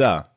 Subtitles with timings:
[0.00, 0.29] So.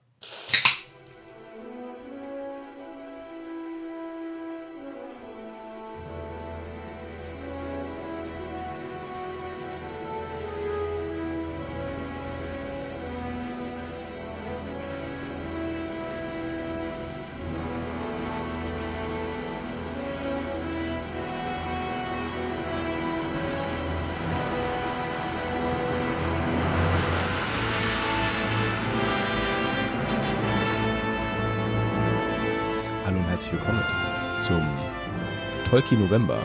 [35.73, 36.39] Tolkien November.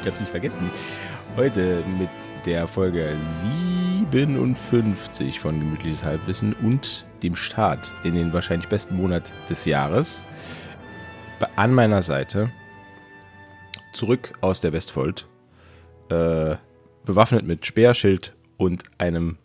[0.00, 0.70] Ich hab's nicht vergessen.
[1.36, 2.08] Heute mit
[2.46, 3.14] der Folge
[4.10, 10.24] 57 von Gemütliches Halbwissen und dem Start in den wahrscheinlich besten Monat des Jahres.
[11.54, 12.50] An meiner Seite,
[13.92, 15.28] zurück aus der Westfold,
[16.08, 16.56] äh,
[17.04, 19.36] bewaffnet mit Speer, Schild und einem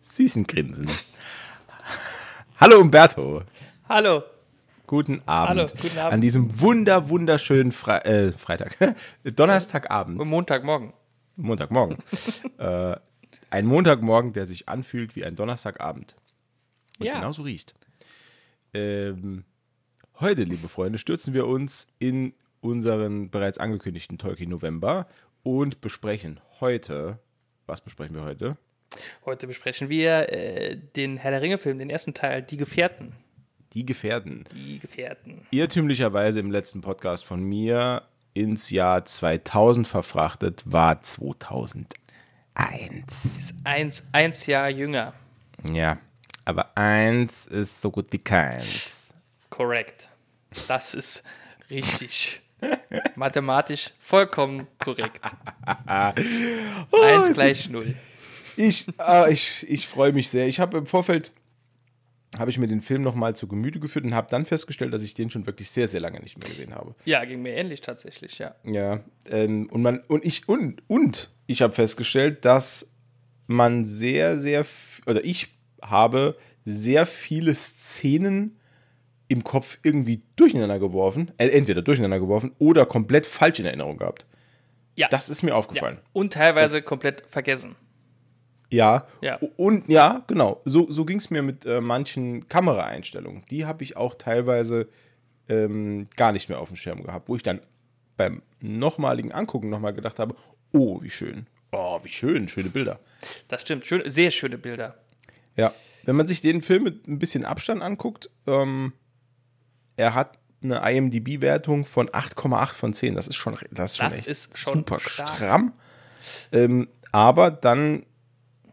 [0.00, 0.88] süßen Grinsen.
[2.58, 3.42] Hallo Umberto.
[3.88, 4.24] Hallo.
[4.86, 5.60] Guten Abend.
[5.60, 6.12] Hallo, guten Abend.
[6.14, 8.76] An diesem wunder, wunderschönen Fre äh, Freitag.
[9.24, 10.18] Donnerstagabend.
[10.24, 10.92] Montagmorgen.
[11.36, 11.96] Montagmorgen.
[12.58, 12.96] äh,
[13.50, 16.16] ein Montagmorgen, der sich anfühlt wie ein Donnerstagabend.
[16.98, 17.14] Und Ja.
[17.14, 17.74] genauso riecht.
[18.74, 19.44] Ähm,
[20.20, 25.06] heute, liebe Freunde, stürzen wir uns in unseren bereits angekündigten Tolkien November
[25.42, 27.18] und besprechen heute.
[27.66, 28.56] Was besprechen wir heute?
[29.24, 33.12] Heute besprechen wir äh, den Herr der Ringe-Film, den ersten Teil, Die Gefährten.
[33.72, 34.44] Die Gefährten.
[34.54, 35.46] Die Gefährten.
[35.50, 38.02] irrtümlicherweise im letzten Podcast von mir
[38.34, 41.86] ins Jahr 2000 verfrachtet, war 2001.
[43.24, 45.14] Ist eins, eins Jahr jünger.
[45.72, 45.98] Ja,
[46.44, 49.08] aber eins ist so gut wie keins.
[49.48, 50.10] Korrekt.
[50.68, 51.22] Das ist
[51.70, 52.42] richtig.
[53.16, 55.20] Mathematisch vollkommen korrekt.
[55.86, 57.94] Eins es gleich null.
[58.56, 60.46] Ich, äh, ich, ich freue mich sehr.
[60.46, 61.32] Ich habe im Vorfeld
[62.38, 65.14] habe ich mir den Film nochmal zu Gemüte geführt und habe dann festgestellt, dass ich
[65.14, 66.94] den schon wirklich sehr, sehr lange nicht mehr gesehen habe.
[67.04, 68.54] Ja, ging mir ähnlich tatsächlich, ja.
[68.64, 72.94] Ja, ähm, und man und ich und und ich habe festgestellt, dass
[73.46, 74.64] man sehr sehr
[75.06, 75.48] oder ich
[75.82, 78.58] habe sehr viele Szenen
[79.28, 84.26] im Kopf irgendwie durcheinander geworfen, äh, entweder durcheinander geworfen oder komplett falsch in Erinnerung gehabt.
[84.94, 85.08] Ja.
[85.08, 85.56] Das ist mir ja.
[85.56, 86.00] aufgefallen.
[86.12, 87.76] Und teilweise komplett vergessen.
[88.72, 89.06] Ja.
[89.20, 89.38] Ja.
[89.56, 90.60] Und ja, genau.
[90.64, 93.44] So, so ging es mir mit äh, manchen Kameraeinstellungen.
[93.50, 94.88] Die habe ich auch teilweise
[95.48, 97.60] ähm, gar nicht mehr auf dem Schirm gehabt, wo ich dann
[98.16, 100.34] beim nochmaligen Angucken nochmal gedacht habe,
[100.72, 101.46] oh, wie schön.
[101.72, 103.00] Oh, wie schön, schöne Bilder.
[103.48, 103.86] Das stimmt.
[103.86, 104.96] Schön, sehr schöne Bilder.
[105.56, 105.72] Ja.
[106.04, 108.92] Wenn man sich den Film mit ein bisschen Abstand anguckt, ähm,
[109.96, 113.14] er hat eine IMDb-Wertung von 8,8 von 10.
[113.14, 115.28] Das ist schon, das ist schon Das echt ist schon super stark.
[115.28, 115.72] stramm.
[116.52, 118.04] Ähm, aber dann,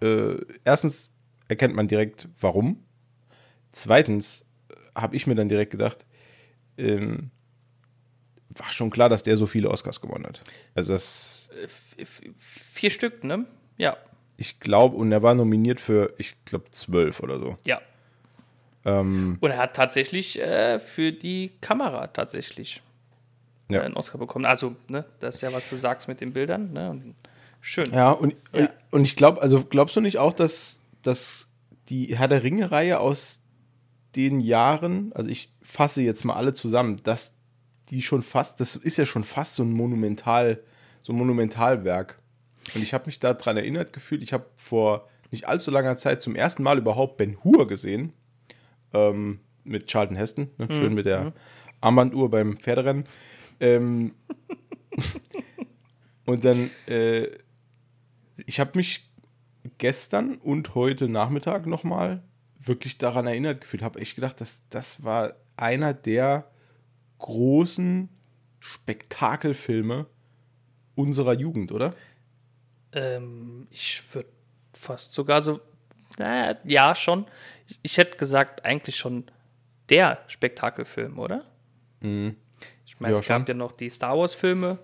[0.01, 1.13] äh, erstens
[1.47, 2.83] erkennt man direkt, warum.
[3.71, 4.45] Zweitens
[4.95, 6.05] habe ich mir dann direkt gedacht,
[6.77, 7.31] ähm,
[8.55, 10.41] war schon klar, dass der so viele Oscars gewonnen hat.
[10.75, 11.49] Also das,
[11.97, 13.45] F- Vier Stück, ne?
[13.77, 13.95] Ja.
[14.37, 17.55] ich glaube, und er war nominiert für, ich glaube, zwölf oder so.
[17.63, 17.79] Ja.
[18.85, 22.81] Ähm, Und er hat tatsächlich äh, für die Kamera tatsächlich
[23.69, 23.81] Ja.
[23.81, 24.45] äh, einen Oscar bekommen.
[24.45, 26.73] Also, ne, das ist ja, was du sagst mit den Bildern.
[26.73, 26.89] Ne?
[26.89, 27.15] Und
[27.61, 27.91] schön.
[27.93, 28.69] Ja, und, Ja.
[28.91, 31.47] und ich glaube, also glaubst du nicht auch, dass, dass
[31.89, 33.45] die Herr der Ringe-Reihe aus
[34.15, 37.35] den Jahren, also ich fasse jetzt mal alle zusammen, dass
[37.89, 40.61] die schon fast, das ist ja schon fast so ein Monumental,
[41.01, 42.19] so ein Monumentalwerk.
[42.75, 46.35] Und ich habe mich daran erinnert gefühlt, ich habe vor nicht allzu langer Zeit zum
[46.35, 48.13] ersten Mal überhaupt Ben Hur gesehen.
[48.93, 50.67] Ähm, mit Charlton Heston, ne?
[50.71, 51.33] schön mit der
[51.81, 53.03] Armbanduhr beim Pferderennen.
[53.59, 54.15] Ähm,
[56.25, 57.27] und dann, äh,
[58.45, 59.09] ich habe mich
[59.77, 62.23] gestern und heute Nachmittag nochmal
[62.59, 63.83] wirklich daran erinnert gefühlt.
[63.83, 66.49] Habe echt gedacht, dass das war einer der
[67.19, 68.09] großen
[68.59, 70.05] Spektakelfilme
[70.95, 71.93] unserer Jugend, oder?
[72.91, 74.29] Ähm, ich würde
[74.73, 75.59] fast sogar so,
[76.17, 77.25] naja, ja, schon.
[77.67, 79.25] Ich, ich hätte gesagt, eigentlich schon
[79.89, 81.43] der Spektakelfilm, oder?
[82.01, 82.35] Ich meine, Mhm.
[82.99, 83.45] Ja, es gab schon.
[83.47, 84.79] ja noch die Star Wars-Filme,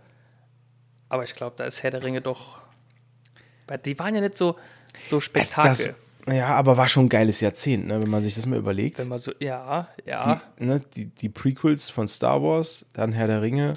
[1.09, 2.61] aber ich glaube, da ist Herr der Ringe doch.
[3.85, 4.55] Die waren ja nicht so,
[5.07, 5.69] so Spektakel.
[5.69, 5.95] Das,
[6.33, 8.97] ja, aber war schon ein geiles Jahrzehnt, ne, wenn man sich das mal überlegt.
[8.97, 10.41] wenn man so, ja, ja.
[10.59, 13.75] die, ne, die, die Prequels von Star Wars, dann Herr der Ringe,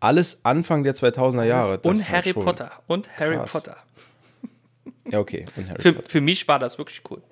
[0.00, 1.78] alles Anfang der 2000er Jahre.
[1.78, 2.70] Und halt Harry Potter.
[2.86, 3.52] Und Harry krass.
[3.52, 3.76] Potter.
[5.08, 5.46] Ja, okay.
[5.54, 6.08] Und Harry Für, Potter.
[6.08, 7.22] für mich war das wirklich cool.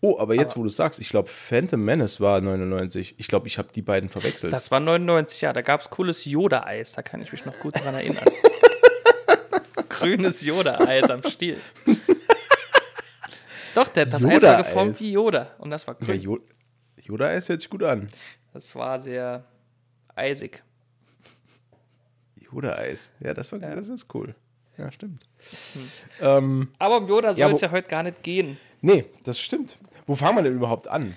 [0.00, 3.14] Oh, aber jetzt, wo du sagst, ich glaube, Phantom Menace war 99.
[3.18, 4.52] Ich glaube, ich habe die beiden verwechselt.
[4.52, 5.52] Das war 99, ja.
[5.52, 6.92] Da gab es cooles Yoda-Eis.
[6.92, 8.24] Da kann ich mich noch gut dran erinnern.
[9.88, 11.58] Grünes Yoda-Eis am Stiel.
[13.74, 15.00] Doch, der, das Eis war geformt Yoda-Eis.
[15.00, 15.50] wie Yoda.
[15.58, 16.20] Und das war Ja, grün.
[16.20, 16.40] Jo-
[17.02, 18.08] Yoda-Eis hört sich gut an.
[18.52, 19.44] Das war sehr
[20.14, 20.62] eisig.
[22.40, 23.10] Yoda-Eis.
[23.20, 24.34] Ja, das, war, das ist cool.
[24.78, 25.24] Ja, stimmt.
[25.72, 25.82] Hm.
[26.20, 28.58] Ähm, Aber um Yoda soll Ja, es wo- ja heute gar nicht gehen.
[28.80, 29.78] nee, das stimmt.
[30.06, 31.16] Wo fangen wir denn überhaupt an?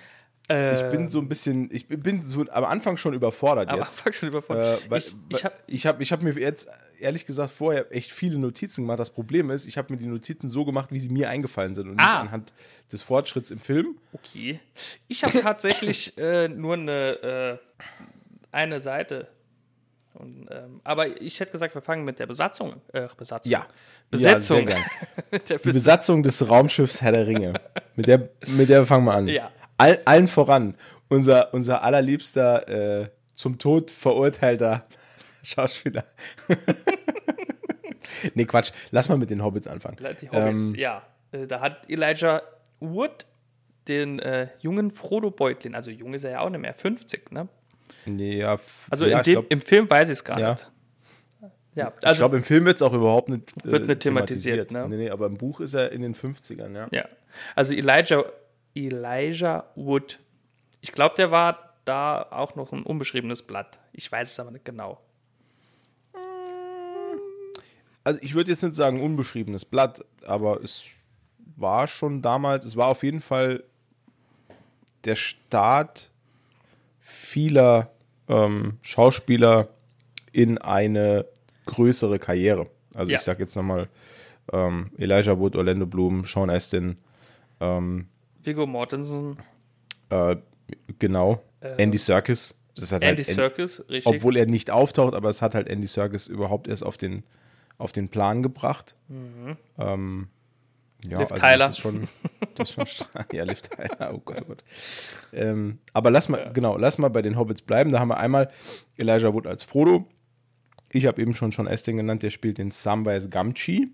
[0.52, 4.00] Ich bin so ein bisschen, ich bin so am Anfang schon überfordert aber jetzt.
[4.00, 4.84] Anfang schon überfordert.
[4.84, 6.68] Äh, weil, ich ich habe ich habe ich hab mir jetzt
[7.00, 9.00] ehrlich gesagt vorher echt viele Notizen gemacht.
[9.00, 11.90] Das Problem ist, ich habe mir die Notizen so gemacht, wie sie mir eingefallen sind
[11.90, 12.22] und nicht Ah.
[12.22, 12.52] anhand
[12.92, 13.98] des Fortschritts im Film.
[14.12, 14.60] Okay.
[15.08, 17.86] Ich habe tatsächlich äh, nur eine, äh,
[18.52, 19.28] eine Seite.
[20.16, 22.82] Und, ähm, aber ich hätte gesagt, wir fangen mit der Besatzung.
[22.92, 23.52] Äh, Besatzung.
[23.52, 23.68] Ja.
[24.10, 24.68] Besetzung.
[24.68, 24.76] Ja,
[25.32, 27.54] der Die Bes Besatzung des Raumschiffs Herr der Ringe.
[27.96, 29.28] Mit der, mit der fangen wir an.
[29.28, 29.52] Ja.
[29.80, 30.76] All, allen voran.
[31.08, 34.86] Unser, unser allerliebster, äh, zum Tod verurteilter
[35.44, 36.04] Schauspieler.
[38.36, 38.72] nee, Quatsch.
[38.92, 39.98] Lass mal mit den Hobbits anfangen.
[40.22, 40.66] die Hobbits.
[40.70, 41.02] Ähm, ja.
[41.32, 42.42] Äh, da hat Elijah
[42.80, 43.26] Wood
[43.88, 47.48] den äh, jungen Frodo Beutlin, also jung ist er ja auch nicht mehr, 50, ne?
[48.06, 48.60] nee, ja,
[48.90, 50.52] Also ja, ich dem, glaub- im Film weiß ich es gar Ja.
[50.52, 50.72] nicht.
[51.76, 54.72] Ja, ich also, glaube, im Film wird es auch überhaupt nicht, äh, Wird nicht thematisiert,
[54.72, 54.88] ne?
[54.90, 56.88] Nee, nee, aber im Buch ist er in den 50ern, ja.
[56.92, 57.06] ja.
[57.56, 58.26] also Elijah,
[58.76, 60.20] Elijah Wood.
[60.82, 63.80] Ich glaube, der war da auch noch ein unbeschriebenes Blatt.
[63.94, 65.02] Ich weiß es aber nicht genau.
[68.04, 70.86] Also ich würde jetzt nicht sagen unbeschriebenes Blatt, aber es
[71.58, 73.64] war schon damals, es war auf jeden Fall
[75.04, 76.10] der Start
[77.00, 77.92] vieler
[78.28, 79.70] ähm, Schauspieler
[80.32, 81.26] in eine
[81.66, 82.68] größere Karriere.
[82.96, 83.18] Also Ja.
[83.18, 83.90] ich sage jetzt nochmal
[84.52, 86.98] ähm, Elijah Wood, Orlando Bloom, Sean Astin,
[88.44, 89.38] Viggo Mortensen,
[90.10, 90.36] äh,
[91.00, 92.56] genau, Andy Serkis.
[92.76, 94.06] Das hat Andy halt Serkis, richtig.
[94.06, 97.24] obwohl er nicht auftaucht, aber es hat halt Andy Serkis überhaupt erst auf den,
[97.78, 98.96] auf den Plan gebracht.
[99.10, 100.28] Ähm,
[101.04, 101.20] ja, Mhm.
[101.20, 101.58] Liv also Tyler.
[101.58, 102.08] das ist schon,
[102.56, 104.64] das ist schon ja, Liv Tyler, oh Gott, oh Gott.
[105.34, 107.92] Ähm, aber lass mal, genau, lass mal bei den Hobbits bleiben.
[107.92, 108.50] Da haben wir einmal
[108.98, 110.06] Elijah Wood als Frodo.
[110.92, 113.88] Ich habe eben schon Sean Astin genannt, der spielt den Samwise Gamgee.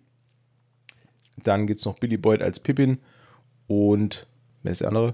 [1.38, 3.00] Dann gibt es noch Billy Boyd als Pippin
[3.68, 4.28] und
[4.66, 5.14] wer ist der andere?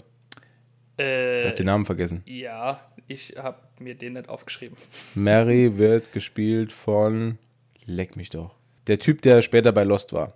[0.98, 2.24] Ich äh, habe den Namen vergessen.
[2.25, 4.77] ja, ich habe mir den nicht aufgeschrieben.
[5.15, 7.38] Mary wird gespielt von.
[7.86, 8.56] Leck mich doch.
[8.88, 10.33] Der Typ, der später bei Lost war.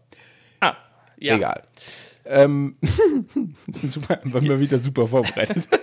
[0.60, 0.76] Ah,
[1.18, 1.36] ja.
[1.38, 1.64] Egal.
[2.26, 2.76] Ähm,
[3.82, 5.68] super, waren wir wieder super vorbereitet.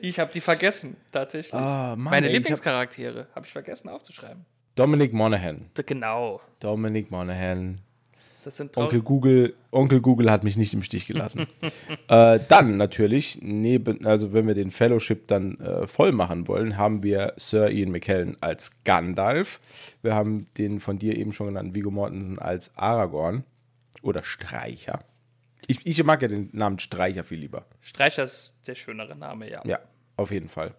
[0.00, 1.52] Ich habe die vergessen, tatsächlich.
[1.54, 4.44] Ah, Mann, Meine ey, ich hab- Lieblingscharaktere habe ich vergessen aufzuschreiben.
[4.74, 5.70] Dominic Monaghan.
[5.86, 6.40] Genau.
[6.60, 7.78] Dominic Monaghan.
[8.44, 11.46] Das sind Onkel Google, Onkel Google hat mich nicht im Stich gelassen.
[12.08, 17.02] äh, dann natürlich, neben, also wenn wir den Fellowship dann äh, voll machen wollen, haben
[17.02, 19.60] wir Sir Ian McKellen als Gandalf.
[20.02, 23.44] Wir haben den von dir eben schon genannten Viggo Mortensen als Aragorn
[24.02, 25.04] oder Streicher.
[25.66, 27.66] Ich, ich mag ja den Namen Streicher viel lieber.
[27.80, 29.62] Streicher ist der schönere Name, ja.
[29.66, 29.78] Ja,
[30.16, 30.74] auf jeden Fall.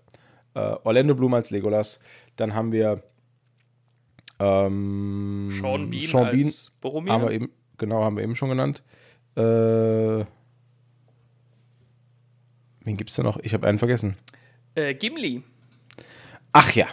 [0.54, 2.02] Äh, Orlando Bloom als Legolas.
[2.36, 3.04] Dann haben wir
[4.42, 6.52] ähm, Sean Bean Sean als Bean
[6.82, 7.14] Boromir.
[7.14, 8.84] haben wir eben, genau, haben wir eben schon genannt.
[9.36, 10.26] Äh,
[12.84, 13.40] wen gibt's da noch?
[13.40, 14.18] Ich habe einen vergessen.
[14.76, 15.44] Äh, Gimli.
[16.54, 16.88] Ach ja,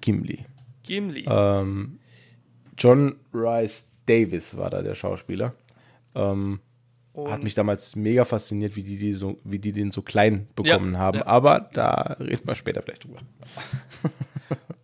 [0.00, 0.44] Gimli.
[0.82, 1.24] Gimli.
[1.28, 1.98] Ähm,
[2.78, 5.54] John Rice Davis war da der Schauspieler.
[6.14, 6.60] Ähm,
[7.14, 10.94] hat mich damals mega fasziniert, wie die, die, so, wie die den so klein bekommen
[10.94, 11.18] Ja, haben.
[11.18, 11.26] ja.
[11.26, 13.20] Aber da reden wir später vielleicht drüber.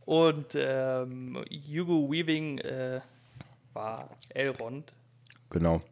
[0.08, 3.02] Und ähm, Hugo Weaving äh,
[3.74, 4.90] war Elrond.
[5.50, 5.82] Genau.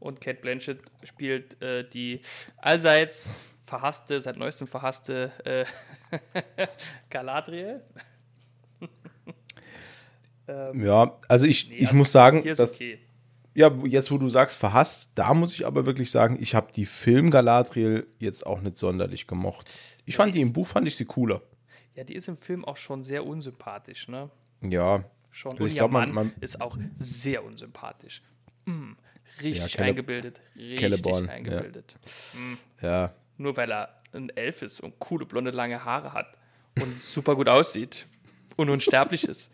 [0.00, 2.20] Und Kate Blanchett spielt äh, die
[2.58, 3.30] allseits
[3.64, 5.64] verhasste, seit neuestem verhasste äh,
[7.10, 7.80] Galadriel.
[10.74, 12.98] Ja, also ich, ich also muss sagen, dass, okay.
[13.54, 16.86] ja, jetzt wo du sagst verhasst, da muss ich aber wirklich sagen, ich habe die
[16.86, 19.70] Film Galadriel jetzt auch nicht sonderlich gemocht.
[20.06, 21.42] Ich fand die im Buch, fand ich sie cooler.
[21.98, 24.30] Ja, die ist im Film auch schon sehr unsympathisch, ne?
[24.62, 25.02] Ja.
[25.32, 25.50] Schon.
[25.52, 28.22] Also Und ich glaub, man- Mann man- ist auch sehr unsympathisch.
[28.66, 28.92] Mm,
[29.42, 30.40] richtig Cele- eingebildet.
[30.54, 31.30] Richtig Celeborn, ja.
[31.32, 31.96] eingebildet.
[32.80, 33.12] Ja.
[33.36, 36.38] Nur weil er ein Elf ist und coole blonde lange Haare hat
[36.80, 38.06] und super gut aussieht
[38.56, 39.50] und unsterblich ist.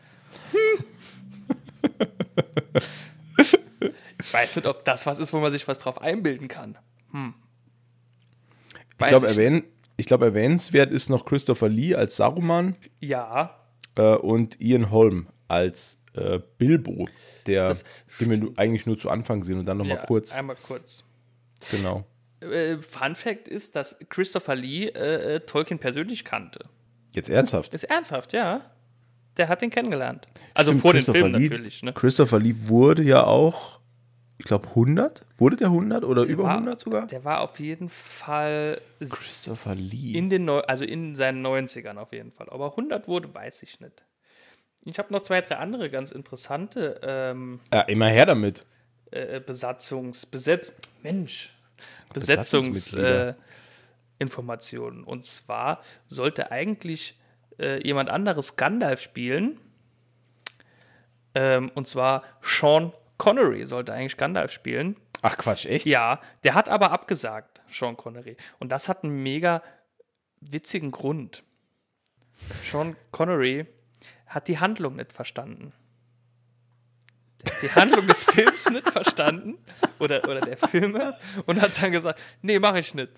[4.21, 6.77] Ich weiß nicht, ob das was ist, wo man sich was drauf einbilden kann.
[7.15, 9.33] Ich Weiß glaube, ich.
[9.33, 9.65] erwähnen,
[9.97, 13.59] ich glaub, erwähnenswert ist noch Christopher Lee als Saruman Ja,
[13.97, 17.09] äh, und Ian Holm als äh, Bilbo,
[17.47, 17.85] der, Das
[18.21, 20.35] den wir eigentlich nur zu Anfang sehen und dann nochmal ja kurz.
[20.35, 21.05] einmal kurz.
[21.71, 22.05] Genau.
[22.41, 26.61] Äh, Fun Fact ist, dass Christopher Lee äh, äh, Tolkien persönlich kannte.
[27.13, 27.75] Jetzt ernsthaft.
[27.75, 28.71] Ist ernsthaft, ja.
[29.37, 30.29] Der hat ihn kennengelernt.
[30.53, 31.93] Also Stimmt, vor dem Christopher Film Lee, natürlich, ne?
[31.93, 33.81] Christopher Lee wurde ja auch
[34.39, 35.25] ich glaube 100.
[35.39, 37.07] Wurde der 100 oder Der über war, 100 sogar?
[37.07, 40.13] Der war auf jeden Fall Christopher Lee.
[40.13, 42.49] in den Neu also in seinen 90ern auf jeden Fall.
[42.51, 44.05] Aber 100 wurde, weiß ich nicht.
[44.87, 48.67] Ich habe noch zwei, drei andere ganz interessante ähm, Ja, immer her damit.
[49.13, 50.73] äh, Besatzungs, Besetz,
[51.03, 51.51] Mensch.
[52.13, 55.05] Besetzungsinformationen.
[55.05, 55.07] Äh.
[55.07, 57.19] Und zwar sollte eigentlich
[57.59, 59.59] äh, jemand anderes Gandalf spielen.
[61.35, 64.97] Ähm, und zwar Sean Connery sollte eigentlich Gandalf spielen.
[65.23, 65.87] Ach Quatsch, echt?
[65.87, 68.37] Ja, der hat aber abgesagt, Sean Connery.
[68.59, 69.63] Und das hat einen mega
[70.41, 71.43] witzigen Grund.
[72.63, 73.67] Sean Connery
[74.27, 75.73] hat die Handlung nicht verstanden.
[77.63, 79.59] Die Handlung des Films nicht verstanden
[79.99, 81.17] oder, oder der Filme
[81.47, 83.11] und hat dann gesagt, nee, mache ich nicht.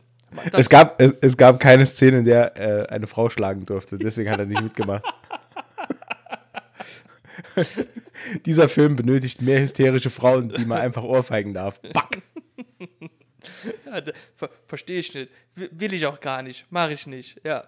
[0.50, 3.98] Das, Es gab, es, es gab keine Szene, in der äh, eine Frau schlagen durfte.
[3.98, 5.04] Deswegen hat er nicht mitgemacht.
[8.46, 11.80] Dieser Film benötigt mehr hysterische Frauen, die man einfach ohrfeigen darf.
[11.80, 12.22] Back.
[13.86, 14.02] Ja,
[14.34, 15.30] ver Verstehe ich nicht.
[15.54, 16.66] Will ich auch gar nicht.
[16.70, 17.40] Mache ich nicht.
[17.44, 17.64] Ja.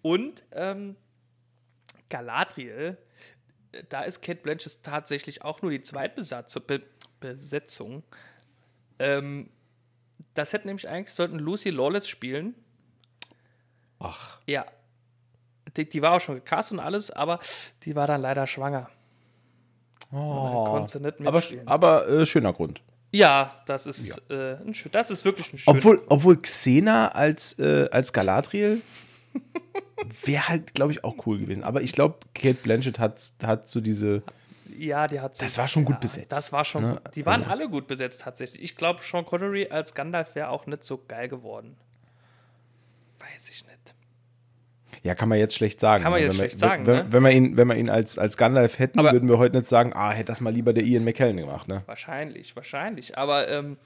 [0.00, 0.94] Und ähm,
[2.08, 2.96] Galadriel,
[3.72, 6.62] äh, da ist Kate Blanchett tatsächlich auch nur die Zweitbesetzung.
[6.68, 6.82] Be
[7.18, 8.04] Besetzung.
[9.00, 9.50] Ähm,
[10.34, 12.54] das hätte nämlich eigentlich sollten Lucy Lawless spielen.
[13.98, 14.64] Ach, Ja.
[15.76, 17.38] Die, die war auch schon gecastet und alles, aber
[17.84, 18.88] die war dann leider schwanger.
[20.12, 20.64] oh.
[20.64, 21.68] konnte sie nicht aber, mitspielen.
[21.68, 22.82] aber äh, schöner Grund.
[23.12, 27.88] Ja, das ist, Äh, ein, das ist wirklich ein schöner Obwohl, obwohl Xena als, äh,
[27.90, 28.80] als Galadriel
[30.24, 31.64] wäre halt, glaube ich, auch cool gewesen.
[31.64, 34.22] Aber ich glaube, Kate Blanchett hat, hat so diese.
[34.78, 37.00] Ja, die hat so, Das war schon gut besetzt, Das war schon ne?
[37.14, 38.62] Die waren alle gut besetzt tatsächlich.
[38.62, 41.76] Ich glaube, Sean Connery als Gandalf wäre auch nicht so geil geworden.
[43.18, 43.79] Weiß ich nicht.
[45.02, 46.02] Ja, kann man jetzt schlecht sagen.
[46.02, 46.26] Kann man ne?
[46.26, 47.06] jetzt wenn schlecht sagen, Wenn, ne?
[47.10, 49.68] wenn, wir ihn, wenn wir ihn als, als Gandalf hätten, Aber- würden wir heute nicht
[49.68, 51.82] sagen, ah, hätte das mal lieber der Ian McKellen gemacht, ne?
[51.86, 53.16] Wahrscheinlich, wahrscheinlich.
[53.16, 53.78] Aber ähm,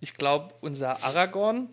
[0.00, 1.68] ich glaube, unser Aragorn,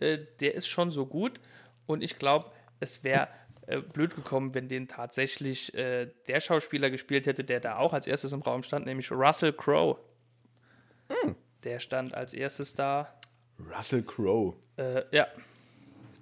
[0.00, 1.40] äh, der ist schon so gut.
[1.86, 2.50] Und ich glaube,
[2.80, 3.28] es wäre
[3.66, 8.06] äh, blöd gekommen, wenn den tatsächlich äh, der Schauspieler gespielt hätte, der da auch als
[8.08, 9.96] erstes im Raum stand, nämlich Russell Crowe.
[11.08, 11.36] Hm.
[11.62, 13.14] Der stand als erstes da.
[13.76, 14.54] Russell Crowe.
[14.76, 15.26] Äh, ja,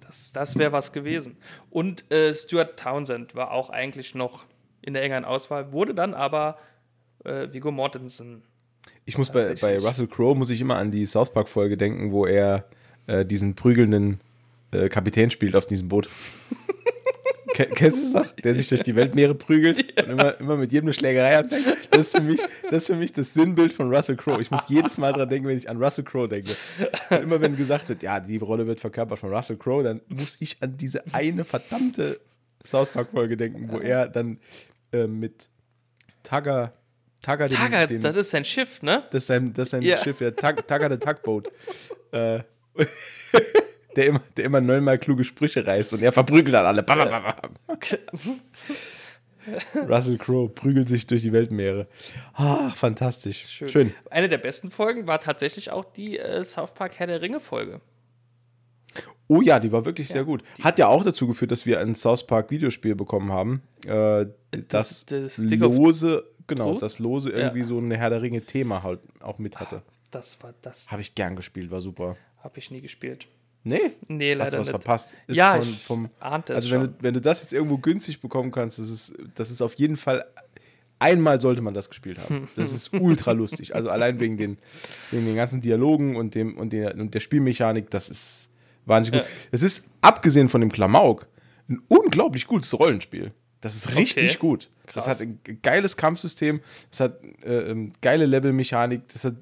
[0.09, 1.37] das, das wäre was gewesen.
[1.69, 4.45] Und äh, Stuart Townsend war auch eigentlich noch
[4.81, 6.57] in der engeren Auswahl, wurde dann aber
[7.25, 8.41] äh, Viggo Mortensen.
[9.05, 9.77] Ich muss bei, bei.
[9.77, 12.65] Russell Crowe muss ich immer an die South Park Folge denken, wo er
[13.07, 14.19] äh, diesen prügelnden
[14.71, 16.09] äh, Kapitän spielt auf diesem Boot.
[17.53, 18.35] Ken- Kennst du es noch?
[18.37, 21.78] Der sich durch die Weltmeere prügelt und immer, immer mit jedem eine Schlägerei anfängt.
[21.91, 24.39] Das ist, für mich, das ist für mich das Sinnbild von Russell Crowe.
[24.41, 26.51] Ich muss jedes Mal dran denken, wenn ich an Russell Crowe denke.
[27.09, 30.37] Und immer wenn gesagt wird, ja, die Rolle wird verkörpert von Russell Crowe, dann muss
[30.39, 32.19] ich an diese eine verdammte
[32.65, 34.39] South Park Folge denken, wo er dann
[34.91, 35.49] äh, mit
[36.23, 36.73] Tugger,
[37.21, 39.03] Tugger, dem, Tagger, dem, das ist sein Schiff, ne?
[39.11, 39.97] das ist sein, das ist sein Ja.
[39.97, 41.51] Schiff, ja, Tug, Tugger the Tugboat.
[42.11, 42.39] äh,
[43.95, 46.83] der, immer, der immer neunmal kluge Sprüche reißt und er verprügelt dann alle.
[46.83, 46.99] Bam.
[49.89, 51.87] Russell Crowe prügelt sich durch die Weltmeere.
[52.33, 53.63] Ah, fantastisch.
[53.67, 53.93] Schön.
[54.09, 57.81] Eine der besten Folgen war tatsächlich auch die äh, South Park Herr der Ringe Folge.
[59.27, 60.41] Oh ja, die war wirklich sehr gut.
[60.63, 63.61] Hat ja auch dazu geführt, dass wir ein South Park Videospiel bekommen haben.
[63.85, 64.25] Äh,
[64.67, 66.81] das, das Stick of lose, genau, Truth?
[66.81, 69.83] das lose irgendwie so ein Herr der Ringe Thema halt auch mit hatte.
[70.09, 72.17] Das war das Habe ich gern gespielt, war super.
[72.39, 73.27] habe ich nie gespielt.
[73.69, 74.69] Nee, Nee, hast leider du was nicht.
[74.71, 75.15] verpasst.
[75.27, 76.95] Ist Ja, von, ich vom, ahnte also wenn du, schon.
[77.01, 80.25] wenn du das jetzt irgendwo günstig bekommen kannst, das ist, das ist auf jeden Fall,
[80.99, 82.47] einmal sollte man das gespielt haben.
[82.55, 83.75] Das ist ultra lustig.
[83.75, 84.57] Also allein wegen den,
[85.11, 88.53] wegen den ganzen Dialogen und, dem, und, der, und der Spielmechanik, das ist
[88.85, 89.29] wahnsinnig gut.
[89.51, 91.27] Es ist, abgesehen von dem Klamauk,
[91.69, 93.31] ein unglaublich gutes Rollenspiel.
[93.61, 94.37] Das ist richtig Okay.
[94.39, 94.69] gut.
[94.87, 95.05] Krass.
[95.05, 99.35] Das hat ein geiles Kampfsystem, das hat äh, ähm, geile Levelmechanik, das hat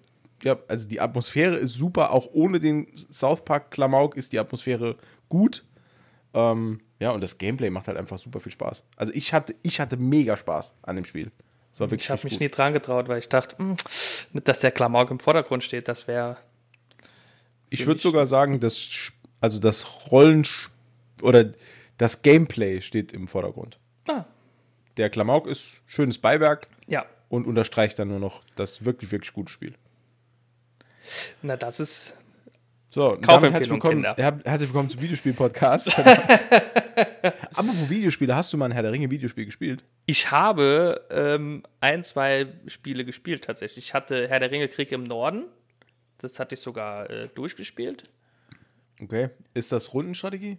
[0.44, 4.98] ja, also die Atmosphäre ist super, auch ohne den South Park Klamauk ist die Atmosphäre
[5.30, 5.64] gut.
[6.34, 8.84] Ähm, ja, und das Gameplay macht halt einfach super viel Spaß.
[8.96, 11.32] Also ich hatte, ich hatte mega Spaß an dem Spiel.
[11.92, 12.40] Ich habe mich gut.
[12.40, 13.76] nie dran getraut, weil ich dachte, hm,
[14.44, 16.38] dass der Klamauk im Vordergrund steht, das wäre
[17.70, 20.48] Ich würde sogar sagen, dass also das Rollen
[21.22, 21.52] oder
[21.98, 23.78] das Gameplay steht im Vordergrund.
[24.08, 24.26] ah,
[24.98, 29.52] Der Klamauk ist schönes Beiwerk ja, und unterstreicht dann nur noch das wirklich, wirklich gute
[29.52, 29.76] Spiel.
[31.42, 32.18] Na das ist
[32.90, 34.42] So, Kaufempfehlung, herzlich willkommen, Kinder.
[34.46, 35.98] herzlich willkommen zum Videospiel-Podcast.
[37.54, 39.84] Apropos Videospiele, hast du mal ein Herr der Ringe Videospiel gespielt?
[40.06, 43.88] Ich habe ähm, ein, zwei Spiele gespielt tatsächlich.
[43.88, 45.46] Ich hatte Herr der Ringe Krieg im Norden.
[46.20, 48.04] Das hatte ich sogar äh, durchgespielt.
[49.02, 49.30] Okay.
[49.54, 50.58] Ist das Rundenstrategie?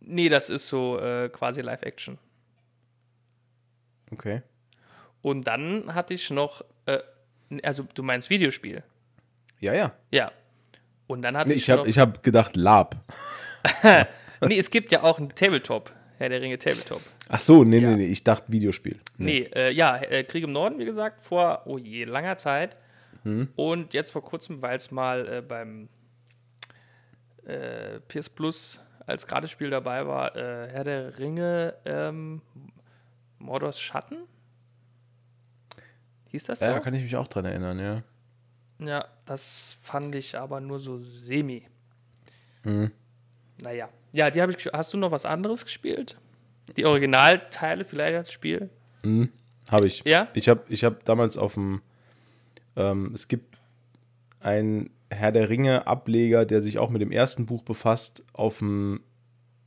[0.00, 2.18] Nee, das ist so äh, quasi Live-Action.
[4.10, 4.42] Okay.
[5.22, 6.98] Und dann hatte ich noch, äh,
[7.62, 8.82] Also du meinst Videospiel?
[9.64, 9.92] Ja, ja.
[10.12, 10.32] Ja.
[11.06, 12.96] Und dann hatte Nee, ich habe hab gedacht, Lab.
[14.46, 15.94] Nee, es gibt ja auch ein Tabletop.
[16.18, 17.00] Herr der Ringe Tabletop.
[17.30, 19.00] Ach so, nee, nee, nee, ich dachte Videospiel.
[19.16, 22.76] Nee, äh, ja, äh, Krieg im Norden, wie gesagt, vor, oh je, langer Zeit.
[23.22, 23.48] Hm.
[23.56, 25.88] Und jetzt vor kurzem, weil es mal äh, beim
[27.46, 32.42] äh, PS Plus als Gratisspiel dabei war, äh, Herr der Ringe, ähm,
[33.38, 34.18] Mordors Schatten?
[36.30, 36.66] Hieß das so?
[36.66, 38.02] Ja, kann ich mich auch dran erinnern, ja.
[38.78, 41.66] Ja, das fand ich aber nur so semi.
[42.62, 42.90] Mhm.
[43.62, 43.88] Naja.
[44.12, 44.66] Ja, die habe ich.
[44.66, 46.16] Hast du noch was anderes gespielt?
[46.76, 48.70] Die Originalteile vielleicht als Spiel?
[49.70, 50.02] Habe ich.
[50.04, 50.28] Ja?
[50.34, 51.82] Ich habe ich hab damals auf dem,
[52.76, 53.56] ähm, es gibt
[54.40, 59.00] einen Herr der Ringe Ableger, der sich auch mit dem ersten Buch befasst, auf dem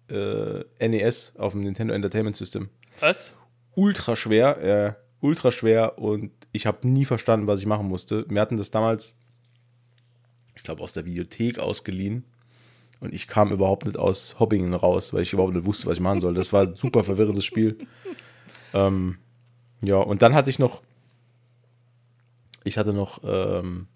[0.09, 2.69] äh, NES, auf dem Nintendo Entertainment System.
[2.99, 3.35] Was?
[3.75, 8.25] Ultra schwer, äh, ultra schwer und ich habe nie verstanden, was ich machen musste.
[8.29, 9.19] Wir hatten das damals,
[10.57, 12.25] ich glaube, aus der Videothek ausgeliehen.
[12.99, 16.03] Und ich kam überhaupt nicht aus Hobbingen raus, weil ich überhaupt nicht wusste, was ich
[16.03, 16.33] machen soll.
[16.33, 17.77] Das war ein super verwirrendes Spiel.
[18.73, 19.19] Ähm,
[19.81, 20.81] ja, und dann hatte ich noch,
[22.63, 23.87] ich hatte noch ähm,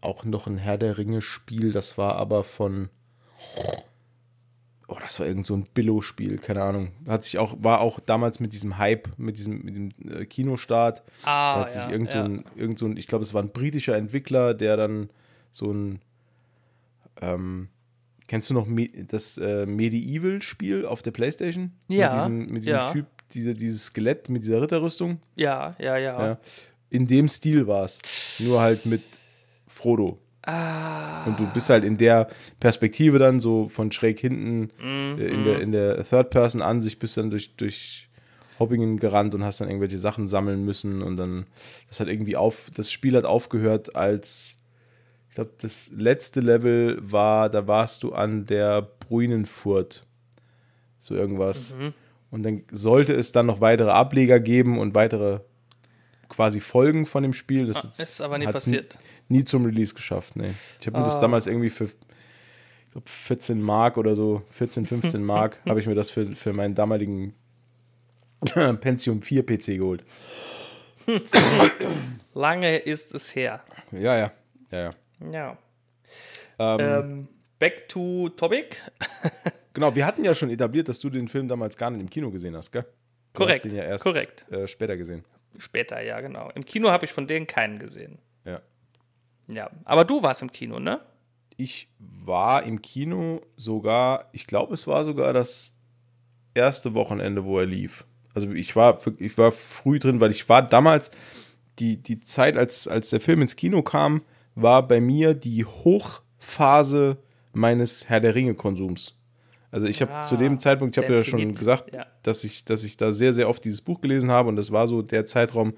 [0.00, 2.90] auch noch ein Herr der Ringe-Spiel, das war aber von,
[4.88, 6.90] oh, das war irgend so ein Billo-Spiel, keine Ahnung.
[7.06, 11.02] Hat sich auch, war auch damals mit diesem Hype, mit diesem, mit dem äh, Kinostart.
[11.22, 12.24] Ah, da hat sich ja, irgend, so ja.
[12.24, 15.10] ein, irgend so ein, ich glaube, es war ein britischer Entwickler, der dann
[15.52, 16.00] so ein,
[17.20, 17.68] ähm,
[18.26, 21.72] kennst du noch Me das äh, Medieval-Spiel auf der Playstation?
[21.88, 22.92] Ja, Mit diesem, mit diesem ja.
[22.92, 25.20] Typ, diese, dieses Skelett mit dieser Ritterrüstung?
[25.36, 26.26] Ja, ja, ja.
[26.28, 26.38] Ja.
[26.88, 28.00] In dem Stil war es.
[28.38, 29.02] Nur halt mit
[29.66, 30.18] Frodo.
[30.48, 31.24] Ah.
[31.26, 32.28] Und du bist halt in der
[32.58, 37.30] Perspektive dann so von schräg hinten Mhm, äh, in, der, in der Third-Person-Ansicht bist dann
[37.30, 38.08] durch, durch
[38.58, 41.44] Hobbingen gerannt und hast dann irgendwelche Sachen sammeln müssen und dann
[41.88, 44.56] das hat irgendwie auf, das Spiel hat aufgehört als
[45.28, 50.06] ich glaube, das letzte Level war, da warst du an der Bruinenfurt.
[50.98, 51.74] So irgendwas.
[51.78, 51.92] Mhm.
[52.30, 55.40] Und dann sollte es dann noch weitere Ableger geben und weitere
[56.28, 57.66] quasi Folgen von dem Spiel.
[57.66, 58.98] Das Ah, ist aber nie passiert.
[59.28, 60.50] Nie, nie zum Release geschafft, nee.
[60.80, 61.20] Ich habe mir das Ah.
[61.22, 65.94] damals irgendwie für ich glaub, 14 Mark oder so, 14, 15 Mark, habe ich mir
[65.94, 67.34] das für, für meinen damaligen
[68.80, 70.04] Pentium 4 PC geholt.
[72.34, 73.62] Lange ist es her.
[73.92, 74.32] Ja, ja,
[74.70, 74.94] ja, ja.
[75.32, 75.58] Ja.
[76.58, 78.76] Ähm, Ähm, back to topic.
[79.74, 82.32] Genau, wir hatten ja schon etabliert, dass du den Film damals gar nicht im Kino
[82.32, 82.82] gesehen hast, gell?
[83.32, 84.44] Du Korrekt, hast den ja erst korrekt.
[84.50, 85.24] Äh, später gesehen.
[85.56, 86.50] Später, ja, genau.
[86.54, 88.18] Im Kino habe ich von denen keinen gesehen.
[88.44, 88.60] Ja.
[89.50, 89.70] Ja.
[89.84, 91.00] Aber du warst im Kino, ne?
[91.56, 95.82] Ich war im Kino sogar, ich glaube, es war sogar das
[96.54, 98.04] erste Wochenende, wo er lief.
[98.34, 101.10] Also ich war, ich war früh drin, weil ich war damals,
[101.78, 104.22] die, die Zeit, als, als der Film ins Kino kam,
[104.54, 107.18] war bei mir die Hochphase
[107.52, 109.17] meines Herr der Ringe-Konsums.
[109.70, 112.06] Also ich habe Ah, zu dem Zeitpunkt, ich habe ja schon gesagt, Ja.
[112.22, 114.86] dass, ich, dass ich da sehr, sehr oft dieses Buch gelesen habe und das war
[114.88, 115.74] so der Zeitraum,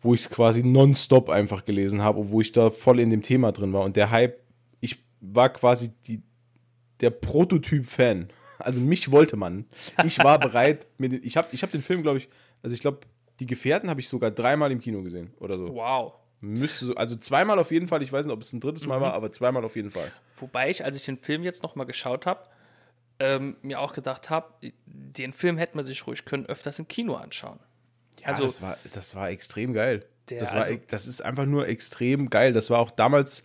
[0.00, 3.22] wo ich es quasi nonstop einfach gelesen habe und wo ich da voll in dem
[3.22, 3.82] Thema drin war.
[3.82, 4.40] Und der Hype,
[4.80, 6.22] ich war quasi die,
[7.00, 8.28] der Prototyp-Fan.
[8.58, 9.66] Also mich wollte man.
[10.04, 10.86] Ich war bereit.
[10.98, 12.28] Mit, den- ich habe ich hab den Film, glaube ich,
[12.62, 12.98] also ich glaube,
[13.38, 15.72] die Gefährten habe ich sogar dreimal im Kino gesehen oder so.
[15.74, 16.14] Wow.
[16.40, 18.02] Müsste so, also zweimal auf jeden Fall.
[18.02, 20.10] Ich weiß nicht, ob es ein drittes Mal war, aber zweimal auf jeden Fall.
[20.40, 22.40] Wobei ich, als ich den Film jetzt nochmal geschaut habe,
[23.20, 24.46] ähm, mir auch gedacht habe,
[24.86, 27.58] den Film hätte man sich ruhig können öfters im Kino anschauen.
[28.20, 30.04] Ja, Also- das war, das war extrem geil.
[30.26, 32.52] Das, war, also- das ist einfach nur extrem geil.
[32.52, 33.42] Das war auch damals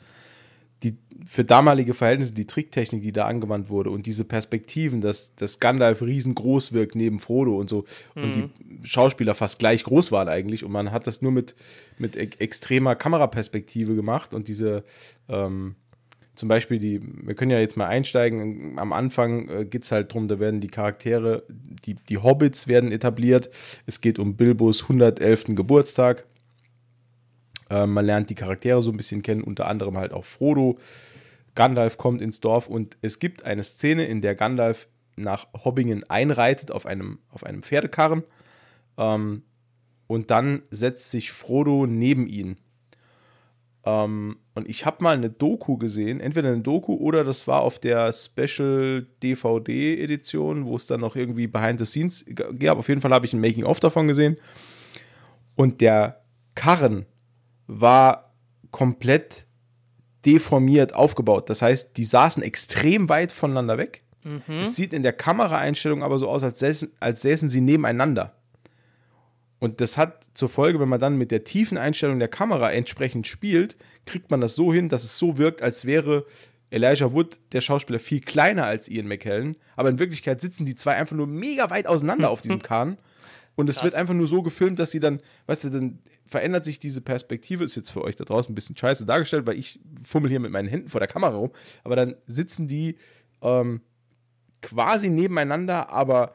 [0.84, 5.60] die, für damalige Verhältnisse die Tricktechnik, die da angewandt wurde und diese Perspektiven, dass, dass
[5.62, 8.52] Gandalf riesengroß wirkt neben Frodo und so und Mhm.
[8.82, 11.56] die Schauspieler fast gleich groß waren eigentlich und man hat das nur mit,
[12.00, 14.84] mit e extremer Kameraperspektive gemacht und diese
[15.30, 15.76] ähm,
[16.36, 20.14] zum Beispiel die, wir können ja jetzt mal einsteigen, am Anfang äh, geht es halt
[20.14, 23.50] drum, da werden die Charaktere, die, die Hobbits werden etabliert,
[23.86, 25.56] es geht um Bilbos 111.
[25.56, 26.26] Geburtstag,
[27.70, 30.78] äh, man lernt die Charaktere so ein bisschen kennen, unter anderem halt auch Frodo,
[31.56, 36.72] Gandalf kommt ins Dorf und es gibt eine Szene, in der Gandalf nach Hobbingen einreitet
[36.72, 38.24] auf einem, auf einem Pferdekarren.
[38.98, 39.44] Ähm,
[40.08, 42.58] und dann setzt sich Frodo neben ihn
[43.86, 47.80] ähm, und ich habe mal eine Doku gesehen, entweder eine Doku oder das war auf
[47.80, 52.26] der Special DVD Edition, wo es dann noch irgendwie Behind the Scenes
[52.60, 52.78] gab.
[52.78, 54.38] Auf jeden Fall habe ich ein Making of davon gesehen.
[55.56, 56.22] Und der
[56.56, 57.06] Karren
[57.68, 58.34] war
[58.72, 59.48] komplett
[60.26, 61.50] deformiert aufgebaut.
[61.50, 64.04] Das heißt, die saßen extrem weit voneinander weg.
[64.62, 68.34] Es sieht in der Kameraeinstellung aber so aus, als säßen, als säßen sie nebeneinander.
[69.64, 73.28] Und das hat zur Folge, wenn man dann mit der tiefen Einstellung der Kamera entsprechend
[73.28, 76.26] spielt, kriegt man das so hin, dass es so wirkt, als wäre
[76.70, 79.56] Elijah Wood, der Schauspieler, viel kleiner als Ian McKellen.
[79.78, 82.98] Aber in Wirklichkeit sitzen die zwei einfach nur mega weit auseinander auf diesem Kahn.
[83.56, 86.80] Und es wird einfach nur so gefilmt, dass sie dann, weißt du, dann verändert sich
[86.80, 87.64] diese Perspektive.
[87.64, 90.52] Ist jetzt für euch da draußen ein bisschen scheiße dargestellt, weil ich fummel hier mit
[90.52, 91.52] meinen Händen vor der Kamera rum.
[91.86, 92.98] Aber dann sitzen die
[93.42, 93.80] ähm,
[94.62, 96.34] quasi nebeneinander, aber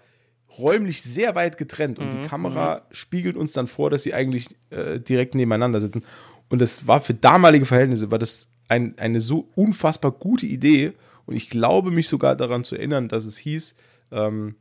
[0.57, 1.99] räumlich sehr weit getrennt.
[1.99, 2.95] Und mhm, die Kamera mhm.
[2.95, 6.05] spiegelt uns dann vor, dass sie eigentlich äh, direkt nebeneinander sitzen.
[6.49, 10.93] Und das war für damalige Verhältnisse, war das ein, eine so unfassbar gute Idee.
[11.27, 13.77] Und ich glaube mich sogar daran zu erinnern, dass es hieß,
[14.13, 14.55] ähm,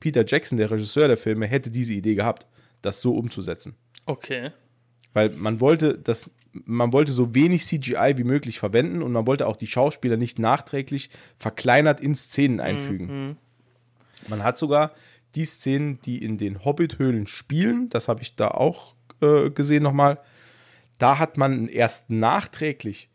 [0.00, 2.46] Peter Jackson, der Regisseur der Filme, hätte diese Idee gehabt,
[2.82, 3.76] das so umzusetzen.
[4.06, 4.50] Okay.
[5.12, 9.46] Weil man wollte das, man wollte so wenig CGI wie möglich verwenden und man wollte
[9.46, 13.28] auch die Schauspieler nicht nachträglich verkleinert in Szenen einfügen.
[13.28, 13.36] Mhm.
[14.28, 14.92] Man hat sogar
[15.38, 20.18] die Szenen, die in den Hobbit-Höhlen spielen, das habe ich da auch äh, gesehen nochmal,
[20.98, 23.08] da hat man erst nachträglich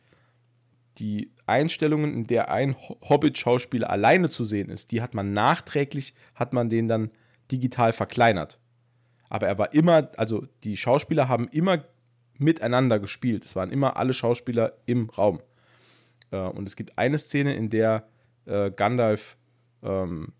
[0.99, 6.53] die Einstellungen, in der ein Hobbit-Schauspieler alleine zu sehen ist, die hat man nachträglich, hat
[6.53, 7.11] man den dann
[7.51, 8.57] digital verkleinert.
[9.27, 11.83] Aber er war immer, also die Schauspieler haben immer
[12.37, 13.43] miteinander gespielt.
[13.43, 15.41] Es waren immer alle Schauspieler im Raum.
[16.31, 18.07] Äh, und es gibt eine Szene, in der
[18.45, 19.35] äh, Gandalf
[19.81, 20.31] ähm,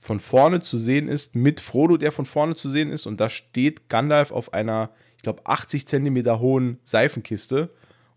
[0.00, 3.06] von vorne zu sehen ist, mit Frodo, der von vorne zu sehen ist.
[3.06, 7.70] Und da steht Gandalf auf einer, ich glaube, 80 Zentimeter hohen Seifenkiste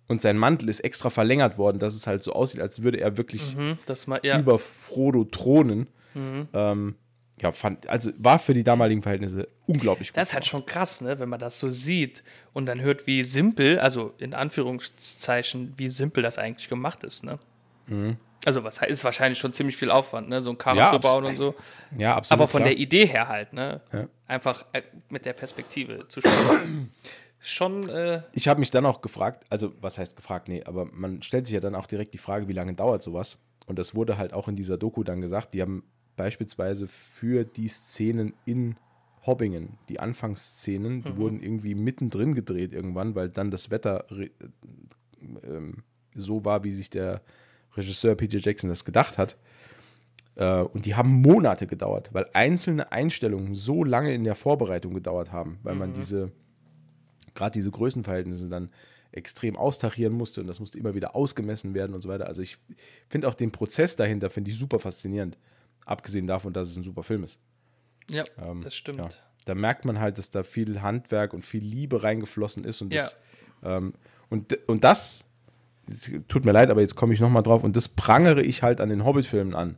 [0.08, 3.17] und sein Mantel ist extra verlängert worden, dass es halt so aussieht, als würde er
[3.17, 4.39] wirklich mhm, mal, ja.
[4.39, 5.88] über Frodo thronen.
[6.13, 6.48] Mhm.
[6.54, 6.96] Ähm,
[7.41, 10.17] ja, fand, also war für die damaligen Verhältnisse unglaublich gut.
[10.17, 13.24] Das ist halt schon krass, ne, wenn man das so sieht und dann hört, wie
[13.24, 17.38] simpel, also in Anführungszeichen, wie simpel das eigentlich gemacht ist, ne?
[17.88, 18.17] Mhm.
[18.45, 21.25] Also was ist wahrscheinlich schon ziemlich viel Aufwand, ne, so ein Karren ja, zu bauen
[21.25, 21.56] und so.
[21.97, 22.41] Ja, absolut.
[22.41, 22.73] Aber von klar.
[22.73, 23.82] der Idee her halt, ne?
[23.91, 24.08] Ja.
[24.27, 26.91] Einfach äh, mit der Perspektive zu spielen
[27.39, 27.88] schon.
[27.89, 31.47] Äh ich habe mich dann auch gefragt, also was heißt gefragt, nee, aber man stellt
[31.47, 33.41] sich ja dann auch direkt die Frage, wie lange dauert sowas?
[33.65, 35.53] Und das wurde halt auch in dieser Doku dann gesagt.
[35.53, 35.84] Die haben
[36.15, 38.75] beispielsweise für die Szenen in
[39.25, 41.17] Hobbingen, die Anfangsszenen, die mhm.
[41.17, 44.29] wurden irgendwie mittendrin gedreht irgendwann, weil dann das Wetter äh,
[45.43, 47.21] ähm, so war, wie sich der
[47.75, 49.38] Regisseur Peter Jackson das gedacht hat.
[50.36, 55.31] Äh, und die haben Monate gedauert, weil einzelne Einstellungen so lange in der Vorbereitung gedauert
[55.31, 55.79] haben, weil mhm.
[55.79, 56.31] man diese
[57.33, 58.69] gerade diese Größenverhältnisse dann
[59.12, 62.27] extrem austarieren musste und das musste immer wieder ausgemessen werden und so weiter.
[62.27, 62.57] Also ich
[63.09, 65.38] finde auch den Prozess dahinter, finde ich super faszinierend.
[65.86, 67.39] Abgesehen davon, dass es ein super Film ist.
[68.09, 68.97] Ja, ähm, das stimmt.
[68.97, 69.09] Ja,
[69.45, 73.19] da merkt man halt, dass da viel Handwerk und viel Liebe reingeflossen ist und das,
[73.62, 73.77] ja.
[73.77, 73.93] ähm,
[74.29, 75.25] und, und das, das,
[76.28, 78.89] tut mir leid, aber jetzt komme ich nochmal drauf und das prangere ich halt an
[78.89, 79.76] den Hobbit-Filmen an.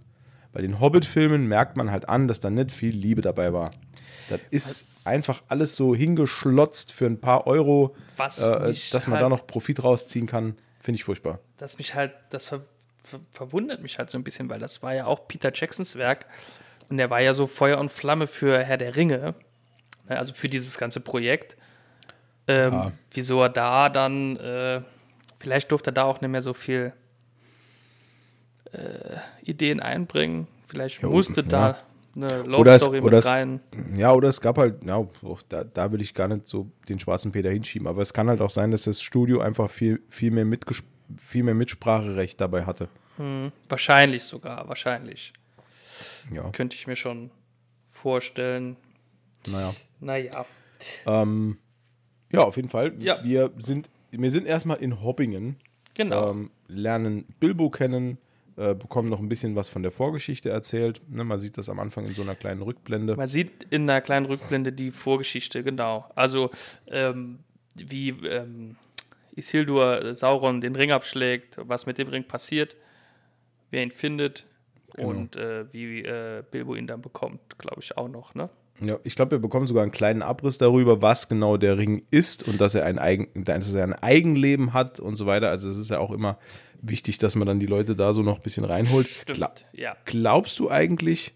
[0.52, 3.72] Bei den Hobbit-Filmen merkt man halt an, dass da nicht viel Liebe dabei war.
[4.30, 9.30] Das ist einfach alles so hingeschlotzt für ein paar Euro, äh, dass man halt, da
[9.30, 10.56] noch Profit rausziehen kann.
[10.82, 11.40] Finde ich furchtbar.
[11.58, 12.62] Das mich halt, das ver,
[13.04, 16.26] ver, verwundert mich halt so ein bisschen, weil das war ja auch Peter Jacksons Werk
[16.90, 19.36] und der war ja so Feuer und Flamme für Herr der Ringe,
[20.08, 21.58] ne, also für dieses ganze Projekt.
[22.48, 22.92] Ähm, ja.
[23.12, 24.82] Wieso er da dann, äh,
[25.46, 26.92] vielleicht durfte er da auch nicht mehr so viel
[28.72, 30.48] äh, Ideen einbringen.
[30.66, 31.48] Vielleicht ja, musste ja.
[31.48, 31.78] da
[32.16, 33.60] eine Love Story mit es, rein.
[33.96, 35.06] Ja, oder es gab halt, ja,
[35.50, 38.42] da, da will ich gar nicht so den schwarzen Peter hinschieben, aber es kann halt
[38.42, 40.48] auch sein, dass das Studio einfach viel, viel, mehr,
[41.16, 42.90] viel mehr Mitspracherecht dabei hatte.
[43.18, 45.32] Hm, wahrscheinlich sogar, wahrscheinlich.
[46.34, 46.50] Ja.
[46.50, 47.30] Könnte ich mir schon
[47.86, 48.78] vorstellen.
[49.48, 49.74] Naja.
[50.00, 50.46] Naja.
[51.06, 51.60] Ähm,
[52.32, 52.96] ja, auf jeden Fall.
[52.98, 53.24] Ja.
[53.24, 55.58] Wir sind, wir sind erstmal in Hobbingen.
[55.94, 56.32] Genau.
[56.32, 58.18] Ähm, lernen Bilbo kennen,
[58.58, 61.02] äh, bekommen noch ein bisschen was von der Vorgeschichte erzählt.
[61.10, 63.16] Ne, man sieht das am Anfang in so einer kleinen Rückblende.
[63.16, 66.10] Man sieht in einer kleinen Rückblende die Vorgeschichte, genau.
[66.16, 66.50] Also
[66.90, 67.40] ähm,
[67.76, 68.76] wie ähm,
[69.36, 72.76] Isildur Sauron den Ring abschlägt, was mit dem Ring passiert,
[73.72, 74.46] wer ihn findet
[74.94, 75.10] genau.
[75.10, 78.50] und äh, wie äh, Bilbo ihn dann bekommt, glaube ich auch noch, ne?
[78.82, 82.46] Ja, ich glaube, wir bekommen sogar einen kleinen Abriss darüber, was genau der Ring ist
[82.48, 85.50] und dass er ein, Eigen, dass er ein Eigenleben hat und so weiter.
[85.50, 86.38] Also es ist ja auch immer
[86.82, 89.08] wichtig, dass man dann die Leute da so noch ein bisschen reinholt.
[89.08, 89.96] Stimmt, Gla ja.
[90.04, 91.34] Glaubst du eigentlich,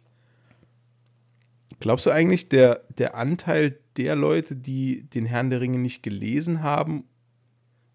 [1.80, 6.62] glaubst du eigentlich, der, der Anteil der Leute, die den Herrn der Ringe nicht gelesen
[6.62, 7.06] haben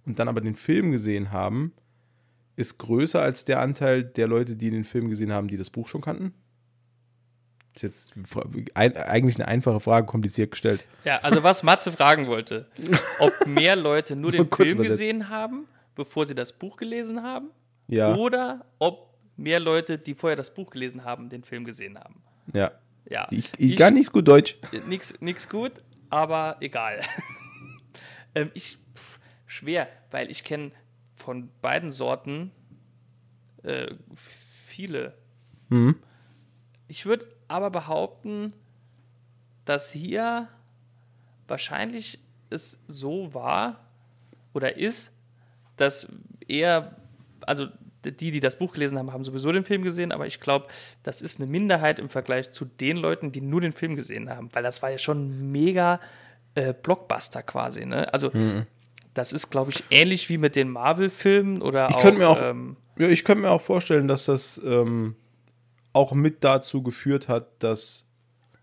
[0.06, 1.74] und dann aber den Film gesehen haben,
[2.56, 5.88] ist größer als der Anteil der Leute, die den Film gesehen haben, die das Buch
[5.88, 6.32] schon kannten?
[7.74, 8.36] Das ist jetzt
[8.74, 10.86] ein, eigentlich eine einfache Frage, kompliziert gestellt.
[11.04, 12.66] Ja, also was Matze fragen wollte,
[13.18, 14.98] ob mehr Leute nur den Film übersetzt.
[14.98, 17.50] gesehen haben bevor sie das Buch gelesen haben.
[17.86, 18.14] Ja.
[18.14, 22.22] Oder ob mehr Leute, die vorher das Buch gelesen haben, den Film gesehen haben.
[22.52, 22.72] Ja.
[23.08, 23.26] Ja.
[23.30, 24.56] Ich, ich, ich gar nichts gut Deutsch.
[25.20, 25.72] Nichts gut,
[26.08, 27.00] aber egal.
[28.34, 30.72] ähm, ich, pff, schwer, weil ich kenne
[31.14, 32.50] von beiden Sorten
[33.62, 35.18] äh, viele.
[36.88, 38.52] Ich würde aber behaupten,
[39.64, 40.48] dass hier
[41.46, 42.18] wahrscheinlich
[42.50, 43.78] es so war
[44.54, 45.12] oder ist,
[45.76, 46.08] dass
[46.48, 46.96] eher,
[47.42, 47.66] also
[48.04, 50.66] die, die das Buch gelesen haben, haben sowieso den Film gesehen, aber ich glaube,
[51.04, 54.48] das ist eine Minderheit im Vergleich zu den Leuten, die nur den Film gesehen haben,
[54.52, 56.00] weil das war ja schon mega
[56.56, 57.86] äh, Blockbuster quasi.
[57.86, 58.12] Ne?
[58.12, 58.30] Also
[59.14, 62.02] das ist, glaube ich, ähnlich wie mit den Marvel-Filmen oder Ich auch.
[62.02, 65.14] könnte mir auch, ähm, ja, ich könnte mir auch vorstellen, dass das ähm,
[65.94, 68.06] auch mit dazu geführt hat, dass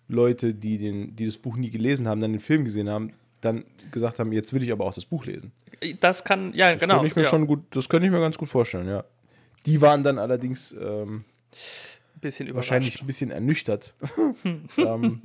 [0.07, 3.65] Leute, die, den, die das Buch nie gelesen haben, dann den Film gesehen haben, dann
[3.91, 5.51] gesagt haben, jetzt will ich aber auch das Buch lesen.
[5.99, 7.03] das kann, ja, Das genau.
[7.03, 7.27] ich mir ja.
[7.29, 9.03] schon gut, das könnte ich mir ganz gut vorstellen, ja.
[9.65, 11.23] Die waren dann allerdings ähm,
[12.21, 13.95] bisschen wahrscheinlich ein bisschen ernüchtert,
[14.77, 15.21] ähm,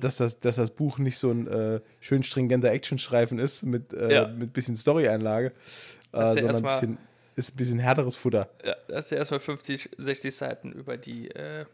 [0.00, 4.12] dass, das, dass das Buch nicht so ein äh, schön stringenter Actionstreifen ist mit, äh,
[4.14, 4.28] Ja.
[4.28, 5.52] mit bisschen Story-Einlage,
[6.12, 6.98] äh, sondern ein bisschen,
[7.38, 8.48] ist ein bisschen härteres Futter.
[8.64, 11.64] Ja, das ist ja erstmal 50, 60 Seiten über die äh,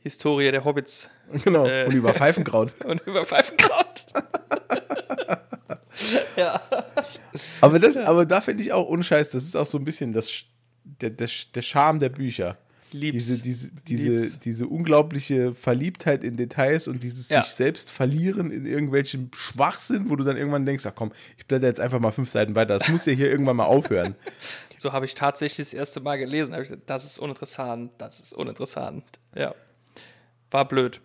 [0.00, 1.10] Historie der Hobbits
[1.44, 1.86] Genau, Äh.
[1.86, 2.72] und über Pfeifenkraut.
[2.84, 4.06] und über Pfeifenkraut.
[6.36, 6.60] ja.
[7.60, 10.32] Aber, das, aber da finde ich auch unscheiß, das ist auch so ein bisschen das,
[10.84, 12.58] der, der, der Charme der Bücher.
[12.92, 13.12] Lieb's.
[13.26, 14.38] Diese, diese, diese, Lieb's.
[14.40, 17.40] diese unglaubliche Verliebtheit in Details und dieses Ja.
[17.42, 21.68] sich selbst verlieren in irgendwelchen Schwachsinn, wo du dann irgendwann denkst, ach komm, ich blätter
[21.68, 22.76] jetzt einfach mal fünf Seiten weiter.
[22.78, 24.16] Das muss ja hier irgendwann mal aufhören.
[24.80, 26.54] So habe ich tatsächlich das erste Mal gelesen.
[26.58, 29.04] Ich das ist uninteressant, das ist uninteressant.
[29.34, 29.54] Ja.
[30.50, 31.02] War blöd.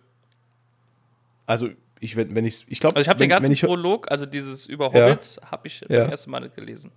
[1.44, 1.68] Also,
[2.00, 4.66] ich, wenn, wenn ich, ich glaube, Also ich habe den ganzen ich, Prolog, also dieses
[4.66, 5.10] über Ja.
[5.10, 6.04] Hobbits, habe ich Ja.
[6.04, 6.90] das erste Mal nicht gelesen.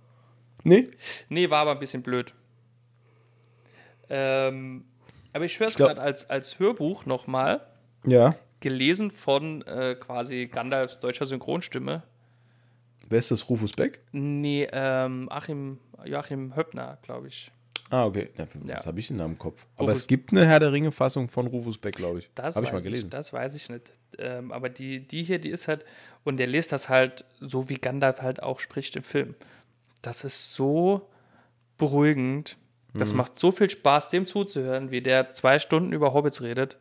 [0.64, 0.88] Nee,
[1.28, 2.32] Nee, war aber ein bisschen blöd.
[4.08, 4.86] Ähm,
[5.34, 7.60] aber ich höre es gerade als, als Hörbuch nochmal,
[8.06, 8.34] ja.
[8.60, 12.04] gelesen von äh, quasi Gandalfs deutscher Synchronstimme.
[13.10, 14.00] Wer ist das, Rufus Beck?
[14.12, 17.50] Nee, ähm, Achim, Joachim Höppner, glaube ich.
[17.90, 18.30] Ah, okay.
[18.38, 18.86] Ja, was Ja.
[18.86, 19.66] habe ich denn da im Kopf?
[19.76, 22.30] Aber Rufus- es gibt eine Herr der Ringe-Fassung von Rufus Beck, glaube ich.
[22.36, 23.10] Das Habe ich mal gelesen.
[23.10, 23.92] das weiß ich nicht.
[24.18, 25.84] Ähm, aber die, die hier, die ist halt,
[26.24, 29.34] und der liest das halt so, wie Gandalf halt auch spricht im Film.
[30.02, 31.10] Das ist so
[31.78, 32.56] beruhigend.
[32.94, 32.98] Mhm.
[33.00, 36.78] Das macht so viel Spaß, dem zuzuhören, wie der zwei Stunden über Hobbits redet.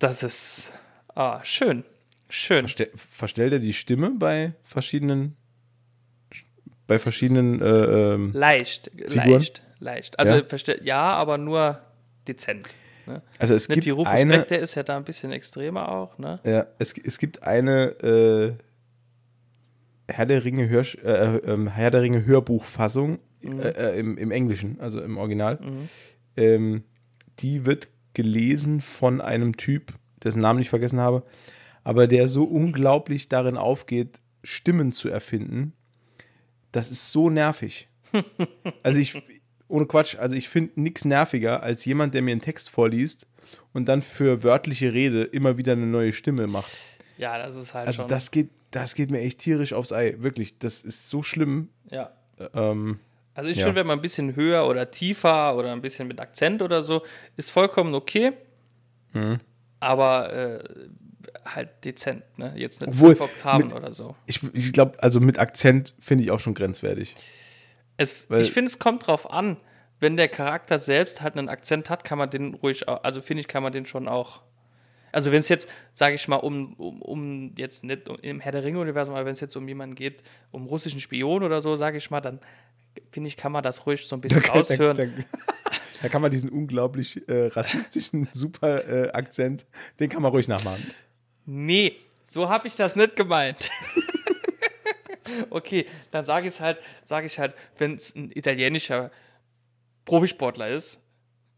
[0.00, 0.72] Das ist
[1.14, 1.84] ah, schön.
[2.30, 2.60] Schön.
[2.66, 5.36] Verste verstellt er die Stimme bei verschiedenen
[6.86, 9.30] bei verschiedenen äh, ähm, Leicht, Figuren?
[9.30, 10.18] leicht, leicht.
[10.18, 10.74] Also Ja?
[10.82, 11.80] ja, aber nur
[12.26, 12.68] dezent.
[13.06, 13.22] Ne?
[13.38, 16.18] also es Nicht gibt Rufus eine Beck, der ist ja da ein bisschen extremer auch,
[16.18, 16.40] ne?
[16.44, 18.52] ja, es, es gibt eine äh,
[20.12, 23.58] Herr der Ringe Hör, äh, ähm, Herr der Ringe Hörbuchfassung Mhm.
[23.60, 25.58] äh, äh, im, im Englischen also im Original
[26.36, 26.84] ähm,
[27.38, 31.22] die wird gelesen von einem Typ dessen Namen ich vergessen habe
[31.84, 35.72] aber der so unglaublich darin aufgeht Stimmen zu erfinden
[36.72, 37.88] das ist so nervig
[38.82, 39.20] Also ich,
[39.68, 43.26] ohne Quatsch, also ich finde nichts nerviger als jemand, der mir einen Text vorliest
[43.72, 46.72] und dann für wörtliche Rede immer wieder eine neue Stimme macht.
[47.18, 48.08] Ja, das ist halt Also schon.
[48.08, 50.16] das geht, das geht mir echt tierisch aufs Ei.
[50.18, 51.68] Wirklich, das ist so schlimm.
[51.90, 52.10] ja.
[52.54, 52.98] Ähm,
[53.34, 53.66] Also ich Ja.
[53.66, 57.02] finde, wenn man ein bisschen höher oder tiefer oder ein bisschen mit Akzent oder so,
[57.36, 58.32] ist vollkommen okay.
[59.12, 59.38] Mhm.
[59.78, 60.64] Aber äh,
[61.44, 62.52] halt dezent, ne?
[62.56, 64.14] Jetzt nicht Obwohl, Oktaven mit- oder so.
[64.26, 67.14] ich ich glaube, also mit Akzent finde ich auch schon grenzwertig.
[67.96, 69.56] Es, ich finde, es kommt drauf an.
[70.02, 73.42] Wenn der Charakter selbst halt einen Akzent hat, kann man den ruhig, au- also finde
[73.42, 74.40] ich, kann man den schon auch.
[75.12, 78.52] Also wenn es jetzt, sage ich mal, um, um, um jetzt nicht um, im Herr
[78.52, 81.98] der Ringe-Universum, aber wenn es jetzt um jemanden geht, um russischen Spion oder so, sage
[81.98, 82.38] ich mal, dann
[83.10, 84.96] finde ich, kann man das ruhig so ein bisschen raushören.
[84.96, 85.10] Da, da,
[86.02, 89.66] da kann man diesen unglaublich äh, rassistischen super äh, Akzent,
[89.98, 90.82] den kann man ruhig nachmachen.
[91.46, 93.68] Nee, so habe ich das nicht gemeint.
[95.50, 99.10] okay, dann sage ich es halt, sage ich halt, wenn es ein italienischer
[100.04, 101.02] Profisportler ist,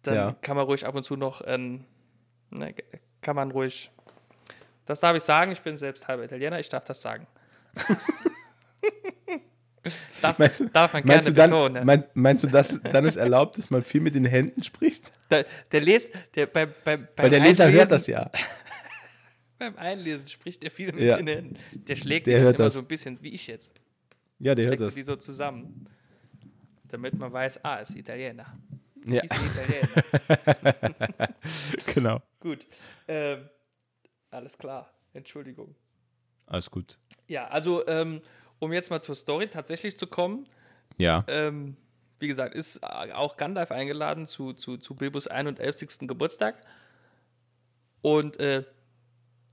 [0.02, 0.36] dann Ja.
[0.40, 1.84] kann man ruhig ab und zu noch, ähm,
[2.50, 2.74] ne,
[3.20, 3.90] kann man ruhig,
[4.86, 7.26] das darf ich sagen, ich bin selbst halber Italiener, ich darf das sagen.
[10.22, 11.86] darf, Meinst du, darf man meinst, du gerne dann, betonen.
[11.86, 15.10] meinst, meinst du, dass dann ist erlaubt, dass man viel mit den Händen spricht?
[15.30, 18.30] Der, der Lest, der beim, beim, beim Weil der Leser Einlesen- hört das ja.
[19.62, 21.16] Beim Einlesen spricht er viel mit Ja.
[21.18, 21.56] den Händen.
[21.86, 22.74] Der schlägt Der hört immer das.
[22.74, 23.74] so ein bisschen, wie ich jetzt.
[24.40, 24.94] Ja, der hört Schlägt das.
[24.96, 25.88] die so zusammen.
[26.88, 28.58] Damit man weiß, ah, ist Italiener.
[29.06, 31.28] Ja, Ist Italiener.
[31.94, 32.22] genau.
[32.40, 32.66] Gut.
[33.06, 33.48] Ähm,
[34.30, 34.92] alles klar.
[35.12, 35.76] Entschuldigung.
[36.48, 36.98] Alles gut.
[37.28, 38.20] Ja, also, ähm,
[38.58, 40.48] um jetzt mal zur Story tatsächlich zu kommen,
[40.98, 41.24] Ja.
[41.28, 41.76] ähm,
[42.18, 46.08] wie gesagt, ist auch Gandalf eingeladen zu, zu, zu Bilbos 91.
[46.08, 46.60] Geburtstag.
[48.00, 48.64] Und äh,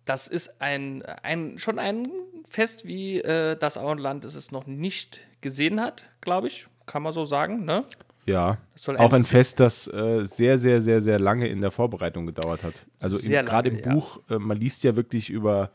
[0.10, 2.08] das ist ein, ein schon ein
[2.43, 6.65] Fest, wie äh, das Auenland es es noch nicht gesehen hat, glaube ich.
[6.88, 7.86] Kann man so sagen, ne?
[8.26, 8.58] Ja,
[8.98, 12.74] auch ein Fest, das äh, sehr, sehr, sehr, sehr lange in der Vorbereitung gedauert hat.
[13.00, 13.93] Also gerade im ja.
[13.93, 15.72] Buch, äh, man liest ja wirklich über,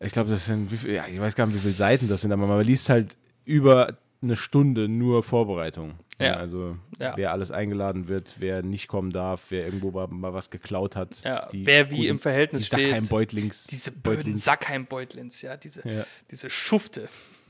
[0.00, 2.32] ich glaube, das sind, viel, ja, ich weiß gar nicht, wie viele Seiten das sind,
[2.32, 5.94] aber man liest halt über eine Stunde nur Vorbereitung.
[6.26, 6.34] Ja.
[6.34, 7.16] also Ja.
[7.16, 11.22] wer alles eingeladen wird, wer nicht kommen darf, wer irgendwo mal, was geklaut hat.
[11.22, 12.86] Ja, wer wie guten- im Verhältnis die steht.
[12.90, 13.66] Sackheim-Beutlings.
[13.68, 15.82] Diese blöden Beutlings- Sackheim-Beutlins, ja, diese,
[16.30, 17.08] diese Schufte.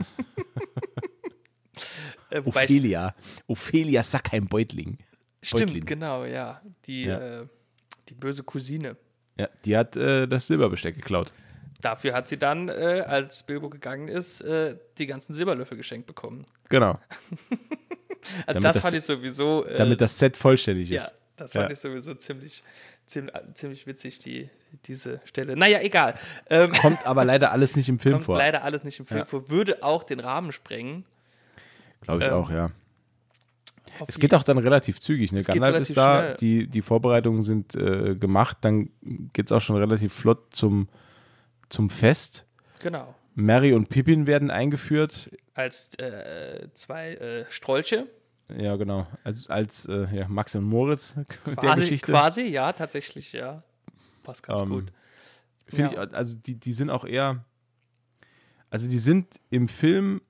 [2.31, 3.15] äh, Ophelia.
[3.47, 4.99] Ophelia Sackheim-Beutling.
[5.43, 5.85] stimmt, Beutlin.
[5.87, 6.61] genau, ja.
[6.87, 7.05] Die.
[7.07, 7.47] Äh,
[8.09, 8.97] die böse Cousine.
[9.39, 11.31] Ja, die hat äh, das Silberbesteck geklaut.
[11.83, 16.45] Dafür hat sie dann, äh, als Bilbo gegangen ist, äh, die ganzen Silberlöffel geschenkt bekommen.
[16.71, 16.99] Genau.
[18.47, 19.65] Also das, das- fand ich sowieso.
[19.67, 21.15] Äh, Damit das Set vollständig ja, ist.
[21.37, 21.73] das fand Ja.
[21.73, 22.63] ich sowieso ziemlich,
[23.07, 24.49] ziemlich, ziemlich witzig, die,
[24.87, 25.57] diese Stelle.
[25.57, 26.15] Naja, egal.
[26.51, 28.39] Ähm, Kommt aber leider alles nicht im Film kommt vor.
[28.39, 29.25] leider alles nicht im Film Ja.
[29.25, 29.49] vor.
[29.51, 31.05] Würde auch den Rahmen sprengen.
[32.03, 32.71] Glaube ich ähm, auch, ja.
[34.07, 35.33] Es geht auch dann relativ zügig.
[35.33, 35.43] Ne?
[35.43, 36.37] Gandalf ist da, schnell.
[36.37, 38.91] die, die Vorbereitungen sind äh, gemacht, dann
[39.33, 40.89] geht es auch schon relativ flott zum,
[41.69, 42.45] zum Fest.
[42.81, 43.15] Genau.
[43.41, 45.31] Mary und Pippin werden eingeführt.
[45.55, 48.09] Als äh, zwei äh, Strolche.
[48.57, 49.07] Ja, genau.
[49.23, 51.15] Als, als äh, ja, Max und Moritz
[51.47, 52.11] der Quasi, Geschichte.
[52.13, 53.63] quasi, ja, tatsächlich, ja.
[54.25, 54.93] Passt ganz Ähm, gut.
[55.69, 56.05] Finde Ja.
[56.05, 57.45] ich, also die, die sind auch eher,
[58.71, 60.21] also die sind im Film,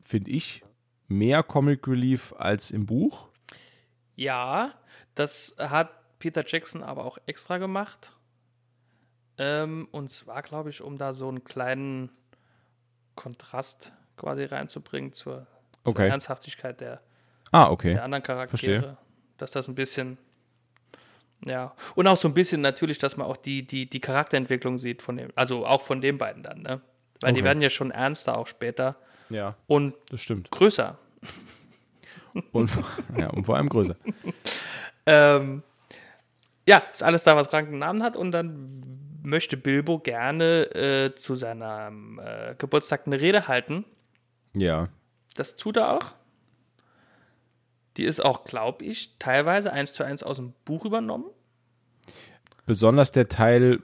[0.00, 0.64] finde ich,
[1.08, 3.28] mehr Comic Relief als im Buch.
[4.14, 4.72] Ja,
[5.14, 8.16] das hat Peter Jackson aber auch extra gemacht.
[9.44, 12.10] Ähm, und zwar, glaube ich, um da so einen kleinen
[13.16, 15.46] Kontrast quasi reinzubringen zur,
[15.82, 16.08] zur Okay.
[16.08, 17.00] Ernsthaftigkeit der,
[17.50, 17.92] Ah, okay.
[17.94, 18.80] der anderen Charaktere.
[18.80, 18.96] Verstehe.
[19.38, 20.16] Dass das ein bisschen,
[21.44, 21.74] ja.
[21.96, 25.16] Und auch so ein bisschen natürlich, dass man auch die, die, die Charakterentwicklung sieht von
[25.16, 26.80] dem, also auch von den beiden dann, ne?
[27.20, 27.44] Weil die Okay.
[27.48, 28.96] werden ja schon ernster auch später
[29.28, 30.50] Ja, und das stimmt.
[30.52, 30.98] größer.
[32.52, 32.70] Und,
[33.18, 33.96] ja, und vor allem größer.
[35.04, 35.64] Ähm,
[36.68, 38.16] ja, ist alles da, was Rank einen Namen hat.
[38.16, 43.84] Und dann möchte Bilbo gerne äh, zu seinem äh, Geburtstag eine Rede halten.
[44.54, 44.88] Ja.
[45.36, 46.14] Das tut er auch.
[47.96, 51.26] Die ist auch, glaube ich, teilweise eins zu eins aus dem Buch übernommen.
[52.66, 53.80] Besonders der Teil,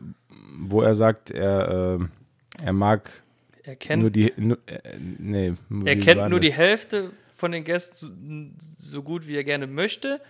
[0.59, 3.23] wo er sagt, er, äh, er mag
[3.63, 4.33] Er kennt, nur die.
[4.37, 6.49] Nur, äh, nee, er kennt nur das?
[6.49, 10.21] die Hälfte von den Gästen so, so gut, wie er gerne möchte.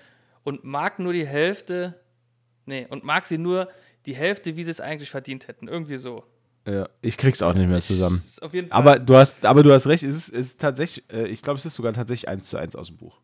[0.45, 2.01] Und mag nur die Hälfte.
[2.67, 3.69] Nee, und mag sie nur
[4.09, 5.69] die Hälfte, wie sie es eigentlich verdient hätten.
[5.69, 6.25] Irgendwie so.
[6.67, 8.17] Ja, ich krieg's auch nicht mehr zusammen.
[8.19, 8.79] Ist auf jeden Fall.
[8.79, 11.59] Aber du hast, aber du hast recht, es ist, es ist tatsächlich, äh, ich glaube,
[11.59, 13.21] es ist sogar tatsächlich eins zu eins aus dem Buch.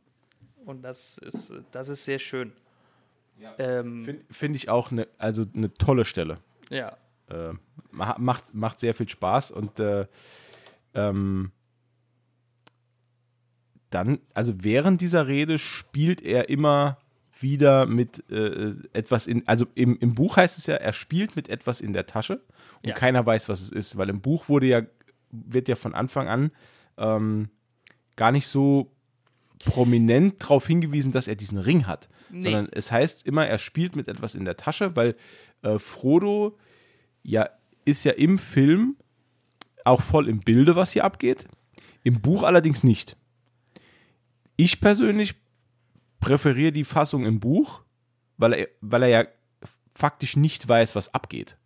[0.65, 2.53] Und das ist, das ist sehr schön.
[3.59, 6.39] Ähm, Finde find ich auch eine, also eine tolle Stelle.
[6.71, 6.97] ja.
[7.31, 7.53] Äh,
[7.91, 10.07] ma- macht, macht sehr viel Spaß und äh,
[10.95, 11.51] ähm,
[13.91, 16.99] dann, also während dieser Rede spielt er immer
[17.45, 21.49] wieder mit äh, etwas in, also im, im Buch heißt es ja, er spielt mit
[21.49, 22.43] etwas in der Tasche
[22.83, 22.95] und Ja.
[22.97, 24.83] keiner weiß, was es ist, weil im Buch wurde ja,
[25.31, 26.51] wird ja von Anfang an
[26.99, 27.49] ähm,
[28.17, 28.91] gar nicht so
[29.65, 32.41] prominent darauf hingewiesen, dass er diesen Ring hat, Nee.
[32.41, 35.15] sondern es heißt immer, er spielt mit etwas in der Tasche, weil
[35.63, 36.59] äh, Frodo
[37.23, 37.49] ja
[37.85, 38.97] ist ja im Film
[39.85, 41.47] auch voll im Bilde, was hier abgeht,
[42.03, 43.17] im Buch allerdings nicht.
[44.57, 45.35] Ich persönlich
[46.25, 47.83] präferiere die Fassung im Buch,
[48.39, 49.25] weil er, weil er ja
[49.95, 51.57] faktisch nicht weiß, was abgeht.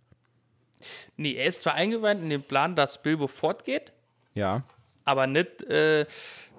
[1.16, 3.92] Nee, er ist zwar eingeweiht in den Plan, dass Bilbo fortgeht,
[4.35, 4.62] Ja.
[5.05, 6.07] aber nicht äh,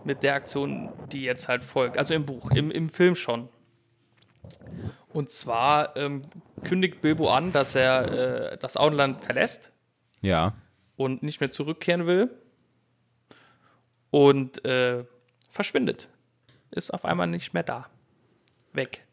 [0.06, 1.98] mit der Aktion, die jetzt halt folgt.
[1.98, 3.50] Also im Buch, im, im Film schon.
[5.12, 6.22] Und zwar ähm,
[6.64, 9.72] kündigt Bilbo an, dass er äh, das Auenland verlässt
[10.22, 10.54] Ja.
[10.96, 12.30] und nicht mehr zurückkehren will.
[14.12, 15.04] Und äh,
[15.50, 16.10] verschwindet.
[16.72, 17.88] Ist auf einmal nicht mehr da.
[18.74, 19.04] Weg.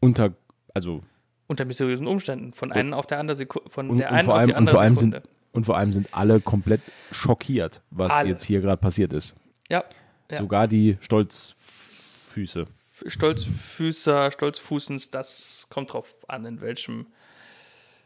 [0.00, 0.32] Unter,
[0.74, 1.02] also
[1.46, 2.52] Unter mysteriösen Umständen.
[2.52, 3.70] Von einem auf der anderen Sekunde.
[3.70, 5.20] Von und, der und, einen vor auf allem, die und, andere vor allem Sekunde.
[5.22, 8.30] sind, und vor allem sind alle komplett schockiert, was Alle.
[8.30, 9.36] jetzt hier gerade passiert ist.
[9.68, 9.84] ja.
[10.30, 10.38] ja.
[10.38, 12.66] Sogar die Stolzfüße.
[13.06, 17.06] Stolzfüßer, Stolzfußens, das kommt drauf an, in welchem,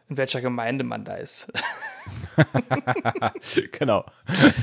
[0.09, 1.53] in welcher Gemeinde man da ist.
[3.73, 4.05] genau.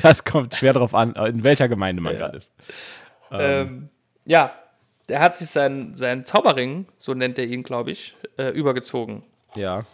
[0.02, 2.52] Das kommt schwer drauf an, in welcher Gemeinde man gerade ist.
[3.40, 3.90] Ähm,
[4.26, 4.54] ja,
[5.10, 9.24] der hat sich seinen, seinen Zauberring, so nennt er ihn, glaube ich, äh, übergezogen
[9.56, 9.86] Ja.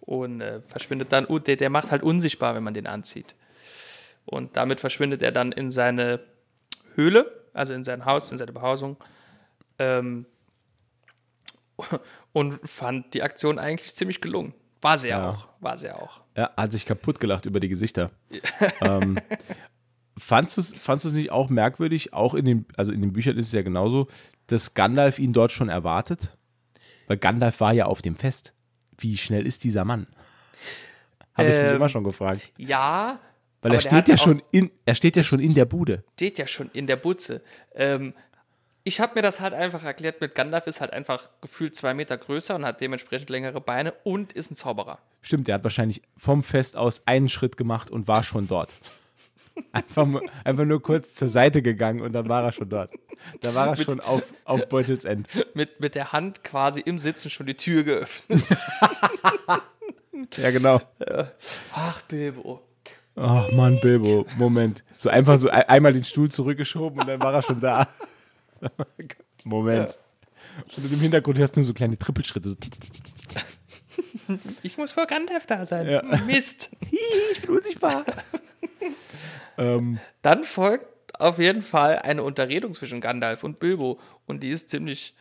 [0.00, 3.34] und äh, verschwindet dann, der, der macht halt unsichtbar, wenn man den anzieht.
[4.24, 6.20] Und damit verschwindet er dann in seine
[6.94, 8.96] Höhle, also in sein Haus, in seine Behausung.
[9.78, 10.26] Ähm,
[12.32, 14.54] und fand die Aktion eigentlich ziemlich gelungen.
[14.80, 15.30] War sie Ja.
[15.30, 16.22] auch, war sie auch.
[16.36, 18.10] Ja, hat sich kaputt gelacht über die Gesichter.
[18.80, 19.16] ähm,
[20.18, 23.36] fandst du es fandst du's nicht auch merkwürdig, auch in den, also in den Büchern
[23.38, 24.08] ist es ja genauso,
[24.46, 26.36] dass Gandalf ihn dort schon erwartet?
[27.06, 28.52] Weil Gandalf war ja auf dem Fest.
[28.98, 30.06] Wie schnell ist dieser Mann?
[31.34, 32.52] Habe ich mich Ähm, immer schon gefragt.
[32.58, 33.18] Ja,
[33.62, 36.04] Weil er steht ja schon in, er steht ja schon in der Bude.
[36.14, 37.42] steht ja schon in der Butze.
[37.74, 38.12] Ähm,
[38.84, 42.18] ich habe mir das halt einfach erklärt, mit Gandalf ist halt einfach gefühlt zwei Meter
[42.18, 44.98] größer und hat dementsprechend längere Beine und ist ein Zauberer.
[45.20, 48.70] Stimmt, der hat wahrscheinlich vom Fest aus einen Schritt gemacht und war schon dort.
[49.72, 52.90] Einfach, nur- einfach nur kurz zur Seite gegangen und dann war er schon dort.
[53.40, 55.46] Da war er schon auf, auf Beutelsend.
[55.54, 58.42] Mit, mit der Hand quasi im Sitzen schon die Tür geöffnet.
[60.36, 60.80] Ja, genau.
[61.74, 62.62] Ach, Bilbo.
[63.16, 64.82] Ach Mann, Bilbo, Moment.
[64.96, 67.86] So einfach so ein- einmal den Stuhl zurückgeschoben und dann war er schon da.
[69.44, 69.98] Moment.
[70.76, 72.50] Und im Hintergrund hörst du nur so kleine Trippelschritte.
[72.50, 72.56] So.
[74.62, 75.88] Ich muss vor Gandalf da sein.
[75.88, 76.02] Ja.
[76.26, 76.70] Mist.
[77.32, 78.04] Ich bin unsichtbar.
[79.58, 80.86] ähm, Dann folgt
[81.20, 83.98] auf jeden Fall eine Unterredung zwischen Gandalf und Bilbo.
[84.26, 85.14] Und die ist ziemlich,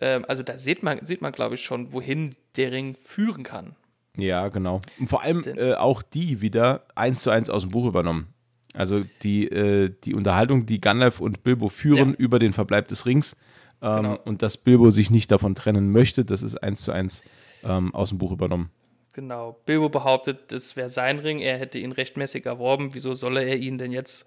[0.00, 3.76] ähm, also da sieht man, sieht man glaube ich, schon, wohin der Ring führen kann.
[4.16, 4.80] ja, genau.
[4.98, 8.28] Und vor allem äh, auch die wieder eins zu eins aus dem Buch übernommen.
[8.74, 12.16] Also die, äh, die Unterhaltung, die Gandalf und Bilbo führen Ja.
[12.16, 13.36] über den Verbleib des Rings
[13.82, 14.18] ähm, Genau.
[14.24, 17.22] und dass Bilbo sich nicht davon trennen möchte, das ist eins zu eins
[17.64, 18.70] ähm, aus dem Buch übernommen.
[19.12, 19.60] Genau.
[19.66, 22.90] Bilbo behauptet, es wäre sein Ring, er hätte ihn rechtmäßig erworben.
[22.92, 24.26] Wieso solle er ihn denn jetzt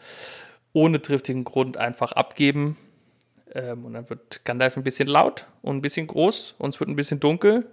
[0.74, 2.78] ohne triftigen Grund einfach abgeben?
[3.54, 6.90] Ähm, und dann wird Gandalf ein bisschen laut und ein bisschen groß und es wird
[6.90, 7.66] ein bisschen dunkel.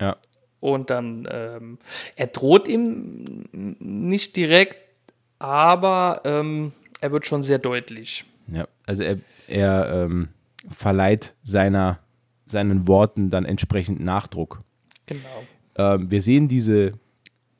[0.00, 0.16] Ja.
[0.58, 1.78] Und dann, ähm,
[2.16, 4.78] er droht ihm nicht direkt,
[5.38, 8.24] aber ähm, er wird schon sehr deutlich.
[8.46, 9.18] Ja, also er,
[9.48, 10.28] er ähm,
[10.70, 11.98] verleiht seiner,
[12.46, 14.62] seinen Worten dann entsprechend Nachdruck.
[15.06, 15.44] Genau.
[15.76, 16.92] Ähm, wir sehen diese,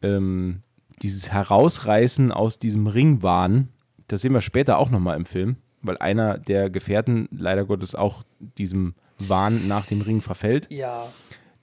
[0.02, 0.62] ähm,
[1.02, 3.68] dieses Herausreißen aus diesem Ringwahn,
[4.08, 8.22] das sehen wir später auch nochmal im Film, weil einer der Gefährten leider Gottes auch
[8.58, 10.68] diesem Wahn nach dem Ring verfällt.
[10.70, 11.06] Ja,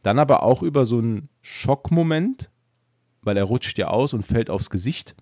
[0.03, 2.49] Dann aber auch über so einen Schockmoment,
[3.21, 5.15] weil er rutscht ja aus und fällt aufs Gesicht.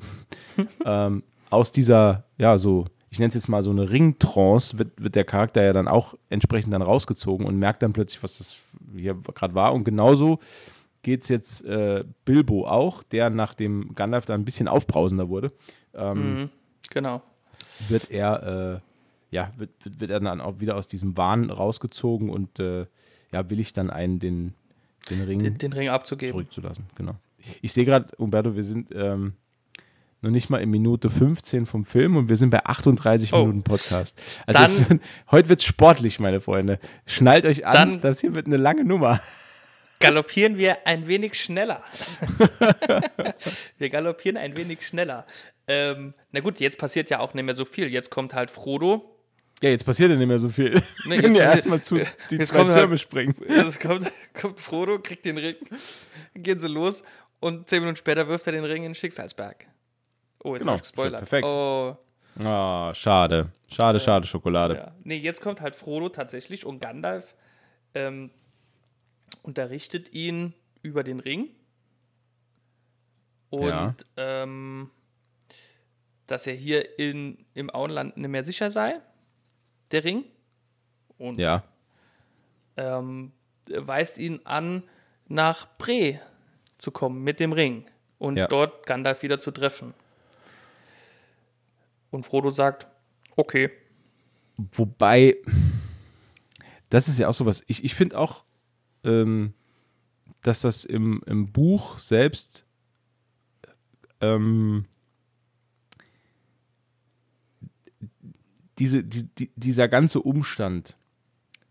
[0.86, 5.16] ähm, aus dieser, ja, so, ich nenne es jetzt mal so eine Ringtrance, wird, wird
[5.16, 8.58] der Charakter ja dann auch entsprechend dann rausgezogen und merkt dann plötzlich, was das
[8.96, 9.74] hier gerade war.
[9.74, 10.40] Und genauso
[11.02, 15.52] geht es jetzt äh, Bilbo auch, der nach dem Gandalf da ein bisschen aufbrausender wurde,
[16.90, 17.22] genau.
[17.88, 18.82] wird er,
[19.32, 22.86] äh, ja, wird, wird, wird er dann auch wieder aus diesem Wahn rausgezogen und äh,
[23.34, 24.54] ja, will ich dann einen den,
[25.10, 26.32] den Ring Den, den Ring abzugeben.
[26.34, 26.86] zurückzulassen.
[26.96, 27.16] Genau.
[27.62, 29.34] Ich sehe gerade, Umberto, wir sind ähm,
[30.22, 33.39] noch nicht mal in Minute 15 vom Film und wir sind bei 38 Oh.
[33.39, 34.20] Minuten Podcast.
[34.47, 35.01] Also Dann- wird,
[35.32, 36.80] heute wird es sportlich, meine Freunde.
[37.05, 39.20] Schnallt euch an, Dann- das hier wird eine lange Nummer.
[39.99, 41.82] Galoppieren wir ein wenig schneller.
[43.78, 45.26] wir galoppieren ein wenig schneller.
[45.68, 47.91] Ähm, na gut, jetzt passiert ja auch nicht mehr so viel.
[47.91, 49.13] Jetzt kommt halt Frodo.
[49.61, 50.82] Ja, jetzt passiert ja nicht mehr so viel.
[51.05, 51.95] Nee, jetzt ja erstmal zu
[52.30, 53.36] die jetzt zwei kommt halt- Türme springen.
[53.47, 54.09] Es kommt,
[54.39, 55.55] kommt Frodo, kriegt den Ring,
[56.36, 57.03] gehen sie los
[57.39, 59.65] und zehn Minuten später wirft er den Ring in den Schicksalsberg.
[60.44, 61.20] Oh, jetzt Genau, hab ich gespoilert.
[61.20, 61.46] perfekt.
[61.46, 61.96] Oh,
[62.44, 63.52] Ah, schade.
[63.68, 64.76] Schade, schade, Schokolade.
[64.76, 64.92] ja.
[65.04, 67.36] Nee, jetzt kommt halt Frodo tatsächlich und Gandalf
[67.96, 68.30] ähm,
[69.42, 71.50] unterrichtet ihn über den Ring.
[73.50, 73.96] Und Ja.
[74.18, 74.92] ähm,
[76.28, 79.00] dass er hier in, im Auenland nicht mehr sicher sei,
[79.92, 80.24] der Ring.
[81.18, 81.64] Und Ja.
[82.76, 83.32] ähm,
[83.70, 84.84] weist ihn an,
[85.28, 86.20] nach Bre
[86.78, 87.86] zu kommen mit dem Ring
[88.20, 88.48] und Ja.
[88.48, 89.94] dort Gandalf wieder zu treffen.
[92.18, 92.88] Und Frodo sagt,
[93.36, 93.70] okay.
[94.72, 95.38] Wobei,
[96.89, 98.43] das ist ja auch sowas, ich, ich finde auch,
[99.03, 99.53] ähm,
[100.41, 102.65] dass das im, im Buch selbst
[104.20, 104.86] ähm,
[108.80, 110.97] diese, die, die, dieser ganze Umstand,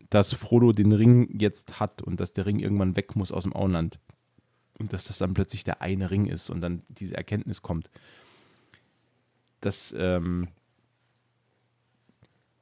[0.09, 3.53] dass Frodo den Ring jetzt hat und dass der Ring irgendwann weg muss aus dem
[3.53, 3.99] Auenland
[4.79, 7.91] und dass das dann plötzlich der eine Ring ist und dann diese Erkenntnis kommt,
[9.61, 10.47] das, ähm,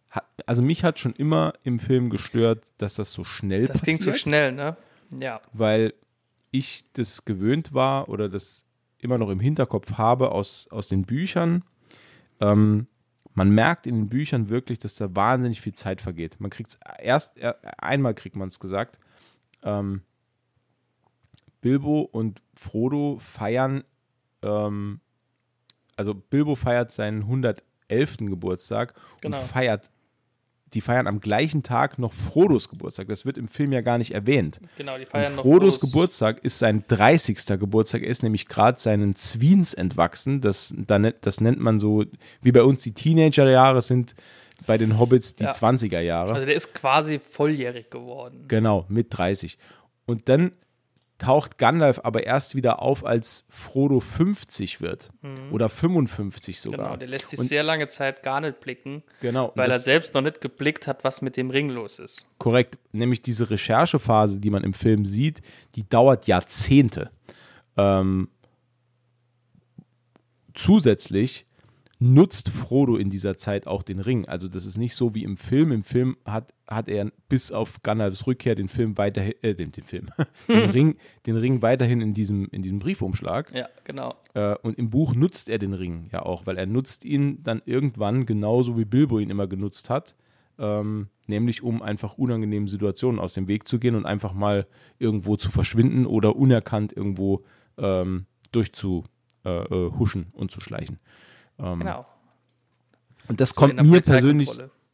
[0.09, 3.99] hat, also mich hat schon immer im Film gestört, dass das so schnell Das passiert
[3.99, 4.77] ging zu schnell, ne?
[5.19, 5.39] Ja.
[5.53, 5.93] weil
[6.51, 8.65] ich das gewöhnt war oder das
[8.97, 11.63] immer noch im Hinterkopf habe aus, aus den Büchern.
[12.39, 12.87] Ähm,
[13.33, 16.39] man merkt in den Büchern wirklich, dass da wahnsinnig viel Zeit vergeht.
[16.39, 18.99] Man kriegt es erst, er, einmal kriegt man es gesagt.
[19.63, 20.01] Ähm,
[21.61, 23.83] Bilbo und Frodo feiern,
[24.41, 25.01] ähm,
[25.95, 28.17] also Bilbo feiert seinen 111.
[28.29, 29.39] Geburtstag Genau.
[29.39, 29.89] und feiert
[30.73, 33.07] die feiern am gleichen Tag noch Frodos Geburtstag.
[33.07, 34.59] Das wird im Film ja gar nicht erwähnt.
[34.77, 37.57] Genau, die feiern Und noch Frodos Frodos- Geburtstag ist sein 30.
[37.59, 38.01] Geburtstag.
[38.01, 40.41] Er ist nämlich gerade seinen Zwiens entwachsen.
[40.41, 42.03] Das, da ne- das nennt man so,
[42.41, 44.15] wie bei uns die Teenagerjahre sind,
[44.67, 45.51] bei den Hobbits die Ja.
[45.51, 46.33] 20er Jahre.
[46.33, 48.43] Also der ist quasi volljährig geworden.
[48.49, 49.57] Genau, mit 30.
[50.05, 50.51] Und dann
[51.25, 55.11] taucht Gandalf aber erst wieder auf, als Frodo 50 wird.
[55.51, 56.79] Oder 55 sogar.
[56.79, 56.83] Mhm.
[56.85, 59.83] Genau, der lässt sich Und- sehr lange Zeit gar nicht blicken, Genau, weil er das-
[59.83, 62.25] selbst noch nicht geblickt hat, was mit dem Ring los ist.
[62.37, 62.77] Korrekt.
[62.91, 65.41] Nämlich diese Recherchephase, die man im Film sieht,
[65.75, 67.11] die dauert Jahrzehnte.
[67.77, 68.29] Ähm,
[70.53, 71.45] zusätzlich
[71.99, 74.25] nutzt Frodo in dieser Zeit auch den Ring.
[74.25, 75.71] Also das ist nicht so wie im Film.
[75.71, 79.83] Im Film hat, hat er bis auf Gandalfs Rückkehr den Film weiterhin, äh, den, den
[79.83, 80.07] Film,
[80.47, 83.55] den Ring, den Ring weiterhin in diesem, in diesem Briefumschlag.
[83.55, 84.15] Ja, genau.
[84.33, 87.61] Äh, und im Buch nutzt er den Ring ja auch, weil er nutzt ihn dann
[87.65, 90.15] irgendwann genauso wie Bilbo ihn immer genutzt hat,
[90.59, 94.67] ähm, nämlich um einfach unangenehmen Situationen aus dem Weg zu gehen und einfach mal
[94.99, 97.45] irgendwo zu verschwinden oder unerkannt irgendwo
[97.77, 99.05] ähm, durchzuhuschen
[99.45, 100.99] äh, äh, und zu schleichen.
[101.57, 102.05] Genau.
[103.27, 104.49] Und das in kommt mir persönlich,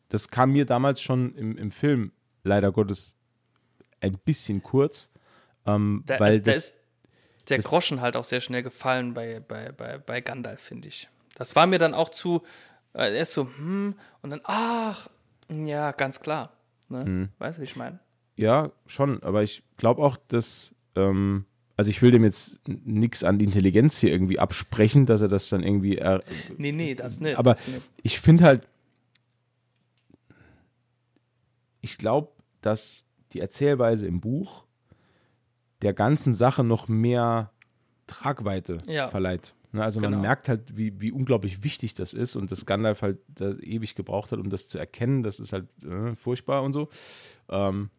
[0.09, 2.11] das kam mir damals schon im, im Film
[2.43, 3.17] leider Gottes
[3.99, 5.13] ein bisschen kurz,
[5.65, 6.75] ähm, Da, weil da das, ist
[7.49, 11.07] der das- Groschen halt auch sehr schnell gefallen bei, bei, bei, bei Gandalf, finde ich.
[11.35, 12.43] Das war mir dann auch zu,
[12.93, 15.07] äh, er ist so, hm, und dann, ach,
[15.53, 16.51] ja, ganz klar.
[16.89, 17.05] Ne?
[17.05, 17.29] Mhm.
[17.37, 17.99] Weißt du, wie ich meine?
[18.37, 21.45] Ja, schon, aber ich glaube auch, dass, ähm,
[21.81, 25.49] also ich will dem jetzt nichts an die Intelligenz hier irgendwie absprechen, dass er das
[25.49, 26.23] dann irgendwie, er,
[26.59, 27.37] Nee, nee, das nicht.
[27.39, 27.81] aber das nicht.
[28.03, 28.67] ich finde halt,
[31.81, 32.29] ich glaube,
[32.61, 34.65] dass die Erzählweise im Buch
[35.81, 37.51] der ganzen Sache noch mehr
[38.05, 39.07] Tragweite Ja.
[39.07, 39.55] verleiht.
[39.71, 40.21] Ne, also man Genau.
[40.21, 44.31] merkt halt, wie, wie unglaublich wichtig das ist und dass Gandalf halt da ewig gebraucht
[44.31, 45.23] hat, um das zu erkennen.
[45.23, 46.89] Das ist halt äh, furchtbar und so.
[47.49, 47.89] Ähm,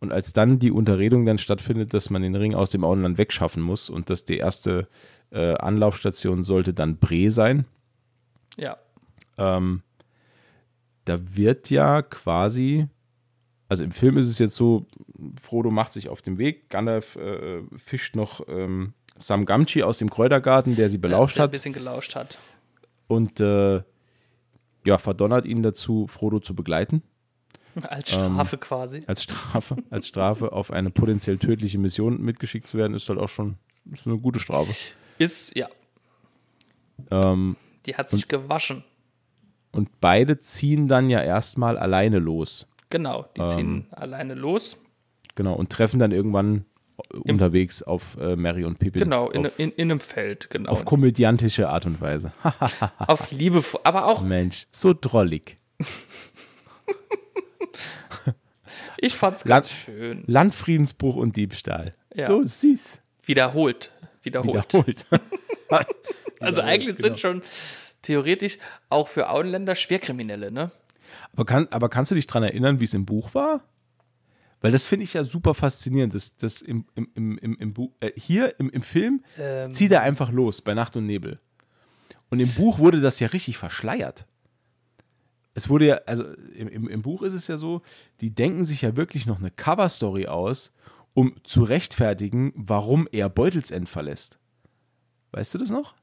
[0.00, 3.62] und als dann die Unterredung dann stattfindet, dass man den Ring aus dem Auenland wegschaffen
[3.62, 4.88] muss und dass die erste
[5.30, 7.66] äh, Anlaufstation sollte dann Bre sein,
[8.56, 8.78] Ja,
[9.38, 9.82] ähm,
[11.04, 12.86] da wird ja quasi,
[13.68, 14.86] also im Film ist es jetzt so,
[15.40, 20.08] Frodo macht sich auf den Weg, Gandalf äh, fischt noch ähm, Sam Gamgee aus dem
[20.08, 22.38] Kräutergarten, der sie belauscht der ein hat bisschen gelauscht hat.
[23.06, 23.82] und äh,
[24.86, 27.02] ja, verdonnert ihn dazu, Frodo zu begleiten.
[27.88, 29.02] Als Ähm, Strafe quasi.
[29.06, 33.28] Als Strafe, als Strafe auf eine potenziell tödliche Mission mitgeschickt zu werden, ist halt auch
[33.28, 33.56] schon
[33.92, 34.72] ist eine gute Strafe.
[35.18, 35.68] Ist, ja,
[37.10, 37.56] Ähm,
[37.86, 38.84] die hat sich gewaschen.
[39.72, 42.68] und beide ziehen dann ja erstmal alleine los.
[42.90, 43.86] Genau, die ziehen Ähm.
[43.92, 44.84] alleine los.
[45.36, 46.64] Genau, und treffen dann irgendwann
[47.24, 49.00] unterwegs auf äh, Mary und Pippin.
[49.02, 50.70] Genau, in, auf, in, in einem Feld, genau.
[50.70, 52.32] auf komödiantische Art und Weise.
[52.98, 55.56] Auf Liebe, aber auch, Mensch, so drollig.
[58.98, 60.24] ich fand's Land- ganz schön.
[60.26, 61.94] Landfriedensbruch und Diebstahl.
[62.14, 62.26] Ja.
[62.26, 63.00] So süß.
[63.24, 63.90] Wiederholt.
[64.22, 64.72] Wiederholt.
[64.74, 65.06] Wiederholt.
[66.40, 67.08] Also eigentlich genau.
[67.08, 67.42] sind schon
[68.02, 68.58] theoretisch
[68.88, 70.70] auch für Auenländer Schwerkriminelle, ne?
[71.34, 73.62] aber, kann, aber kannst du dich daran erinnern, wie es im Buch war?
[74.62, 76.14] Weil das finde ich ja super faszinierend.
[76.14, 79.72] Das, das im, im, im, im, im Buch, äh, hier im, im Film Ähm.
[79.72, 81.38] zieht er einfach los bei Nacht und Nebel.
[82.30, 84.26] Und im Buch wurde das ja richtig verschleiert.
[85.60, 87.82] Es wurde ja, also im, im, Buch ist es ja so,
[88.22, 90.72] die denken sich ja wirklich noch eine Coverstory aus,
[91.12, 94.38] um zu rechtfertigen, warum er Beutelsend verlässt.
[95.32, 95.96] Weißt du das noch?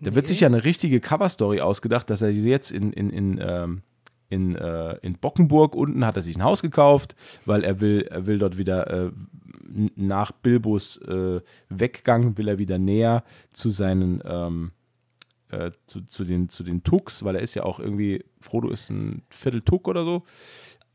[0.00, 3.82] Da wird sich ja eine richtige Coverstory ausgedacht, dass er jetzt in, in, in, ähm,
[4.30, 8.26] in, äh, in Bockenburg unten hat er sich ein Haus gekauft, weil er will, er
[8.26, 9.12] will dort wieder äh,
[9.96, 13.22] nach Bilbos äh, Weggang will er wieder näher
[13.52, 14.70] zu seinen ähm,
[15.54, 18.90] äh, zu, zu, den, zu den Tucks, weil er ist ja auch irgendwie, Frodo ist
[18.90, 20.22] ein Viertel Tuck oder so.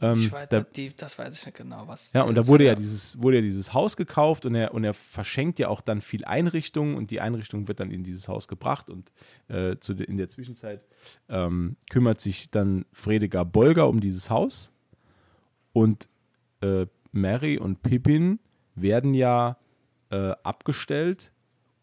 [0.01, 2.13] Ähm, Ich weiß, da, die, das weiß ich nicht genau, was.
[2.13, 4.83] ja, und da wurde ja ist, dieses, wurde ja dieses Haus gekauft und er, und
[4.85, 8.47] er verschenkt ja auch dann viel Einrichtungen und die Einrichtung wird dann in dieses Haus
[8.47, 9.11] gebracht und
[9.49, 10.85] äh, zu, de- in der Zwischenzeit
[11.27, 14.71] ähm, kümmert sich dann Fredegar Bolger um dieses Haus
[15.73, 16.07] und
[16.61, 18.39] äh, Mary und Pippin
[18.75, 19.57] werden ja
[20.11, 21.33] äh, abgestellt,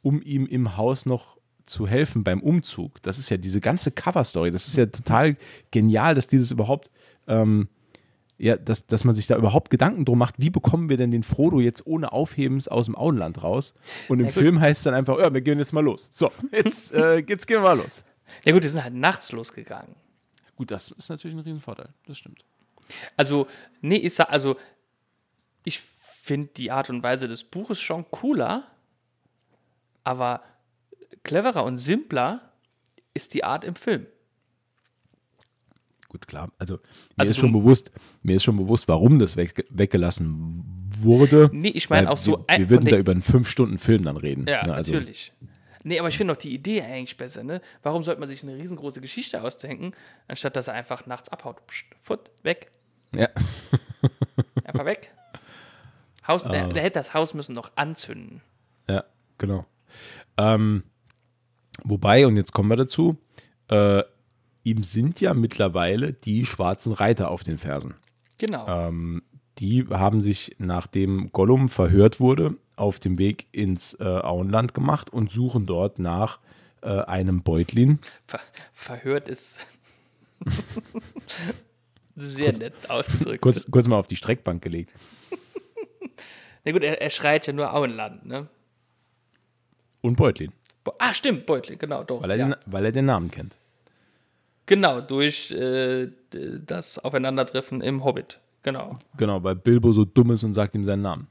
[0.03, 1.37] um ihm im Haus noch
[1.67, 3.03] zu helfen beim Umzug.
[3.03, 4.51] Das ist ja diese ganze Cover-Story.
[4.51, 5.37] Das ist ja total
[5.71, 6.91] genial, dass dieses überhaupt
[7.27, 7.69] ähm,
[8.39, 11.23] ja, dass, dass man sich da überhaupt Gedanken drum macht, wie bekommen wir denn den
[11.23, 13.75] Frodo jetzt ohne Aufhebens aus dem Auenland raus?
[14.09, 14.35] Und im gut.
[14.35, 16.09] Film heißt es dann einfach, ja, wir gehen jetzt mal los.
[16.13, 18.05] So, jetzt, äh, jetzt gehen wir mal los.
[18.45, 19.95] Ja gut, die sind halt nachts losgegangen.
[20.57, 22.45] Gut, das ist natürlich ein Riesenvorteil, das stimmt.
[23.17, 23.47] Also,
[23.81, 24.57] nee, ich sag, also,
[25.65, 28.65] ich finde die Art und Weise des Buches schon cooler,
[30.05, 30.43] aber
[31.27, 32.53] cleverer und simpler
[33.15, 34.07] ist die Art im Film.
[36.09, 36.51] Gut, klar.
[36.59, 36.81] Also mir
[37.19, 37.91] Also ist schon bewusst,
[38.23, 40.65] mir ist schon bewusst, warum das weg, weggelassen
[40.99, 41.51] wurde.
[41.53, 44.17] Nee, ich meine auch so Wir, wir würden da über einen fünf Stunden Film dann
[44.17, 44.47] reden.
[44.49, 44.75] Ja, ne?
[44.75, 45.33] also, natürlich.
[45.83, 47.61] Nee, aber ich finde doch die Idee eigentlich besser, ne?
[47.83, 49.93] Warum sollte man sich eine riesengroße Geschichte ausdenken,
[50.27, 51.65] anstatt dass er einfach nachts abhaut?
[51.67, 52.71] Psst, Futt, weg.
[53.15, 53.29] Ja.
[54.65, 55.13] Einfach weg.
[56.27, 56.49] Haus, Ah.
[56.51, 58.43] der, der hätte das Haus müssen noch anzünden.
[58.89, 59.05] Ja,
[59.39, 59.65] genau.
[60.37, 60.83] Ähm,
[61.85, 63.17] wobei, und jetzt kommen wir dazu,
[63.69, 64.03] äh,
[64.65, 67.95] ihm sind ja mittlerweile die schwarzen Reiter auf den Fersen.
[68.39, 68.67] Genau.
[68.67, 69.23] Ähm,
[69.59, 75.31] die haben sich, nachdem Gollum verhört wurde, auf dem Weg ins äh, Auenland gemacht und
[75.31, 76.39] suchen dort nach
[76.83, 77.99] äh, einem Beutlin.
[78.27, 78.41] Ver
[78.73, 79.67] verhört ist
[82.17, 83.41] sehr nett ausgedrückt.
[83.41, 84.93] Kurz, kurz mal auf die Streckbank gelegt.
[86.65, 88.49] Na gut, er, er schreit ja nur Auenland, ne?
[90.03, 90.53] Und Beutlin,
[90.99, 92.23] ah, stimmt, Beutling, genau, doch.
[92.23, 92.49] weil er, ja.
[92.49, 93.59] den, weil er den Namen kennt.
[94.67, 98.41] Genau, durch äh, das Aufeinandertreffen im Hobbit.
[98.63, 98.99] Genau.
[99.17, 101.29] Genau, weil Bilbo so dumm ist und sagt ihm seinen Namen.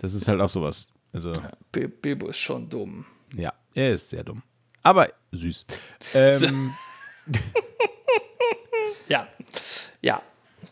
[0.00, 0.92] Das ist halt auch sowas.
[1.12, 1.30] Also,
[1.70, 3.04] Bi- Bilbo ist schon dumm.
[3.36, 4.42] ja, er ist sehr dumm.
[4.82, 5.64] Aber süß.
[6.14, 6.72] Ähm,
[9.08, 9.28] Ja.
[10.00, 10.22] Ja.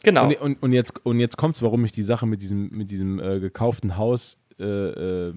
[0.02, 0.26] Genau.
[0.26, 2.90] Und, und, und jetzt, und jetzt kommt es, warum ich die Sache mit diesem, mit
[2.90, 5.34] diesem äh, gekauften Haus äh, äh,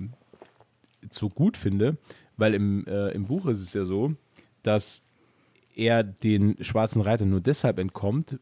[1.12, 1.98] so gut finde,
[2.38, 4.14] weil im, äh, im Buch ist es ja so,
[4.62, 5.04] dass
[5.76, 8.40] er den schwarzen Reiter nur deshalb entkommt,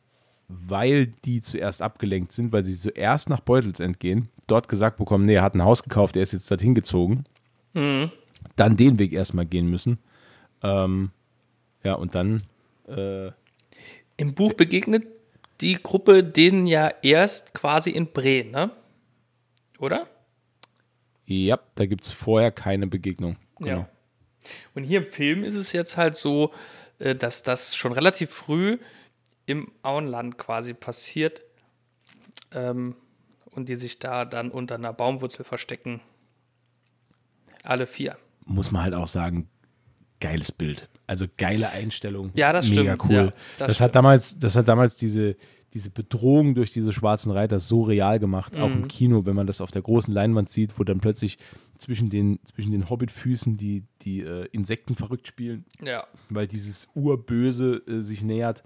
[0.47, 5.35] weil die zuerst abgelenkt sind, weil sie zuerst nach Beutelsend gehen, dort gesagt bekommen, nee,
[5.35, 7.23] er hat ein Haus gekauft, er ist jetzt dorthin gezogen,
[7.73, 9.97] dann den Weg erstmal gehen müssen.
[10.61, 11.11] Ähm,
[11.83, 12.43] ja, und dann
[12.87, 13.31] äh,
[14.17, 15.07] Im Buch begegnet
[15.61, 18.71] die Gruppe denen ja erst quasi in Bre, ne?
[19.79, 20.07] Oder?
[21.25, 23.37] ja, da gibt es vorher keine Begegnung.
[23.61, 23.79] Genau.
[23.79, 23.89] Ja.
[24.73, 26.53] Und hier im Film ist es jetzt halt so,
[26.99, 28.77] äh, dass das schon relativ früh
[29.45, 31.41] im Auenland quasi passiert
[32.51, 32.95] ähm,
[33.45, 36.01] und die sich da dann unter einer Baumwurzel verstecken.
[37.63, 38.17] Alle vier.
[38.45, 39.47] muss man halt auch sagen,
[40.19, 40.89] geiles Bild.
[41.05, 42.31] Also geile Einstellung.
[42.33, 43.03] Ja, das Mega stimmt.
[43.05, 43.15] cool.
[43.15, 43.95] Ja, das, das hat stimmt.
[43.95, 45.35] damals, das hat damals diese,
[45.73, 48.73] diese Bedrohung durch diese schwarzen Reiter so real gemacht, auch Mhm.
[48.83, 51.37] im Kino, wenn man das auf der großen Leinwand sieht, wo dann plötzlich
[51.77, 56.05] zwischen den, zwischen den Hobbitfüßen die, die äh, Insekten verrückt spielen, Ja.
[56.29, 58.63] weil dieses Urböse äh, sich nähert.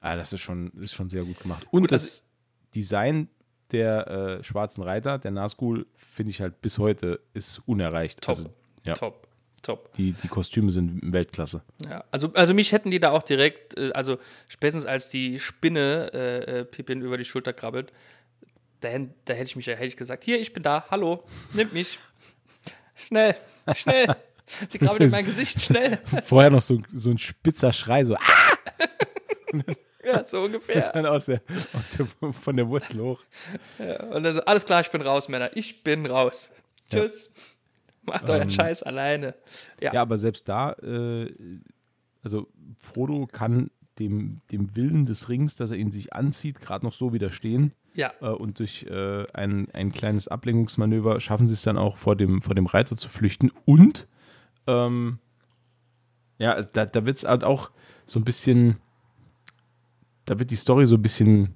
[0.00, 1.66] Ah, das ist schon, ist schon sehr gut gemacht.
[1.70, 2.28] Und Gut, also- das
[2.74, 3.28] Design
[3.72, 4.06] der
[4.38, 8.22] äh, schwarzen Reiter, der Nazgul, finde ich halt bis heute ist unerreicht.
[8.22, 8.28] Top.
[8.36, 8.48] Also,
[8.86, 8.94] ja.
[8.94, 9.27] Top.
[9.62, 9.92] Top.
[9.94, 11.62] Die, die Kostüme sind Weltklasse.
[11.84, 16.10] Ja, also, also mich hätten die da auch direkt, äh, also spätestens als die Spinne
[16.12, 17.92] äh, äh, Pippin über die Schulter krabbelt,
[18.80, 18.88] da,
[19.24, 21.98] da hätte ich mich ja hätte ich gesagt, hier, ich bin da, hallo, nimmt mich.
[22.94, 23.34] Schnell,
[23.74, 24.14] schnell.
[24.46, 25.98] Sie krabbelt in mein Gesicht, schnell.
[26.24, 28.20] Vorher noch so, so ein spitzer Schrei, so ah!
[30.04, 30.90] Ja, so ungefähr.
[30.92, 31.42] dann aus der,
[31.74, 33.20] aus der, von der Wurzel hoch.
[34.10, 35.50] Und dann so, alles klar, ich bin raus, Männer.
[35.54, 36.50] Ich bin raus.
[36.90, 37.30] Tschüss.
[38.08, 39.34] Macht euren Scheiß alleine.
[39.80, 41.32] Ja, Ja, aber selbst da, äh,
[42.22, 42.48] also
[42.78, 47.12] Frodo kann dem, dem Willen des Rings, dass er ihn sich anzieht, gerade noch so
[47.12, 47.72] widerstehen.
[47.94, 48.12] ja.
[48.20, 52.42] Äh, und durch äh, ein, ein kleines Ablenkungsmanöver schaffen sie es dann auch vor dem,
[52.42, 53.50] vor dem Reiter zu flüchten.
[53.64, 54.06] Und
[54.66, 55.18] ähm,
[56.38, 57.70] ja, also da, da wird es halt auch
[58.06, 58.76] so ein bisschen,
[60.24, 61.54] da wird die Story so ein bisschen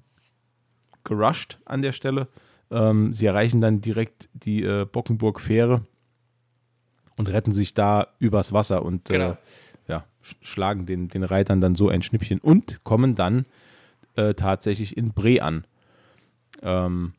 [1.04, 2.28] gerusht an der Stelle.
[2.70, 5.86] Ähm, sie erreichen dann direkt die äh, Bockenburg-Fähre
[7.16, 9.38] und retten sich da übers Wasser und äh, Genau.
[9.88, 13.46] ja, sch schlagen den, den Reitern dann so ein Schnippchen und kommen dann
[14.16, 15.64] äh, tatsächlich in Bre an.
[16.62, 17.14] Ähm,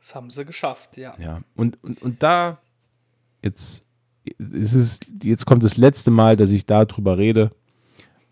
[0.00, 1.14] Das haben sie geschafft, ja.
[1.18, 2.58] ja, und, und, und da,
[3.44, 3.84] jetzt,
[4.38, 7.50] ist es, jetzt kommt das letzte Mal, dass ich darüber rede.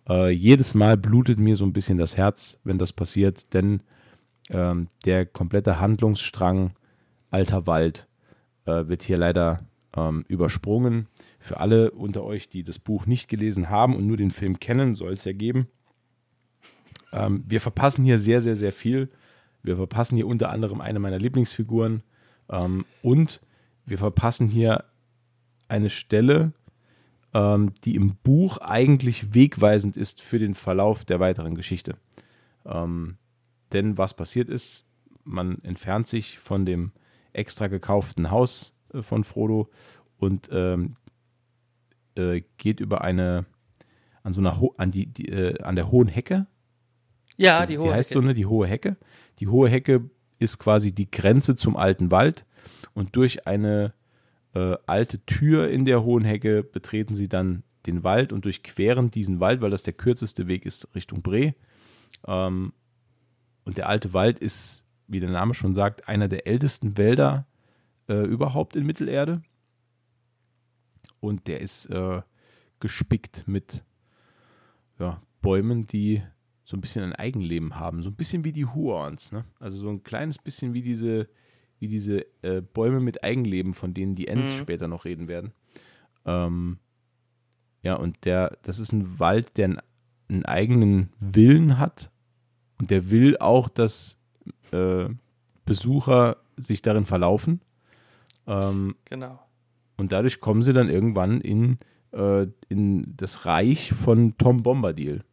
[0.09, 3.80] Äh, jedes Mal blutet mir so ein bisschen das Herz, wenn das passiert, denn
[4.51, 6.72] ähm, der komplette Handlungsstrang
[7.30, 8.07] Alter Wald
[8.66, 9.64] äh, wird hier leider
[9.97, 11.09] ähm, übersprungen.
[11.38, 14.94] Für alle unter euch, die das Buch nicht gelesen haben und nur den Film kennen,
[14.94, 15.68] soll es ja geben.
[17.12, 19.11] Ähm, wir verpassen hier sehr, sehr, sehr viel.
[19.62, 22.03] Wir verpassen hier unter anderem eine meiner Lieblingsfiguren
[22.51, 23.40] ähm, und
[23.84, 24.84] wir verpassen hier
[25.68, 26.53] eine Stelle,
[27.34, 31.97] ähm, die im Buch eigentlich wegweisend ist für den Verlauf der weiteren Geschichte.
[32.64, 33.16] Ähm,
[33.72, 34.92] denn was passiert ist,
[35.24, 36.92] man entfernt sich von dem
[37.32, 39.68] extra gekauften Haus von Frodo
[40.18, 40.94] und ähm,
[42.16, 43.47] äh, geht über eine
[44.22, 46.47] an so einer Ho an die, die äh, an der hohen Hecke
[47.36, 48.20] Ja, die die hohe heißt Hecke.
[48.20, 48.97] so, ne, die hohe Hecke.
[49.38, 52.44] Die hohe Hecke ist quasi die Grenze zum alten Wald
[52.94, 53.94] und durch eine
[54.55, 59.38] äh, alte Tür in der hohen Hecke betreten sie dann den Wald und durchqueren diesen
[59.38, 61.55] Wald, weil das der kürzeste Weg ist Richtung Bre.
[62.26, 62.72] Ähm,
[63.64, 67.47] und der alte Wald ist, wie der Name schon sagt, einer der ältesten Wälder
[68.09, 69.42] äh, überhaupt in Mittelerde.
[71.20, 72.22] Und der ist äh,
[72.80, 73.84] gespickt mit
[74.98, 76.22] ja, Bäumen, die
[76.64, 78.02] so ein bisschen ein Eigenleben haben.
[78.02, 79.32] So ein bisschen wie die Huons.
[79.32, 79.44] Ne?
[79.61, 81.28] Also so ein kleines bisschen wie diese,
[81.78, 84.59] wie diese äh, Bäume mit Eigenleben, von denen die Ents mhm.
[84.59, 85.52] später noch reden werden.
[86.24, 86.78] Ähm,
[87.82, 89.78] ja, und der, das ist ein Wald, der einen,
[90.28, 92.11] einen eigenen Willen hat.
[92.78, 94.18] Und der will auch, dass
[94.72, 95.09] äh,
[95.64, 97.61] Besucher sich darin verlaufen.
[98.47, 99.40] Ähm, genau.
[99.97, 101.78] Und dadurch kommen sie dann irgendwann in,
[102.12, 105.24] äh, in das Reich von Tom Bombadil,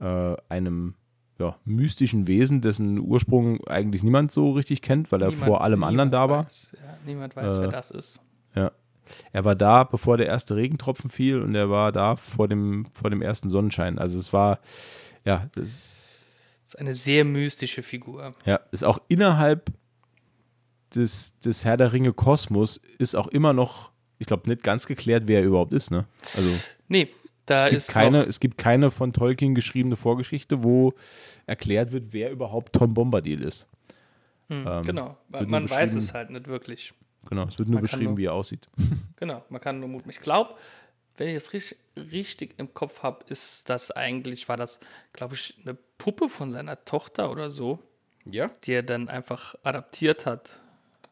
[0.00, 0.94] äh, einem
[1.38, 5.82] ja, mystischen Wesen, dessen Ursprung eigentlich niemand so richtig kennt, weil er niemand, vor allem
[5.82, 6.44] anderen da war.
[6.44, 8.20] Weiß, ja, niemand weiß, wer äh, das ist.
[8.54, 8.70] Ja.
[9.32, 13.10] Er war da, bevor der erste Regentropfen fiel und er war da vor dem, vor
[13.10, 13.98] dem ersten Sonnenschein.
[13.98, 14.60] Also es war,
[15.24, 16.26] ja, das
[16.64, 18.34] ist eine sehr mystische Figur.
[18.46, 19.72] Ja, ist auch innerhalb
[20.96, 25.24] des, des Herr der Ringe Kosmos ist auch immer noch, ich glaube, nicht ganz geklärt,
[25.26, 26.06] wer er überhaupt ist, ne?
[26.36, 26.68] Also.
[26.88, 27.08] Nee,
[27.46, 27.88] da es gibt ist.
[27.92, 30.94] Keine, es gibt keine von Tolkien geschriebene Vorgeschichte, wo
[31.46, 33.68] erklärt wird, wer überhaupt Tom Bombadil ist.
[34.48, 36.92] Hm, ähm, genau, man weiß es halt nicht wirklich.
[37.28, 38.68] Genau, es wird nur man beschrieben, nur, wie er aussieht.
[39.16, 40.10] Genau, man kann nur muten.
[40.10, 40.54] Ich glaube,
[41.16, 44.80] wenn ich es richtig, richtig im Kopf habe, ist das eigentlich, war das,
[45.12, 47.78] glaube ich, eine Puppe von seiner Tochter oder so.
[48.26, 48.50] Ja.
[48.64, 50.60] Die er dann einfach adaptiert hat.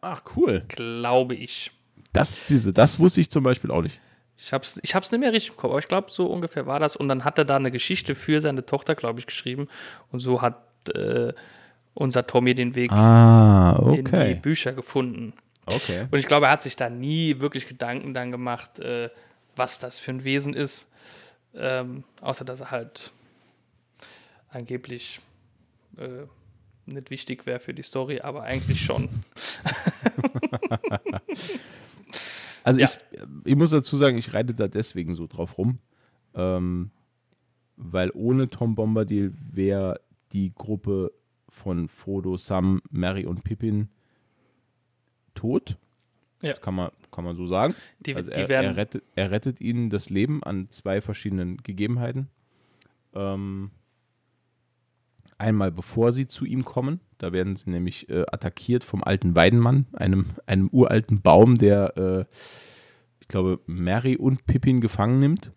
[0.02, 0.64] Ach, cool.
[0.68, 1.70] Glaube ich.
[2.12, 4.00] Das, diese, das wusste ich zum Beispiel auch nicht.
[4.36, 6.66] Ich habe es ich hab's nicht mehr richtig im Kopf, aber ich glaube, so ungefähr
[6.66, 6.96] war das.
[6.96, 9.68] Und dann hat er da eine Geschichte für seine Tochter, glaube ich, geschrieben.
[10.10, 10.58] Und so hat
[10.94, 11.32] äh,
[11.94, 13.98] unser Tommy den Weg ah, okay.
[13.98, 15.32] in die Bücher gefunden.
[15.66, 16.08] Okay.
[16.10, 19.10] Und ich glaube, er hat sich da nie wirklich Gedanken dann gemacht, äh,
[19.54, 20.90] was das für ein Wesen ist.
[21.54, 23.12] Ähm, außer dass er halt
[24.48, 25.20] angeblich
[25.98, 26.26] äh,
[26.86, 29.08] nicht wichtig wäre für die Story, aber eigentlich schon.
[32.64, 32.86] also ja.
[32.86, 33.00] ich,
[33.44, 35.78] ich muss dazu sagen, ich reite da deswegen so drauf rum,
[36.34, 36.90] ähm,
[37.76, 40.00] weil ohne Tom Bombadil wäre
[40.32, 41.12] die Gruppe
[41.48, 43.88] von Frodo, Sam, Mary und Pippin
[45.34, 45.76] tot.
[46.42, 46.54] Ja.
[46.54, 47.74] kann man, kann man so sagen.
[48.00, 52.28] Die, also er, er, rettet, er rettet ihnen das Leben an zwei verschiedenen Gegebenheiten.
[53.14, 53.70] Ähm,
[55.42, 59.86] einmal bevor sie zu ihm kommen, da werden sie nämlich äh, attackiert vom alten Weidenmann,
[59.92, 62.24] einem, einem uralten Baum, der, äh,
[63.20, 65.52] ich glaube, Mary und Pippin gefangen nimmt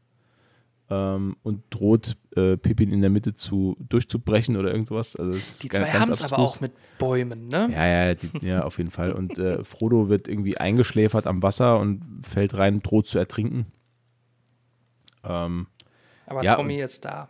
[0.90, 5.16] ähm, und droht äh, Pippin in der Mitte zu durchzubrechen oder irgendwas.
[5.16, 7.70] Also die zwei haben es aber auch mit Bäumen, ne?
[7.72, 9.14] Ja, ja, die, ja, auf jeden Fall.
[9.14, 13.68] Und äh, Frodo wird irgendwie eingeschläfert am Wasser und fällt rein, droht zu ertrinken.
[15.24, 15.68] Ähm,
[16.28, 17.30] aber ja, Tommy ist da.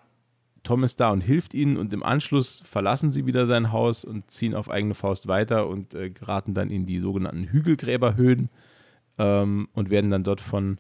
[0.66, 4.30] Tom ist da und hilft ihnen und im Anschluss verlassen sie wieder sein Haus und
[4.30, 8.50] ziehen auf eigene Faust weiter und äh, geraten dann in die sogenannten Hügelgräberhöhen
[9.18, 10.80] ähm, und werden dann dort von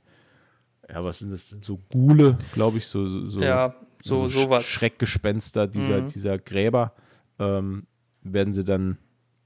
[0.89, 1.49] ja, was sind das?
[1.49, 4.65] Sind so Gule, glaube ich, so, so, ja, so, so sowas.
[4.65, 6.07] Schreckgespenster dieser, mhm.
[6.07, 6.93] dieser Gräber,
[7.39, 7.87] ähm,
[8.21, 8.97] werden sie dann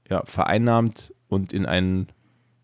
[0.08, 2.08] ja, vereinnahmt und in einen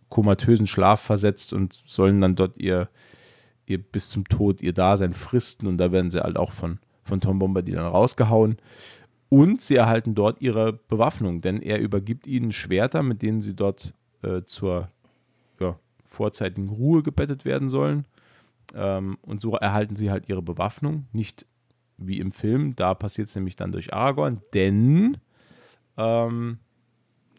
[0.09, 2.89] komatösen Schlaf versetzt und sollen dann dort ihr,
[3.67, 7.21] ihr bis zum Tod ihr Dasein fristen und da werden sie halt auch von, von
[7.21, 8.57] Tom Bombadil dann rausgehauen.
[9.29, 13.93] Und sie erhalten dort ihre Bewaffnung, denn er übergibt ihnen Schwerter, mit denen sie dort
[14.23, 14.89] äh, zur
[15.59, 18.07] ja, vorzeitigen Ruhe gebettet werden sollen.
[18.75, 21.07] Ähm, und so erhalten sie halt ihre Bewaffnung.
[21.13, 21.47] Nicht
[21.97, 25.17] wie im Film, da passiert es nämlich dann durch Aragorn, denn
[25.97, 26.59] ähm,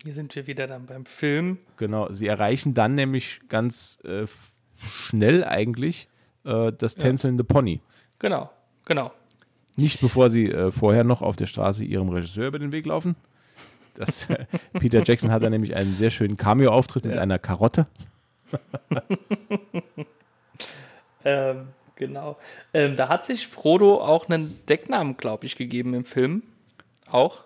[0.04, 1.58] hier sind wir wieder dann beim Film.
[1.78, 4.26] Genau, sie erreichen dann nämlich ganz äh,
[4.78, 6.08] schnell eigentlich
[6.44, 7.54] äh, das tänzelnde ja.
[7.54, 7.82] Pony.
[8.20, 8.50] Genau,
[8.86, 9.12] genau.
[9.78, 13.16] Nicht bevor sie äh, vorher noch auf der Straße ihrem Regisseur über den Weg laufen.
[13.96, 14.28] Das,
[14.74, 17.12] Peter Jackson hat da nämlich einen sehr schönen Cameo-Auftritt ja.
[17.12, 17.88] mit einer Karotte.
[21.28, 22.38] Ähm, genau.
[22.74, 26.42] Ähm, da hat sich Frodo auch einen Decknamen, glaube ich, gegeben im Film.
[27.10, 27.44] Auch.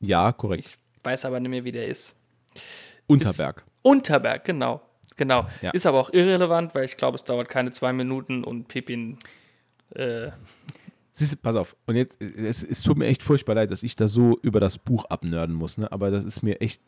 [0.00, 0.64] Ja, korrekt.
[0.64, 2.16] Ich weiß aber nicht mehr, wie der ist.
[3.06, 3.58] Unterberg.
[3.58, 4.80] Ist Unterberg, genau.
[5.18, 5.46] Genau.
[5.60, 5.72] Ja.
[5.72, 9.18] Ist aber auch irrelevant, weil ich glaube, es dauert keine zwei Minuten und Pippin.
[9.94, 10.30] Äh
[11.20, 14.08] Siehst, pass auf, und jetzt, es, es tut mir echt furchtbar leid, dass ich da
[14.08, 15.92] so über das Buch abnörden muss, ne?
[15.92, 16.80] aber das ist mir echt,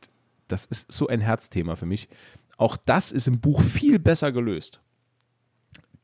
[0.48, 2.08] das ist so ein Herzthema für mich.
[2.56, 4.80] Auch das ist im Buch viel besser gelöst.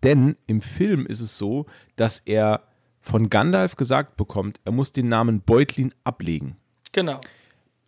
[0.03, 1.65] Denn im Film ist es so,
[1.97, 2.65] dass er
[3.01, 6.59] von Gandalf gesagt bekommt, er muss den Namen Beutlin ablegen.
[6.93, 7.23] Genau.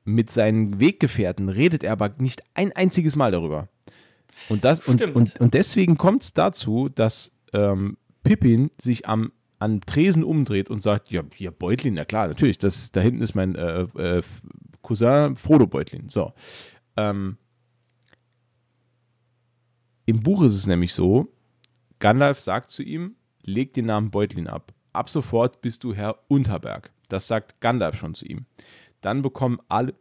[0.06, 3.68] Mit seinen Weggefährten redet er aber nicht ein einziges Mal darüber.
[4.48, 9.82] Und, das, und, und, und deswegen kommt es dazu, dass ähm, Pippin sich am an
[9.82, 13.54] Tresen umdreht und sagt, ja, hier Beutlin, na klar, natürlich, das, da hinten ist mein
[13.54, 14.22] äh, äh,
[14.82, 16.08] Cousin Frodo Beutlin.
[16.08, 16.32] So.
[16.96, 17.36] Ähm,
[20.06, 21.28] Im Buch ist es nämlich so,
[21.98, 24.72] Gandalf sagt zu ihm, leg den Namen Beutlin ab.
[24.94, 26.90] Ab sofort bist du Herr Unterberg.
[27.08, 28.46] Das sagt Gandalf schon zu ihm.
[29.02, 29.94] Dann bekommen alle,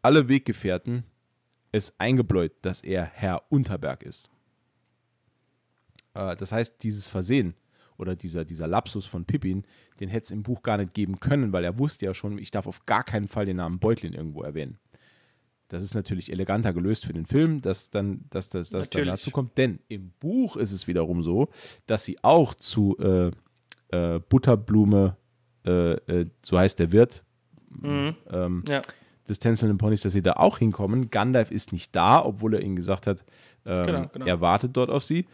[0.00, 1.04] alle Weggefährten
[1.72, 4.30] es eingebläut, dass er Herr Unterberg ist.
[6.14, 7.54] Äh, das heißt, dieses Versehen
[7.98, 9.64] oder dieser, dieser Lapsus von Pippin,
[10.00, 12.50] den hätte es im Buch gar nicht geben können, weil er wusste ja schon, ich
[12.50, 14.78] darf auf gar keinen Fall den Namen Beutlin irgendwo erwähnen.
[15.68, 19.30] Das ist natürlich eleganter gelöst für den Film, dass dann, dass das dass dann dazu
[19.30, 19.58] kommt.
[19.58, 21.48] Denn im Buch ist es wiederum so,
[21.86, 23.30] dass sie auch zu äh,
[23.88, 25.16] äh, Butterblume,
[25.66, 27.24] äh, äh so heißt der Wirt,
[27.68, 28.14] mhm.
[28.30, 28.80] ähm, ja.
[29.28, 31.10] des tänzelnden Ponys, dass sie da auch hinkommen.
[31.10, 33.24] Gandalf ist nicht da, obwohl er ihnen gesagt hat,
[33.64, 34.26] ähm, genau, genau.
[34.26, 35.26] er wartet dort auf sie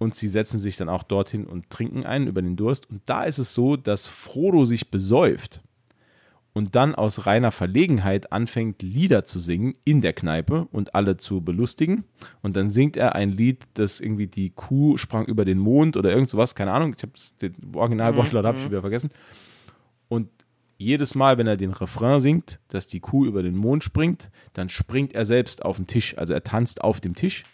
[0.00, 2.88] und sie setzen sich dann auch dorthin und trinken einen über den Durst.
[2.88, 5.60] Und da ist es so, dass Frodo sich besäuft
[6.54, 11.42] und dann aus reiner Verlegenheit anfängt, Lieder zu singen in der Kneipe und alle zu
[11.42, 12.04] belustigen.
[12.40, 16.10] Und dann singt er ein Lied, das irgendwie die Kuh sprang über den Mond oder
[16.10, 18.48] irgend sowas, keine Ahnung, ich habe den Originalwortlaut mhm.
[18.48, 18.70] habe ich mhm.
[18.70, 19.10] wieder vergessen.
[20.08, 20.30] Und
[20.78, 24.70] jedes Mal, wenn er den Refrain singt, dass die Kuh über den Mond springt, dann
[24.70, 26.16] springt er selbst auf den Tisch.
[26.16, 27.44] Also er tanzt auf dem Tisch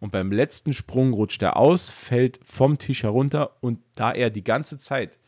[0.00, 4.44] und beim letzten Sprung rutscht er aus, fällt vom Tisch herunter und da er die
[4.44, 5.18] ganze Zeit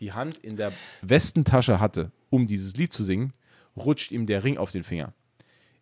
[0.00, 0.72] die Hand in der
[1.02, 3.32] Westentasche hatte, um dieses Lied zu singen,
[3.76, 5.12] rutscht ihm der Ring auf den Finger.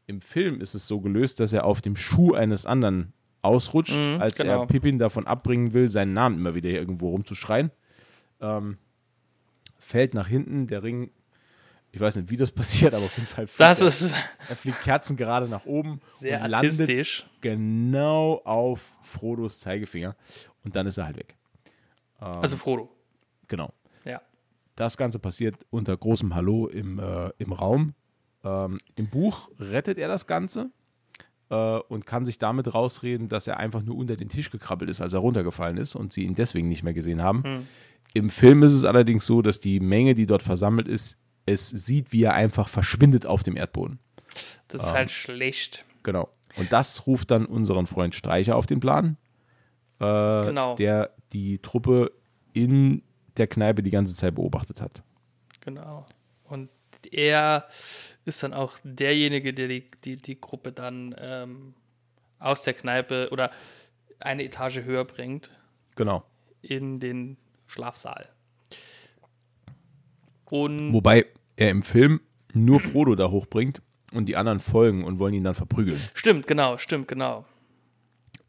[0.06, 4.20] Im Film ist es so gelöst, dass er auf dem Schuh eines anderen ausrutscht, mhm,
[4.20, 4.62] als genau.
[4.62, 7.70] er Pippin davon abbringen will, seinen Namen immer wieder irgendwo rumzuschreien.
[8.40, 8.78] Ähm,
[9.78, 11.10] fällt nach hinten, der Ring
[11.96, 14.14] ich weiß nicht, wie das passiert, aber auf jeden Fall fliegt das er, ist
[14.50, 17.20] er fliegt Kerzen gerade nach oben sehr und artistisch.
[17.20, 20.14] landet genau auf Frodos Zeigefinger
[20.62, 21.36] und dann ist er halt weg.
[22.20, 22.90] Ähm, also Frodo.
[23.48, 23.72] Genau.
[24.04, 24.20] Ja.
[24.74, 27.94] Das Ganze passiert unter großem Hallo im, äh, im Raum.
[28.44, 30.70] Ähm, Im Buch rettet er das Ganze
[31.48, 35.00] äh, und kann sich damit rausreden, dass er einfach nur unter den Tisch gekrabbelt ist,
[35.00, 37.42] als er runtergefallen ist und sie ihn deswegen nicht mehr gesehen haben.
[37.42, 37.66] Hm.
[38.12, 42.12] Im Film ist es allerdings so, dass die Menge, die dort versammelt ist, es sieht,
[42.12, 43.98] wie er einfach verschwindet auf dem Erdboden.
[44.68, 45.84] Das ist ähm, halt schlecht.
[46.02, 46.28] Genau.
[46.56, 49.16] Und das ruft dann unseren Freund Streicher auf den Plan,
[50.00, 50.74] äh, genau.
[50.74, 52.12] der die Truppe
[52.52, 53.02] in
[53.36, 55.02] der Kneipe die ganze Zeit beobachtet hat.
[55.60, 56.06] Genau.
[56.44, 56.70] Und
[57.10, 57.66] er
[58.24, 61.74] ist dann auch derjenige, der die, die, die Gruppe dann ähm,
[62.38, 63.50] aus der Kneipe oder
[64.18, 65.50] eine Etage höher bringt.
[65.94, 66.24] Genau.
[66.62, 67.36] In den
[67.66, 68.28] Schlafsaal.
[70.50, 71.26] Und Wobei
[71.56, 72.20] er im Film
[72.52, 73.82] nur Frodo da hochbringt
[74.12, 76.00] und die anderen folgen und wollen ihn dann verprügeln.
[76.14, 77.44] Stimmt, genau, stimmt, genau.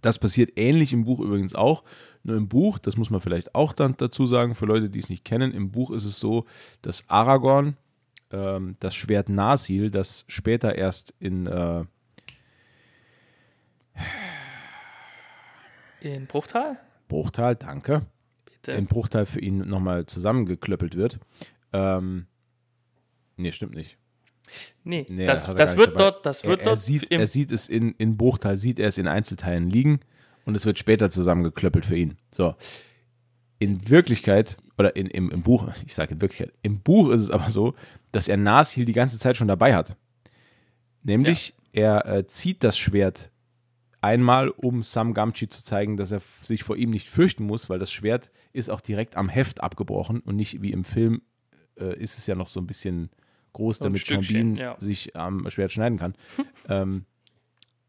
[0.01, 1.83] Das passiert ähnlich im Buch übrigens auch.
[2.23, 5.09] Nur im Buch, das muss man vielleicht auch dann dazu sagen, für Leute, die es
[5.09, 6.45] nicht kennen, im Buch ist es so,
[6.81, 7.77] dass Aragorn
[8.31, 11.85] ähm, das Schwert Nasil, das später erst in äh,
[16.01, 16.79] in Bruchtal?
[17.07, 18.05] Bruchtal, danke.
[18.45, 18.73] Bitte.
[18.73, 21.19] In Bruchtal für ihn nochmal zusammengeklöppelt wird.
[21.77, 22.25] Ähm,
[23.35, 23.97] nee, stimmt nicht.
[24.83, 26.79] Nee, nee das, das wird dort, das wird er, er dort.
[26.79, 29.99] Sieht, er sieht es in, in Bruchteil, sieht er es in Einzelteilen liegen
[30.45, 32.17] und es wird später zusammengeklöppelt für ihn.
[32.33, 32.55] So.
[33.59, 37.31] In Wirklichkeit, oder in, im, im Buch, ich sage in Wirklichkeit, im Buch ist es
[37.31, 37.73] aber so,
[38.11, 39.97] dass er Nasil die ganze Zeit schon dabei hat.
[41.03, 41.99] Nämlich, ja.
[41.99, 43.31] er äh, zieht das Schwert
[44.01, 47.79] einmal, um Sam Gamchi zu zeigen, dass er sich vor ihm nicht fürchten muss, weil
[47.79, 51.21] das Schwert ist auch direkt am Heft abgebrochen und nicht wie im Film
[51.79, 53.09] äh, ist es ja noch so ein bisschen
[53.53, 54.75] groß, damit Sean Bean ja.
[54.79, 56.15] sich am Schwert schneiden kann.
[56.69, 57.05] ähm,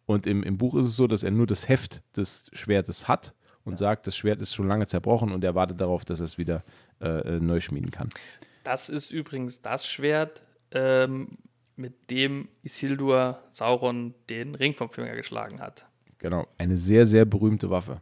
[0.06, 3.34] und im, im Buch ist es so, dass er nur das Heft des Schwertes hat
[3.64, 3.76] und ja.
[3.76, 6.64] sagt, das Schwert ist schon lange zerbrochen und er wartet darauf, dass er es wieder
[7.00, 8.08] äh, äh, neu schmieden kann.
[8.64, 11.38] Das ist übrigens das Schwert, ähm,
[11.76, 15.86] mit dem Isildur Sauron den Ring vom Finger geschlagen hat.
[16.18, 18.00] Genau, eine sehr, sehr berühmte Waffe.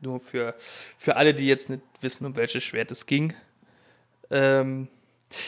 [0.00, 3.32] Nur für, für alle, die jetzt nicht wissen, um welches Schwert es ging.
[4.34, 4.88] Ähm,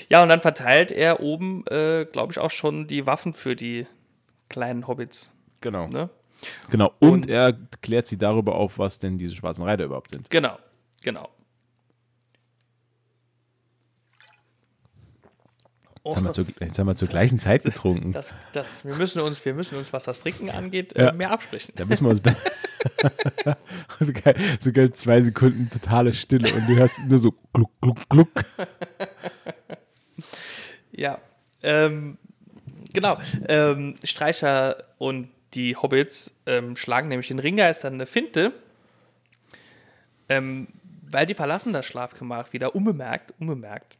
[0.09, 3.87] ja, und dann verteilt er oben, äh, glaube ich, auch schon die Waffen für die
[4.49, 5.33] kleinen Hobbits.
[5.61, 5.89] Genau.
[5.89, 6.09] Ne?
[6.71, 6.93] Genau.
[6.99, 10.31] Und, und, er klärt sie darüber auf, was denn diese schwarzen Reiter überhaupt sind.
[10.31, 10.59] Genau,
[11.03, 11.29] genau.
[16.07, 18.13] Jetzt haben, wir zur, jetzt haben wir zur gleichen Zeit getrunken.
[18.13, 21.13] Das, das, wir, müssen uns, wir müssen uns, was das Trinken angeht, äh, ja.
[21.13, 21.75] mehr absprechen.
[21.77, 22.23] Da müssen wir uns.
[24.01, 28.09] so, geil, so geil, zwei Sekunden totale Stille und du hörst nur so gluck, gluck,
[28.09, 28.29] gluck.
[30.93, 31.19] ja.
[31.65, 32.19] Ähm,
[32.93, 33.19] genau.
[33.49, 38.53] Ähm, Streicher und die Hobbits ähm, schlagen nämlich den Ringgeist an eine Finte.
[40.29, 40.69] Ähm,
[41.11, 43.97] weil die verlassen das Schlafgemach wieder unbemerkt, unbemerkt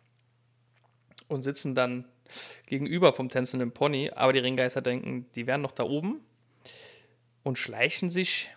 [1.29, 2.05] und sitzen dann
[2.67, 6.21] gegenüber vom tänzelnden Pony, aber die Ringgeister denken, die wären noch da oben
[7.43, 8.51] und schleichen sich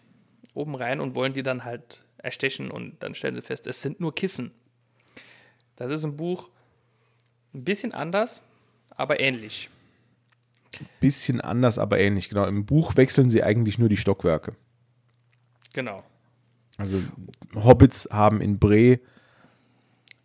[0.54, 4.00] oben rein und wollen die dann halt erstechen und dann stellen sie fest, es sind
[4.00, 4.52] nur Kissen.
[5.76, 6.50] Das ist im Buch
[7.54, 8.44] ein bisschen anders,
[8.90, 9.70] aber ähnlich.
[11.00, 12.46] Bisschen anders, aber ähnlich, genau.
[12.46, 14.56] Im Buch wechseln sie eigentlich nur die Stockwerke.
[15.74, 16.04] Genau.
[16.78, 17.02] Also
[17.56, 19.00] Hobbits haben in Bre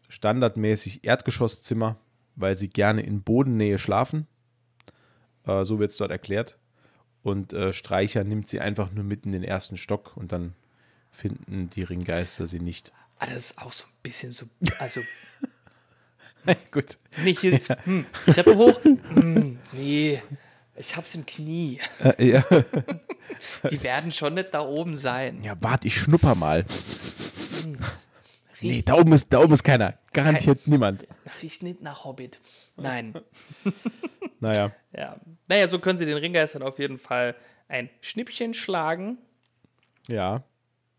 [0.09, 1.99] standardmäßig Erdgeschosszimmer,
[2.37, 4.26] weil sie gerne in Bodennähe schlafen.
[5.47, 6.59] Äh, so wird es dort erklärt.
[7.22, 10.55] Und äh, Streicher nimmt sie einfach nur mit in den ersten Stock und dann
[11.11, 12.93] finden die Ringgeister sie nicht.
[13.18, 14.47] Ah, das ist auch so ein bisschen so,
[14.78, 15.01] also
[16.70, 16.99] Gut.
[17.22, 20.20] nicht hier, hm, Treppe hoch, hm, nee,
[20.76, 21.78] ich hab's im Knie.
[22.01, 22.45] Äh, ja.
[23.70, 25.43] Die werden schon nicht da oben sein.
[25.43, 26.66] ja, warte, ich schnupper mal.
[28.68, 29.94] Nee, da oben ist, da oben ist keiner.
[30.12, 31.06] Garantiert niemand.
[31.42, 32.40] riecht nicht nach Hobbit.
[32.76, 33.14] Nein.
[34.40, 34.72] Naja.
[34.94, 35.18] Ja.
[35.48, 37.34] Naja, so können sie den Ringgeistern auf jeden Fall
[37.68, 39.16] ein Schnippchen schlagen.
[40.06, 40.42] Ja.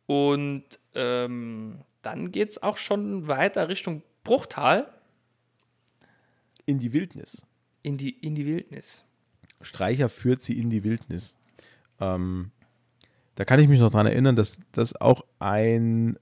[0.07, 0.63] Und
[0.95, 4.91] ähm, dann geht's auch schon weiter Richtung Bruchtal
[6.65, 7.45] In die Wildnis.
[7.83, 9.05] in die, in die Wildnis.
[9.61, 11.37] Streicher führt sie in die Wildnis.
[11.99, 12.49] Ähm,
[13.35, 16.17] da kann ich mich noch dran erinnern, dass das auch ein.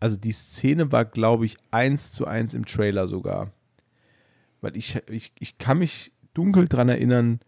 [0.00, 3.50] Also die Szene war, glaube ich, eins zu eins im Trailer sogar.
[4.60, 7.40] Weil ich, ich, ich kann mich dunkel dran erinnern,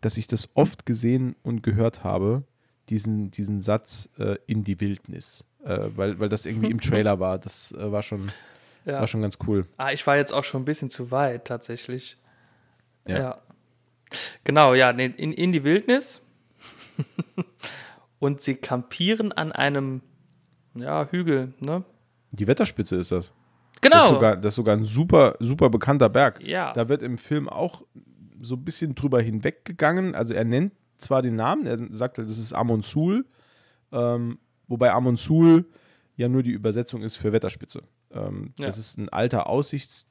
[0.00, 2.44] dass ich das oft gesehen und gehört habe,
[2.88, 5.44] diesen, diesen Satz äh, in die Wildnis.
[5.64, 7.38] Äh, weil, weil das irgendwie im Trailer war.
[7.38, 8.30] Das äh, war, schon,
[8.84, 9.00] Ja.
[9.00, 9.66] war schon ganz cool.
[9.76, 12.16] Ah, ich war jetzt auch schon ein bisschen zu weit, tatsächlich.
[13.06, 13.18] Ja.
[13.18, 13.42] Ja.
[14.44, 16.22] Genau, ja, in, in die Wildnis.
[18.18, 20.02] Und sie kampieren an einem
[20.74, 21.84] ja, Hügel, ne?
[22.32, 23.32] Die Wetterspitze ist das.
[23.80, 23.96] Genau.
[23.96, 26.40] Das ist sogar, das ist sogar ein super, super bekannter Berg.
[26.46, 26.72] Ja.
[26.72, 27.82] Da wird im Film auch
[28.40, 30.14] so ein bisschen drüber hinweggegangen.
[30.14, 33.24] Also er nennt zwar den Namen, er sagt, das ist Amon Sul,
[33.90, 35.64] ähm, wobei Amon Sul
[36.16, 37.82] ja nur die Übersetzung ist für Wetterspitze.
[38.12, 38.66] Ähm, Ja.
[38.66, 40.10] Das ist ein alter Aussichts,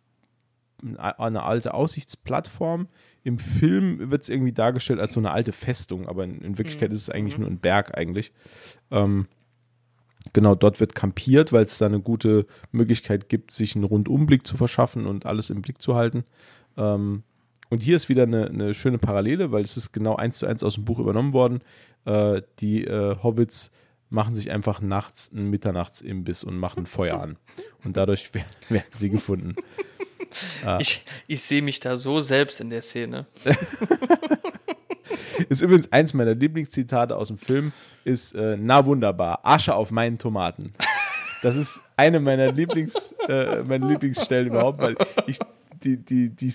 [0.98, 2.88] eine alte Aussichtsplattform.
[3.24, 6.92] Im Film wird es irgendwie dargestellt als so eine alte Festung, aber in, in Wirklichkeit
[6.92, 8.32] ist es eigentlich nur ein Berg eigentlich.
[8.90, 9.28] Ähm,
[10.34, 14.58] Genau, dort wird kampiert, weil es da eine gute Möglichkeit gibt, sich einen Rundumblick zu
[14.58, 16.26] verschaffen und alles im Blick zu halten.
[16.78, 17.24] Ähm,
[17.70, 20.64] und hier ist wieder eine, eine schöne Parallele, weil es ist genau eins zu eins
[20.64, 21.62] aus dem Buch übernommen worden.
[22.06, 23.72] Äh, die äh, Hobbits
[24.10, 27.38] machen sich einfach nachts einen Mitternachtsimbiss und machen Feuer an.
[27.86, 29.56] Und dadurch werden, werden sie gefunden.
[30.80, 33.26] Ich, ich sehe mich da so selbst in der Szene.
[35.50, 37.72] Ist übrigens eins meiner Lieblingszitate aus dem Film,
[38.04, 40.72] ist äh, na wunderbar, Asche auf meinen Tomaten.
[41.42, 44.96] Das ist eine meiner Lieblings, äh, meine Lieblingsstellen überhaupt, weil
[45.28, 45.40] ich
[45.84, 46.52] die, die, die,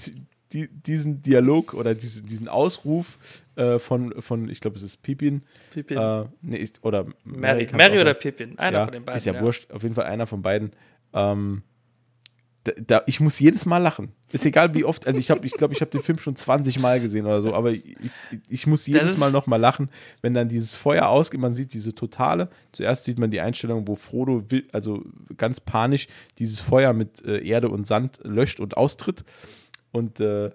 [0.53, 5.43] die, diesen Dialog oder diesen, diesen Ausruf äh, von, von, ich glaube, es ist Pippin.
[5.73, 5.99] Pippin.
[5.99, 8.19] Äh, nee, ich, oder Mary, Mary auch oder sein.
[8.19, 9.17] Pippin, einer ja, von den beiden.
[9.17, 10.73] Ist ja, wurscht, auf jeden Fall einer von beiden.
[11.13, 11.63] Ähm,
[12.65, 14.13] da, da, ich muss jedes Mal lachen.
[14.33, 16.81] Ist egal wie oft, also ich habe, ich glaube, ich habe den Film schon 20
[16.81, 18.11] Mal gesehen oder so, aber ich, ich,
[18.49, 19.91] ich muss jedes Mal noch mal lachen,
[20.23, 23.95] wenn dann dieses Feuer ausgeht, man sieht diese totale, zuerst sieht man die Einstellung, wo
[23.95, 25.05] Frodo, will, also
[25.37, 26.09] ganz panisch,
[26.39, 29.25] dieses Feuer mit äh, Erde und Sand löscht und austritt.
[29.93, 30.51] Und äh,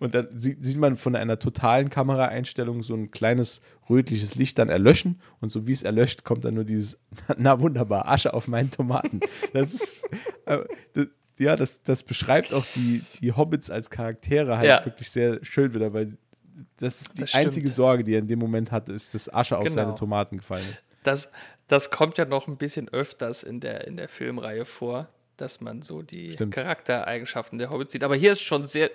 [0.00, 5.20] und dann sieht, man von einer totalen Kameraeinstellung so ein kleines rötliches Licht dann erlöschen
[5.40, 7.00] und so wie es erlöscht, kommt dann nur dieses,
[7.36, 9.20] na wunderbar, Asche auf meinen Tomaten.
[9.52, 10.08] Das ist,
[10.46, 10.58] äh,
[10.92, 11.06] das,
[11.38, 14.84] ja, das, das beschreibt auch die, die Hobbits als Charaktere halt Ja.
[14.84, 16.16] wirklich sehr schön wieder, weil
[16.76, 19.56] das ist die Das einzige Sorge, die er in dem Moment hatte, ist, dass Asche
[19.56, 19.74] auf Genau.
[19.74, 20.82] seine Tomaten gefallen ist.
[21.04, 21.30] Das,
[21.68, 25.82] das kommt ja noch ein bisschen öfters in der, in der Filmreihe vor, dass man
[25.82, 26.54] so die Stimmt.
[26.54, 28.02] Charaktereigenschaften der Hobbits sieht.
[28.04, 28.90] Aber hier ist schon sehr,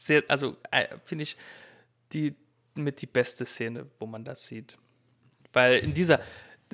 [0.00, 1.36] sehr, also äh, finde ich
[2.12, 2.34] die
[2.74, 4.78] mit die beste Szene, wo man das sieht.
[5.52, 6.20] Weil in dieser,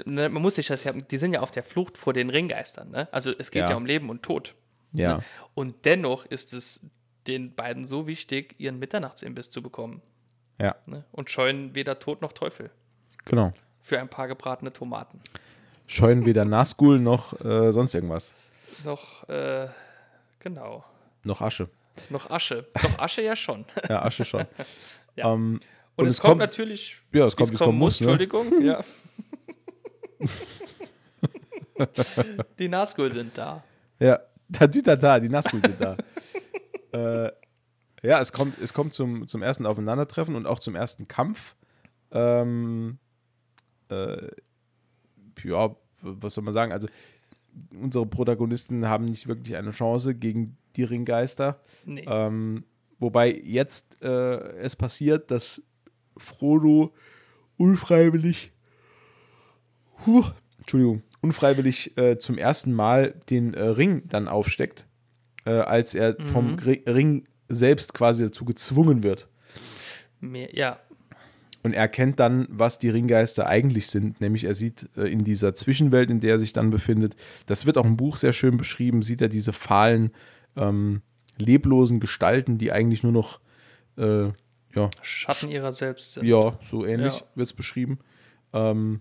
[0.05, 2.91] ne, man muss sich das ja, die sind ja auf der Flucht vor den Ringgeistern,
[2.91, 3.09] ne?
[3.11, 3.71] Also es geht Ja.
[3.71, 4.55] ja, um Leben und Tod.
[4.93, 5.17] Ja.
[5.17, 5.25] Ne?
[5.55, 6.83] Und dennoch ist es
[7.27, 10.03] den beiden so wichtig, ihren Mitternachtsimbiss zu bekommen.
[10.61, 11.05] Ja, Ne?
[11.11, 12.71] Und scheuen weder Tod noch Teufel
[13.25, 13.53] genau.
[13.81, 15.19] für ein paar gebratene Tomaten.
[15.87, 18.35] Scheuen weder Nazgul noch äh, sonst irgendwas.
[18.85, 19.69] Noch, äh,
[20.39, 20.85] genau.
[21.25, 21.69] Noch Asche.
[22.11, 22.67] Noch Asche.
[22.83, 23.65] Noch Asche ja schon.
[23.89, 24.45] Ja, Asche schon.
[25.17, 25.33] Ja.
[25.33, 25.61] Ähm,
[25.95, 26.97] Und, es, kommt, natürlich.
[27.13, 28.01] Ja, es kommt, es kommen muss.
[28.01, 28.09] Ne?
[28.09, 28.63] Entschuldigung.
[28.65, 28.81] Ja.
[32.59, 33.63] Die Nazgul sind da.
[33.99, 34.21] Ja,
[34.53, 35.97] Tatütata, die Nazgul sind da.
[36.93, 37.33] äh,
[38.03, 41.57] ja, es kommt, es kommt zum, zum ersten Aufeinandertreffen und auch zum ersten Kampf.
[42.13, 42.99] Ähm,
[43.89, 44.29] äh,
[45.43, 46.73] ja, was soll man sagen?
[46.73, 46.89] Also,
[47.73, 51.61] unsere Protagonisten haben nicht wirklich eine Chance gegen die Ringgeister.
[51.87, 52.05] Nee.
[52.09, 52.65] Ähm,
[52.99, 55.63] wobei jetzt äh, es passiert, dass
[56.17, 56.93] Frodo
[57.57, 58.53] unfreiwillig,
[60.07, 60.25] huh,
[60.59, 64.87] Entschuldigung, unfreiwillig äh, zum ersten Mal den äh, Ring dann aufsteckt,
[65.45, 69.29] äh, als er vom Gri- Ring selbst quasi dazu gezwungen wird.
[70.53, 70.79] Ja,
[71.63, 74.21] Und er erkennt dann, was die Ringgeister eigentlich sind.
[74.23, 77.17] Nämlich er sieht äh, in dieser Zwischenwelt, in der er sich dann befindet,
[77.47, 80.13] das wird auch im Buch sehr schön beschrieben, sieht er diese fahlen,
[80.57, 81.03] ähm,
[81.39, 83.41] leblosen Gestalten, die eigentlich nur noch,
[83.97, 84.27] äh,
[84.75, 86.27] ja, Schatten ihrer selbst sind.
[86.27, 87.27] ja, so ähnlich Ja.
[87.35, 87.99] wird es beschrieben.
[88.53, 89.01] Ähm,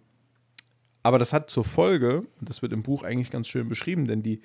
[1.02, 4.24] aber das hat zur Folge, und das wird im Buch eigentlich ganz schön beschrieben, denn
[4.24, 4.42] die,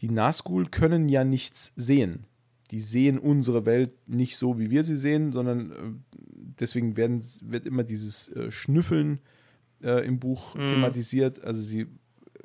[0.00, 2.26] die Nazgul können ja nichts sehen.
[2.70, 5.74] Die sehen unsere Welt nicht so, wie wir sie sehen, sondern äh,
[6.60, 9.20] deswegen werden, wird immer dieses äh, Schnüffeln
[9.82, 11.42] äh, im Buch thematisiert.
[11.44, 11.86] Also sie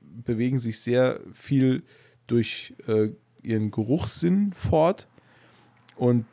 [0.02, 1.84] bewegen sich sehr viel
[2.26, 3.10] durch äh,
[3.48, 5.08] ihren Geruchssinn fort.
[5.96, 6.26] Und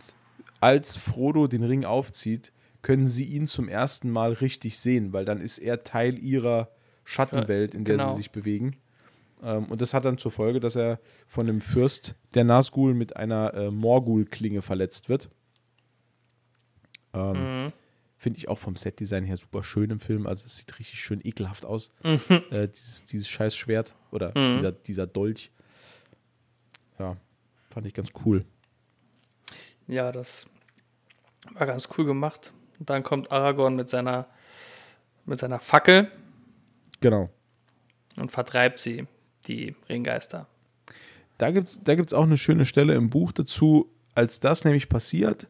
[0.60, 2.52] als Frodo den Ring aufzieht,
[2.82, 6.68] können sie ihn zum ersten Mal richtig sehen, weil dann ist er Teil ihrer
[7.04, 8.10] Schattenwelt, in der genau.
[8.10, 8.76] sie sich bewegen.
[9.42, 13.16] Ähm, und das hat dann zur Folge, dass er von dem Fürst der Nazgul mit
[13.16, 15.30] einer äh, Morgul-Klinge verletzt wird.
[17.14, 17.66] Ähm,
[18.16, 20.26] Finde ich auch vom Setdesign her super schön im Film.
[20.26, 21.90] Also es sieht richtig schön ekelhaft aus.
[22.02, 25.50] Äh, dieses, dieses scheiß Schwert oder dieser, dieser Dolch.
[26.99, 27.16] Ja,
[27.70, 28.45] fand ich ganz cool.
[29.86, 30.47] Ja, das
[31.55, 32.53] war ganz cool gemacht.
[32.78, 34.26] Und dann kommt Aragorn mit seiner,
[35.26, 36.09] mit seiner Fackel
[37.01, 37.28] Genau.
[38.16, 39.07] und vertreibt sie,
[39.47, 40.47] die Ringgeister.
[41.36, 44.88] Da gibt es da gibt's auch eine schöne Stelle im Buch dazu, als das nämlich
[44.88, 45.49] passiert.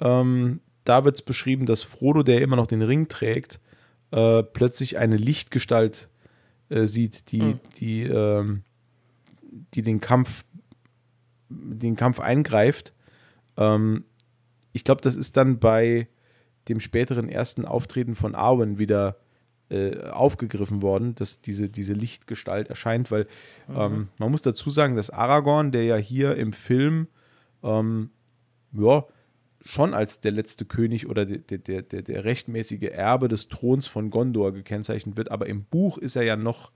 [0.00, 3.60] Ähm, da wird es beschrieben, dass Frodo, der immer noch den Ring trägt,
[4.12, 6.08] äh, plötzlich eine Lichtgestalt
[6.70, 8.64] äh, sieht, die, die, ähm,
[9.74, 10.44] die den Kampf,
[11.50, 12.94] den Kampf eingreift.
[13.56, 14.04] Ähm,
[14.72, 16.08] ich glaube, das ist dann bei
[16.68, 19.16] dem späteren ersten Auftreten von Arwen wieder
[19.70, 23.26] äh, aufgegriffen worden, dass diese, diese Lichtgestalt erscheint, weil
[23.68, 27.08] ähm, man muss dazu sagen, dass Aragorn, der ja hier im Film
[27.62, 28.10] ähm,
[28.72, 29.04] ja,
[29.60, 34.10] schon als der letzte König oder der, der, der, der rechtmäßige Erbe des Throns von
[34.10, 36.72] Gondor gekennzeichnet wird, aber im Buch ist er ja noch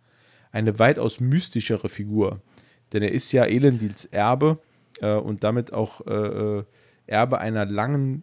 [0.52, 2.40] eine weitaus mystischere Figur.
[2.94, 4.58] Denn er ist ja Elendils Erbe
[5.00, 6.10] äh, und damit auch äh,
[6.58, 6.64] äh,
[7.06, 8.22] Erbe einer langen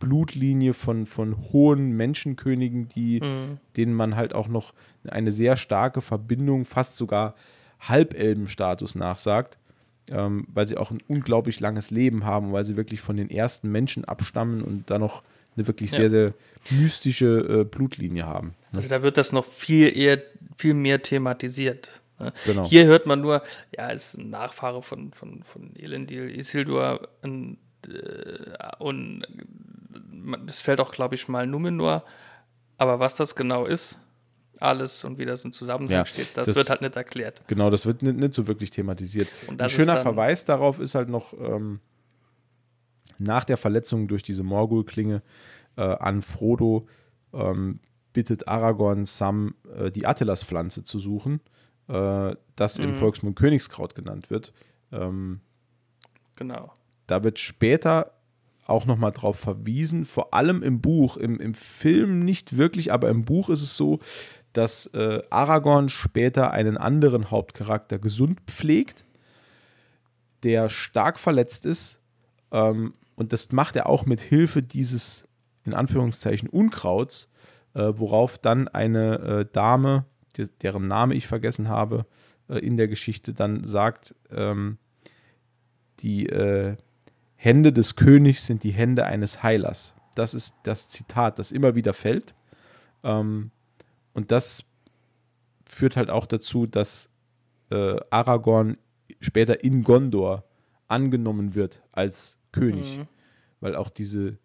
[0.00, 3.20] Blutlinie von, von hohen Menschenkönigen, die,
[3.76, 4.72] denen man halt auch noch
[5.06, 7.34] eine sehr starke Verbindung, fast sogar
[7.80, 9.58] Halbelbenstatus nachsagt,
[10.08, 13.70] ähm, weil sie auch ein unglaublich langes Leben haben, weil sie wirklich von den ersten
[13.70, 15.22] Menschen abstammen und dann noch
[15.56, 15.98] eine wirklich Ja.
[15.98, 16.34] sehr, sehr
[16.70, 18.54] mystische äh, Blutlinie haben.
[18.72, 20.18] Also da wird das noch viel eher,
[20.56, 22.00] viel mehr thematisiert.
[22.20, 22.32] Ne?
[22.46, 22.64] Genau.
[22.66, 23.42] Hier hört man nur,
[23.76, 27.58] ja, es ist ein Nachfahre von, von, von Elendil, Isildur und,
[27.88, 29.24] äh, und
[30.46, 32.04] das fällt auch, glaube ich, mal Numenor.
[32.78, 33.98] Aber was das genau ist,
[34.60, 37.42] alles und wie das im Zusammenhang Ja, steht, das, das- wird halt nicht erklärt.
[37.46, 39.28] Genau, das wird nicht, nicht so wirklich thematisiert.
[39.48, 41.80] Und Ein schöner Verweis darauf ist halt noch ähm,
[43.18, 45.22] nach der Verletzung durch diese Morgul-Klinge
[45.76, 46.86] äh, an Frodo
[47.32, 47.80] ähm,
[48.12, 51.40] bittet Aragorn Sam, äh, die Attilas-Pflanze zu suchen,
[51.90, 52.84] äh, das Mhm.
[52.84, 54.52] im Volksmund Königskraut genannt wird.
[54.92, 55.40] Ähm,
[56.36, 56.72] Genau.
[57.06, 58.12] da wird später
[58.66, 63.24] auch nochmal drauf verwiesen, vor allem im Buch, im, im Film nicht wirklich, aber im
[63.24, 63.98] Buch ist es so,
[64.52, 69.06] dass äh, Aragorn später einen anderen Hauptcharakter gesund pflegt,
[70.44, 72.00] der stark verletzt ist
[72.52, 75.28] ähm, und das macht er auch mit Hilfe dieses,
[75.64, 77.30] in Anführungszeichen, Unkrauts,
[77.74, 80.04] äh, worauf dann eine äh, Dame,
[80.62, 82.06] deren Name ich vergessen habe,
[82.48, 84.78] äh, in der Geschichte dann sagt, ähm,
[86.00, 86.76] die äh,
[87.36, 89.94] Hände des Königs sind die Hände eines Heilers.
[90.14, 92.34] Das ist das Zitat, das immer wieder fällt.
[93.02, 93.50] Ähm,
[94.12, 94.70] und das
[95.68, 97.10] führt halt auch dazu, dass
[97.70, 98.76] äh, Aragorn
[99.20, 100.44] später in Gondor
[100.88, 103.00] angenommen wird als König.
[103.60, 104.38] Weil auch diese,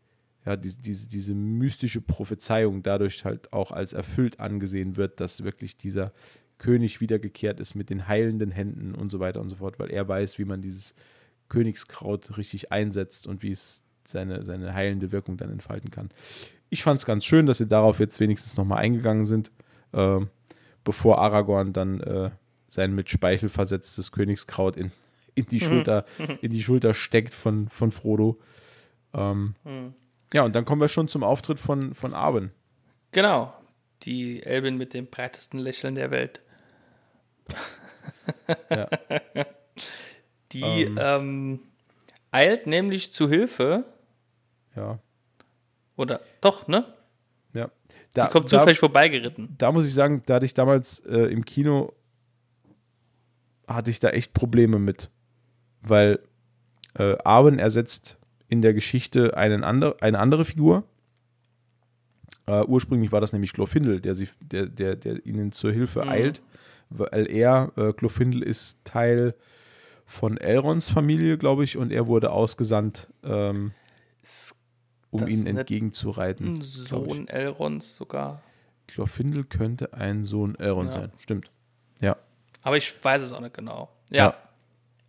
[0.46, 5.76] ja, diese, diese, diese mystische Prophezeiung dadurch halt auch als erfüllt angesehen wird, dass wirklich
[5.76, 6.14] dieser
[6.58, 10.08] König wiedergekehrt ist mit den heilenden Händen und so weiter und so fort, weil er
[10.08, 10.96] weiß, wie man dieses
[11.50, 16.10] Königskraut richtig einsetzt und wie es seine, seine heilende Wirkung dann entfalten kann.
[16.70, 19.52] Ich fand es ganz schön, dass sie darauf jetzt wenigstens nochmal eingegangen sind,
[19.94, 20.20] äh,
[20.84, 22.30] bevor Aragorn dann äh,
[22.68, 24.92] sein mit Speichel versetztes Königskraut in,
[25.34, 26.06] in, die, Schulter,
[26.42, 28.40] in die Schulter steckt von, von Frodo.
[29.14, 29.56] Ähm,
[30.34, 32.52] Ja, und dann kommen wir schon zum Auftritt von, von Arwen.
[33.12, 33.54] Genau.
[34.04, 36.42] die Elbin mit dem breitesten Lächeln der Welt.
[38.70, 38.90] Ja.
[40.52, 41.60] Die ähm,
[42.32, 43.86] eilt nämlich zu Hilfe.
[44.76, 45.00] Ja.
[45.96, 46.86] Oder doch, ne?
[47.54, 47.66] ja.
[47.66, 47.72] Die
[48.14, 49.56] Da, kommt da, zufällig vorbeigeritten.
[49.58, 51.94] da muss ich sagen, da hatte ich damals äh, im Kino,
[53.68, 55.10] hatte ich da echt Probleme mit.
[55.82, 56.20] Weil
[56.98, 60.84] äh, Arwen ersetzt in der Geschichte einen andre, eine andere Figur.
[62.48, 66.44] Äh, ursprünglich war das nämlich Glorfindel, der, sie, der, der, der ihnen zur Hilfe eilt,
[66.90, 69.34] weil er, äh, Glorfindel ist Teil
[70.06, 73.72] von Elrons Familie, glaube ich, und er wurde ausgesandt, ähm,
[75.10, 76.56] um ihnen entgegenzureiten.
[76.58, 76.62] ein.
[76.62, 78.44] Sohn Elrons sogar.
[78.88, 81.02] Glorfindel könnte ein Sohn Elrons Ja.
[81.02, 81.50] sein, stimmt.
[82.00, 82.18] Ja.
[82.62, 83.90] Aber ich weiß es auch nicht genau.
[84.12, 84.36] Ja.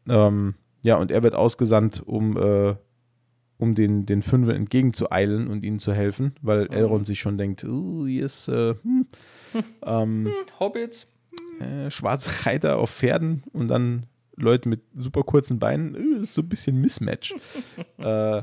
[0.08, 2.76] Ähm, ja, und er wird ausgesandt, um, äh,
[3.58, 8.06] um den, den Fünfen entgegenzueilen und ihnen zu helfen, weil Elrond sich schon denkt, uh,
[8.06, 9.06] hier ist äh, hm,
[9.86, 10.28] ähm,
[10.60, 11.14] Hobbits.
[11.60, 14.06] äh, schwarze Reiter auf Pferden und dann
[14.36, 17.34] Leute mit super kurzen Beinen, äh, ist so ein bisschen Mismatch.
[17.98, 18.42] äh,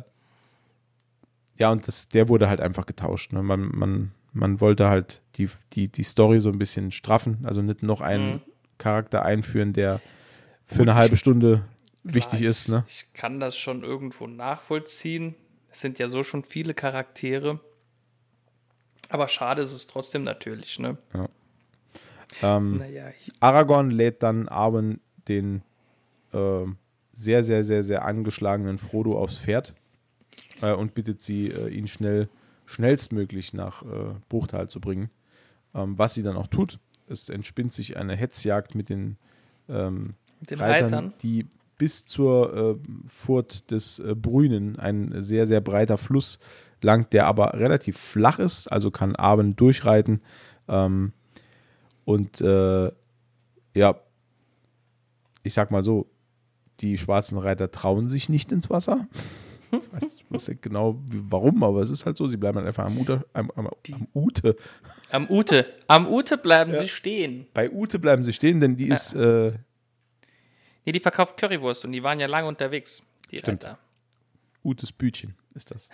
[1.59, 3.31] ja, und das, der wurde halt einfach getauscht.
[3.31, 3.43] Ne?
[3.43, 7.83] Man, man, man wollte halt die, die, die Story so ein bisschen straffen, also nicht
[7.83, 8.41] noch einen
[8.79, 10.01] Charakter einführen, der
[10.65, 11.63] für eine halbe Stunde
[12.03, 12.69] wichtig Klar, ist.
[12.69, 12.83] Ne?
[12.87, 15.35] Ich kann das schon irgendwo nachvollziehen.
[15.71, 17.59] Es sind ja so schon viele Charaktere.
[19.09, 20.97] Aber schade ist es trotzdem natürlich, ne?
[22.41, 25.61] Ähm, Naja, ich- Aragorn lädt dann Arwen den
[26.33, 26.77] ähm,
[27.13, 29.75] sehr, sehr, sehr, sehr angeschlagenen Frodo aufs Pferd
[30.61, 32.27] äh, und bittet sie, äh, ihn schnell,
[32.65, 35.09] schnellstmöglich nach äh, Bruchtal zu bringen.
[35.75, 36.79] Ähm, was sie dann auch tut.
[37.07, 39.17] Es entspinnt sich eine Hetzjagd mit den,
[39.69, 40.15] ähm,
[40.49, 41.13] den Reitern, Reitern.
[41.21, 41.45] die
[41.77, 42.75] bis zur äh,
[43.07, 46.39] Furt des äh, Brünen, ein sehr, sehr breiter Fluss
[46.81, 50.21] langt, der aber relativ flach ist, also kann Arwen durchreiten.
[50.67, 51.13] Ähm,
[52.05, 52.91] und äh,
[53.73, 53.99] ja,
[55.43, 56.09] ich sag mal so,
[56.79, 59.07] die schwarzen Reiter trauen sich nicht ins Wasser.
[59.71, 62.67] Ich weiß, ich weiß nicht genau warum, aber es ist halt so, sie bleiben halt
[62.67, 64.55] einfach am Ute, am, am, am Ute.
[65.09, 65.65] Am Ute.
[65.87, 67.47] Am Ute bleiben sie stehen.
[67.53, 69.53] Bei Ute bleiben sie stehen, denn die ist äh,
[70.85, 73.01] Nee, die verkauft Currywurst und die waren ja lange unterwegs,
[73.31, 73.63] die Stimmt.
[73.63, 73.79] Reiter.
[74.63, 75.89] Utes Bütchen, ist das.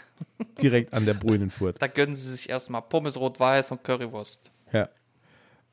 [0.62, 1.78] Direkt an der Brünenfurt.
[1.82, 4.52] Da gönnen sie sich erstmal Pommes rot-weiß und Currywurst.
[4.72, 4.90] Ja.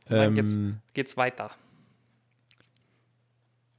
[0.09, 1.51] Und dann geht's, Ähm, geht's weiter.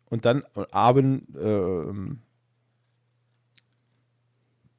[0.10, 2.22] Und dann Arben ähm,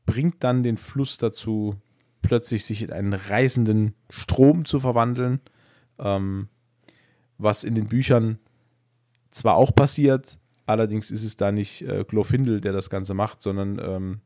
[0.07, 1.77] bringt dann den Fluss dazu,
[2.23, 5.41] plötzlich sich in einen reißenden Strom zu verwandeln,
[5.99, 6.49] ähm,
[7.37, 8.39] was in den Büchern
[9.31, 10.39] zwar auch passiert,
[10.69, 14.21] allerdings ist es da nicht äh, Glorfindel, der das Ganze macht, sondern ähm,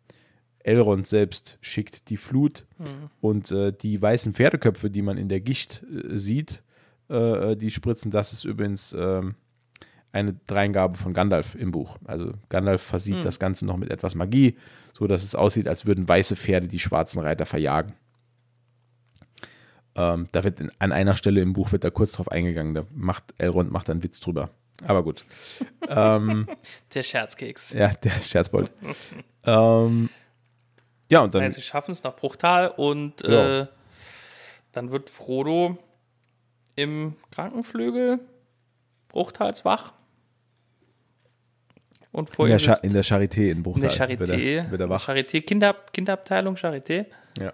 [0.65, 2.67] Elrond selbst schickt die Flut
[3.21, 6.63] und äh, die weißen Pferdeköpfe, die man in der Gicht äh, sieht,
[7.09, 8.11] äh, die spritzen.
[8.11, 9.35] Das ist übrigens ähm,
[10.13, 11.97] eine Dreingabe von Gandalf im Buch.
[12.05, 14.57] Also Gandalf versieht das Ganze noch mit etwas Magie,
[14.93, 17.95] so dass es aussieht, als würden weiße Pferde die schwarzen Reiter verjagen.
[19.95, 22.75] Ähm, da wird in, an einer Stelle im Buch wird da kurz drauf eingegangen.
[22.75, 24.51] Da macht Elrond macht einen Witz drüber.
[24.87, 25.25] Aber gut.
[25.89, 27.73] Der Scherzkeks.
[27.73, 28.71] Ja, der Scherzbold.
[29.45, 30.09] ähm,
[31.09, 33.61] ja, und dann Nein, sie schaffen es nach Bruchtal und Ja.
[33.63, 33.67] äh,
[34.73, 35.79] dann wird Frodo
[36.77, 38.21] im Krankenflügel
[39.09, 39.93] Bruchtals wach.
[42.13, 43.89] Und vor in der, ihm in der Charité in in Bruchtal.
[44.09, 45.07] der Wird Charité, er, wird er wach.
[45.09, 47.07] Charité Kinder, Kinderabteilung Charité.
[47.39, 47.53] Ja.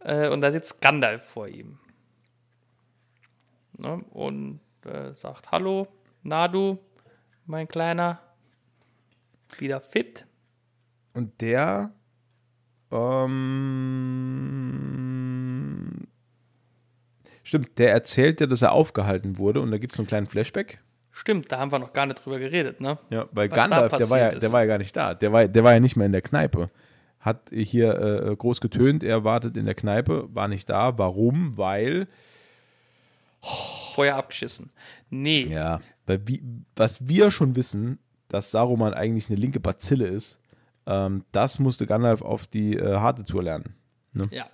[0.00, 1.78] Äh, und da sitzt Gandalf vor ihm.
[3.76, 4.02] Ne?
[4.10, 5.86] Und äh, sagt: Hallo,
[6.28, 6.78] Nadu,
[7.46, 8.20] mein Kleiner.
[9.58, 10.26] Wieder fit.
[11.14, 11.92] Und der
[12.92, 13.38] ähm,
[17.42, 20.26] stimmt, der erzählt ja, dass er aufgehalten wurde und da gibt es so einen kleinen
[20.26, 20.80] Flashback.
[21.10, 22.96] Stimmt, da haben wir noch gar nicht drüber geredet, ne?
[23.10, 25.14] Ja, weil Was da Gandalf, der war, ja, der war ja gar nicht da.
[25.14, 26.70] Der war, der war ja nicht mehr in der Kneipe.
[27.18, 30.96] Hat hier äh, groß getönt, er wartet in der Kneipe, war nicht da.
[30.98, 31.56] Warum?
[31.56, 32.06] Weil,
[33.40, 34.70] Vorher abgeschissen.
[35.10, 36.42] Nee, ja, weil wie,
[36.74, 37.98] was wir schon wissen,
[38.28, 40.40] dass Saruman eigentlich eine linke Bazille ist,
[40.86, 43.74] ähm, das musste Gandalf auf die äh, harte Tour lernen.
[44.30, 44.48] ja.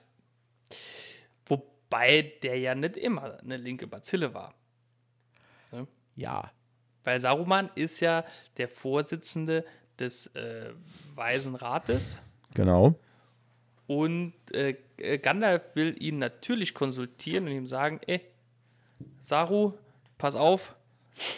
[1.46, 4.54] Wobei der ja nicht immer eine linke Bazille war.
[6.16, 6.50] Ja.
[7.04, 8.24] Weil Saruman ist ja
[8.56, 9.64] der Vorsitzende
[9.98, 10.72] des äh,
[11.14, 12.22] Weisen Rates
[12.54, 12.94] Genau.
[13.86, 18.20] und äh, äh, Gandalf will ihn natürlich konsultieren und ihm sagen, ey,
[19.20, 19.74] Saru,
[20.18, 20.76] pass auf,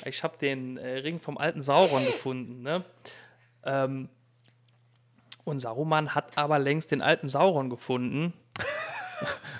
[0.04, 2.62] ich habe den äh, Ring vom alten Sauron gefunden.
[2.62, 2.84] Ne?
[3.64, 4.08] Ähm,
[5.44, 8.32] und Saruman hat aber längst den alten Sauron gefunden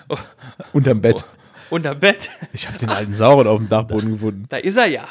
[0.73, 1.23] Unterm Bett.
[1.69, 2.29] Unterm Bett.
[2.53, 4.45] Ich habe den alten Sauron auf dem Dachboden gefunden.
[4.49, 5.05] Da ist er ja.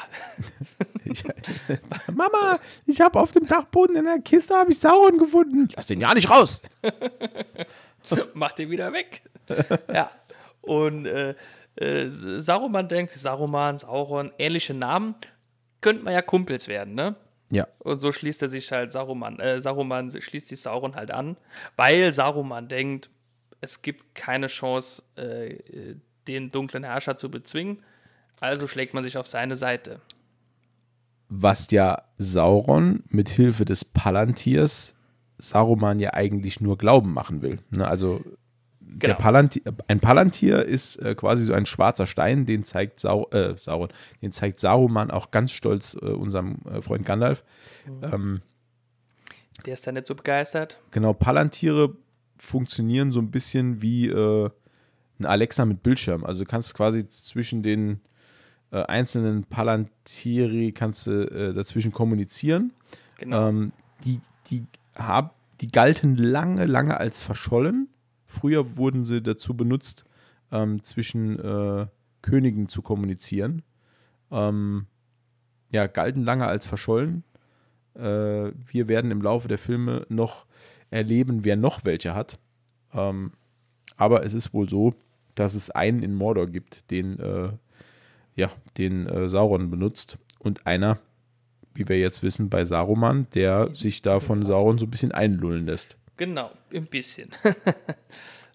[1.05, 1.23] Ich,
[2.15, 5.69] Mama, ich habe auf dem Dachboden in der Kiste habe ich Sauron gefunden.
[5.77, 6.63] Lass den ja nicht raus.
[8.35, 9.23] Mach den wieder weg.
[9.93, 10.11] ja.
[10.63, 11.35] Und äh,
[11.77, 15.15] äh, Saruman denkt, Saruman, Sauron, ähnliche Namen,
[15.81, 17.17] könnte man ja Kumpels werden, ne?
[17.51, 17.69] Ja.
[17.79, 21.37] Und so schließt er sich halt Saruman, äh, Saruman schließt sich Sauron halt an,
[21.77, 23.09] weil Saruman denkt,
[23.61, 25.95] es gibt keine Chance, äh,
[26.27, 27.83] den dunklen Herrscher zu bezwingen.
[28.41, 30.01] Also schlägt man sich auf seine Seite.
[31.29, 34.97] Was ja Sauron mit Hilfe des Palantirs
[35.39, 37.59] Saruman ja eigentlich nur Glauben machen will.
[37.71, 37.87] Ne?
[37.87, 38.23] Also
[38.99, 39.15] Genau.
[39.17, 43.91] Palantir, ein Palantir ist äh, quasi so ein schwarzer Stein, den zeigt Sau, äh, Sauron,
[44.23, 47.45] den zeigt Saruman auch ganz stolz äh, unserem äh, Freund Gandalf.
[49.65, 50.81] Der ist da nicht so begeistert.
[50.91, 51.95] Genau, Palantiere
[52.39, 54.51] funktionieren so ein bisschen wie äh,
[55.19, 56.25] ein Alexa mit Bildschirm.
[56.25, 58.01] Also du kannst quasi zwischen den
[58.71, 62.73] äh, einzelnen Palantieri kannst du dazwischen kommunizieren.
[63.19, 63.49] Genau.
[63.49, 63.73] Ähm,
[64.05, 64.21] die,
[64.51, 64.65] die,
[64.95, 67.89] hab, die galten lange, lange als verschollen.
[68.39, 70.05] Früher wurden sie dazu benutzt,
[70.53, 71.87] ähm, zwischen äh,
[72.23, 73.63] Königen zu kommunizieren.
[74.31, 74.87] Ähm,
[75.71, 77.25] ja, galten lange als verschollen.
[77.95, 80.47] Äh, wir werden im Laufe der Filme noch
[80.91, 82.39] erleben, wer noch welche hat.
[82.93, 83.33] Ähm,
[83.97, 84.95] aber es ist wohl so,
[85.35, 87.51] dass es einen in Mordor gibt, den, äh,
[88.35, 90.19] ja, den äh, Sauron benutzt.
[90.39, 90.99] Und einer,
[91.75, 95.67] wie wir jetzt wissen, bei Saruman, der sich da von Sauron so ein bisschen einlullen
[95.67, 95.99] lässt.
[96.17, 97.31] Genau, ein bisschen.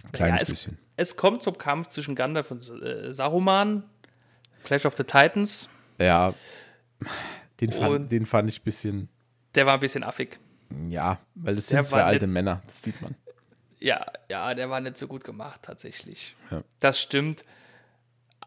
[0.03, 0.77] Ein kleines Ja, es, bisschen.
[0.95, 3.83] Es kommt zum Kampf zwischen Gandalf und äh, Saruman.
[4.63, 5.69] Clash of the Titans.
[5.99, 6.33] Ja,
[7.59, 9.09] den fand, Und- den fand ich ein bisschen,
[9.55, 10.39] Der war ein bisschen affig.
[10.89, 13.15] ja, weil das Der sind zwei alte Männer, das sieht man.
[13.79, 16.35] Ja, ja, der war nicht so gut gemacht, tatsächlich.
[16.51, 16.63] Ja.
[16.79, 17.43] Das stimmt.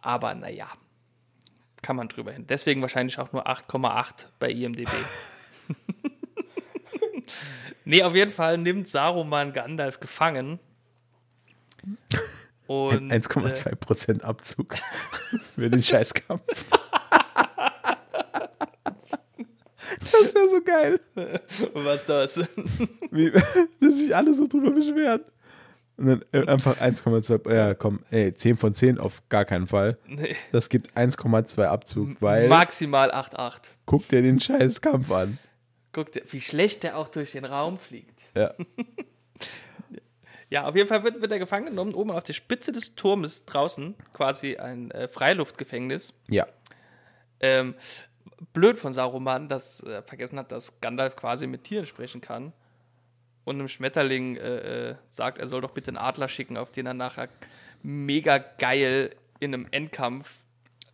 [0.00, 0.66] Aber naja,
[1.82, 2.46] kann man drüber hin.
[2.48, 4.88] Deswegen wahrscheinlich auch nur 8,8 bei IMDb.
[7.84, 10.58] nee, auf jeden Fall nimmt Saruman Gandalf gefangen.
[12.66, 14.74] Und, äh, 1,2 Prozent Abzug
[15.54, 16.42] für den Scheißkampf.
[20.00, 21.38] Das wäre so geil, Äh,
[21.74, 22.38] was das?
[23.10, 23.30] wie,
[23.80, 25.20] dass sich alle so drüber beschweren.
[25.96, 29.98] Und dann äh, einfach 1,2, ja komm, ey, 10 von 10 auf gar keinen Fall.
[30.06, 30.34] Nee.
[30.52, 33.60] Das gibt 1,2 Abzug, weil Maximal 8,8.
[33.86, 35.38] guck dir den Scheißkampf an.
[35.94, 38.20] Guck dir, wie schlecht der auch durch den Raum fliegt.
[38.36, 38.52] Ja.
[40.50, 43.44] Ja, auf jeden Fall wird, wird er gefangen genommen, oben auf der Spitze des Turmes
[43.44, 46.14] draußen, quasi ein äh, Freiluftgefängnis.
[46.28, 46.46] Ja.
[47.40, 47.74] Ähm,
[48.52, 52.52] blöd von Saruman, dass er vergessen hat, dass Gandalf quasi mit Tieren sprechen kann.
[53.42, 56.86] Und einem Schmetterling äh, äh, sagt, er soll doch bitte einen Adler schicken, auf den
[56.86, 57.28] er nachher
[57.82, 59.10] mega geil
[59.40, 60.44] in einem Endkampf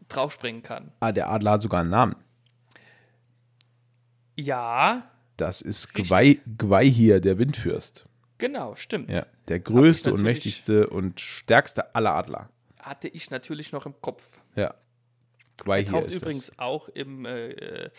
[0.09, 0.91] draufspringen kann.
[1.01, 2.17] Ah, der Adler hat sogar einen Namen.
[4.41, 8.07] Ja, Das ist Gwei, Gweihir, der Windfürst.
[8.39, 9.11] genau, stimmt.
[9.11, 9.27] Ja.
[9.49, 12.49] Der größte und mächtigste und stärkste aller Adler.
[12.79, 14.43] Hatte ich natürlich noch im Kopf.
[14.55, 14.75] Ja.
[15.59, 16.59] Gweihir Taucht ist übrigens das.
[16.59, 17.91] auch im äh, äh,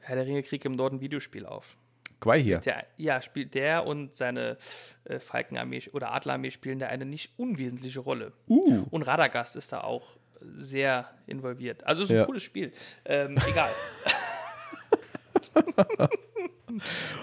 [0.00, 1.76] Herr der Ringe Krieg im Norden Videospiel auf.
[2.20, 2.60] Gweihir.
[2.60, 4.56] Der, ja, spielt der und seine
[5.04, 8.32] äh, Falkenarmee oder Adlerarmee spielen da eine nicht unwesentliche Rolle.
[8.48, 8.86] Uh.
[8.90, 10.16] Und Radagast ist da auch
[10.54, 11.84] sehr involviert.
[11.84, 12.24] Also es ist ein Ja.
[12.26, 12.72] cooles Spiel.
[13.04, 13.70] Ähm, egal.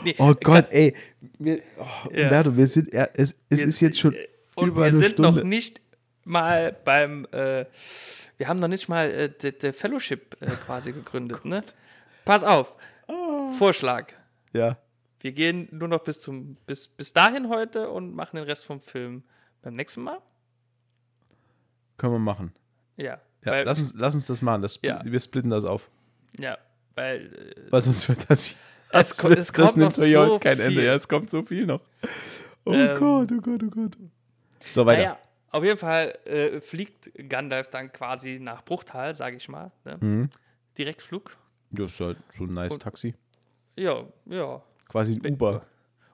[0.03, 0.95] nee, Oh Gott, ey.
[1.39, 2.23] Wir, oh, Ja.
[2.25, 4.15] Umberto, wir sind, ja, es, es Wir- ist jetzt schon
[4.55, 5.39] und über wir eine sind Stunde.
[5.39, 5.81] noch nicht
[6.25, 7.65] mal beim, äh,
[8.37, 11.43] wir haben noch nicht mal äh, der Fellowship äh, quasi gegründet.
[11.45, 11.63] ne?
[12.25, 12.77] Pass auf.
[13.07, 13.49] Ah.
[13.57, 14.13] Vorschlag.
[14.53, 14.77] ja.
[15.19, 18.81] Wir gehen nur noch bis zum bis, bis dahin heute und machen den Rest vom
[18.81, 19.23] Film
[19.61, 20.19] beim nächsten Mal.
[21.95, 22.51] Können wir machen.
[22.97, 23.21] Ja.
[23.45, 24.61] Ja, lass, uns, lass uns das machen.
[24.61, 25.01] Das, Ja.
[25.05, 25.89] Wir splitten das auf.
[26.37, 26.57] ja,
[26.95, 28.55] weil äh, Weil sonst wird das.
[28.95, 30.69] Es das ko- wird- es kommt noch ja so kein Ende.
[30.71, 30.83] viel.
[30.83, 31.81] Ja, es kommt so viel noch.
[32.63, 33.97] Oh Ähm, Gott, oh Gott, oh Gott.
[34.59, 34.99] So, weiter.
[34.99, 39.71] naja, auf jeden Fall äh, fliegt Gandalf dann quasi nach Bruchtal, sage ich mal.
[39.83, 39.97] Ne?
[39.99, 40.29] Mhm.
[40.77, 41.35] Direktflug.
[41.71, 43.15] Das ist halt so ein nice Taxi.
[43.75, 44.61] Ja, ja.
[44.87, 45.65] Quasi ein Uber.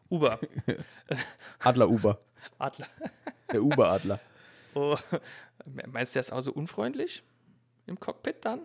[0.09, 0.39] Uber.
[1.59, 2.17] Adler-Uber.
[2.59, 2.87] Adler.
[3.51, 4.19] Der Uber-Adler.
[4.75, 4.95] Oh.
[5.91, 7.23] Meinst du, der ist auch so unfreundlich
[7.87, 8.61] im Cockpit dann?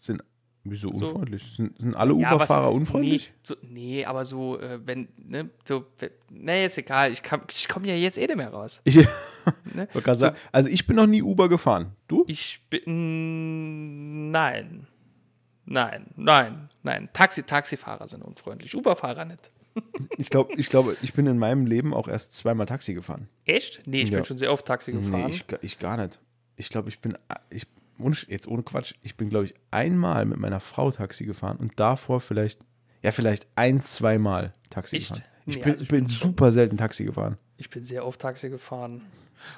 [0.00, 0.24] Sind
[0.64, 1.52] wieso unfreundlich?
[1.56, 3.28] Sind, sind alle Ja, Uber-Fahrer unfreundlich?
[3.32, 5.86] Nee, so, nee, aber so, äh, wenn, ne, so,
[6.30, 8.80] nee, ist egal, ich, ich komme ja jetzt eh nicht mehr raus.
[8.84, 8.96] Ich
[9.74, 9.86] Ne?
[9.92, 11.92] gerade sagen, also ich bin noch nie Uber gefahren.
[12.08, 12.24] Du?
[12.28, 14.86] Ich bin, nein,
[15.66, 17.08] nein, nein, nein.
[17.12, 19.50] Taxi, Taxifahrer sind unfreundlich, Uberfahrer nicht.
[20.18, 23.26] Ich glaube, ich, glaube, ich bin in meinem Leben auch erst zweimal Taxi gefahren.
[23.44, 23.82] Echt?
[23.86, 24.18] Nee, ich Ja.
[24.18, 25.26] bin schon sehr oft Taxi gefahren.
[25.26, 26.20] Nee, ich, ich gar nicht.
[26.54, 27.18] ich glaube, ich bin,
[27.50, 27.66] ich,
[28.28, 32.20] jetzt ohne Quatsch, ich bin, glaube ich, einmal mit meiner Frau Taxi gefahren und davor
[32.20, 32.60] vielleicht,
[33.02, 35.08] ja, vielleicht ein, zweimal Taxi Echt?
[35.08, 35.24] gefahren.
[35.46, 37.36] Ich Nee, bin, also ich bin super selten Taxi gefahren.
[37.58, 39.02] Ich bin sehr oft Taxi gefahren.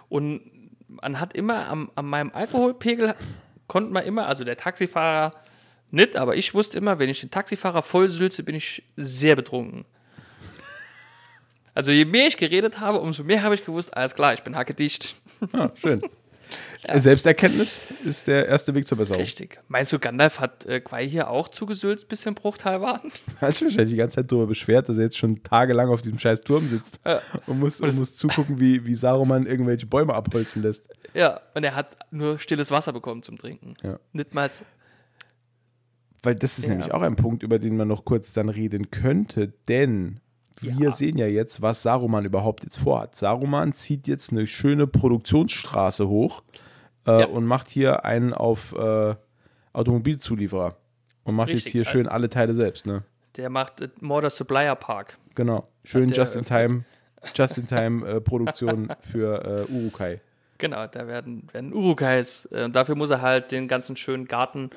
[0.08, 0.42] Und
[0.88, 3.14] man hat immer am, an meinem Alkoholpegel
[3.68, 5.32] konnte man immer, also der Taxifahrer
[5.90, 9.84] nicht, aber ich wusste immer, wenn ich den Taxifahrer vollsülze, bin ich sehr betrunken.
[11.74, 14.56] Also je mehr ich geredet habe, umso mehr habe ich gewusst, alles klar, ich bin
[14.56, 15.16] hackedicht.
[15.52, 16.02] Ah, schön.
[16.94, 19.20] Selbsterkenntnis ist der erste Weg zur Besserung.
[19.20, 19.60] Richtig.
[19.68, 23.10] Meinst du, Gandalf hat äh, Quai hier auch zugesülzt, bis im Bruchteil waren?
[23.40, 26.18] Hat sich wahrscheinlich die ganze Zeit darüber beschwert, dass er jetzt schon tagelang auf diesem
[26.18, 27.00] scheiß Turm sitzt
[27.46, 30.88] und muss, und muss zugucken, wie, wie Saruman irgendwelche Bäume abholzen lässt.
[31.14, 33.74] Ja, und er hat nur stilles Wasser bekommen zum Trinken.
[33.82, 33.98] Ja.
[34.12, 34.48] Nicht mal.
[36.22, 39.52] Weil das ist nämlich auch ein Punkt, über den man noch kurz dann reden könnte,
[39.68, 40.20] denn
[40.60, 43.14] wir sehen ja jetzt, was Saruman überhaupt jetzt vorhat.
[43.14, 46.42] Saruman zieht jetzt eine schöne Produktionsstraße hoch
[47.06, 47.26] äh, Ja.
[47.26, 49.14] und macht hier einen auf äh,
[49.72, 50.76] Automobilzulieferer
[51.24, 53.02] und macht jetzt Richtig, hier Al- schön alle Teile selbst, ne?
[53.36, 55.18] Der macht äh, Morder Supplier Park.
[55.34, 55.66] Genau.
[55.84, 56.84] Schön Just-in-Time
[57.34, 60.20] Just-in-Time äh, Produktion für äh, Urukai.
[60.58, 62.48] Genau, da werden, werden Urukais.
[62.50, 64.70] Äh, und dafür muss er halt den ganzen schönen Garten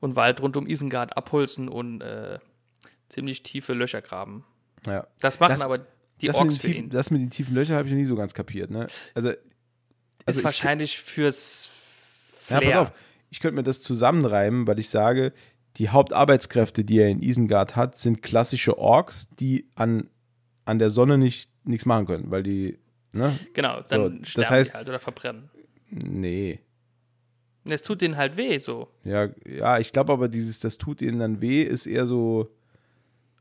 [0.00, 2.38] und Wald rund um Isengard abholzen und äh,
[3.10, 4.44] ziemlich tiefe Löcher graben.
[4.86, 5.06] Ja.
[5.20, 5.86] Das machen Das- aber
[6.20, 6.90] die das, Orks für tiefen, ihn.
[6.90, 8.86] das mit den tiefen Löchern habe ich noch nie so ganz kapiert, ne?
[9.14, 9.38] Also, also
[10.26, 11.68] ist ich- wahrscheinlich fürs
[12.48, 12.70] Ja, Flair.
[12.70, 12.92] pass auf.
[13.30, 15.32] Ich könnte mir das zusammenreimen, weil ich sage,
[15.76, 20.08] die Hauptarbeitskräfte, die er in Isengard hat, sind klassische Orks, die an,
[20.64, 22.78] an der Sonne nicht nichts machen können, weil die,
[23.12, 23.36] ne?
[23.52, 25.50] Genau, So, dann das sterben heißt- die halt oder verbrennen.
[25.90, 26.60] Nee.
[27.68, 28.88] Es tut denen halt weh, so.
[29.02, 32.48] Ja, ja, ich glaube aber, dieses, das tut ihnen dann weh, ist eher so,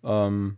[0.04, 0.58] ähm,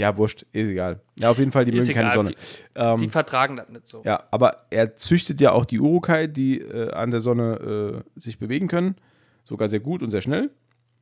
[0.00, 1.00] ja, wurscht, ist egal.
[1.18, 2.34] Ja, auf jeden Fall, die Ist mögen keine egal, Sonne.
[2.74, 4.02] Ähm, Die vertragen das nicht so.
[4.04, 8.38] Ja, aber er züchtet ja auch die Urukai, die äh, an der Sonne äh, sich
[8.38, 8.96] bewegen können.
[9.44, 10.50] Sogar sehr gut und sehr schnell.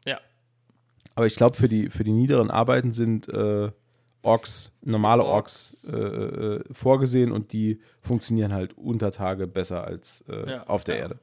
[0.07, 0.19] Ja.
[1.15, 3.71] Aber ich glaube, für die, für die niederen Arbeiten sind äh,
[4.23, 5.95] Orks, normale Orks, Orks.
[5.97, 10.97] äh, äh, vorgesehen und die funktionieren halt unter Tage besser als äh, Ja, auf der
[10.97, 11.03] ja.
[11.03, 11.19] Erde.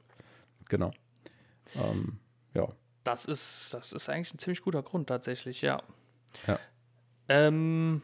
[0.69, 0.91] Genau.
[1.75, 2.19] Ähm,
[2.53, 2.67] ja.
[3.03, 5.81] Das ist, das ist eigentlich ein ziemlich guter Grund tatsächlich, ja.
[6.47, 6.57] Ja.
[7.29, 8.01] Ähm,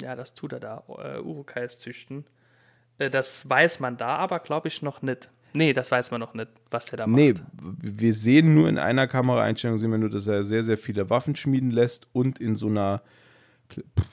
[0.00, 2.24] ja, das tut er da, äh, Urukais züchten.
[2.98, 5.30] Äh, das weiß man da aber, glaube ich, noch nicht.
[5.52, 7.16] Nee, das weiß man noch nicht, was der da macht.
[7.16, 7.34] Nee,
[7.80, 11.36] wir sehen nur in einer Kameraeinstellung, sehen wir nur, dass er sehr, sehr viele Waffen
[11.36, 13.02] schmieden lässt und in so einer,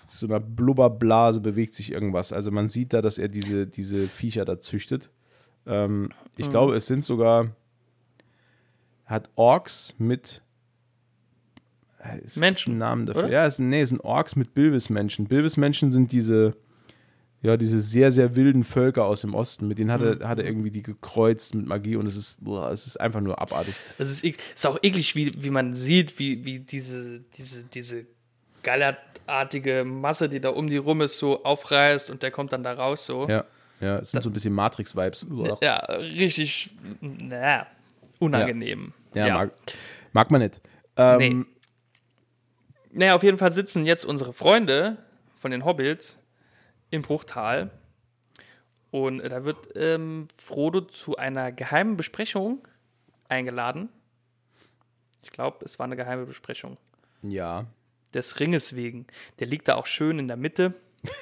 [0.07, 2.31] so einer Blubberblase bewegt sich irgendwas.
[2.31, 5.09] Also man sieht da, dass er diese, diese Viecher da züchtet.
[5.65, 6.51] Ähm, ich Mhm.
[6.51, 7.55] glaube, es sind sogar,
[9.05, 10.43] er hat Orks mit
[12.03, 13.23] äh, es gibt Menschen, Namen dafür.
[13.25, 13.31] oder?
[13.31, 15.25] Ja, es sind, nee, es sind Orks mit Bilbismenschen.
[15.27, 16.55] Bilbismenschen sind diese,
[17.41, 19.67] ja, diese sehr, sehr wilden Völker aus dem Osten.
[19.67, 20.21] Mit denen hat Mhm.
[20.21, 23.21] er, hat er irgendwie die gekreuzt mit Magie und es ist, boah, es ist einfach
[23.21, 23.75] nur abartig.
[23.97, 28.05] Das ist, ist auch eklig, wie, wie man sieht, wie, wie diese, diese, diese
[28.63, 32.73] gallertartige Masse, die da um die rum ist, so aufreißt und der kommt dann da
[32.73, 33.27] raus so.
[33.27, 33.45] Ja,
[33.79, 35.25] ja, es sind so ein bisschen Matrix-Vibes.
[35.61, 36.69] Ja, richtig,
[37.01, 37.65] naja,
[38.19, 38.93] unangenehm.
[39.13, 39.51] Ja, Mag,
[40.13, 40.61] mag man nicht.
[40.97, 41.47] Ähm,
[42.93, 44.97] Naja, auf jeden Fall sitzen jetzt unsere Freunde
[45.35, 46.17] von den Hobbits
[46.89, 47.71] im Bruchtal.
[48.91, 52.67] Und da wird ähm, Frodo zu einer geheimen Besprechung
[53.29, 53.89] eingeladen.
[55.23, 56.77] Ich glaube, es war eine geheime Besprechung.
[57.21, 57.65] Ja.
[58.13, 59.07] Des Ringes wegen.
[59.39, 60.73] Der liegt da auch schön in der Mitte.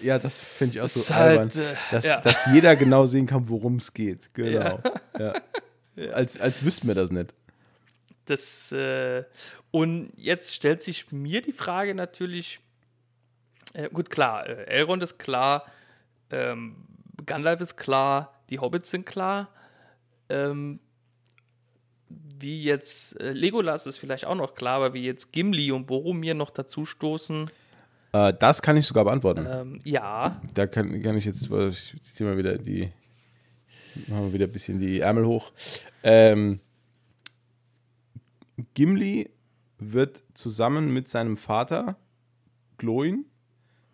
[0.00, 1.50] Ja, das finde ich auch so Ist albern.
[1.50, 2.20] halt, äh, dass, ja.
[2.20, 4.32] dass jeder genau sehen kann, worum es geht.
[4.34, 4.78] Genau.
[5.18, 6.12] Ja.
[6.12, 7.32] Als, als wüssten wir das nicht.
[8.26, 9.24] Das, äh,
[9.70, 12.60] und jetzt stellt sich mir die Frage natürlich,
[13.72, 15.64] äh, gut, klar, äh, Elrond ist klar,
[16.30, 16.76] ähm,
[17.24, 19.48] Gandalf ist klar, die Hobbits sind klar.
[20.28, 20.80] Ähm,
[22.08, 26.34] wie jetzt äh, Legolas ist vielleicht auch noch klar, aber wie jetzt Gimli und Boromir
[26.34, 27.50] noch dazu stoßen,
[28.12, 29.46] Äh, das kann ich sogar beantworten.
[29.48, 32.92] ähm, ja, Da kann, kann ich jetzt, ich ziehe mal wieder die,
[34.08, 35.52] machen wir wieder ein bisschen die Ärmel hoch.
[36.02, 36.60] Ähm,
[38.74, 39.30] Gimli
[39.78, 41.96] wird zusammen mit seinem Vater,
[42.78, 43.26] Gloin,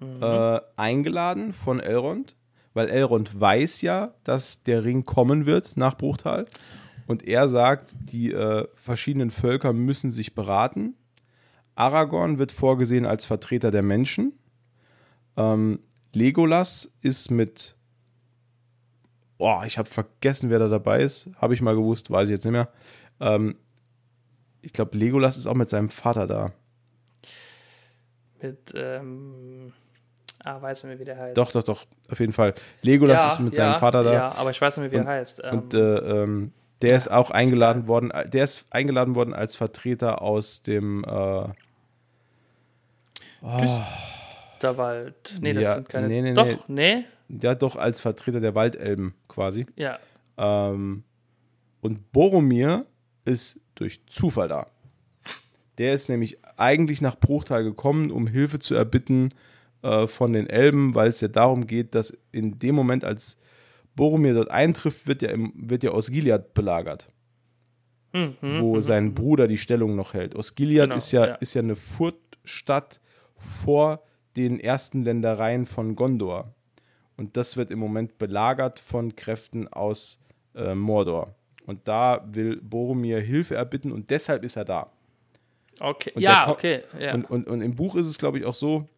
[0.00, 2.36] äh, eingeladen von Elrond,
[2.74, 6.44] weil Elrond weiß ja, dass der Ring kommen wird nach Bruchtal.
[7.06, 10.94] Und er sagt, die äh, verschiedenen Völker müssen sich beraten.
[11.74, 14.32] Aragorn wird vorgesehen als Vertreter der Menschen.
[15.36, 15.80] Ähm,
[16.14, 17.76] Legolas ist mit.
[19.38, 21.30] Oh, ich habe vergessen, wer da dabei ist.
[21.36, 22.68] Habe ich mal gewusst, weiß ich jetzt nicht mehr.
[23.20, 23.56] Ähm,
[24.62, 26.52] ich glaube, Legolas ist auch mit seinem Vater da.
[28.40, 29.72] mit, ähm,
[30.44, 31.36] Ah, weiß nicht mehr, wie der heißt.
[31.38, 32.54] Doch, doch, doch, auf jeden Fall.
[32.82, 34.12] Legolas ja, ist mit ja, seinem Vater da.
[34.12, 35.40] Ja, aber ich weiß nicht mehr, wie er heißt.
[35.44, 36.52] Ähm, Und äh, ähm,
[36.82, 41.44] der ist auch eingeladen worden, der ist eingeladen worden als Vertreter aus dem äh,
[44.62, 45.34] Wald.
[45.40, 46.08] Nee, das Ja, sind keine.
[46.08, 47.04] nee, nee, Doch, nee.
[47.28, 49.66] ja doch als Vertreter der Waldelben quasi.
[49.76, 49.98] Ja.
[50.36, 51.04] Ähm,
[51.80, 52.84] und Boromir
[53.24, 54.66] ist durch Zufall da.
[55.78, 59.30] Der ist nämlich eigentlich nach Bruchtal gekommen, um Hilfe zu erbitten
[59.82, 63.38] äh, von den Elben, weil es ja darum geht, dass in dem Moment, als
[63.94, 67.10] Boromir dort eintrifft, wird ja, im, wird ja Osgiliath belagert.
[68.60, 70.34] wo sein Bruder die Stellung noch hält.
[70.34, 71.34] Osgiliath Genau, ist, ja, ja.
[71.36, 73.00] ist ja eine Furtstadt
[73.36, 74.02] vor
[74.36, 76.54] den ersten Ländereien von Gondor.
[77.16, 80.20] Und das wird im Moment belagert von Kräften aus
[80.54, 81.34] äh, Mordor.
[81.66, 84.90] Und da will Boromir Hilfe erbitten und deshalb ist er da.
[85.80, 86.12] Okay.
[86.14, 86.82] Und ja, okay.
[86.98, 87.14] Ja.
[87.14, 88.88] Und, und, und im Buch ist es, glaube ich, auch so,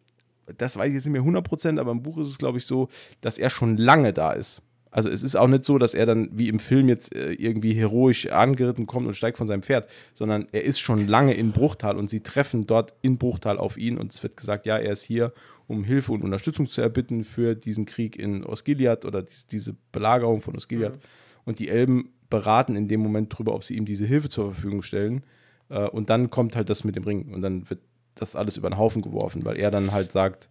[0.57, 2.89] das weiß ich jetzt nicht mehr 100%, aber im Buch ist es, glaube ich, so,
[3.21, 4.61] dass er schon lange da ist.
[4.95, 7.73] Also es ist auch nicht so, dass er dann wie im Film jetzt äh, irgendwie
[7.73, 11.97] heroisch angeritten kommt und steigt von seinem Pferd, sondern er ist schon lange in Bruchtal
[11.97, 15.03] und sie treffen dort in Bruchtal auf ihn und es wird gesagt, ja, er ist
[15.03, 15.33] hier,
[15.67, 20.39] um Hilfe und Unterstützung zu erbitten für diesen Krieg in Osgiliath oder dies, diese Belagerung
[20.39, 20.97] von Osgiliath.
[21.43, 24.81] Und die Elben beraten in dem Moment drüber, ob sie ihm diese Hilfe zur Verfügung
[24.81, 25.23] stellen.
[25.69, 27.81] Äh, und dann kommt halt das mit dem Ring und dann wird
[28.15, 30.49] das alles über den Haufen geworfen, weil er dann halt sagt,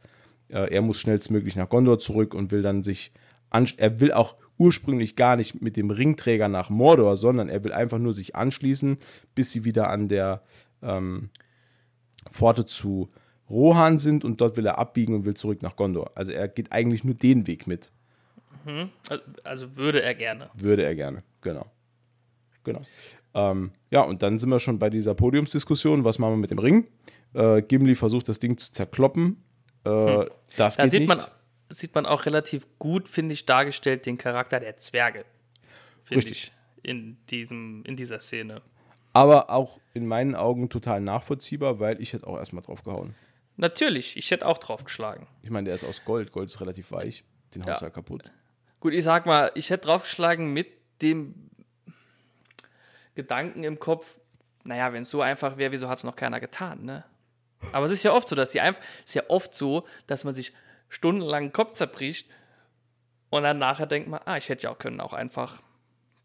[0.48, 3.12] äh, er muss schnellstmöglich nach Gondor zurück und will dann sich
[3.76, 7.98] er will auch ursprünglich gar nicht mit dem Ringträger nach Mordor, sondern er will einfach
[7.98, 8.98] nur sich anschließen,
[9.34, 10.42] bis sie wieder an der
[10.82, 11.30] ähm,
[12.30, 13.08] Pforte zu
[13.50, 16.12] Rohan sind und dort will er abbiegen und will zurück nach Gondor.
[16.14, 17.92] Also er geht eigentlich nur den Weg mit,
[19.44, 20.50] also würde er gerne.
[20.54, 21.66] würde er gerne, genau.
[22.64, 22.80] Genau.
[23.34, 26.04] Ähm, ja, und dann sind wir schon bei dieser Podiumsdiskussion.
[26.04, 26.86] Was machen wir mit dem Ring?
[27.34, 29.42] Äh, Gimli versucht, das Ding zu zerkloppen.
[29.84, 30.24] Äh,
[30.56, 31.08] Das Da geht sieht nicht.
[31.08, 31.20] man,
[31.68, 35.24] sieht man auch relativ gut, finde ich, dargestellt den Charakter der Zwerge.
[36.04, 36.52] Finde Richtig.
[36.82, 36.90] ich.
[36.90, 38.62] In, diesem, in dieser Szene.
[39.12, 43.14] Aber auch in meinen Augen total nachvollziehbar, weil ich hätte auch erstmal drauf gehauen.
[43.56, 45.26] Natürlich, ich hätte auch drauf geschlagen.
[45.42, 46.32] Ich meine, der ist aus Gold.
[46.32, 47.24] Gold ist relativ weich.
[47.54, 48.24] Den haust ja kaputt.
[48.84, 50.66] Gut, ich sag mal, ich hätte draufgeschlagen mit
[51.00, 51.34] dem
[53.14, 54.20] Gedanken im Kopf,
[54.62, 57.02] naja, wenn es so einfach wäre, wieso hat es noch keiner getan, ne?
[57.72, 60.24] Aber es ist ja oft so, dass die einfach, es ist ja oft so, dass
[60.24, 60.52] man sich
[60.90, 62.28] stundenlang den Kopf zerbricht
[63.30, 65.62] und dann nachher denkt man, ah, ich hätte ja auch können auch einfach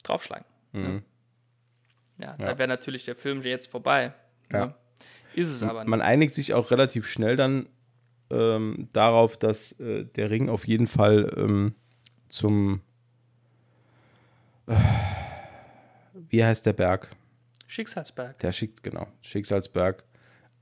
[0.04, 0.46] draufschlagen.
[0.74, 1.02] Ne?
[2.18, 4.14] Ja, da wäre natürlich der Film jetzt vorbei.
[4.52, 4.66] Ja.
[4.66, 4.76] Ne?
[5.34, 5.90] Ist es aber nicht.
[5.90, 7.70] Man einigt sich auch relativ schnell dann
[8.30, 11.76] ähm, darauf, dass äh, der Ring auf jeden Fall ähm,
[12.30, 12.82] zum.
[14.68, 14.76] Äh,
[16.30, 17.10] wie heißt der Berg?
[17.68, 18.40] Schicksalsberg.
[18.40, 20.04] Der schickt, genau, Schicksalsberg,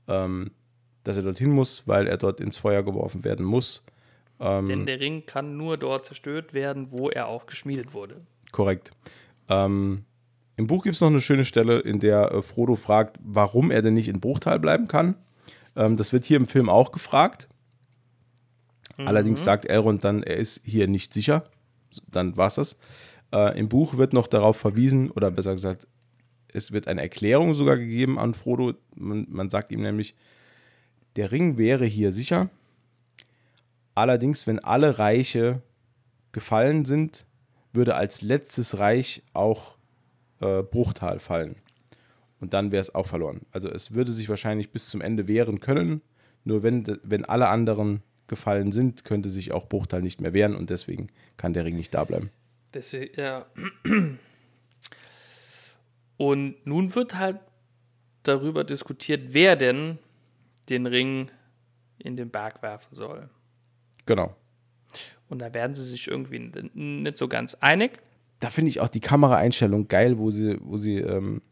[0.08, 0.50] ähm,
[1.04, 3.84] dass er dorthin muss, weil er dort ins Feuer geworfen werden muss.
[4.40, 8.20] Denn der Ring kann nur dort zerstört werden, wo er auch geschmiedet wurde.
[8.52, 8.92] Korrekt.
[9.48, 10.04] Ähm,
[10.56, 13.82] Im Buch gibt es noch eine schöne Stelle, in der äh, Frodo fragt, warum er
[13.82, 15.16] denn nicht in Bruchtal bleiben kann.
[15.74, 17.48] Ähm, das wird hier im Film auch gefragt.
[18.96, 21.44] Allerdings sagt Elrond dann, er ist hier nicht sicher.
[22.10, 22.78] Dann war es das.
[23.32, 25.86] Äh, Im Buch wird noch darauf verwiesen, oder besser gesagt,
[26.52, 28.74] es wird eine Erklärung sogar gegeben an Frodo.
[28.94, 30.14] Man, man sagt ihm nämlich,
[31.16, 32.48] der Ring wäre hier sicher.
[33.94, 35.62] Allerdings, wenn alle Reiche
[36.32, 37.26] gefallen sind,
[37.72, 39.76] würde als letztes Reich auch
[40.40, 41.56] äh, Bruchtal fallen.
[42.40, 43.40] Und dann wäre es auch verloren.
[43.50, 46.02] Also es würde sich wahrscheinlich bis zum Ende wehren können.
[46.44, 50.70] Nur wenn, wenn alle anderen gefallen sind, könnte sich auch Bruchtal nicht mehr wehren und
[50.70, 52.30] deswegen kann der Ring nicht da bleiben.
[52.74, 53.46] Deswegen, ja.
[56.16, 57.40] Und nun wird halt
[58.22, 59.98] darüber diskutiert, wer denn
[60.68, 61.30] den Ring
[61.98, 63.30] in den Berg werfen soll.
[64.06, 64.34] Genau.
[65.28, 66.38] Und da werden sie sich irgendwie
[66.74, 67.98] nicht so ganz einig.
[68.40, 71.42] Da finde ich auch die Kameraeinstellung geil, wo sie, wo sie ähm,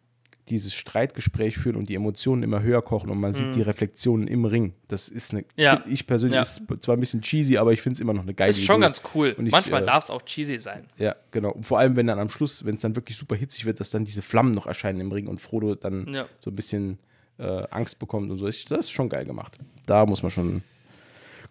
[0.48, 4.44] dieses Streitgespräch führen und die Emotionen immer höher kochen und man sieht die Reflexionen im
[4.44, 4.74] Ring.
[4.88, 5.46] Das ist eine, Mhm.
[5.56, 5.84] Ja.
[5.88, 6.42] ich persönlich Ja.
[6.42, 8.64] ist zwar ein bisschen cheesy, aber ich finde es immer noch eine geile Das ist
[8.64, 8.82] schon Idee.
[8.84, 9.34] ganz cool.
[9.36, 10.86] Und ich, Manchmal äh, darf es auch cheesy sein.
[10.98, 11.50] Ja, genau.
[11.50, 13.90] Und vor allem, wenn dann am Schluss, wenn es dann wirklich super hitzig wird, dass
[13.90, 16.26] dann diese Flammen noch erscheinen im Ring und Frodo dann Ja.
[16.40, 16.98] so ein bisschen
[17.38, 18.46] äh, Angst bekommt und so.
[18.48, 19.58] Ich- Das ist schon geil gemacht.
[19.84, 20.62] Da muss man schon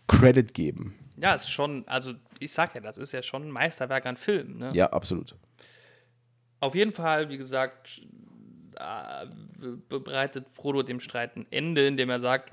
[0.07, 0.95] Credit geben.
[1.17, 4.17] Ja, es ist schon, also ich sag ja, das ist ja schon ein Meisterwerk an
[4.17, 4.57] Film.
[4.57, 4.69] Ne?
[4.73, 5.35] Ja, absolut.
[6.59, 8.01] Auf jeden Fall, wie gesagt,
[8.79, 9.25] äh,
[9.89, 12.51] be- bereitet Frodo dem Streit ein Ende, indem er sagt,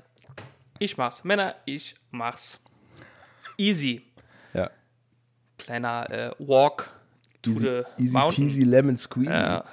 [0.79, 1.23] ich mach's.
[1.23, 2.63] Männer, ich mach's.
[3.57, 4.01] Easy.
[4.53, 4.69] Ja.
[5.57, 6.91] Kleiner äh, Walk
[7.41, 8.43] to Easy, the easy mountain.
[8.45, 9.31] peasy lemon squeezy.
[9.31, 9.63] Ja.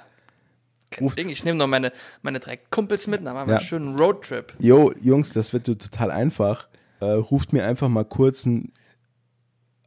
[0.91, 1.91] Kein Ding, ich nehme noch meine,
[2.21, 3.57] meine drei Kumpels mit, dann machen wir Ja.
[3.59, 4.53] einen schönen Roadtrip.
[4.59, 6.67] Jo, Jungs, das wird total einfach.
[6.99, 8.73] äh, ruft mir einfach mal kurz ein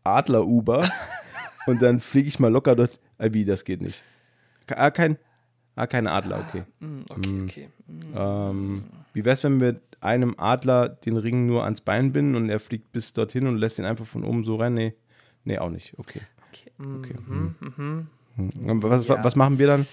[0.03, 0.89] Adler-Uber
[1.67, 2.99] und dann fliege ich mal locker dort.
[3.19, 4.03] Äh, wie, das geht nicht.
[4.69, 5.19] Ah, kein,
[5.77, 6.65] ah, kein Adler, okay.
[6.81, 7.69] Hm, okay, okay.
[8.15, 12.61] Ähm, wie wär's, wenn wir einem Adler den Ring nur ans Bein binden und er
[12.61, 14.75] fliegt bis dorthin und lässt ihn einfach von oben so rein?
[14.75, 14.95] Nee,
[15.45, 15.95] nee auch nicht.
[15.99, 16.21] Okay.
[16.49, 16.71] okay.
[16.99, 17.15] okay.
[17.27, 17.55] Hm.
[18.37, 18.83] Hm.
[18.83, 19.23] Was, Ja.
[19.23, 19.87] was machen wir dann?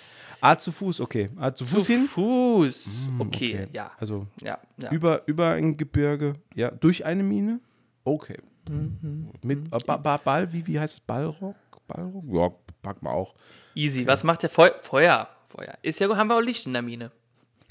[0.43, 1.29] Ah, zu Fuß, okay.
[1.37, 2.01] Ah, zu Fuß Zu hin?
[2.05, 3.09] Fuß.
[3.19, 3.67] Okay, Okay.
[3.73, 3.91] ja.
[3.99, 4.91] Also Ja, ja.
[4.91, 7.59] über, über ein Gebirge, ja, durch eine Mine?
[8.03, 8.37] Okay.
[8.67, 9.29] Mhm.
[9.43, 10.99] Mit äh, ba ba Ball, wie, wie heißt es?
[11.01, 11.55] Ballrock?
[11.87, 12.23] Ballrock?
[12.31, 12.49] Ja,
[12.81, 13.35] packen wir auch.
[13.75, 14.07] Easy.
[14.07, 15.29] Was macht der Feu Feuer?
[15.51, 15.77] Feuer.
[15.81, 17.11] Ist ja, haben wir auch Licht in der Mine.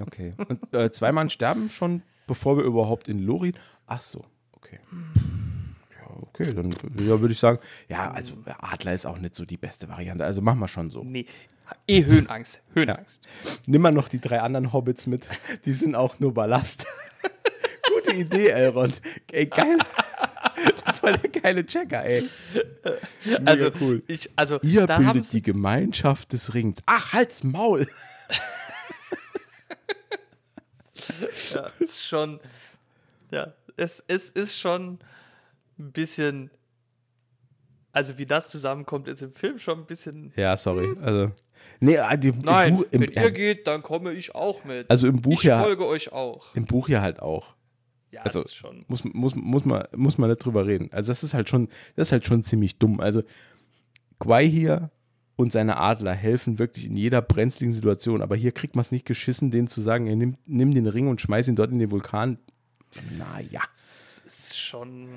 [0.01, 0.35] Okay.
[0.48, 3.55] Und äh, zwei Mann sterben schon, bevor wir überhaupt in Lorin.
[3.86, 4.78] Ach so, okay.
[4.93, 7.59] Ja, okay, dann ja, würde ich sagen,
[7.89, 10.24] ja, also Adler ist auch nicht so die beste Variante.
[10.24, 11.02] Also machen wir schon so.
[11.02, 11.27] Nee.
[11.86, 12.61] Eh Höhenangst.
[12.74, 13.28] Höhenangst.
[13.66, 15.28] Nimm mal noch die drei anderen Hobbits mit.
[15.65, 16.86] Die sind auch nur Ballast.
[17.94, 19.01] Gute Idee, Elrond.
[19.31, 19.78] Ey, geil.
[21.01, 22.22] Voll der geile Checker, ey.
[23.24, 24.02] Mega Also, cool.
[24.06, 26.78] ich, also Ihr bildet die Gemeinschaft des Rings.
[26.86, 27.89] Ach, halt's Maul.
[31.55, 32.40] ja, ist schon,
[33.31, 34.98] ja, es, es ist schon
[35.78, 36.51] ein bisschen,
[37.93, 40.89] also wie das zusammenkommt, ist im Film schon ein bisschen, Ja, sorry.
[41.01, 41.32] Also,
[41.81, 44.90] nee, äh, die, nein, im Buch, im, wenn ihr geht, dann komme ich auch mit.
[44.90, 46.55] Also im Buch ich ja- folge euch auch.
[46.55, 47.55] im Buch ja halt auch.
[48.10, 48.84] Ja, also- schon.
[48.88, 50.88] Muss, muss, muss, man, muss man nicht drüber reden.
[50.92, 53.00] Also das ist halt schon, das ist halt schon ziemlich dumm.
[53.00, 53.22] Also
[54.18, 54.90] Quai hier
[55.36, 59.06] und seine Adler helfen wirklich in jeder brenzligen Situation, aber hier kriegt man es nicht
[59.06, 61.90] geschissen, denen zu sagen, ey, nimm, nimm den Ring und schmeiß ihn dort in den
[61.90, 62.38] Vulkan.
[63.16, 65.08] Naja, Es ist schon.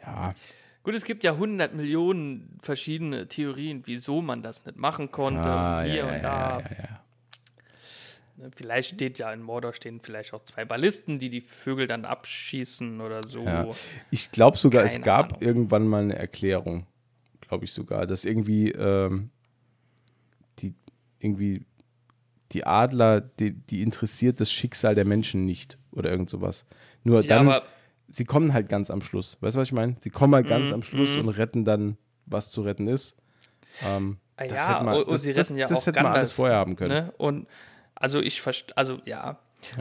[0.00, 0.34] ja.
[0.82, 5.48] Gut, es gibt ja 100 Millionen verschiedene Theorien, wieso man das nicht machen konnte.
[5.48, 6.60] Ah, und hier ja, und da.
[6.60, 7.04] ja, ja, ja.
[8.38, 12.04] Ne, Vielleicht steht ja in Mordor stehen vielleicht auch zwei Ballisten, die die Vögel dann
[12.04, 13.44] abschießen oder so.
[13.44, 13.68] Ja.
[14.10, 15.42] Ich glaube sogar, es Keine gab Ahnung.
[15.42, 16.86] irgendwann mal eine Erklärung,
[17.40, 19.30] glaube ich sogar, dass irgendwie ähm,
[20.60, 20.74] die
[21.18, 21.64] irgendwie
[22.52, 26.64] die Adler, die, die interessiert das Schicksal der Menschen nicht oder irgend sowas.
[27.02, 27.60] Nur Ja, dann,
[28.08, 29.36] sie kommen halt ganz am Schluss.
[29.40, 29.96] Weißt du, was ich meine?
[29.98, 33.18] Sie kommen halt ganz am Schluss und retten dann, was zu retten ist.
[33.84, 35.86] Ähm, Ah das ja, hätte man, und, und das, sie das, retten ja das auch
[35.86, 37.06] hätte man alles vorher haben können.
[37.06, 37.12] Ne?
[37.18, 37.48] Und
[38.00, 39.38] also ich verstehe, also ja.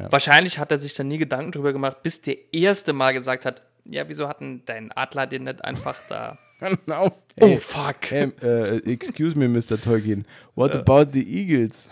[0.09, 3.61] Wahrscheinlich hat er sich dann nie Gedanken drüber gemacht, bis der erste Mal gesagt hat,
[3.85, 6.37] ja, wieso hatten dein Adler den nicht einfach da?
[6.59, 7.05] Genau.
[7.39, 8.09] Oh, Ey, fuck.
[8.09, 9.79] Hey, äh, excuse me, Mr.
[9.79, 10.25] Tolkien.
[10.55, 11.87] What about the Eagles?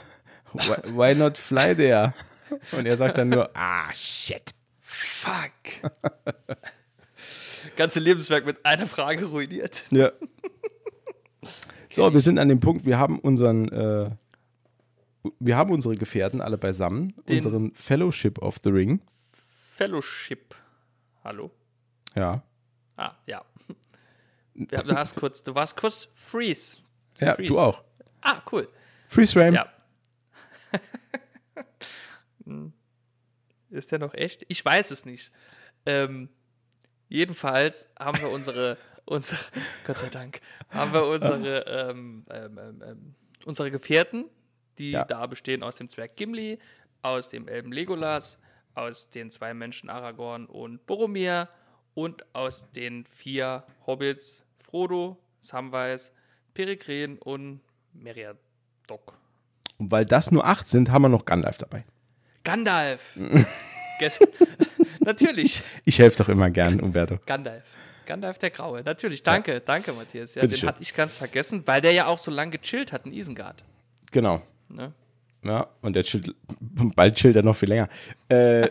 [0.53, 2.15] Why, why not fly there?
[2.75, 4.55] Und er sagt dann nur, ah, shit.
[4.81, 5.51] Fuck.
[7.75, 9.83] Ganze Lebenswerk mit einer Frage ruiniert.
[9.91, 10.09] Ja.
[11.89, 14.09] So, wir sind an dem Punkt, wir haben unseren, äh,
[15.39, 19.01] wir haben unsere Gefährten alle beisammen, Den- unseren Fellowship of the Ring.
[19.73, 20.55] Fellowship.
[21.23, 21.51] Hallo?
[22.15, 22.43] Ja.
[22.97, 23.43] Ah, ja.
[24.55, 26.77] du, hast kurz, du warst kurz Freeze.
[27.19, 27.49] Ja, Freeze.
[27.53, 27.83] du auch.
[28.21, 28.67] Ah, cool.
[29.09, 29.55] Freeze Frame.
[29.55, 29.71] Ja.
[32.45, 32.73] Hm.
[33.71, 34.45] Ist der noch echt?
[34.49, 35.31] Ich weiß es nicht.
[35.85, 36.29] Ähm,
[37.09, 39.39] jedenfalls haben wir unsere, unsere,
[39.87, 43.15] Gott sei Dank, haben wir unsere, ähm, ähm, ähm, ähm,
[43.45, 44.25] unsere Gefährten,
[44.77, 45.05] die Ja.
[45.05, 46.59] da bestehen aus dem Zwerg Gimli,
[47.01, 48.39] aus dem Elben Legolas,
[48.73, 51.49] aus den zwei Menschen Aragorn und Boromir
[51.93, 56.11] und aus den vier Hobbits Frodo, Samwise,
[56.53, 57.61] Peregrin und
[57.93, 59.17] Meriadoc.
[59.77, 61.85] Und weil das nur acht sind, haben wir noch Gandalf dabei.
[62.43, 63.17] Gandalf.
[64.99, 65.61] Natürlich.
[65.85, 67.19] Ich helfe doch immer gern, Umberto.
[67.25, 67.65] Gandalf.
[68.05, 68.83] Gandalf der Graue.
[68.83, 69.23] Natürlich.
[69.23, 70.35] Danke, danke, Matthias.
[70.35, 70.69] Ja, Bitte den schön.
[70.69, 73.63] hatte ich ganz vergessen, weil der ja auch so lange gechillt hat in Isengard.
[74.11, 74.41] Genau.
[74.75, 74.93] Ne?
[75.43, 76.35] Ja, und der chillt,
[76.95, 77.87] bald chillt er noch viel länger.
[78.29, 78.69] Äh,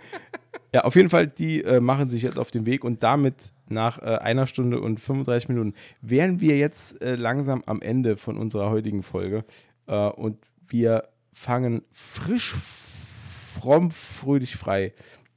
[0.74, 3.98] ja, auf jeden Fall, die äh, machen sich jetzt auf den Weg und damit nach
[3.98, 8.70] äh, einer Stunde und 35 Minuten wären wir jetzt äh, langsam am Ende von unserer
[8.70, 9.44] heutigen Folge
[9.86, 10.36] äh, und
[10.68, 14.92] wir fangen frisch, fromm, fröhlich frei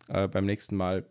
[0.09, 1.05] äh, beim nächsten Mal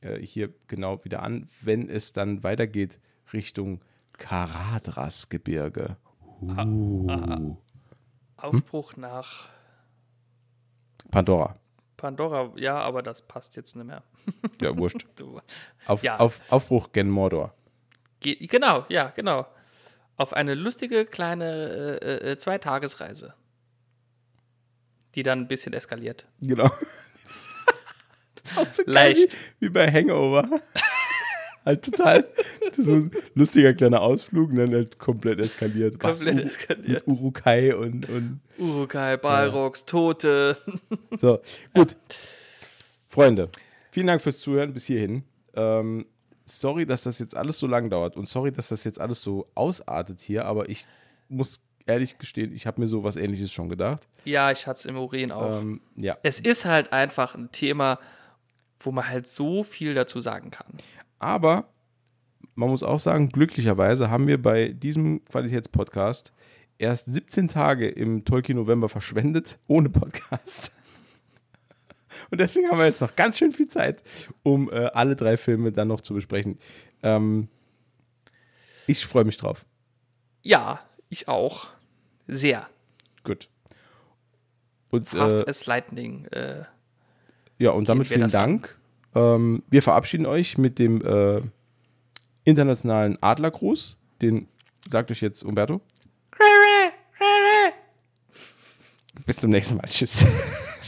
[0.00, 3.00] äh, hier genau wieder an, wenn es dann weitergeht
[3.32, 3.80] Richtung
[4.16, 5.96] Karadras-Gebirge.
[6.40, 7.56] Uh,
[8.38, 9.48] Aufbruch nach
[11.10, 11.56] Pandora.
[11.96, 12.52] Pandora.
[12.56, 14.02] Ja, aber das passt jetzt nicht mehr.
[14.62, 15.06] Ja, wurscht.
[15.86, 16.18] Auf, Ja.
[16.18, 17.54] auf, Aufbruch gen Mordor.
[18.20, 19.46] Ge genau, ja, genau.
[20.16, 23.34] Auf eine lustige kleine äh, äh, Zweitagesreise.
[25.14, 26.26] Die dann ein bisschen eskaliert.
[26.40, 26.70] Genau.
[28.72, 29.34] So Leicht.
[29.60, 30.48] Wie, wie bei Hangover.
[31.68, 32.26] Halt total.
[32.76, 35.96] So ein lustiger kleiner Ausflug und dann halt komplett eskaliert.
[36.00, 37.02] Was, Komplett Ur- eskaliert.
[37.06, 40.56] Urukai und, und Urukai, Balrogs, Tote.
[41.20, 41.40] so.
[41.74, 41.96] Gut.
[43.08, 43.48] Freunde,
[43.90, 45.22] vielen Dank fürs Zuhören bis hierhin.
[45.54, 46.04] ähm,
[46.44, 49.44] sorry, dass das jetzt alles so lang dauert und sorry, dass das jetzt alles so
[49.54, 50.86] ausartet hier, aber ich
[51.28, 54.06] muss ehrlich gestehen, ich habe mir so was ähnliches schon gedacht.
[54.24, 55.60] Ja, ich hatte es im Urin auch.
[55.60, 56.16] Ähm, ja.
[56.22, 57.98] Es ist halt einfach ein Thema,
[58.80, 60.72] wo man halt so viel dazu sagen kann.
[61.18, 61.68] Aber
[62.54, 66.32] man muss auch sagen, glücklicherweise haben wir bei diesem Qualitätspodcast
[66.78, 70.72] erst 17 Tage im Tolkien November verschwendet, ohne Podcast.
[72.30, 74.02] Und deswegen haben wir jetzt noch ganz schön viel Zeit,
[74.42, 76.58] um äh, alle drei Filme dann noch zu besprechen.
[77.02, 77.48] Ähm,
[78.86, 79.64] ich freue mich drauf.
[80.42, 80.80] Ja,
[81.10, 81.68] ich auch.
[82.26, 82.68] Sehr.
[83.24, 83.48] Gut.
[84.90, 86.24] Und, Fast äh, as Lightning.
[86.26, 86.64] Äh,
[87.58, 88.78] ja, und damit vielen Dank.
[89.14, 91.40] Ähm, wir verabschieden euch mit dem äh,
[92.44, 93.96] internationalen Adlergruß.
[94.22, 94.48] Den
[94.88, 95.80] sagt euch jetzt Umberto.
[99.26, 99.86] Bis zum nächsten Mal.
[99.86, 100.24] Tschüss.
[100.24, 100.87] Tschüss.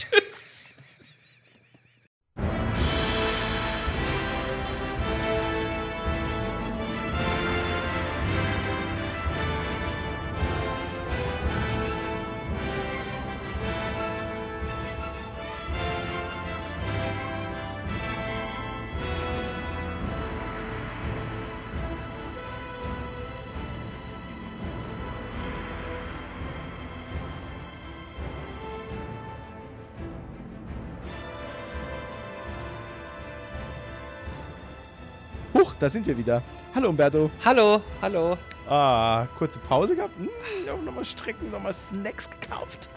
[35.81, 36.43] da sind wir wieder.
[36.75, 37.31] Hallo Umberto.
[37.43, 38.37] Hallo, hallo.
[38.69, 40.13] Ah, kurze Pause gehabt.
[40.17, 42.89] Hm, nochmal Strecken, nochmal Snacks gekauft.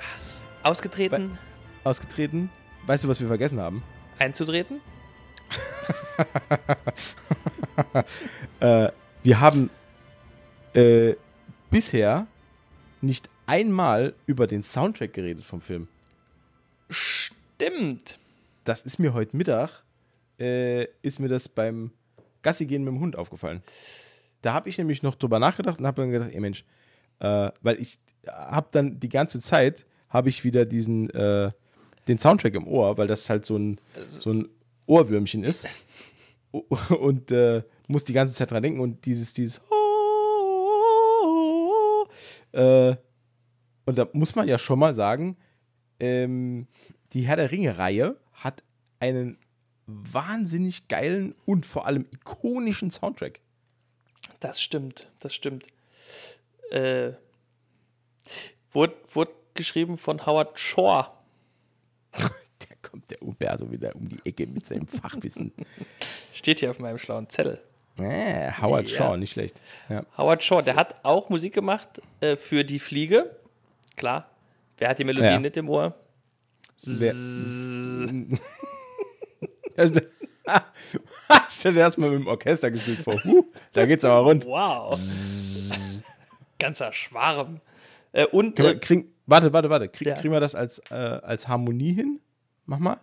[0.63, 1.39] Ausgetreten,
[1.83, 2.51] Ausgetreten.
[2.87, 3.83] Weißt du, was wir vergessen haben?
[4.19, 4.81] einzutreten.
[8.61, 8.93] Äh,
[9.25, 9.69] wir haben
[10.75, 11.15] äh,
[11.71, 12.29] bisher
[13.01, 15.89] nicht einmal über den Soundtrack geredet vom Film.
[16.89, 18.21] Stimmt.
[18.63, 19.83] Das ist mir heute Mittag,
[20.39, 21.91] äh, ist mir das beim
[22.45, 23.63] Gassi gehen mit dem Hund aufgefallen.
[24.43, 26.65] Da habe ich nämlich noch drüber nachgedacht und habe dann gedacht, ey Mensch,
[27.19, 27.99] äh, weil ich
[28.29, 31.51] habe dann die ganze Zeit, habe ich wieder diesen, äh,
[32.07, 34.49] den Soundtrack im Ohr, weil das halt so ein, so ein
[34.87, 35.67] Ohrwürmchen ist.
[36.53, 39.61] und äh, muss die ganze Zeit dran denken und dieses, dieses
[42.53, 42.95] äh,
[43.87, 45.37] und da muss man ja schon mal sagen,
[46.01, 46.67] ähm,
[47.13, 48.63] die Herr der Ringe-Reihe hat
[49.01, 49.39] einen
[49.87, 53.41] wahnsinnig geilen und vor allem ikonischen Soundtrack.
[54.41, 55.67] Das stimmt, das stimmt.
[56.71, 57.13] Äh,
[58.73, 61.07] wurde, wurde geschrieben von Howard Shore.
[62.61, 65.53] Da kommt der Umberto wieder um die Ecke mit seinem Fachwissen.
[66.33, 67.61] Steht hier auf meinem schlauen Zettel.
[67.99, 68.97] Äh, Howard Ja.
[68.97, 69.63] Shaw, nicht schlecht.
[69.91, 70.05] Ja.
[70.17, 73.37] Howard Shore, der hat auch Musik gemacht äh, für Die Fliege.
[73.97, 74.31] Klar.
[74.79, 75.39] Wer hat die Melodie Ja.
[75.39, 75.95] nicht im Ohr?
[76.85, 77.13] Wer-
[81.51, 83.15] Stell dir das mal mit dem Orchester gespielt vor.
[83.25, 84.45] Huh, da geht's aber rund.
[84.45, 84.99] Wow.
[86.59, 87.61] Ganzer Schwarm.
[88.13, 89.89] Äh, und wir, äh, kriegen, warte, warte, warte.
[89.89, 90.15] Krieg, Ja.
[90.15, 92.21] Kriegen wir das als, äh, als Harmonie hin?
[92.67, 93.01] Mach mal.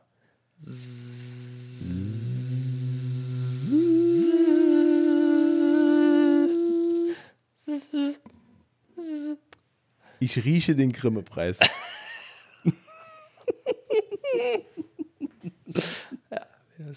[10.20, 11.60] Ich rieche den Grimme-Preis.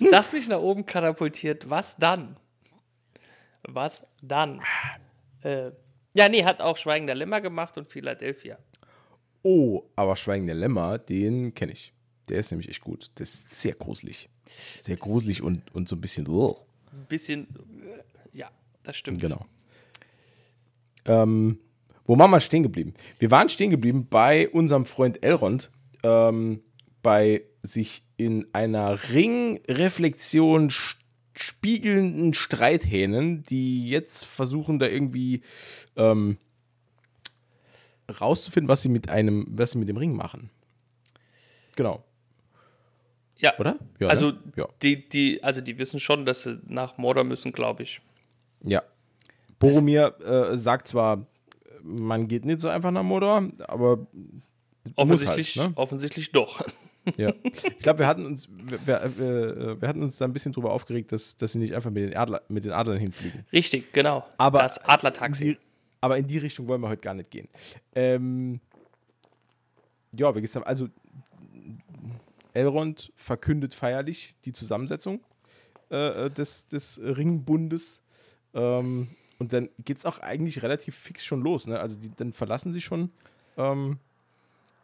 [0.01, 2.37] ist das nicht nach oben katapultiert, was dann?
[3.62, 4.61] Was dann?
[5.43, 5.71] Äh,
[6.15, 8.59] ja, nee, hat auch Schweigen der Lämmer gemacht und Philadelphia.
[9.43, 11.93] Oh, aber Schweigen der Lämmer, den kenne ich.
[12.29, 13.11] Der ist nämlich echt gut.
[13.19, 14.29] Der ist sehr gruselig.
[14.81, 16.27] Sehr gruselig und, und so ein bisschen.
[16.29, 16.57] Oh.
[16.93, 17.47] Ein bisschen,
[17.83, 18.51] äh, ja,
[18.83, 19.21] das stimmt.
[19.21, 19.45] Genau.
[21.05, 21.59] Ähm,
[22.07, 22.95] wo waren wir stehen geblieben?
[23.19, 25.71] Wir waren stehen geblieben bei unserem Freund Elrond,
[26.03, 26.62] ähm,
[27.03, 30.70] bei sich in einer Ringreflexion
[31.36, 35.43] spiegelnden Streithähnen, die jetzt versuchen, da irgendwie
[35.97, 36.39] ähm,
[38.20, 40.51] rauszufinden, was sie mit einem, was sie mit dem Ring machen.
[41.77, 42.05] Genau,
[43.39, 43.78] Ja, oder?
[43.99, 44.39] Ja, also, ne?
[44.57, 44.69] ja.
[44.81, 48.01] die, die, also die wissen schon, dass sie nach Mordor müssen, glaube ich.
[48.62, 48.82] Ja.
[49.59, 51.27] Boromir äh, sagt zwar,
[51.82, 54.07] man geht nicht so einfach nach Mordor, aber
[54.97, 55.77] Offensichtlich, halt, ne?
[55.77, 56.65] offensichtlich doch.
[57.17, 57.33] Ja.
[57.43, 60.73] Ich glaube, wir hatten uns, wir, wir, äh, wir hatten uns da ein bisschen drüber
[60.73, 63.45] aufgeregt, dass, dass sie nicht einfach mit den, Adler, mit den Adlern hinfliegen.
[63.53, 64.25] Richtig, genau.
[64.39, 65.45] Aber das Adlertaxi.
[65.45, 65.59] Die,
[66.01, 67.49] aber in die Richtung wollen wir heute gar nicht gehen.
[67.95, 68.61] Ähm,
[70.15, 70.89] ja, wie gesagt, also
[72.53, 75.21] Elrond verkündet feierlich die Zusammensetzung
[75.91, 78.05] äh, des, des Ringbundes.
[78.55, 79.09] Ähm,
[79.39, 81.67] und dann geht es auch eigentlich relativ fix schon los.
[81.67, 81.79] Ne?
[81.79, 83.11] Also die, dann verlassen sie schon
[83.57, 83.99] ähm,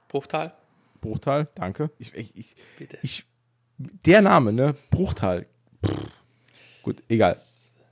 [0.08, 0.52] Bruchtal.
[1.00, 1.90] Bruchtal, danke.
[1.98, 2.54] Ich, ich,
[3.02, 3.26] ich,
[3.78, 4.74] der Name, ne?
[4.90, 5.46] Bruchtal.
[5.84, 6.20] Pff.
[6.82, 7.36] Gut, egal.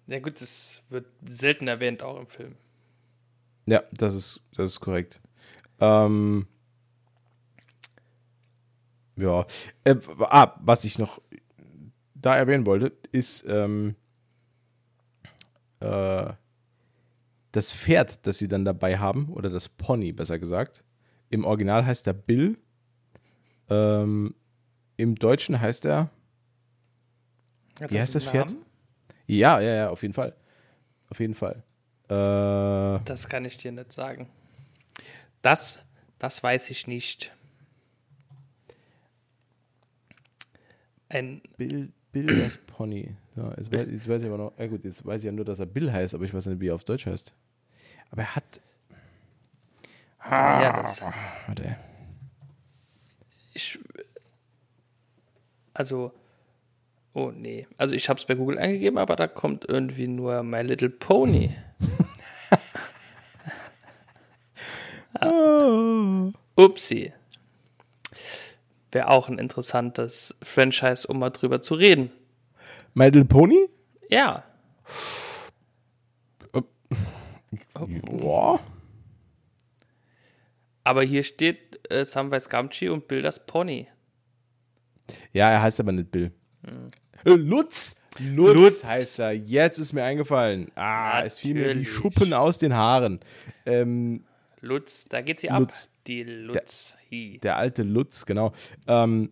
[0.06, 2.56] Ja gut, das wird selten erwähnt auch im Film.
[3.68, 5.20] Ja, das ist, das ist korrekt.
[5.80, 6.46] Ähm,
[9.16, 9.46] ja.
[9.84, 11.20] Äh, ah, was ich noch
[12.14, 13.94] da erwähnen wollte, ist ähm,
[15.80, 16.32] äh,
[17.52, 20.84] das Pferd, das sie dann dabei haben, oder das Pony, besser gesagt.
[21.30, 22.58] Im Original heißt er Bill.
[23.70, 24.34] Ähm,
[24.96, 26.10] Im Deutschen heißt er.
[27.80, 28.54] Hat Wie heißt das Pferd?
[29.26, 30.34] Ja, ja, ja, auf jeden Fall.
[31.10, 31.62] Auf jeden Fall.
[32.08, 34.28] Äh, Das kann ich dir nicht sagen.
[35.42, 35.82] Das,
[36.18, 37.32] das weiß ich nicht.
[41.10, 43.14] Ein, Bill, Bill das Pony.
[43.34, 45.44] So, jetzt, weiß, jetzt weiß ich aber noch, ja gut, jetzt weiß ich ja nur,
[45.44, 47.32] dass er Bill heißt, aber ich weiß nicht, wie er auf Deutsch heißt.
[48.10, 48.60] Aber er hat,
[50.30, 51.02] ja, das,
[51.46, 51.76] warte,
[55.78, 56.12] also,
[57.14, 60.62] oh nee, also ich habe es bei Google eingegeben, aber da kommt irgendwie nur My
[60.62, 61.50] Little Pony.
[65.20, 66.30] Ah.
[66.56, 67.12] Upsi.
[68.90, 72.10] Wäre auch ein interessantes Franchise, um mal drüber zu reden.
[72.94, 73.68] My Little Pony?
[74.10, 74.44] Ja,
[77.74, 78.60] Boah.
[80.84, 83.86] aber hier steht äh, Samwise Gamgee und Bill das Pony.
[85.32, 86.30] Ja, er heißt aber nicht Bill.
[87.24, 88.02] Äh, Lutz.
[88.20, 88.54] Lutz.
[88.54, 88.84] Lutz.
[88.84, 89.32] heißt er.
[89.32, 90.70] Jetzt ist mir eingefallen.
[90.74, 91.90] Ah, es fiel mir Natürlich.
[91.92, 93.20] Schuppen aus den Haaren.
[93.66, 94.24] Ähm,
[94.60, 95.86] Lutz, da geht sie Lutz.
[95.86, 95.92] ab.
[96.06, 96.96] Die Lutz.
[97.10, 97.38] Hi.
[97.42, 98.52] der alte Lutz, genau.
[98.86, 99.30] Ähm,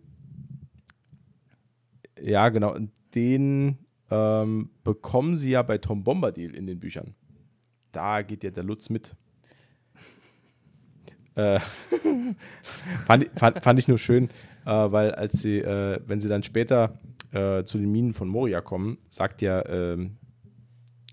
[2.21, 2.77] ja, genau.
[3.15, 3.79] Den
[4.11, 7.15] ähm, bekommen sie ja bei Tom Bombadil in den Büchern.
[7.93, 9.15] Da geht ja der Lutz mit.
[11.37, 11.61] Äh,
[13.07, 14.31] fand, ich- fand, fand ich nur schön,
[14.65, 16.99] äh, weil als sie, äh, wenn sie dann später
[17.33, 20.17] äh, zu den Minen von Moria kommen, sagt ja ähm,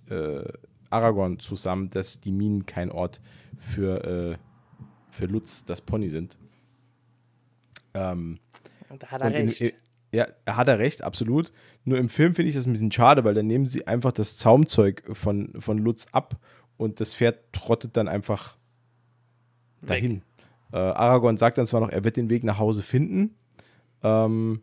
[0.09, 0.43] äh,
[0.89, 3.19] Aragorn zusammen, dass die Minen kein Ort
[3.57, 4.37] für,
[5.09, 6.37] für Lutz, das Pony sind.
[7.95, 8.39] Ähm,
[8.89, 9.73] Und da hat er und in, recht.
[10.13, 11.51] ja, er hat er recht, absolut.
[11.83, 14.37] Nur im Film finde ich das ein bisschen schade, weil dann nehmen sie einfach das
[14.37, 16.37] Zaumzeug von, von Lutz ab
[16.77, 18.57] und das Pferd trottet dann einfach
[19.85, 20.21] dahin.
[20.71, 23.35] Äh, Aragorn sagt dann zwar noch, er wird den Weg nach Hause finden.
[24.01, 24.61] Ähm,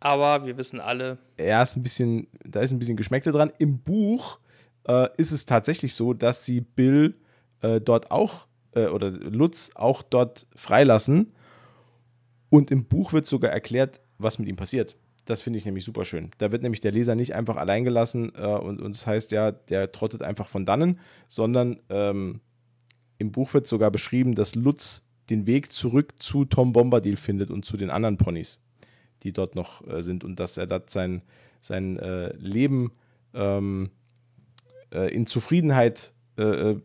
[0.00, 3.52] Aber wir wissen alle, er ist ein bisschen, da ist ein bisschen Geschmäckle dran.
[3.58, 4.38] Im Buch
[4.88, 7.14] äh, ist es tatsächlich so, dass sie Bill
[7.60, 11.32] äh, dort auch, äh, oder Lutz auch dort freilassen.
[12.50, 14.96] Und im Buch wird sogar erklärt, was mit ihm passiert.
[15.24, 16.30] Das finde ich nämlich super schön.
[16.38, 19.52] Da wird nämlich der Leser nicht einfach allein gelassen äh, und, und das heißt ja,
[19.52, 22.40] der trottet einfach von dannen, sondern ähm,
[23.18, 27.64] im Buch wird sogar beschrieben, dass Lutz den Weg zurück zu Tom Bombadil findet und
[27.64, 28.62] zu den anderen Ponys,
[29.22, 31.22] die dort noch äh, sind und dass er dort sein,
[31.60, 32.92] sein äh, Leben
[33.32, 33.90] ähm,
[34.92, 36.42] äh, in Zufriedenheit äh,
[36.72, 36.80] äh,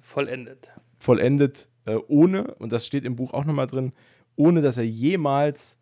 [0.00, 0.68] vollendet.
[0.98, 3.92] vollendet, äh, ohne, und das steht im Buch auch nochmal drin,
[4.36, 5.76] ohne dass er jemals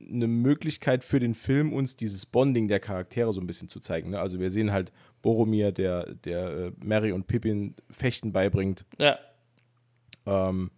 [0.00, 4.10] eine Möglichkeit für den Film, uns dieses Bonding der Charaktere so ein bisschen zu zeigen.
[4.10, 4.20] Ne?
[4.20, 4.92] Also wir sehen halt
[5.22, 9.18] Boromir, der, der äh, Mary und Pippin Fechten beibringt Ja,
[10.26, 10.70] ähm,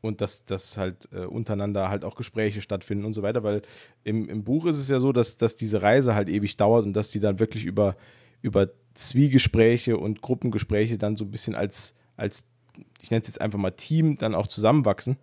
[0.00, 3.62] und dass, dass halt äh, untereinander halt auch Gespräche stattfinden und so weiter, weil
[4.04, 6.92] im, im Buch ist es ja so, dass, dass diese Reise halt ewig dauert und
[6.92, 7.96] dass die dann wirklich über,
[8.42, 12.44] über Zwiegespräche und Gruppengespräche dann so ein bisschen als, als
[13.00, 15.16] ich nenne es jetzt einfach mal Team, dann auch zusammenwachsen.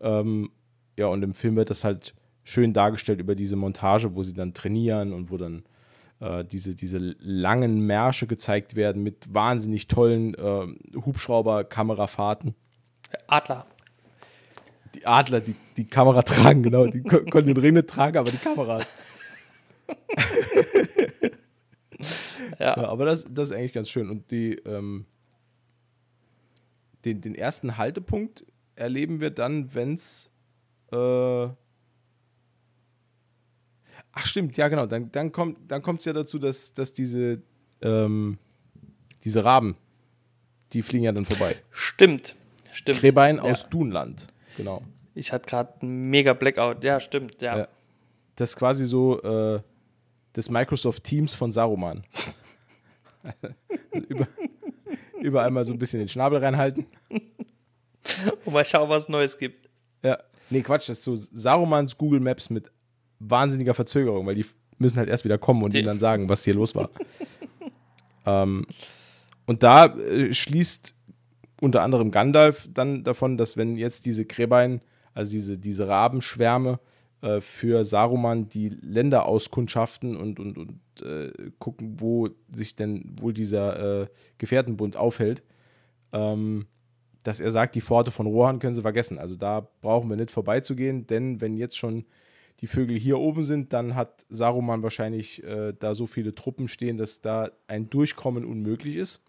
[0.00, 0.50] Ähm,
[0.96, 4.54] ja, und im Film wird das halt schön dargestellt über diese Montage, wo sie dann
[4.54, 5.64] trainieren und wo dann
[6.20, 10.66] äh, diese, diese langen Märsche gezeigt werden mit wahnsinnig tollen äh,
[10.96, 12.54] Hubschrauber-Kamerafahrten.
[13.26, 13.66] Adler.
[14.94, 16.86] Die Adler, die die Kamera tragen, genau.
[16.86, 18.92] Die ko konnten den Ring nicht tragen, aber die Kameras.
[22.58, 22.76] Ja.
[22.76, 24.10] Ja, aber das, das ist eigentlich ganz schön.
[24.10, 25.06] Und die, ähm,
[27.04, 28.44] den, den ersten Haltepunkt
[28.76, 30.30] erleben wir dann, wenn es.
[30.92, 31.48] Äh
[34.16, 34.86] Ach, stimmt, ja, genau.
[34.86, 37.42] Dann, dann kommt es dann kommt's ja dazu, dass, dass diese,
[37.82, 38.38] ähm,
[39.24, 39.76] diese Raben,
[40.72, 41.56] die fliegen ja dann vorbei.
[41.70, 42.36] Stimmt.
[42.72, 42.98] Stimmt.
[42.98, 43.42] Kräbein Ja.
[43.42, 44.28] aus Dunland.
[44.56, 44.82] Genau.
[45.14, 46.84] Ich hatte gerade einen mega Blackout.
[46.84, 47.42] Ja, stimmt.
[47.42, 47.58] Ja.
[47.58, 47.68] Ja.
[48.36, 49.60] Das ist quasi so äh,
[50.34, 52.04] das Microsoft Teams von Saruman.
[54.08, 54.28] Über,
[55.22, 56.86] überall mal so ein bisschen den Schnabel reinhalten.
[58.44, 59.66] Und mal schauen, was Neues gibt.
[60.02, 60.18] Ja.
[60.50, 62.70] Nee, Quatsch, das ist so Sarumans Google Maps mit
[63.18, 64.44] wahnsinniger Verzögerung, weil die
[64.76, 66.90] müssen halt erst wieder kommen und ihnen dann sagen, was hier los war.
[68.26, 68.66] ähm,
[69.46, 70.94] und da äh, schließt
[71.60, 74.82] unter anderem Gandalf dann davon, dass wenn jetzt diese Kräbein,
[75.14, 76.78] also diese, diese Rabenschwärme
[77.24, 83.32] äh, für Saruman die Länder auskundschaften und, und, und äh, gucken, wo sich denn wohl
[83.32, 84.06] dieser äh,
[84.36, 85.42] Gefährtenbund aufhält,
[86.12, 86.66] ähm,
[87.22, 89.18] dass er sagt, die Pforte von Rohan können sie vergessen.
[89.18, 92.04] Also da brauchen wir nicht vorbeizugehen, denn wenn jetzt schon
[92.60, 96.98] die Vögel hier oben sind, dann hat Saruman wahrscheinlich äh, da so viele Truppen stehen,
[96.98, 99.24] dass da ein Durchkommen unmöglich ist.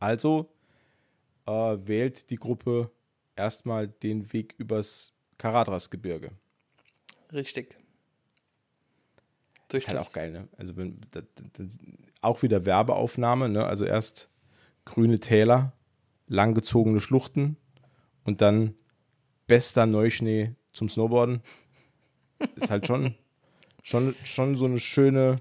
[0.00, 0.50] Also
[1.46, 2.90] äh, wählt die Gruppe
[3.36, 6.30] erstmal den Weg übers Karadras-Gebirge.
[7.32, 7.76] Richtig.
[9.68, 10.08] Durch Ist halt das.
[10.08, 10.48] auch geil, ne?
[10.56, 11.24] Also wenn, das,
[11.54, 11.78] das,
[12.20, 13.66] auch wieder Werbeaufnahme, ne?
[13.66, 14.30] Also erst
[14.84, 15.72] grüne Täler,
[16.28, 17.56] langgezogene Schluchten
[18.24, 18.74] und dann
[19.46, 21.40] bester Neuschnee zum Snowboarden.
[22.56, 23.14] Ist halt schon,
[23.82, 25.36] schon, schon so eine schöne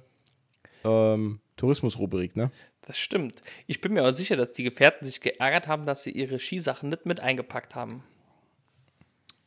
[0.84, 2.52] ähm, Tourismusrubrik, ne?
[2.82, 3.42] Das stimmt.
[3.66, 6.90] Ich bin mir aber sicher, dass die Gefährten sich geärgert haben, dass sie ihre Skisachen
[6.90, 8.04] nicht mit eingepackt haben.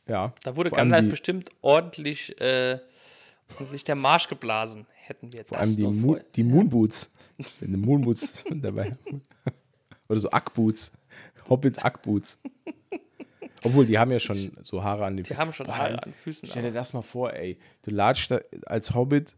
[0.07, 0.33] Ja.
[0.43, 2.79] Da wurde Gandalf die, bestimmt ordentlich, äh,
[3.59, 4.85] ordentlich der Marsch geblasen.
[4.93, 7.11] Hätten wir vor das allem die, Mo die Moonboots.
[7.59, 8.97] Wenn die Moonboots dabei
[10.09, 10.91] Oder so Ackboots.
[11.49, 12.39] Hobbit-Ackboots.
[13.63, 16.13] Obwohl, die haben ja schon so Haare an den Die haben schon Boah, Haare an
[16.13, 16.47] Füßen.
[16.47, 17.57] Stell dir das mal vor, ey.
[17.83, 19.35] Du latschst da als Hobbit,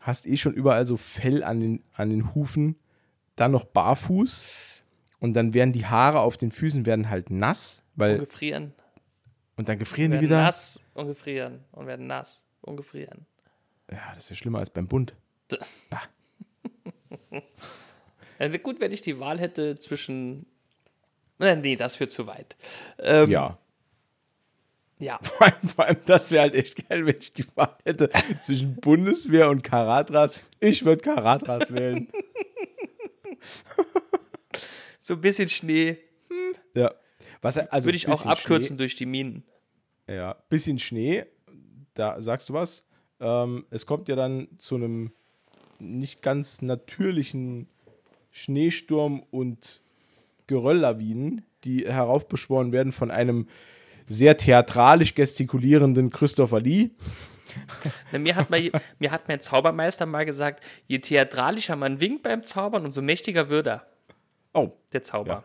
[0.00, 2.76] hast eh schon überall so Fell an den, an den Hufen,
[3.34, 4.84] dann noch barfuß
[5.18, 8.72] und dann werden die Haare auf den Füßen werden halt nass, Und weil gefrieren.
[9.56, 10.42] Und dann gefrieren die Werden wieder.
[10.42, 11.64] nass und gefrieren.
[11.72, 13.26] Und werden nass und gefrieren.
[13.90, 15.14] Ja, das ist ja schlimmer als beim Bund.
[18.38, 20.46] Also gut, wenn ich die Wahl hätte zwischen.
[21.38, 22.56] Nee, das führt zu weit.
[22.98, 23.58] Ähm, Ja.
[24.98, 25.18] Ja.
[25.22, 28.08] Vor allem, vor allem das wäre halt echt geil, wenn ich die Wahl hätte
[28.40, 30.40] zwischen Bundeswehr und Karatras.
[30.58, 32.08] Ich würde Karatras wählen.
[34.98, 35.98] So ein bisschen Schnee
[36.74, 36.94] Ja.
[37.46, 39.44] Was, also würde ich auch abkürzen durch die Minen.
[40.04, 41.24] Schnee, ja, bisschen Schnee,
[41.94, 42.88] da sagst du was.
[43.20, 45.12] Ähm, es kommt ja dann zu einem
[45.80, 47.68] nicht ganz natürlichen
[48.30, 49.82] Schneesturm und
[50.46, 53.48] Gerölllawinen, die heraufbeschworen werden von einem
[54.06, 56.90] sehr theatralisch gestikulierenden Christopher Lee.
[58.12, 58.60] Mir hat, mal,
[58.98, 63.66] mir hat mein Zaubermeister mal gesagt, je theatralischer man winkt beim Zaubern, umso mächtiger wird
[63.68, 63.86] er,
[64.52, 65.30] Oh, der Zauber.
[65.30, 65.44] Ja.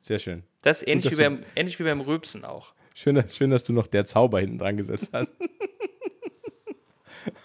[0.00, 0.42] sehr schön.
[0.66, 2.74] Das ist ähnlich wie, beim, ähnlich wie beim Rülpsen auch.
[2.92, 5.32] Schön, dass- schön, dass du noch der Zauber hinten dran gesetzt hast.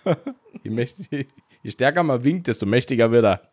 [0.63, 1.27] je, mächtig,
[1.61, 3.51] je stärker man winkt, desto mächtiger wird er.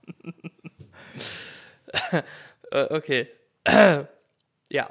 [2.71, 3.29] Äh, okay.
[4.71, 4.91] ja.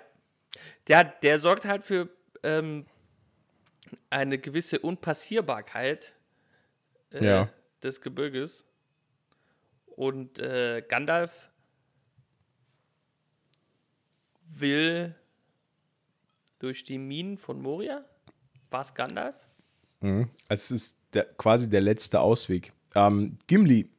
[0.87, 2.09] Der, der sorgt halt für
[2.43, 2.85] ähm,
[4.11, 6.13] eine gewisse Unpassierbarkeit
[7.13, 7.49] äh, Ja.
[7.81, 8.67] des Gebirges.
[9.87, 11.49] Und äh, Gandalf
[14.49, 15.15] will
[16.59, 18.03] durch die Minen von Moria.
[18.71, 19.35] War es Gandalf?
[20.47, 22.73] Es ist der, quasi der letzte Ausweg.
[22.95, 23.89] Ähm, Gimli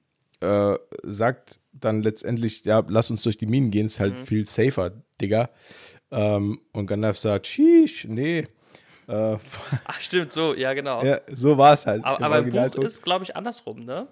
[0.41, 4.93] äh, sagt dann letztendlich, ja, lass uns durch die Minen gehen, ist halt viel safer,
[5.20, 5.51] Digga.
[6.11, 8.47] Ähm, und Gandalf sagt, sheesh, nee.
[9.09, 9.37] Äh,
[9.85, 11.03] Ach, stimmt, so, ja, genau.
[11.05, 12.05] ja, so war es halt.
[12.05, 14.09] aber, aber im Buch ist, glaube ich, andersrum, ne?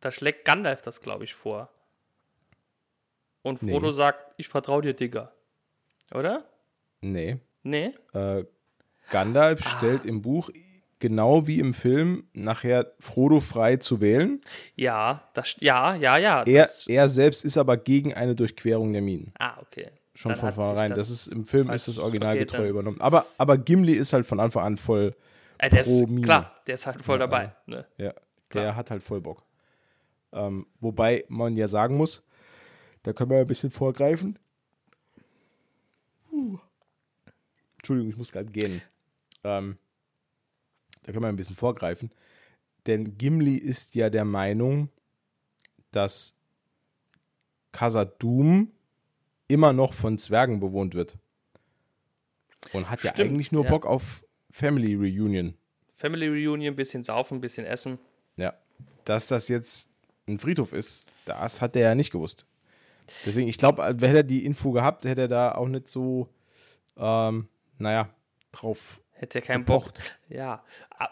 [0.00, 1.70] Da schlägt Gandalf das, glaube ich, vor.
[3.42, 3.92] Und Frodo Nee.
[3.92, 5.32] sagt, ich vertraue dir, Digga.
[6.14, 6.44] Oder?
[7.00, 7.38] Nee.
[7.62, 7.92] Nee?
[8.14, 8.44] Äh,
[9.10, 9.76] Gandalf Ah.
[9.78, 10.50] stellt im Buch,
[10.98, 14.40] genau wie im Film, nachher Frodo frei zu wählen.
[14.76, 16.42] Ja, das, ja, ja, ja.
[16.44, 19.32] Er, das, er selbst ist aber gegen eine Durchquerung der Minen.
[19.38, 19.90] ah, okay.
[20.14, 20.88] Schon Dann von vornherein.
[20.90, 23.00] Das, ist im Film ist das falsch- Original okay, übernommen.
[23.00, 25.14] Aber, aber Gimli ist halt von Anfang an voll
[25.58, 26.20] Äh, der pro ist, Mine.
[26.22, 27.54] klar, der ist halt voll dabei.
[27.66, 27.86] Ne?
[27.96, 28.12] Ja.
[28.12, 28.76] Der Klar.
[28.76, 29.44] hat halt voll Bock.
[30.32, 32.26] Ähm, wobei man ja sagen muss,
[33.02, 34.38] da können wir ja ein bisschen vorgreifen.
[37.78, 38.82] Entschuldigung, ich muss gerade gehen.
[39.42, 39.78] Ähm,
[41.02, 42.10] da können wir ein bisschen vorgreifen.
[42.86, 44.90] Denn Gimli ist ja der Meinung,
[45.90, 46.38] dass
[47.72, 48.68] Khazad-dûm
[49.48, 51.16] immer noch von Zwergen bewohnt wird.
[52.72, 53.70] Und hat ja Stimmt, eigentlich nur ja.
[53.70, 55.54] Bock auf Family Reunion.
[55.94, 57.98] Family Reunion, bisschen saufen, bisschen essen.
[58.36, 58.54] Ja.
[59.04, 59.90] Dass das jetzt
[60.26, 62.46] ein Friedhof ist, das hat er ja nicht gewusst.
[63.26, 66.28] Deswegen, ich glaube, hätte er die Info gehabt, hätte er da auch nicht so,
[66.96, 68.08] ähm, naja,
[68.52, 69.00] drauf.
[69.12, 69.86] Hätte er keinen Bock.
[69.86, 70.18] Gepocht.
[70.28, 70.64] Ja.
[70.98, 71.08] A-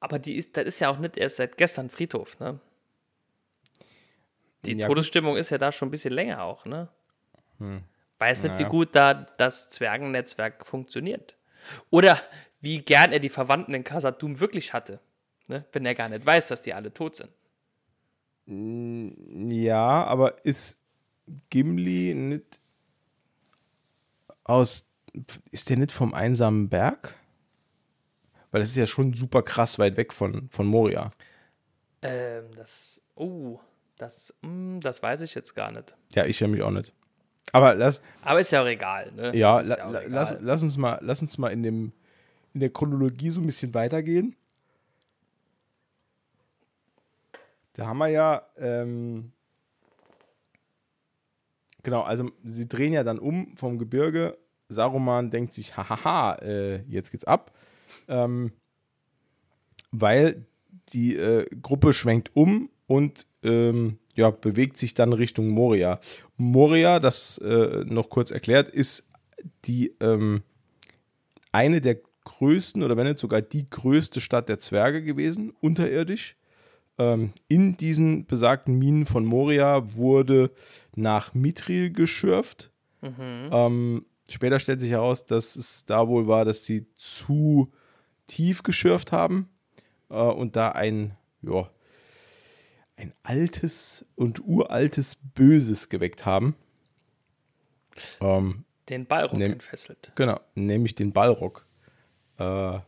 [0.00, 2.58] Aber die ist, das ist ja auch nicht erst seit gestern Friedhof, ne?
[4.64, 6.88] Die Ja, Todesstimmung ist ja da schon ein bisschen länger auch, ne?
[8.18, 11.36] Weiß nicht, wie gut da das Zwergennetzwerk funktioniert.
[11.90, 12.18] Oder
[12.60, 15.00] wie gern er die Verwandten in Khazad-dûm wirklich hatte.
[15.48, 15.64] Ne?
[15.72, 17.30] Wenn er gar nicht weiß, dass die alle tot sind.
[18.46, 20.79] Ja, aber ist
[21.50, 22.58] Gimli nicht
[24.44, 24.92] aus.
[25.50, 27.16] Ist der nicht vom einsamen Berg?
[28.50, 31.10] Weil das ist ja schon super krass weit weg von, von Moria.
[32.02, 33.02] Ähm, das.
[33.14, 33.60] Oh,
[33.96, 35.94] das, mm, das weiß ich jetzt gar nicht.
[36.14, 36.92] Ja, ich nämlich auch nicht.
[37.52, 39.36] Aber lass, Aber ist ja auch egal, ne?
[39.36, 40.04] Ja, la, la, egal.
[40.08, 41.92] lass, lass, uns mal, lass uns mal in, dem,
[42.54, 44.36] in der Chronologie so ein bisschen weitergehen.
[47.74, 49.32] Da haben wir ja, ähm,
[51.82, 54.38] genau, also sie drehen ja dann um vom Gebirge.
[54.68, 57.52] Saruman denkt sich, hahaha, äh, jetzt geht's ab.
[58.08, 58.52] Ähm,
[59.90, 60.46] weil
[60.90, 65.98] die äh, Gruppe schwenkt um und ähm, ja, bewegt sich dann Richtung Moria.
[66.36, 69.12] Moria, das äh, noch kurz erklärt, ist
[69.64, 70.42] die ähm,
[71.52, 76.36] eine der größten oder wenn nicht sogar die größte Stadt der Zwerge gewesen, unterirdisch.
[77.00, 80.50] Ähm, in diesen besagten Minen von Moria wurde
[80.94, 82.70] nach Mithril geschürft.
[83.02, 87.72] Ähm, später stellt sich heraus, dass es da wohl war, dass sie zu
[88.26, 89.48] tief geschürft haben
[90.10, 91.70] äh, und da ein, ja,
[92.96, 96.54] ein altes und uraltes Böses geweckt haben.
[98.20, 100.12] Ähm, Den Ballrock Nehm- entfesselt.
[100.16, 101.64] Genau, nämlich den Ballrock.
[102.36, 102.78] Äh,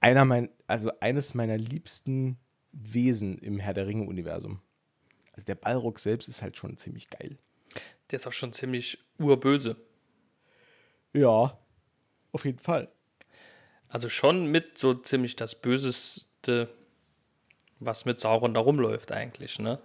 [0.00, 2.38] einer mein, also eines meiner liebsten
[2.72, 4.60] Wesen im Herr der Ringe-Universum.
[5.32, 7.38] Also der Ballrock selbst ist halt schon ziemlich geil.
[8.10, 9.76] Der ist auch schon ziemlich urböse.
[11.12, 11.58] Ja,
[12.32, 12.90] auf jeden Fall.
[13.88, 16.68] Also schon mit so ziemlich das Böseste,
[17.80, 19.78] was mit Sauron da rumläuft eigentlich, ne?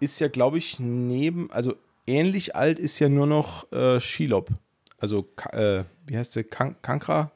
[0.00, 1.76] Ist ja, glaube ich, neben, also
[2.06, 4.48] ähnlich alt ist ja nur noch äh, Shelob.
[4.96, 6.44] Also, äh, wie heißt sie?
[6.44, 7.30] Kan Kankra?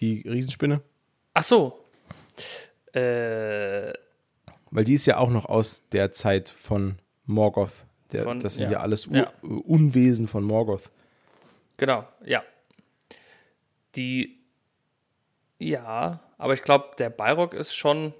[0.00, 0.82] Die Riesenspinne?
[1.34, 1.78] Ach so.
[2.92, 3.92] Äh,
[4.70, 7.84] Weil die ist ja auch noch aus der Zeit von Morgoth.
[8.12, 8.72] Der, Von- das sind ja.
[8.72, 9.32] ja, alles Ur Ja.
[9.42, 10.90] Unwesen von Morgoth.
[11.76, 12.42] genau, ja.
[13.96, 14.38] Die,
[15.58, 18.14] ja, aber ich glaube, der Balrog ist schon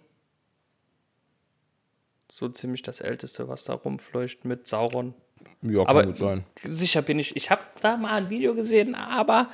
[2.31, 5.15] so ziemlich das Älteste, was da rumfleucht mit Sauron.
[5.63, 6.45] Ja, kann Aber gut sein.
[6.63, 9.47] sicher bin ich, ich habe da mal ein Video gesehen, aber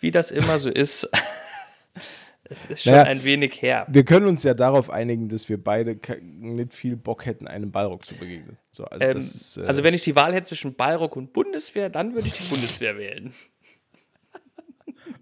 [0.00, 1.08] wie das immer so ist,
[2.44, 3.86] es ist schon Naja, ein wenig her.
[3.88, 8.04] Wir können uns ja darauf einigen, dass wir beide nicht viel Bock hätten, einem Ballrock
[8.04, 8.58] zu begegnen.
[8.70, 11.88] So, also, Ähm, ist, äh, also wenn ich die Wahl hätte zwischen Balrog und Bundeswehr,
[11.90, 13.32] dann würde ich die Bundeswehr wählen.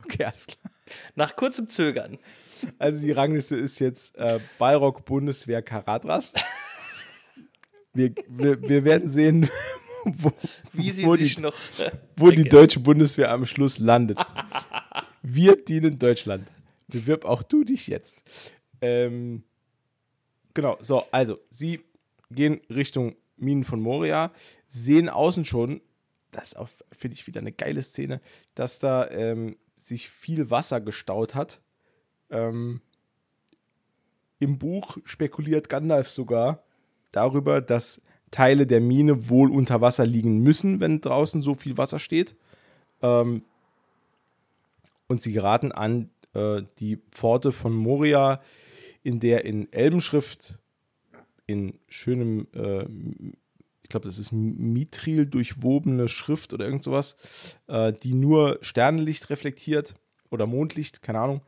[0.04, 0.72] okay, alles klar.
[1.14, 2.18] Nach kurzem Zögern.
[2.78, 6.32] Also die Rangliste ist jetzt äh, Ballrock Bundeswehr Karadras.
[7.94, 9.50] Wir, wir, wir werden sehen,
[10.04, 10.32] wo,
[10.72, 11.52] Wie sie wo, sich die, noch.
[12.16, 14.18] wo die deutsche Bundeswehr am Schluss landet.
[15.22, 16.48] Wir dienen Deutschland.
[16.92, 18.22] Bewirb auch du dich jetzt.
[18.80, 19.44] Ähm,
[20.54, 21.80] genau, so, also, sie
[22.30, 24.30] gehen Richtung Minen von Moria,
[24.68, 25.80] sehen außen schon,
[26.30, 26.56] das
[26.96, 28.20] finde ich, wieder eine geile Szene,
[28.54, 31.60] dass da ähm, sich viel Wasser gestaut hat.
[32.30, 32.80] Ähm,
[34.38, 36.62] Im Buch spekuliert Gandalf sogar
[37.10, 41.98] darüber, dass Teile der Mine wohl unter Wasser liegen müssen, wenn draußen so viel Wasser
[41.98, 42.34] steht.
[43.02, 43.44] Ähm,
[45.06, 48.40] und sie geraten an äh, die Pforte von Moria,
[49.02, 50.58] in der in Elbenschrift,
[51.46, 52.84] in schönem, äh,
[53.82, 59.94] ich glaube, das ist Mithril durchwobene Schrift oder irgend sowas, äh, die nur Sternenlicht reflektiert
[60.30, 61.40] oder Mondlicht, keine Ahnung.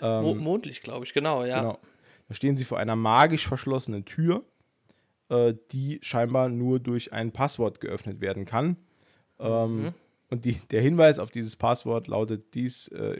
[0.00, 1.60] Mo Mondlicht, glaube ich, genau, ja.
[1.60, 1.78] Genau.
[2.28, 4.42] Da stehen sie vor einer magisch verschlossenen Tür,
[5.28, 8.76] äh, die scheinbar nur durch ein Passwort geöffnet werden kann.
[9.38, 9.92] Ähm,
[10.32, 13.12] und die, der Hinweis auf dieses Passwort lautet: Dies äh,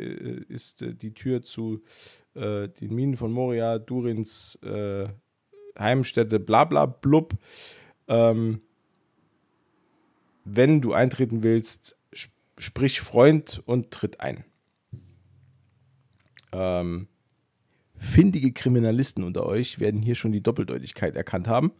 [0.49, 1.83] ist äh, die Tür zu
[2.33, 5.09] äh, den Minen von Moria, Durins äh,
[5.79, 7.35] Heimstätte, bla bla blub.
[8.09, 8.63] Ähm,
[10.47, 14.47] wenn du eintreten willst, sp sprich Freund und tritt ein.
[16.53, 17.09] Ähm,
[17.95, 21.73] findige Kriminalisten unter euch werden hier schon die Doppeldeutigkeit erkannt haben,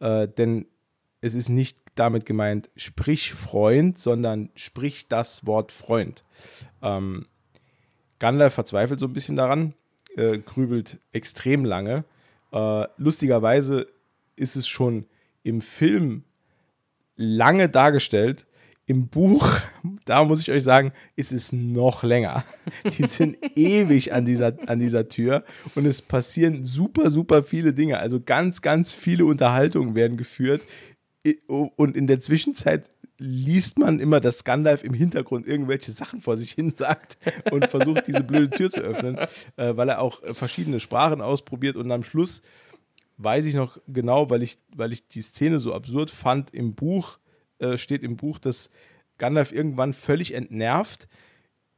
[0.00, 0.66] äh, denn
[1.24, 6.22] es ist nicht damit gemeint, sprich Freund, sondern sprich das Wort Freund.
[6.82, 7.26] Ähm,
[8.18, 9.72] Gandalf verzweifelt so ein bisschen daran,
[10.16, 12.04] äh, grübelt extrem lange.
[12.52, 13.86] Äh, lustigerweise
[14.36, 15.06] ist es schon
[15.42, 16.24] im Film
[17.16, 18.46] lange dargestellt.
[18.84, 19.48] Im Buch,
[20.04, 22.44] da muss ich euch sagen, ist es noch länger.
[22.84, 25.42] Die sind ewig an dieser, an dieser Tür
[25.74, 27.98] und es passieren super, super viele Dinge.
[27.98, 30.60] Also ganz, ganz viele Unterhaltungen werden geführt.
[31.46, 36.52] Und in der Zwischenzeit liest man immer, dass Gandalf im Hintergrund irgendwelche Sachen vor sich
[36.52, 37.16] hin sagt
[37.50, 39.16] und versucht, diese blöde Tür zu öffnen,
[39.56, 41.76] äh, weil er auch verschiedene Sprachen ausprobiert.
[41.76, 42.42] Und am Schluss
[43.16, 47.18] weiß ich noch genau, weil ich, weil ich die Szene so absurd fand, im Buch
[47.58, 48.70] äh, steht im Buch, dass
[49.18, 51.08] Gandalf irgendwann völlig entnervt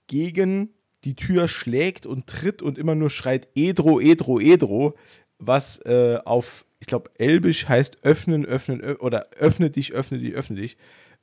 [0.06, 0.70] gegen
[1.04, 4.94] die Tür schlägt und tritt und immer nur schreit Edro, Edro, Edro,
[5.38, 10.34] was äh, auf, ich glaube, Elbisch heißt öffnen, öffnen, ö oder öffne dich, öffne dich,
[10.34, 10.76] öffne dich.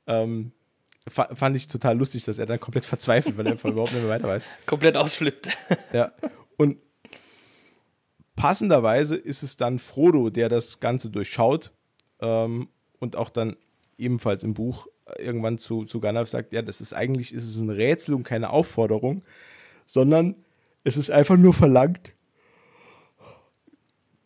[0.06, 0.52] Ähm,
[1.08, 4.10] fand ich total lustig, dass er dann komplett verzweifelt, weil er einfach überhaupt nicht mehr
[4.10, 4.48] weiter weiß.
[4.66, 5.48] Komplett ausflippt.
[5.92, 6.12] Ja.
[6.56, 6.78] Und
[8.36, 11.72] passenderweise ist es dann Frodo, der das Ganze durchschaut
[12.20, 12.68] ähm,
[12.98, 13.56] und auch dann
[13.96, 17.70] ebenfalls im Buch irgendwann zu, zu Gandalf sagt, ja, das ist eigentlich ist es ein
[17.70, 19.22] Rätsel und keine Aufforderung,
[19.86, 20.36] sondern
[20.84, 22.13] es ist einfach nur verlangt,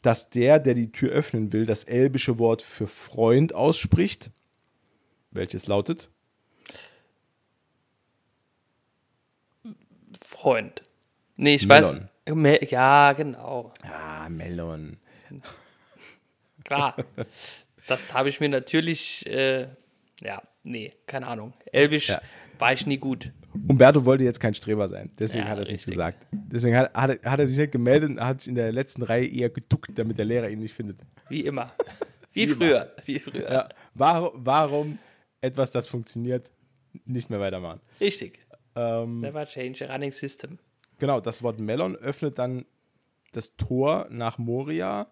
[0.03, 4.31] dass der, der die Tür öffnen will, das elbische Wort für Freund ausspricht,
[5.31, 6.11] welches lautet
[10.21, 10.83] Freund.
[11.37, 12.09] Nee, ich Melon.
[12.27, 12.71] weiß.
[12.71, 13.73] Ja, genau.
[13.83, 14.99] Ah, Melon.
[16.65, 16.97] Klar.
[17.87, 19.69] Das habe ich mir natürlich, äh,
[20.21, 21.53] ja, nee, keine Ahnung.
[21.73, 22.21] Elbisch ja.
[22.59, 23.33] war ich nie gut.
[23.67, 26.27] Umberto wollte jetzt kein Streber sein, deswegen ja, hat er es nicht gesagt.
[26.31, 29.27] Deswegen hat, hat, hat, er sich nicht gemeldet und hat sich in der letzten Reihe
[29.27, 31.01] eher geduckt, damit der Lehrer ihn nicht findet.
[31.29, 31.73] Wie immer.
[32.33, 32.83] Wie, Wie früher.
[32.83, 33.07] Immer.
[33.07, 33.51] Wie früher.
[33.51, 33.69] Ja.
[33.95, 34.99] Warum, warum
[35.41, 36.53] etwas, das funktioniert,
[37.05, 37.81] nicht mehr weitermachen?
[38.01, 38.39] Richtig.
[38.77, 40.59] Ähm, Never change a running system.
[40.99, 42.65] Genau, das Wort Melon öffnet dann
[43.33, 45.11] das Tor nach Moria.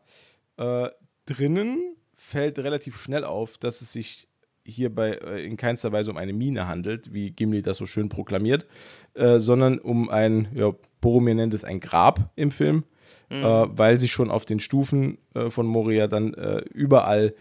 [0.56, 0.88] Äh,
[1.26, 4.28] drinnen fällt relativ schnell auf, dass es sich
[4.66, 8.66] hierbei äh, in keinster Weise um eine Mine handelt, wie Gimli das so schön proklamiert,
[9.14, 12.84] äh, sondern um ein, ja, Boromir nennt es ein Grab im Film,
[13.30, 13.44] mhm.
[13.44, 17.34] äh, weil sich schon auf den Stufen äh, von Moria dann äh, überall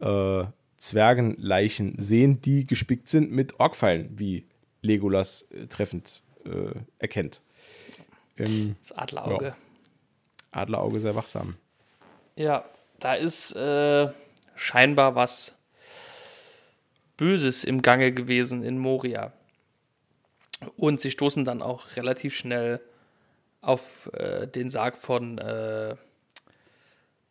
[0.00, 0.44] äh,
[0.76, 4.46] Zwergenleichen sehen, die gespickt sind mit Orkpfeilen, wie
[4.80, 6.22] Legolas treffend
[6.98, 7.42] erkennt.
[8.36, 9.48] Im, das Adlerauge.
[9.48, 9.56] Ja,
[10.52, 11.56] Adlerauge sehr wachsam.
[12.34, 12.64] Ja,
[12.98, 13.54] da ist
[14.54, 15.59] scheinbar was
[17.20, 19.34] Böses im Gange gewesen in Moria.
[20.76, 22.80] Und sie stoßen dann auch relativ schnell
[23.60, 25.96] auf äh, den Sarg von äh,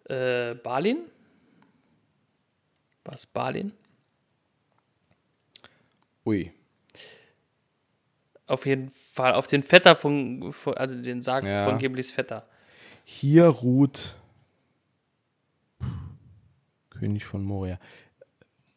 [0.03, 0.99] äh, Balin.
[3.03, 3.71] Was, Balin?
[6.23, 6.53] Ui.
[8.45, 11.65] Auf jeden Fall, auf den Vetter von, von also den Sarg ja.
[11.65, 12.47] von Gimlis Vetter.
[13.05, 14.19] Hier ruht
[16.91, 17.79] König von Moria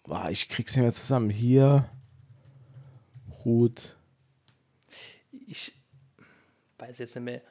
[0.05, 1.31] boah, ich krieg's nicht mehr zusammen.
[1.31, 1.89] Hier
[3.45, 3.97] ruht.
[5.47, 5.73] Ich
[6.79, 7.43] weiß jetzt nicht mehr,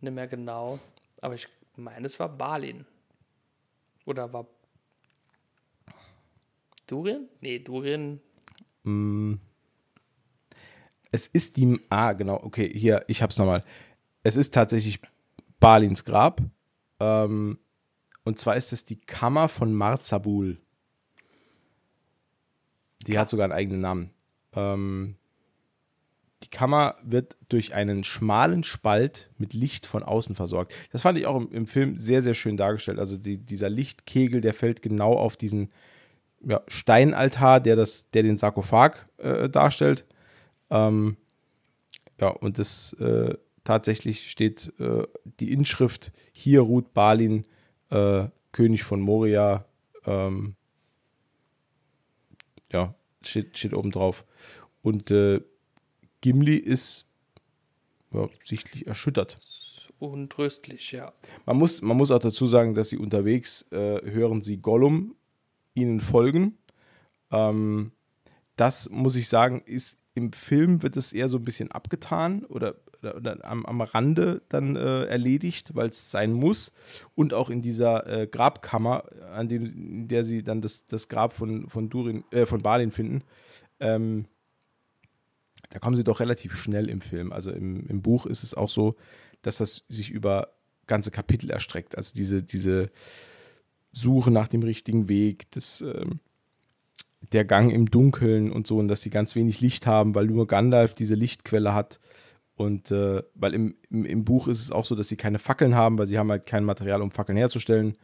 [0.00, 0.78] nicht mehr genau,
[1.20, 2.84] aber ich meine, es war Balin.
[4.04, 4.46] Oder war
[6.86, 7.28] Durin?
[7.40, 8.20] Nee, Durin.
[8.82, 9.34] Mm.
[11.10, 11.80] Es ist die.
[11.88, 13.64] Ah, genau, okay, hier, ich hab's nochmal.
[14.22, 15.00] Es ist tatsächlich
[15.60, 16.42] Balins Grab.
[17.00, 17.58] Ähm,
[18.24, 20.60] und zwar ist es die Kammer von Marzabul.
[23.06, 24.10] Die hat sogar einen eigenen Namen.
[24.54, 25.16] Ähm,
[26.42, 30.74] die Kammer wird durch einen schmalen Spalt mit Licht von außen versorgt.
[30.92, 32.98] Das fand ich auch im, im Film sehr, sehr schön dargestellt.
[32.98, 35.70] Also die, dieser Lichtkegel, der fällt genau auf diesen
[36.46, 40.04] ja, Steinaltar, der, das, der den Sarkophag äh, darstellt.
[40.70, 41.16] Ähm,
[42.20, 45.04] ja, und das äh, tatsächlich steht äh,
[45.40, 47.46] die Inschrift: Hier ruht Balin,
[47.90, 49.64] äh, König von Moria.
[50.06, 50.56] Ähm,
[52.74, 54.24] ja, steht, steht oben drauf.
[54.82, 55.40] Und äh,
[56.20, 57.12] Gimli ist
[58.12, 59.38] ja, sichtlich erschüttert.
[60.00, 61.12] Untröstlich, ja.
[61.46, 65.14] Man muss, man muss auch dazu sagen, dass sie unterwegs äh, hören sie Gollum
[65.74, 66.58] ihnen folgen.
[67.30, 67.92] Ähm,
[68.56, 72.76] das muss ich sagen, ist im Film wird es eher so ein bisschen abgetan oder,
[73.00, 76.72] oder, oder am, am Rande dann äh, erledigt, weil es sein muss.
[77.16, 81.32] Und auch in dieser äh, Grabkammer, an dem, in der sie dann das, das Grab
[81.32, 83.22] von, von, Durin, äh, von Balin finden,
[83.80, 84.26] ähm,
[85.70, 87.32] da kommen sie doch relativ schnell im Film.
[87.32, 88.94] Also im, im Buch ist es auch so,
[89.42, 90.50] dass das sich über
[90.86, 91.96] ganze Kapitel erstreckt.
[91.96, 92.90] Also diese, diese
[93.90, 96.20] Suche nach dem richtigen Weg, das, ähm,
[97.32, 100.46] der Gang im Dunkeln und so, und dass sie ganz wenig Licht haben, weil nur
[100.46, 102.00] Gandalf diese Lichtquelle hat.
[102.56, 105.74] Und äh, weil im, im, im, Buch ist es auch so, dass sie keine Fackeln
[105.74, 107.96] haben, weil sie haben halt kein Material, um Fackeln herzustellen.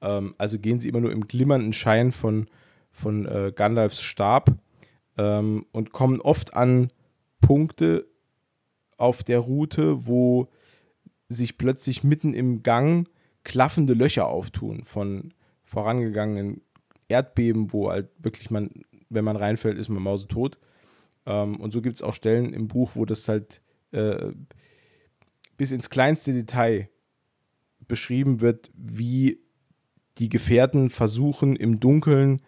[0.00, 2.46] Ähm, also gehen sie immer nur im glimmernden Schein von,
[2.92, 4.50] von äh, Gandalfs Stab
[5.16, 6.92] ähm, und kommen oft an
[7.40, 8.06] Punkte
[8.96, 10.48] auf der Route, wo
[11.28, 13.08] sich plötzlich mitten im Gang
[13.44, 15.32] klaffende Löcher auftun von
[15.64, 16.62] vorangegangenen
[17.08, 18.70] Erdbeben, wo halt wirklich man,
[19.08, 20.58] wenn man reinfällt, ist man mausetot.
[21.26, 23.62] Ähm, und so gibt es auch Stellen im Buch, wo das halt
[23.92, 24.32] äh,
[25.56, 26.88] bis ins kleinste Detail
[27.86, 29.40] beschrieben wird, wie
[30.18, 32.42] die Gefährten versuchen im Dunkeln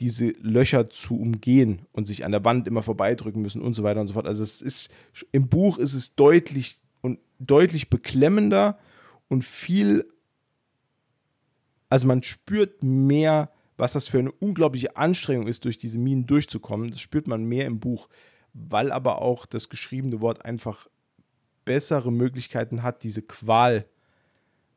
[0.00, 4.00] diese Löcher zu umgehen und sich an der Wand immer vorbeidrücken müssen und so weiter
[4.00, 4.26] und so fort.
[4.26, 4.90] Also es ist
[5.30, 8.78] im Buch ist es deutlich und deutlich beklemmender
[9.28, 10.04] und viel
[11.94, 16.90] also man spürt mehr, was das für eine unglaubliche Anstrengung ist, durch diese Minen durchzukommen.
[16.90, 18.08] Das spürt man mehr im Buch,
[18.52, 20.88] weil aber auch das geschriebene Wort einfach
[21.64, 23.86] bessere Möglichkeiten hat, diese Qual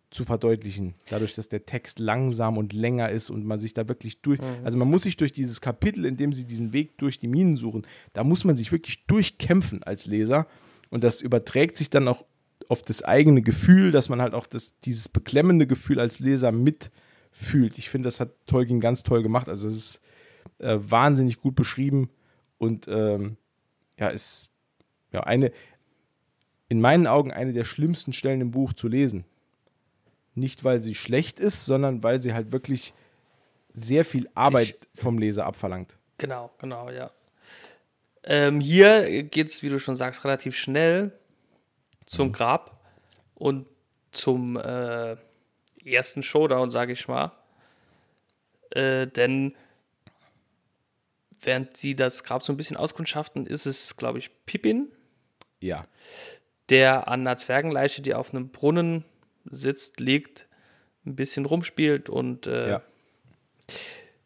[0.10, 0.96] zu verdeutlichen.
[1.10, 4.40] Dadurch, dass der Text langsam und länger ist und man sich da wirklich durch.
[4.40, 4.46] Mhm.
[4.64, 7.58] Also man muss sich durch dieses Kapitel, in dem sie diesen Weg durch die Minen
[7.58, 10.48] suchen, da muss man sich wirklich durchkämpfen als Leser.
[10.90, 12.24] Und das überträgt sich dann auch
[12.70, 16.52] auf das eigene Gefühl, dass man halt auch das, dieses beklemmende Gefühl als Leser
[17.38, 17.78] mitfühlt.
[17.78, 19.50] Ich finde, das hat Tolkien ganz toll gemacht.
[19.50, 20.06] Also es ist
[20.60, 22.10] äh, wahnsinnig gut beschrieben
[22.58, 23.38] und ähm,
[23.98, 24.50] ja, ist
[25.12, 25.52] ja eine,
[26.70, 29.26] in meinen Augen eine der schlimmsten Stellen im Buch zu lesen.
[30.36, 32.94] Nicht, weil sie schlecht ist, sondern weil sie halt wirklich
[33.74, 35.98] sehr viel Arbeit vom Leser abverlangt.
[36.18, 37.12] Genau, genau, ja.
[38.24, 41.12] Ähm, hier geht es, wie du schon sagst, relativ schnell
[42.06, 42.32] zum mhm.
[42.34, 42.84] Grab
[43.36, 43.68] und
[44.12, 45.16] zum äh,
[45.94, 47.32] ersten Showdown, sage ich mal.
[48.72, 49.56] Äh, denn
[51.42, 54.92] während sie das Grab so ein bisschen auskundschaften, ist es, glaube ich, Pippin.
[55.62, 55.86] Ja.
[56.70, 59.06] Der an einer Zwergenleiche, die auf einem Brunnen
[59.46, 60.48] sitzt, liegt,
[61.06, 62.82] ein bisschen rumspielt und äh, ja.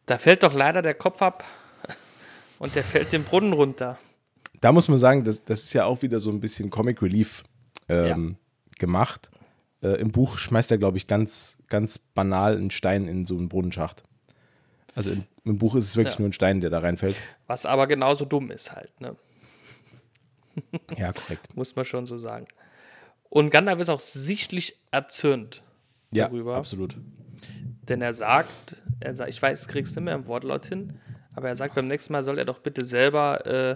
[0.07, 1.43] da fällt doch leider der Kopf ab
[2.59, 3.99] und der fällt den Brunnen runter.
[4.61, 7.43] Da muss man sagen, das, das ist ja auch wieder so ein bisschen Comic Relief
[7.87, 8.77] ähm, ja.
[8.79, 9.29] gemacht.
[9.81, 13.49] Äh, Im Buch schmeißt er, glaube ich, ganz, ganz banal einen Stein in so einen
[13.49, 14.03] Brunnenschacht.
[14.95, 16.21] Also im, im Buch ist es wirklich ja.
[16.21, 17.15] nur ein Stein, der da reinfällt.
[17.47, 19.15] Was aber genauso dumm ist halt, ne?
[20.97, 21.55] ja, korrekt.
[21.55, 22.45] Muss man schon so sagen.
[23.29, 25.63] Und Gandalf ist auch sichtlich erzürnt
[26.11, 26.57] ja, darüber.
[26.57, 26.97] absolut.
[27.83, 30.99] Denn er sagt, er sagt, ich weiß, kriegst du mehr im Wortlaut hin,
[31.33, 33.75] aber er sagt, beim nächsten Mal soll er doch bitte selber äh,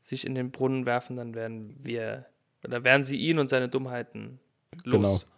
[0.00, 2.26] sich in den Brunnen werfen, dann werden wir,
[2.64, 4.38] oder werden sie ihn und seine Dummheiten
[4.84, 5.20] los.
[5.24, 5.32] Genau.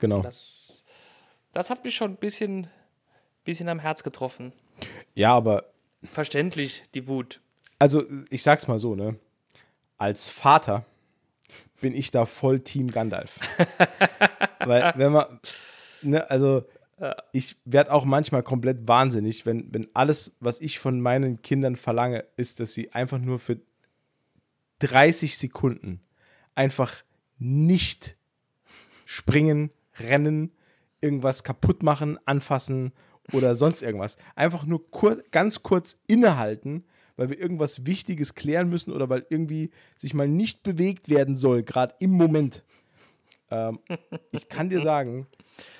[0.00, 0.22] Genau.
[0.22, 0.84] Das,
[1.52, 2.66] das hat mich schon ein bisschen,
[3.44, 4.52] bisschen am Herz getroffen.
[5.14, 5.72] Ja, aber.
[6.02, 7.40] Verständlich, die Wut.
[7.78, 9.16] Also, ich sag's mal so, ne?
[9.98, 10.84] Als Vater
[11.80, 13.38] bin ich da voll Team Gandalf.
[14.64, 15.40] Weil, wenn man,
[16.02, 16.64] ne, also
[17.32, 22.24] ich werde auch manchmal komplett wahnsinnig, wenn, wenn alles, was ich von meinen Kindern verlange,
[22.36, 23.58] ist, dass sie einfach nur für
[24.80, 26.00] 30 Sekunden
[26.54, 27.02] einfach
[27.38, 28.16] nicht
[29.06, 29.70] springen,
[30.00, 30.52] rennen,
[31.00, 32.92] irgendwas kaputt machen, anfassen
[33.32, 34.16] oder sonst irgendwas.
[34.34, 36.84] Einfach nur kur ganz kurz innehalten
[37.20, 41.62] weil wir irgendwas Wichtiges klären müssen oder weil irgendwie sich mal nicht bewegt werden soll,
[41.62, 42.64] gerade im Moment.
[43.50, 43.78] Ähm,
[44.30, 45.26] ich kann dir sagen,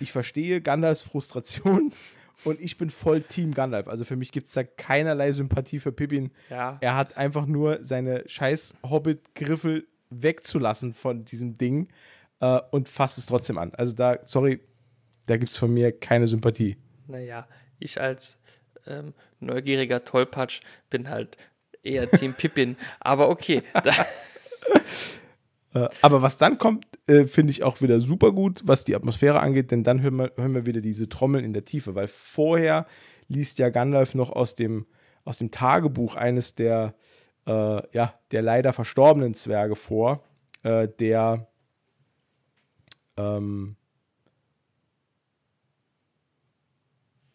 [0.00, 1.92] ich verstehe Gandalfs Frustration
[2.44, 3.88] und ich bin voll Team Gandalf.
[3.88, 6.30] Also für mich gibt es da keinerlei Sympathie für Pippin.
[6.50, 6.76] Ja.
[6.82, 11.88] Er hat einfach nur seine scheiß Hobbit-Griffel wegzulassen von diesem Ding
[12.40, 13.72] äh, und fasst es trotzdem an.
[13.74, 14.60] Also da, sorry,
[15.26, 16.76] da gibt es von mir keine Sympathie.
[17.06, 17.46] Naja,
[17.78, 18.38] ich als
[18.86, 21.36] ähm, neugieriger Tollpatsch, bin halt
[21.82, 22.76] eher Team Pippin.
[23.00, 23.62] Aber okay.
[25.72, 29.38] Äh, aber was dann kommt, äh, finde ich auch wieder super gut, was die Atmosphäre
[29.38, 32.86] angeht, denn dann hören wir, hören wir wieder diese Trommeln in der Tiefe, weil vorher
[33.28, 34.86] liest ja Gandalf noch aus dem,
[35.24, 36.96] aus dem Tagebuch eines der,
[37.46, 40.24] äh, ja, der leider verstorbenen Zwerge vor,
[40.64, 41.46] äh, der
[43.20, 43.76] ähm,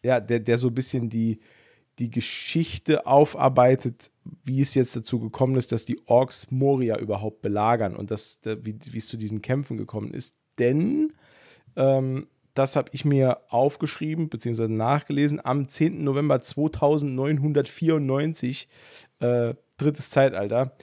[0.02, 1.40] ja, der, der so ein bisschen die,
[1.98, 4.12] die Geschichte aufarbeitet,
[4.44, 8.76] wie es jetzt dazu gekommen ist, dass die Orks Moria überhaupt belagern und das, wie,
[8.90, 10.38] wie es zu diesen Kämpfen gekommen ist.
[10.58, 11.12] Denn
[11.74, 14.68] ähm, das habe ich mir aufgeschrieben bzw.
[14.68, 15.44] nachgelesen.
[15.44, 16.04] Am 10.
[16.04, 18.68] November 2994,
[19.20, 20.76] äh, drittes Zeitalter,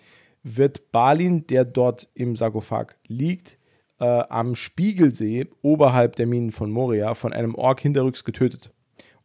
[0.44, 3.58] wird Balin, der dort im Sarkophag liegt,
[4.04, 8.74] äh, am Spiegelsee oberhalb der Minen von Moria von einem Ork hinterrücks getötet.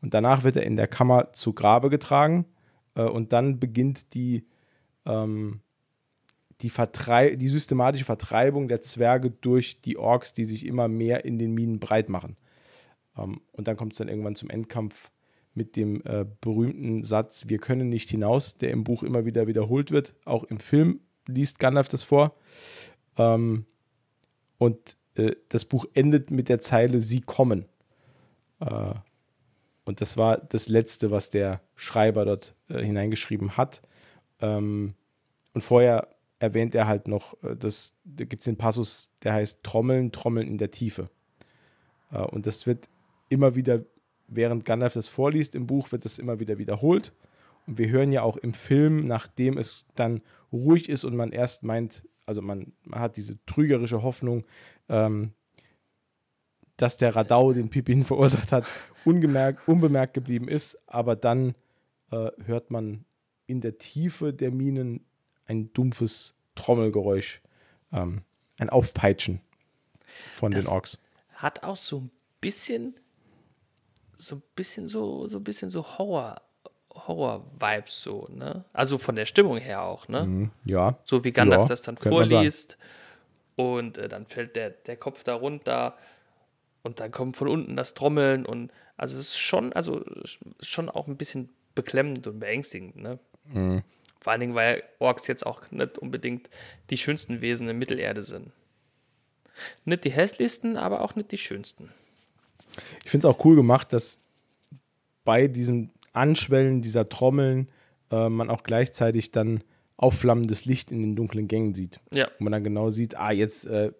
[0.00, 2.46] Und danach wird er in der Kammer zu Grabe getragen
[2.94, 4.46] äh, und dann beginnt die,
[5.04, 5.62] ähm,
[6.60, 11.54] die, die systematische Vertreibung der Zwerge durch die Orks, die sich immer mehr in den
[11.54, 12.36] Minen breit machen.
[13.16, 15.10] Ähm, und dann kommt es dann irgendwann zum Endkampf
[15.54, 19.90] mit dem äh, berühmten Satz, wir können nicht hinaus, der im Buch immer wieder wiederholt
[19.90, 20.14] wird.
[20.24, 22.36] Auch im Film liest Gandalf das vor.
[23.16, 23.66] Ähm,
[24.58, 27.66] und äh, das Buch endet mit der Zeile, sie kommen.
[28.60, 28.94] Äh,
[29.84, 33.82] und das war das Letzte, was der Schreiber dort äh, hineingeschrieben hat.
[34.40, 34.94] Ähm,
[35.54, 36.08] und vorher
[36.40, 40.46] erwähnt er halt noch, äh, dass, da gibt es den Passus, der heißt Trommeln, Trommeln
[40.46, 41.08] in der Tiefe.
[42.12, 42.88] Äh, und das wird
[43.28, 43.82] immer wieder,
[44.26, 47.12] während Gandalf das vorliest im Buch, wird das immer wieder wiederholt.
[47.66, 50.22] Und wir hören ja auch im Film, nachdem es dann
[50.52, 54.44] ruhig ist und man erst meint, also man, man hat diese trügerische Hoffnung,
[54.90, 55.32] ähm,
[56.76, 58.66] dass der Radau, den Pippin verursacht hat,
[59.06, 60.78] ungemerkt, unbemerkt geblieben ist.
[60.86, 61.54] Aber dann
[62.10, 63.06] äh, hört man
[63.46, 65.06] in der Tiefe der Minen
[65.46, 67.40] ein dumpfes Trommelgeräusch,
[67.92, 68.20] ähm,
[68.58, 69.40] ein Aufpeitschen
[70.04, 71.02] von das den Orks.
[71.32, 72.10] Hat auch so ein
[72.42, 73.00] bisschen,
[74.12, 76.42] so ein bisschen so, so ein bisschen so Horror.
[77.08, 78.64] Horror-Vibes so, ne?
[78.72, 80.24] Also von der Stimmung her auch, ne?
[80.24, 80.98] Mhm, ja.
[81.02, 82.78] So wie Gandalf ja, das dann vorliest
[83.56, 85.96] und äh, dann fällt der, der Kopf da runter
[86.82, 90.04] und dann kommt von unten das Trommeln und also es ist schon, also
[90.60, 93.18] schon auch ein bisschen beklemmend und beängstigend, ne?
[93.46, 93.82] Mhm.
[94.20, 96.50] Vor allen Dingen, weil Orks jetzt auch nicht unbedingt
[96.90, 98.52] die schönsten Wesen in Mittelerde sind.
[99.84, 101.90] Nicht die hässlichsten, aber auch nicht die schönsten.
[103.04, 104.18] Ich finde es auch cool gemacht, dass
[105.24, 107.68] bei diesem Anschwellen dieser Trommeln
[108.10, 109.62] äh, man auch gleichzeitig dann
[109.96, 112.00] aufflammendes Licht in den dunklen Gängen sieht.
[112.12, 112.26] Ja.
[112.26, 113.92] Und man dann genau sieht, ah, jetzt äh,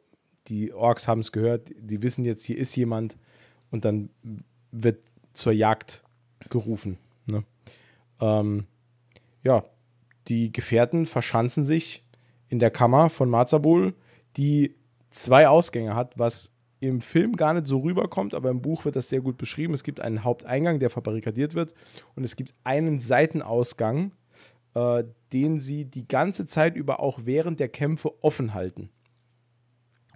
[0.47, 3.17] die Orks haben es gehört, die wissen jetzt, hier ist jemand
[3.71, 4.11] und dann
[4.71, 4.99] wird
[5.33, 6.05] zur Jagd
[6.49, 6.99] gerufen.
[7.27, 7.45] Ne?
[8.21, 8.67] Ähm,
[9.43, 9.65] ja,
[10.29, 12.05] die Gefährten verschanzen sich
[12.49, 13.95] in der Kammer von Marzabul,
[14.37, 14.77] die
[15.11, 19.09] zwei Ausgänge hat, was im Film gar nicht so rüberkommt, aber im Buch wird das
[19.09, 19.75] sehr gut beschrieben.
[19.75, 21.75] Es gibt einen Haupteingang, der verbarrikadiert wird,
[22.15, 24.13] und es gibt einen Seitenausgang,
[24.75, 28.91] äh, den sie die ganze Zeit über auch während der Kämpfe offen halten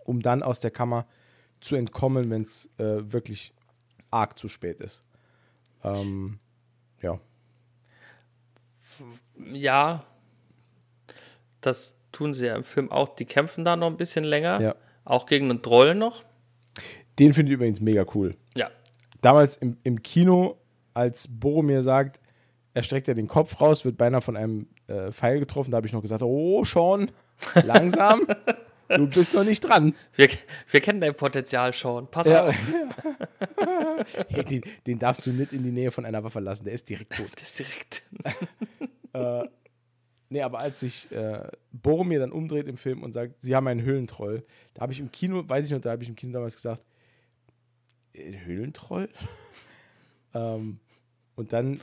[0.04, 1.06] um dann aus der Kammer
[1.60, 3.52] zu entkommen, wenn es äh, wirklich
[4.10, 5.04] arg zu spät ist.
[5.84, 6.38] Ähm,
[7.00, 7.20] ja.
[9.52, 10.04] Ja,
[11.60, 13.14] das tun sie ja im Film auch.
[13.14, 14.60] Die kämpfen da noch ein bisschen länger.
[14.60, 14.74] Ja.
[15.04, 16.24] Auch gegen einen Troll noch.
[17.18, 18.34] Den finde ich übrigens mega cool.
[18.56, 18.70] Ja.
[19.20, 20.58] Damals im, im Kino,
[20.94, 22.20] als Boromir sagt,
[22.74, 25.70] er streckt ja den Kopf raus, wird beinahe von einem äh, Pfeil getroffen.
[25.70, 27.10] Da habe ich noch gesagt, oh, Sean,
[27.64, 28.26] langsam.
[28.96, 29.94] Du bist noch nicht dran.
[30.14, 30.28] Wir,
[30.70, 32.10] wir kennen dein Potenzial schon.
[32.10, 32.46] Pass ja.
[32.46, 32.74] auf.
[34.28, 36.64] hey, den, den, darfst du nicht in die Nähe von einer Waffe lassen.
[36.64, 37.30] Der ist direkt tot.
[37.36, 38.02] Der ist direkt.
[39.14, 39.48] äh,
[40.28, 43.82] nee, aber als sich äh, Boromir dann umdreht im Film und sagt, sie haben einen
[43.82, 44.44] Höhlentroll,
[44.74, 46.82] da habe ich im Kino, weiß ich noch, da habe ich im Kino damals gesagt,
[48.14, 49.08] Höhlentroll?
[50.34, 50.78] ähm,
[51.34, 51.80] und dann,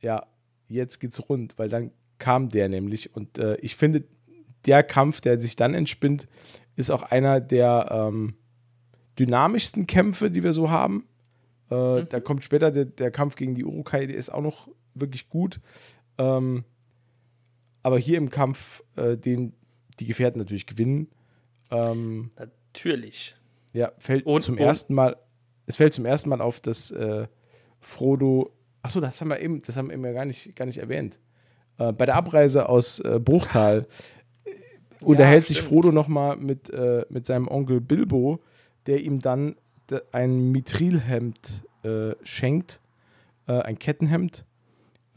[0.00, 0.26] ja,
[0.68, 4.04] jetzt geht's rund, weil dann kam der nämlich und äh, ich finde,
[4.66, 6.28] der Kampf, der sich dann entspinnt,
[6.76, 8.34] ist auch einer der ähm,
[9.18, 11.06] dynamischsten Kämpfe, die wir so haben.
[11.70, 12.08] Äh, mhm.
[12.08, 15.60] Da kommt später der, der, Kampf gegen die Urukai, der ist auch noch wirklich gut.
[16.18, 16.64] Ähm,
[17.82, 19.54] aber hier im Kampf, äh, den
[20.00, 21.08] die Gefährten natürlich gewinnen.
[21.70, 23.36] Ähm, natürlich.
[23.72, 24.60] Ja, fällt und, zum und.
[24.60, 25.16] ersten Mal,
[25.70, 27.26] es fällt zum ersten Mal auf, dass äh,
[27.80, 28.50] Frodo,
[28.82, 31.20] achso, das haben wir eben, das haben wir eben ja gar nicht, gar nicht erwähnt.
[31.78, 33.86] Äh, bei der Abreise aus äh, Bruchtal
[35.00, 38.40] unterhält ja, sich Frodo nochmal mit, äh, mit seinem Onkel Bilbo,
[38.86, 39.56] der ihm dann
[40.12, 42.80] ein Mithrilhemd äh, schenkt,
[43.46, 44.44] äh, ein Kettenhemd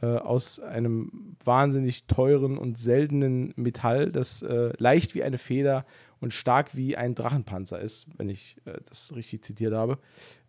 [0.02, 5.86] äh, aus einem wahnsinnig teuren und seltenen Metall, das äh, leicht wie eine Feder
[6.20, 9.98] und stark wie ein Drachenpanzer ist, wenn ich äh, das richtig zitiert habe.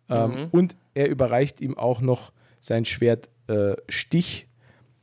[0.09, 0.47] Ähm, mhm.
[0.51, 3.29] Und er überreicht ihm auch noch sein Schwert
[3.89, 4.47] Stich,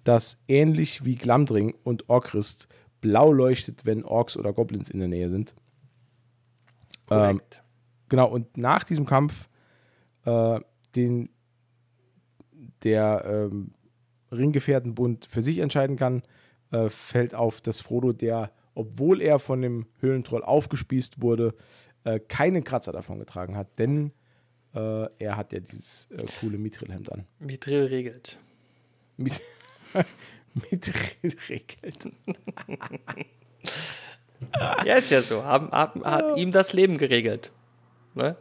[0.02, 2.66] das ähnlich wie Glamdring und Orkrist
[3.00, 5.54] blau leuchtet, wenn Orks oder Goblins in der Nähe sind.
[7.10, 7.40] Ähm,
[8.08, 9.48] genau, und nach diesem Kampf,
[10.24, 10.60] äh,
[10.96, 11.28] den
[12.84, 13.72] der ähm,
[14.32, 16.22] Ringgefährtenbund für sich entscheiden kann,
[16.70, 21.54] äh, fällt auf, dass Frodo, der, obwohl er von dem Höhlentroll aufgespießt wurde,
[22.04, 24.12] äh, keinen Kratzer davon getragen hat, denn
[24.74, 27.24] äh, er hat ja dieses äh, coole Mithril-Hemd an.
[27.38, 28.38] Mithril regelt.
[29.16, 29.40] Mit
[30.70, 32.08] Mithril regelt.
[34.84, 35.44] Ja, ist ja so.
[35.44, 37.52] Haben, haben, hat ihm das Leben geregelt.
[38.14, 38.36] Ne?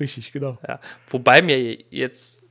[0.00, 0.58] Richtig, genau.
[0.66, 0.80] Ja.
[1.08, 2.42] Wobei mir jetzt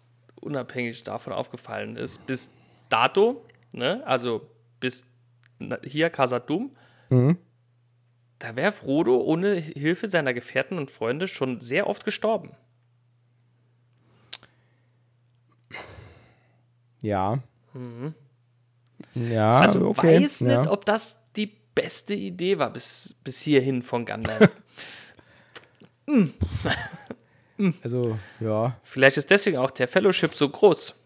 [0.41, 2.51] unabhängig davon aufgefallen ist, bis
[2.89, 4.47] dato, ne, also
[4.79, 5.07] bis
[5.83, 6.71] hier Casadum,
[7.09, 7.37] mhm.
[8.39, 12.51] da wäre Frodo ohne Hilfe seiner Gefährten und Freunde schon sehr oft gestorben.
[17.03, 17.43] Ja.
[17.73, 18.15] Mhm.
[19.13, 20.21] Ja, also okay.
[20.21, 20.71] weiß nicht, ja.
[20.71, 24.61] ob das die beste Idee war bis, bis hierhin von Gandalf.
[27.84, 28.80] also, ja.
[28.84, 31.03] Vielleicht ist deswegen auch der Fellowship so groß.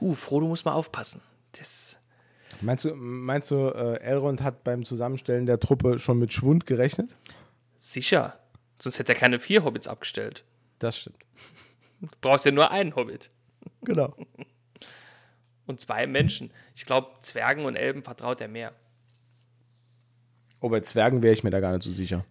[0.00, 1.20] Uh, Frodo muss mal aufpassen.
[1.52, 1.98] Das
[2.60, 7.16] meinst du, meinst du äh, Elrond hat beim Zusammenstellen der Truppe schon mit Schwund gerechnet?
[7.78, 8.38] Sicher.
[8.80, 10.44] Sonst hätte er keine vier Hobbits abgestellt.
[10.78, 11.18] Das stimmt.
[12.00, 13.30] Du brauchst ja nur einen Hobbit.
[13.82, 14.14] Genau.
[15.66, 16.50] Und zwei Menschen.
[16.74, 18.72] Ich glaube, Zwergen und Elben vertraut er mehr.
[20.60, 22.24] Oh, bei Zwergen wäre ich mir da gar nicht so sicher.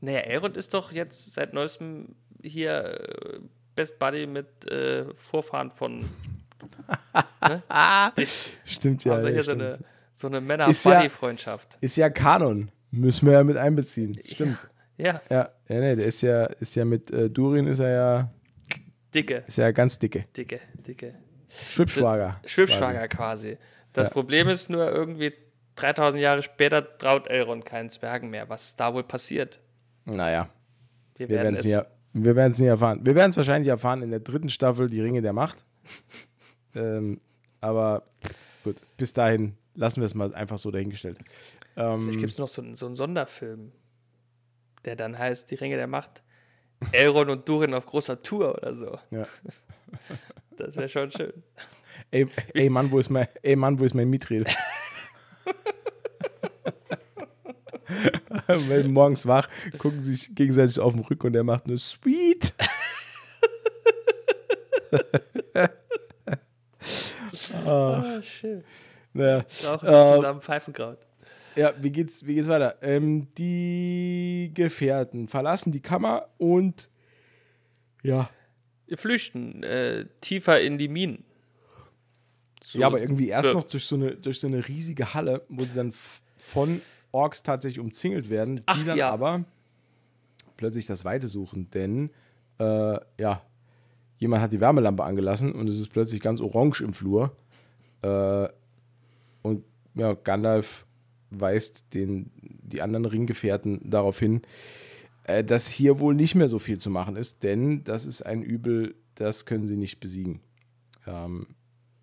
[0.00, 3.40] Naja, Elrond ist doch jetzt seit neuestem hier äh,
[3.74, 6.00] Best Buddy mit äh, Vorfahren von.
[7.48, 7.62] ne?
[8.64, 9.14] Stimmt ja.
[9.14, 9.78] Also hier ja, so, eine,
[10.12, 11.74] so eine Männer-Buddy-Freundschaft.
[11.74, 12.70] Ja, ist ja Kanon.
[12.90, 14.18] Müssen wir ja mit einbeziehen.
[14.24, 14.58] Stimmt.
[14.96, 15.20] Ja.
[15.28, 18.30] Ja, ja, nee, der ist ja, ist ja mit äh, Durin ist er ja.
[19.14, 19.44] Dicke.
[19.46, 20.24] Ist ja ganz dicke.
[20.36, 21.14] Dicke, dicke.
[21.48, 22.40] Schwibschwager.
[22.44, 23.54] Schwibschwager quasi.
[23.54, 23.58] quasi.
[23.92, 24.12] Das ja.
[24.12, 25.32] Problem ist nur irgendwie
[25.76, 28.48] 3000 Jahre später traut Elrond keinen Zwergen mehr.
[28.48, 29.60] Was ist da wohl passiert?
[30.04, 30.48] Naja.
[31.16, 33.00] Wir werden es ja, wir werden es nie erfahren.
[33.04, 35.64] Wir werden es wahrscheinlich erfahren in der dritten Staffel, die Ringe der Macht.
[36.74, 37.20] ähm,
[37.60, 38.04] aber
[38.64, 41.18] gut, bis dahin lassen wir es mal einfach so dahingestellt.
[41.76, 43.72] Ähm, Vielleicht gibt es noch so, so einen Sonderfilm,
[44.84, 46.22] der dann heißt Die Ringe der Macht.
[46.92, 48.98] Elrond und Durin auf großer Tour oder so.
[49.10, 49.26] Ja.
[50.56, 51.32] Das wäre schon schön.
[52.10, 54.46] Ey, ey, Mann, wo ist mein, ey Mann, wo ist mein Mithril?
[58.46, 59.46] Weil morgens wach,
[59.76, 62.54] gucken sich gegenseitig auf den Rücken und er macht nur Sweet.
[67.66, 68.64] ah, schön.
[69.12, 69.44] Naja.
[69.66, 71.05] Rauchen äh, zusammen Pfeifenkraut.
[71.56, 72.76] Ja, wie geht's, wie geht's weiter?
[72.82, 76.90] Ähm, die Gefährten verlassen die Kammer und
[78.02, 78.28] ja.
[78.94, 81.24] Flüchten äh, tiefer in die Minen.
[82.62, 85.64] So ja, aber irgendwie erst noch durch so, eine, durch so eine riesige Halle, wo
[85.64, 85.92] sie dann
[86.36, 86.80] von
[87.12, 89.10] Orks tatsächlich umzingelt werden, die Ach, dann ja.
[89.10, 89.44] aber
[90.56, 92.10] plötzlich das Weite suchen, denn
[92.58, 93.42] äh, ja,
[94.18, 97.36] jemand hat die Wärmelampe angelassen und es ist plötzlich ganz orange im Flur.
[98.02, 98.48] Äh,
[99.42, 99.64] und
[99.94, 100.85] ja, Gandalf
[101.30, 104.42] weist den, die anderen Ringgefährten darauf hin,
[105.24, 108.42] äh, dass hier wohl nicht mehr so viel zu machen ist, denn das ist ein
[108.42, 110.40] Übel, das können sie nicht besiegen.
[111.06, 111.48] Ähm,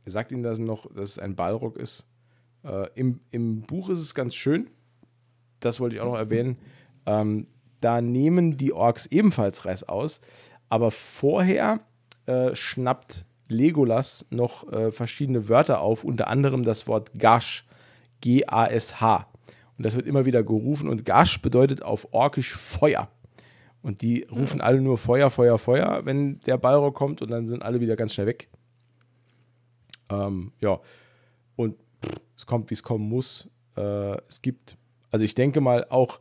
[0.06, 2.10] er sagt ihnen das noch, dass es ein Balrog ist.
[2.64, 4.68] Äh, im, Im Buch ist es ganz schön,
[5.60, 6.58] das wollte ich auch noch erwähnen.
[7.06, 7.48] Ähm,
[7.80, 10.22] da nehmen die Orks ebenfalls Reis aus,
[10.70, 11.82] aber vorher
[12.26, 17.66] äh, schnappt Legolas noch äh, verschiedene Wörter auf, unter anderem das Wort Gash,
[18.24, 19.28] G-A-S-H.
[19.78, 23.10] Und das wird immer wieder gerufen und Gash bedeutet auf Orkisch Feuer.
[23.82, 27.64] Und die rufen alle nur Feuer, Feuer, Feuer, wenn der Balrog kommt und dann sind
[27.64, 28.50] alle wieder ganz schnell weg.
[30.10, 30.80] Ähm, ja,
[31.56, 33.50] und pff, es kommt, wie es kommen muss.
[33.76, 34.78] Äh, es gibt
[35.14, 36.20] also ich denke mal, auch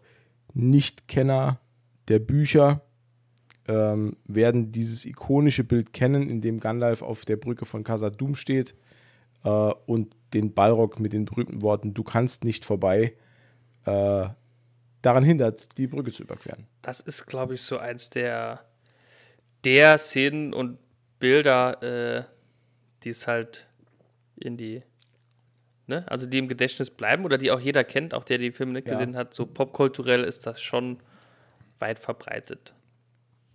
[0.52, 1.58] Nichtkenner
[2.08, 2.82] der Bücher
[3.66, 8.74] ähm, werden dieses ikonische Bild kennen, in dem Gandalf auf der Brücke von Khazad-dûm steht
[9.44, 13.14] äh, und den Balrog mit den berühmten Worten "Du kannst nicht vorbei"
[13.84, 14.28] äh,
[15.02, 16.66] daran hindert, die Brücke zu überqueren.
[16.82, 18.64] Das ist, glaube ich, so eins der
[19.64, 20.78] der Szenen und
[21.18, 22.24] Bilder, äh,
[23.02, 23.68] die es halt
[24.36, 24.82] in die
[25.86, 26.04] ne?
[26.08, 28.86] also die im Gedächtnis bleiben oder die auch jeder kennt, auch der die Filme nicht
[28.86, 28.94] ja.
[28.94, 30.98] gesehen hat, so popkulturell ist das schon
[31.78, 32.74] weit verbreitet.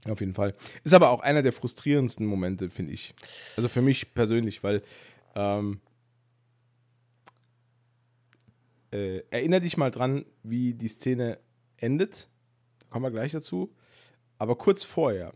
[0.10, 0.54] Auf jeden Fall.
[0.84, 3.14] Ist aber auch einer der frustrierendsten Momente, finde ich.
[3.58, 4.82] Also für mich persönlich, weil
[5.38, 5.80] ähm,
[8.92, 11.40] äh, erinnere dich mal dran, wie die Szene
[11.78, 12.28] endet.
[12.80, 13.72] Da kommen wir gleich dazu.
[14.40, 15.34] Aber kurz vorher,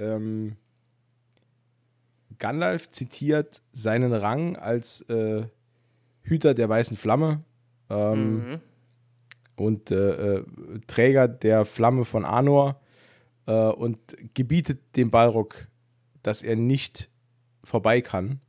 [0.00, 0.56] ähm,
[2.38, 5.44] Gandalf zitiert seinen Rang als äh,
[6.22, 7.44] Hüter der weißen Flamme
[7.88, 8.60] ähm, mhm.
[9.56, 10.44] und äh, äh,
[10.86, 12.80] Träger der Flamme von Anor
[13.46, 13.98] äh, und
[14.34, 15.68] gebietet dem Balrog,
[16.22, 17.10] dass er nicht
[17.62, 18.40] vorbei kann.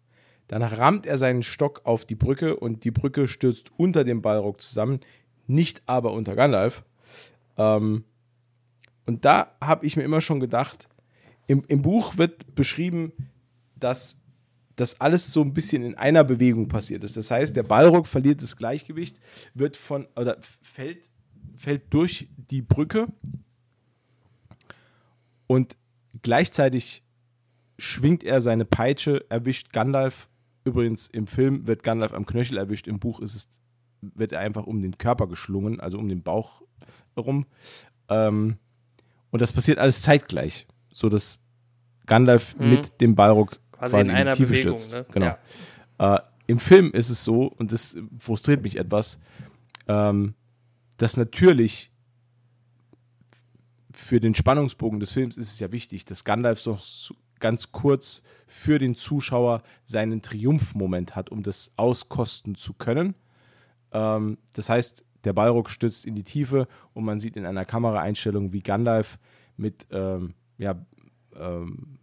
[0.52, 4.62] Dann rammt er seinen Stock auf die Brücke und die Brücke stürzt unter dem Balrog
[4.62, 5.00] zusammen,
[5.48, 6.84] nicht aber unter Gandalf.
[7.56, 8.04] Ähm,
[9.06, 10.90] und da habe ich mir immer schon gedacht,
[11.48, 13.14] im, im Buch wird beschrieben,
[13.78, 14.24] dass
[14.76, 17.16] das alles so ein bisschen in einer Bewegung passiert ist.
[17.16, 19.22] Das heißt, der Balrog verliert das Gleichgewicht,
[19.54, 21.12] wird von oder fällt,
[21.56, 23.08] fällt durch die Brücke
[25.48, 25.78] und
[26.22, 27.06] gleichzeitig
[27.80, 30.28] schwingt er seine Peitsche, erwischt Gandalf.
[30.64, 33.62] Übrigens im Film wird Gandalf am Knöchel erwischt, im Buch ist es,
[34.02, 36.62] wird er einfach um den Körper geschlungen, also um den Bauch
[37.16, 37.46] herum.
[38.10, 38.58] Ähm,
[39.32, 41.46] und das passiert alles zeitgleich, so dass
[42.06, 42.70] Gandalf mhm.
[42.70, 44.94] mit dem Balrog quasi, quasi in, in die Tiefe Bewegung, stürzt.
[44.94, 45.06] Ne?
[45.12, 45.38] Genau.
[46.00, 46.16] Ja.
[46.16, 49.20] Äh, Im Film ist es so, und das frustriert mich etwas,
[49.88, 50.36] ähm,
[50.98, 51.92] dass natürlich
[53.94, 56.78] für den Spannungsbogen des Films ist es ja wichtig, dass Gandalf so
[57.42, 63.16] ganz kurz für den Zuschauer seinen Triumphmoment hat, um das auskosten zu können.
[63.92, 68.54] Ähm, das heißt, der Balrog stürzt in die Tiefe und man sieht in einer Kameraeinstellung,
[68.54, 69.20] wie Gandalf
[69.58, 70.76] mit ähm, ja,
[71.36, 72.00] ähm,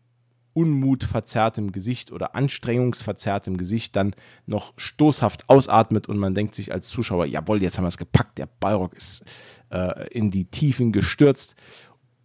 [0.53, 4.15] unmutverzerrtem Gesicht oder anstrengungsverzerrtem Gesicht dann
[4.47, 8.39] noch stoßhaft ausatmet und man denkt sich als Zuschauer, jawohl, jetzt haben wir es gepackt,
[8.39, 9.25] der Balrog ist
[9.71, 11.55] äh, in die Tiefen gestürzt.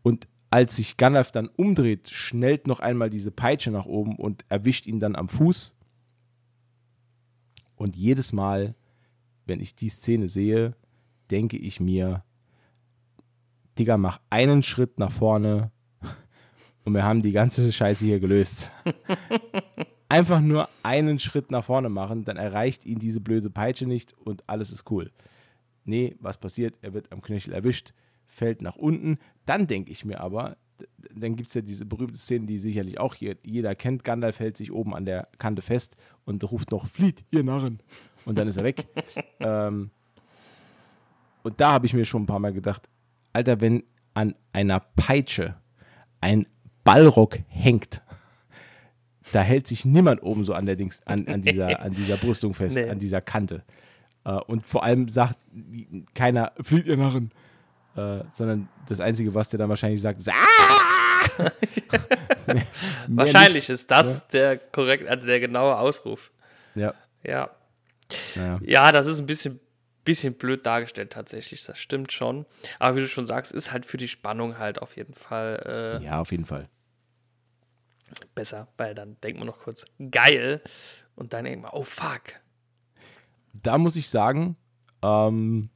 [0.02, 4.86] Und als sich Gandalf dann umdreht, schnellt noch einmal diese Peitsche nach oben und erwischt
[4.86, 5.76] ihn dann am Fuß.
[7.76, 8.76] Und jedes Mal,
[9.48, 10.76] wenn ich die Szene sehe,
[11.32, 12.24] denke ich mir,
[13.80, 15.72] Digga, mach einen Schritt nach vorne
[16.86, 18.70] und wir haben die ganze Scheiße hier gelöst.
[20.08, 24.48] Einfach nur einen Schritt nach vorne machen, dann erreicht ihn diese blöde Peitsche nicht und
[24.48, 25.10] alles ist cool.
[25.84, 26.76] Nee, was passiert?
[26.84, 27.96] Er wird am Knöchel erwischt,
[28.34, 29.18] fällt nach unten.
[29.46, 30.58] Dann denke ich mir aber,
[31.14, 34.04] dann gibt es ja diese berühmte Szene, die sicherlich auch hier jeder kennt.
[34.04, 35.96] Gandalf hält sich oben an der Kante fest
[36.26, 37.80] und ruft noch: Flieht, ihr Narren!
[38.26, 38.88] Und dann ist er weg.
[39.40, 39.92] ähm,
[41.44, 42.90] und da habe ich mir schon ein paar Mal gedacht:
[43.34, 43.84] Alter, wenn
[44.14, 45.56] an einer Peitsche
[46.22, 46.48] ein
[46.84, 48.02] Ballrock hängt,
[49.32, 52.53] da hält sich niemand oben so an der Dings, an, an, dieser, an dieser Brüstung
[52.53, 52.90] fest, nee.
[52.90, 53.64] an dieser Kante.
[54.26, 55.38] Uh, und vor allem sagt
[56.14, 57.32] keiner, flieht ihr Narren.
[57.96, 60.34] Uh, sondern das Einzige, was der dann wahrscheinlich sagt, ist ah!
[62.48, 62.66] mehr,
[63.08, 64.28] Wahrscheinlich nicht, ist das ja?
[64.32, 66.32] der korrekt, also der genaue Ausruf.
[66.74, 66.96] Ja.
[67.24, 67.52] Ja.
[68.36, 68.60] Naja.
[68.64, 69.60] Ja, das ist ein bisschen,
[70.06, 72.46] bisschen blöd dargestellt tatsächlich, das stimmt schon.
[72.80, 76.00] Aber wie du schon sagst, ist halt für die Spannung halt auf jeden Fall.
[76.02, 76.70] Äh, ja, auf jeden Fall.
[78.36, 80.62] Besser, weil dann denkt man noch kurz, geil.
[81.16, 82.22] Und dann irgendwann, oh fuck.
[83.62, 84.56] Da muss ich sagen,
[85.04, 85.70] ähm,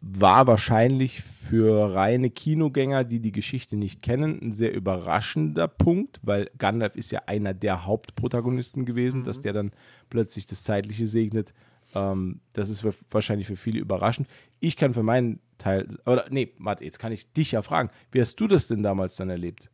[0.00, 6.50] war wahrscheinlich für reine Kinogänger, die die Geschichte nicht kennen, ein sehr überraschender Punkt, weil
[6.56, 9.24] Gandalf ist ja einer der Hauptprotagonisten gewesen, mhm.
[9.24, 9.72] dass der dann
[10.08, 11.52] plötzlich das Zeitliche segnet.
[11.94, 14.26] Ähm, das ist für, wahrscheinlich für viele überraschend.
[14.58, 18.22] Ich kann für meinen Teil, oder nee, warte, jetzt kann ich dich ja fragen, wie
[18.22, 19.70] hast du das denn damals dann erlebt,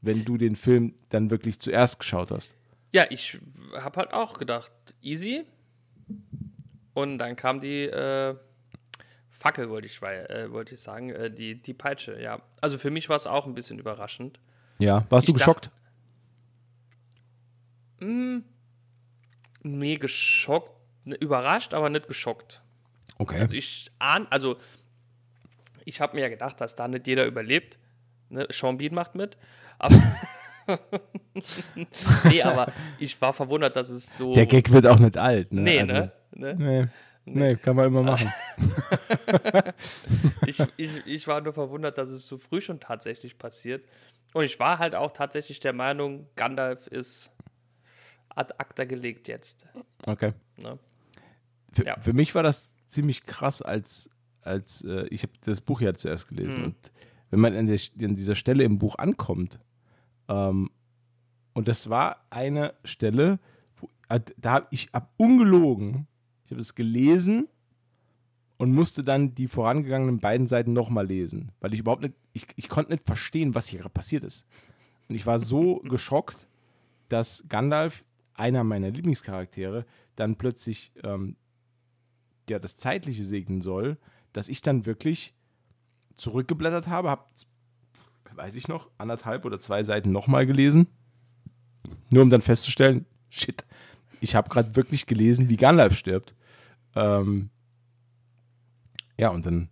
[0.00, 2.56] wenn du den Film dann wirklich zuerst geschaut hast?
[2.94, 3.38] Ja, ich
[3.78, 4.72] habe halt auch gedacht,
[5.02, 5.44] easy.
[6.94, 8.34] Und dann kam die äh
[9.40, 12.42] Fackel, wollte ich, äh, wollte ich sagen, äh, die, die Peitsche, ja.
[12.60, 14.38] Also für mich war es auch ein bisschen überraschend.
[14.78, 15.70] Ja, warst ich du geschockt?
[17.98, 18.42] Dachte, mh,
[19.62, 20.72] nee, geschockt,
[21.04, 22.60] ne, überrascht, aber nicht geschockt.
[23.16, 23.40] Okay.
[23.40, 24.58] Also ich ahn, also
[25.86, 27.78] ich habe mir ja gedacht, dass da nicht jeder überlebt.
[28.28, 28.46] Ne?
[28.50, 29.38] Sean Bean macht mit.
[29.78, 29.96] Aber
[32.24, 34.34] nee, aber ich war verwundert, dass es so.
[34.34, 35.62] Der Gag wird auch nicht alt, ne?
[35.62, 36.12] Nee, also, ne?
[36.32, 36.54] ne?
[36.58, 36.88] Nee.
[37.24, 38.32] Nee, kann man immer machen.
[40.46, 43.86] ich, ich, ich war nur verwundert, dass es so früh schon tatsächlich passiert.
[44.32, 47.32] Und ich war halt auch tatsächlich der Meinung, Gandalf ist
[48.28, 49.66] ad acta gelegt jetzt.
[50.06, 50.32] Okay.
[50.56, 50.78] Ne?
[51.72, 52.00] Für, ja.
[52.00, 54.08] für mich war das ziemlich krass, als,
[54.42, 56.60] als äh, ich habe das Buch ja zuerst gelesen.
[56.60, 56.66] Mhm.
[56.66, 56.92] Und
[57.30, 59.60] wenn man an, der, an, dieser Stelle im Buch ankommt,
[60.28, 60.70] ähm,
[61.52, 63.38] und das war eine Stelle,
[63.76, 66.06] wo, äh, da habe ich ab ungelogen
[66.50, 67.48] ich habe es gelesen
[68.56, 72.68] und musste dann die vorangegangenen beiden Seiten nochmal lesen, weil ich überhaupt nicht, ich, ich
[72.68, 74.46] konnte nicht verstehen, was hier gerade passiert ist.
[75.08, 76.48] Und ich war so geschockt,
[77.08, 78.04] dass Gandalf,
[78.34, 81.36] einer meiner Lieblingscharaktere, dann plötzlich ähm,
[82.48, 83.96] ja, das Zeitliche segnen soll,
[84.32, 85.34] dass ich dann wirklich
[86.16, 87.26] zurückgeblättert habe, habe,
[88.34, 90.88] weiß ich noch, anderthalb oder zwei Seiten nochmal gelesen,
[92.10, 93.64] nur um dann festzustellen, shit,
[94.20, 96.34] ich habe gerade wirklich gelesen, wie Gandalf stirbt.
[96.94, 97.50] Ähm,
[99.18, 99.68] ja, und dann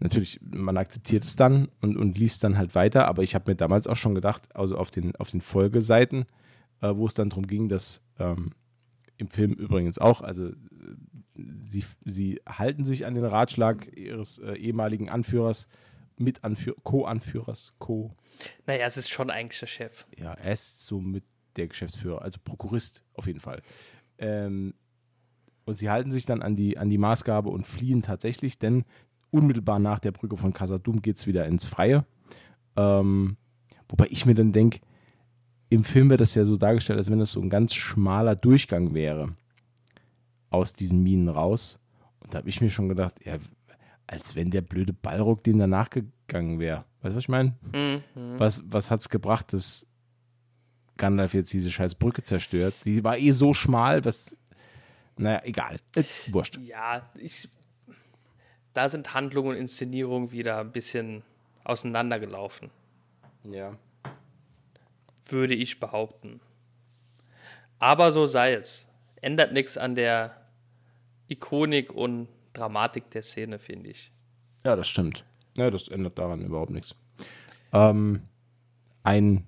[0.00, 3.56] natürlich, man akzeptiert es dann und, und liest dann halt weiter, aber ich habe mir
[3.56, 6.26] damals auch schon gedacht, also auf den, auf den Folgeseiten,
[6.80, 8.50] äh, wo es dann darum ging, dass ähm,
[9.16, 10.54] im Film übrigens auch, also äh,
[11.36, 15.68] sie, sie halten sich an den Ratschlag ihres äh, ehemaligen Anführers,
[16.16, 18.14] mit Anführ Co-Anführers, Co.
[18.66, 20.06] Naja, es ist schon eigentlich der Chef.
[20.16, 21.24] Ja, er ist so mit
[21.56, 23.60] der Geschäftsführer, also Prokurist auf jeden Fall.
[24.18, 24.74] Ähm,
[25.64, 28.84] und sie halten sich dann an die, an die Maßgabe und fliehen tatsächlich, denn
[29.30, 32.04] unmittelbar nach der Brücke von Casadum geht es wieder ins Freie.
[32.76, 33.36] Ähm,
[33.88, 34.80] wobei ich mir dann denke,
[35.70, 38.94] im Film wird das ja so dargestellt, als wenn das so ein ganz schmaler Durchgang
[38.94, 39.34] wäre
[40.50, 41.80] aus diesen Minen raus.
[42.20, 43.36] Und da habe ich mir schon gedacht, ja,
[44.06, 46.84] als wenn der blöde Ballrock den danach gegangen wäre.
[47.02, 47.54] Weißt du, was ich meine?
[47.72, 48.02] Mhm.
[48.38, 49.86] Was, was hat es gebracht, dass
[50.96, 52.74] Gandalf jetzt diese scheiß Brücke zerstört?
[52.84, 54.36] Die war eh so schmal, was.
[55.16, 55.78] Naja, egal.
[55.94, 56.58] Ist wurscht.
[56.58, 57.48] Ja, ich.
[58.72, 61.22] Da sind Handlung und Inszenierung wieder ein bisschen
[61.62, 62.70] auseinandergelaufen.
[63.44, 63.76] Ja.
[65.28, 66.40] Würde ich behaupten.
[67.78, 68.88] Aber so sei es.
[69.20, 70.36] Ändert nichts an der
[71.28, 74.12] Ikonik und Dramatik der Szene, finde ich.
[74.64, 75.24] Ja, das stimmt.
[75.56, 76.94] Ja, das ändert daran überhaupt nichts.
[77.72, 78.22] Ähm,
[79.02, 79.46] ein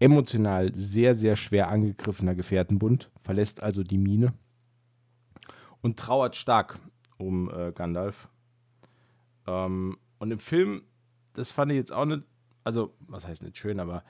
[0.00, 4.32] emotional sehr, sehr schwer angegriffener Gefährtenbund verlässt also die Mine
[5.84, 6.80] und trauert stark
[7.18, 8.30] um äh, Gandalf.
[9.46, 10.82] Ähm, und im Film,
[11.34, 12.22] das fand ich jetzt auch nicht,
[12.64, 14.02] also, was heißt nicht schön, aber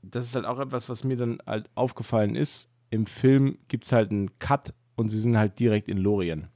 [0.00, 2.72] das ist halt auch etwas, was mir dann halt aufgefallen ist.
[2.88, 6.48] Im Film gibt es halt einen Cut und sie sind halt direkt in Lorien.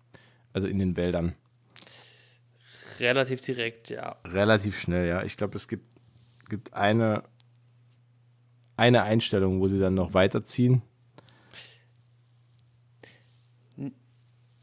[0.54, 1.34] Also in den Wäldern.
[2.98, 4.16] Relativ direkt, ja.
[4.24, 5.22] Relativ schnell, ja.
[5.22, 5.84] Ich glaube, es gibt,
[6.48, 7.24] gibt eine,
[8.78, 10.80] eine Einstellung, wo sie dann noch weiterziehen.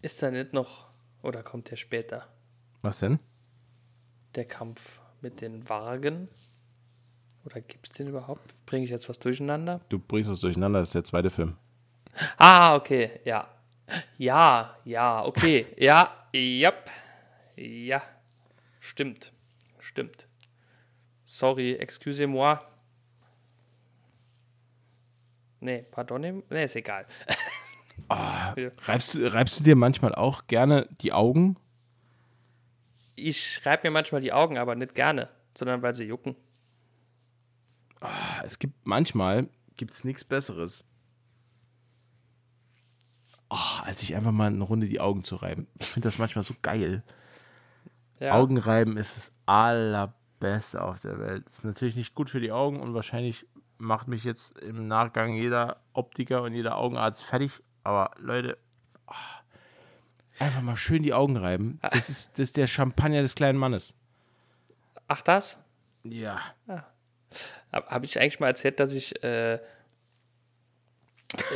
[0.01, 0.87] Ist da nicht noch,
[1.21, 2.27] oder kommt der später?
[2.81, 3.19] Was denn?
[4.35, 6.29] Der Kampf mit den Wagen?
[7.45, 8.65] Oder gibt es den überhaupt?
[8.65, 9.81] Bringe ich jetzt was durcheinander?
[9.89, 11.57] Du bringst was durcheinander, das ist der zweite Film.
[12.37, 13.47] Ah, okay, ja.
[14.17, 15.65] Ja, ja, okay.
[15.77, 16.73] Ja, ja,
[17.55, 18.01] ja.
[18.79, 19.31] Stimmt.
[19.79, 20.27] Stimmt.
[21.23, 22.59] Sorry, excusez-moi.
[25.59, 26.43] Nee, pardon.
[26.49, 27.05] Nee, ist egal.
[28.09, 28.15] Oh,
[28.85, 31.57] reibst, reibst du dir manchmal auch gerne die Augen?
[33.15, 36.35] Ich reibe mir manchmal die Augen, aber nicht gerne, sondern weil sie jucken.
[38.01, 38.07] Oh,
[38.45, 40.85] es gibt manchmal gibt's nichts Besseres
[43.49, 45.67] oh, als sich einfach mal eine Runde die Augen zu reiben.
[45.79, 47.03] Ich finde das manchmal so geil.
[48.19, 48.33] Ja.
[48.33, 51.47] Augenreiben ist das allerbeste auf der Welt.
[51.47, 53.45] Ist natürlich nicht gut für die Augen und wahrscheinlich
[53.77, 57.61] macht mich jetzt im Nachgang jeder Optiker und jeder Augenarzt fertig.
[57.87, 58.57] Aber Leute,
[59.07, 59.13] oh,
[60.39, 61.79] einfach mal schön die Augen reiben.
[61.81, 63.95] Das ist, das ist der Champagner des kleinen Mannes.
[65.07, 65.63] Ach, das?
[66.03, 66.37] Ja.
[66.67, 66.85] ja.
[67.71, 69.59] Habe ich eigentlich mal erzählt, dass ich äh, äh,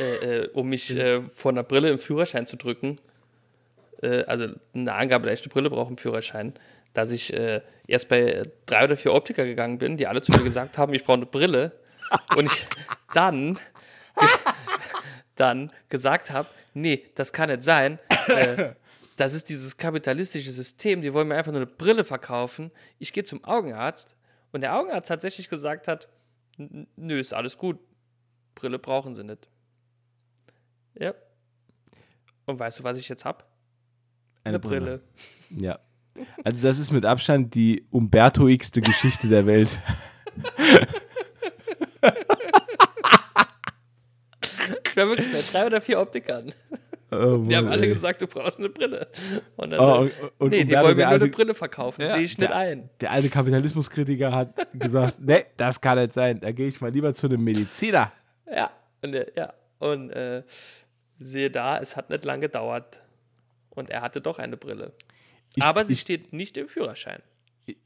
[0.00, 2.96] äh, um mich äh, vor einer Brille im Führerschein zu drücken,
[4.00, 6.54] äh, also eine Angabe, dass ich eine Brille brauche im Führerschein,
[6.94, 10.44] dass ich äh, erst bei drei oder vier Optiker gegangen bin, die alle zu mir
[10.44, 11.72] gesagt haben, ich brauche eine Brille
[12.36, 12.66] und ich
[13.12, 13.58] dann
[15.34, 17.98] dann gesagt habe, nee, das kann nicht sein.
[18.28, 18.74] Äh,
[19.16, 22.70] das ist dieses kapitalistische System, die wollen mir einfach nur eine Brille verkaufen.
[23.00, 24.16] Ich gehe zum Augenarzt
[24.52, 26.08] und der Augenarzt tatsächlich gesagt hat,
[26.56, 27.80] nö, ist alles gut,
[28.54, 29.48] Brille brauchen sie nicht.
[30.94, 31.14] Ja.
[32.46, 33.44] Und weißt du, was ich jetzt habe?
[34.44, 35.02] Eine, Eine Brille.
[35.50, 35.62] Brille.
[35.62, 35.78] Ja.
[36.44, 39.80] Also das ist mit Abstand die Umbertoigste Geschichte der Welt.
[44.94, 46.52] Ich war wirklich bei drei oder vier Optikern.
[47.10, 49.08] Oh die haben alle gesagt, du brauchst eine Brille.
[49.56, 52.22] Und dann oh, und, und, nee, die wollen mir nur eine Brille verkaufen, ja, sehe
[52.22, 52.90] ich nicht der, ein.
[53.00, 56.40] Der alte Kapitalismuskritiker hat gesagt, nee, das kann nicht sein.
[56.40, 58.12] Da gehe ich mal lieber zu einem Mediziner.
[58.54, 58.70] Ja,
[59.02, 59.52] und, ja.
[59.78, 60.42] und äh,
[61.24, 63.02] Siehe da, es hat nicht lange gedauert.
[63.70, 64.92] Und er hatte doch eine Brille.
[65.54, 67.22] Ich, Aber sie ich, steht nicht im Führerschein.
[67.66, 67.78] Ich,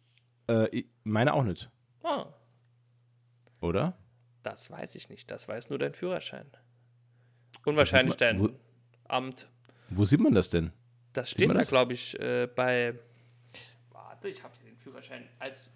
[0.49, 1.71] äh, meine auch nicht.
[2.03, 2.27] Ah.
[3.61, 3.97] Oder?
[4.43, 5.31] Das weiß ich nicht.
[5.31, 6.47] Das weiß nur dein Führerschein.
[7.67, 8.51] Unwahrscheinlich man, dein wo,
[9.09, 9.49] Amt.
[9.91, 10.73] Wo sieht man das denn?
[11.13, 12.95] Das steht da, glaube ich, äh, bei.
[13.91, 15.73] Warte, ich habe hier den Führerschein als,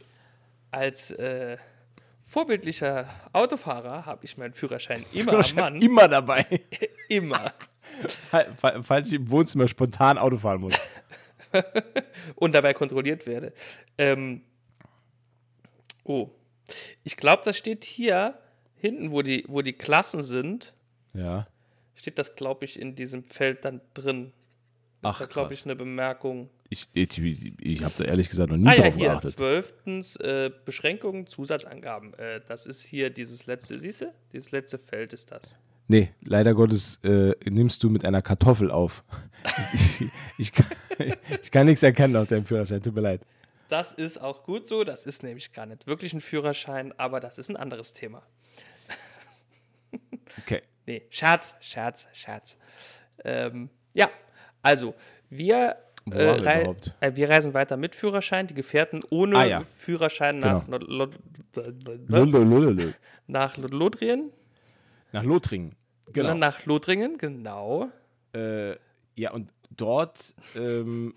[0.70, 1.56] als äh,
[2.24, 5.82] vorbildlicher Autofahrer habe ich meinen Führerschein immer Führerschein am Mann.
[5.82, 6.46] Immer dabei.
[7.08, 7.52] immer.
[8.82, 10.78] Falls ich im Wohnzimmer spontan Auto fahren muss.
[12.36, 13.52] Und dabei kontrolliert werde.
[13.98, 14.42] Ähm,
[16.04, 16.30] oh.
[17.02, 18.38] Ich glaube, das steht hier
[18.76, 20.72] hinten, wo die, wo die Klassen sind.
[21.14, 21.48] Ja.
[22.00, 24.32] Steht das, glaube ich, in diesem Feld dann drin.
[25.02, 26.48] Das Ach, ist, glaube ich, eine Bemerkung.
[26.70, 27.18] Ich, ich,
[27.60, 29.32] ich habe da ehrlich gesagt noch nie Ah ja, drauf hier, geachtet.
[29.32, 32.14] zwölftens, äh, Beschränkungen, Zusatzangaben.
[32.14, 34.14] Äh, das ist hier dieses letzte, siehst du?
[34.32, 35.56] Dieses letzte Feld ist das.
[35.88, 39.04] Nee, leider Gottes äh, nimmst du mit einer Kartoffel auf.
[39.74, 40.06] ich,
[40.38, 40.66] ich, kann,
[41.42, 43.26] ich kann nichts erkennen auf deinem Führerschein, tut mir leid.
[43.68, 47.36] Das ist auch gut so, das ist nämlich gar nicht wirklich ein Führerschein, aber das
[47.36, 48.22] ist ein anderes Thema.
[50.38, 50.62] Okay.
[50.90, 52.58] Nee, Scherz, Scherz, Scherz.
[53.24, 54.10] Ähm, ja,
[54.60, 54.92] also,
[55.28, 55.76] wir,
[56.10, 59.60] äh, rei äh, wir reisen weiter mit Führerschein, die Gefährten ohne Ah, ja.
[59.62, 60.78] Führerschein nach, Genau.
[60.78, 61.10] Lo-
[61.54, 62.90] Lo- Lullu, lullu.
[63.28, 64.32] nach Lothrien,
[65.12, 65.76] Nach Lothringen.
[66.12, 66.34] Genau.
[66.34, 67.88] nach Lothringen, genau.
[68.34, 68.74] Äh,
[69.14, 70.34] ja, und dort.
[70.56, 71.14] Ähm,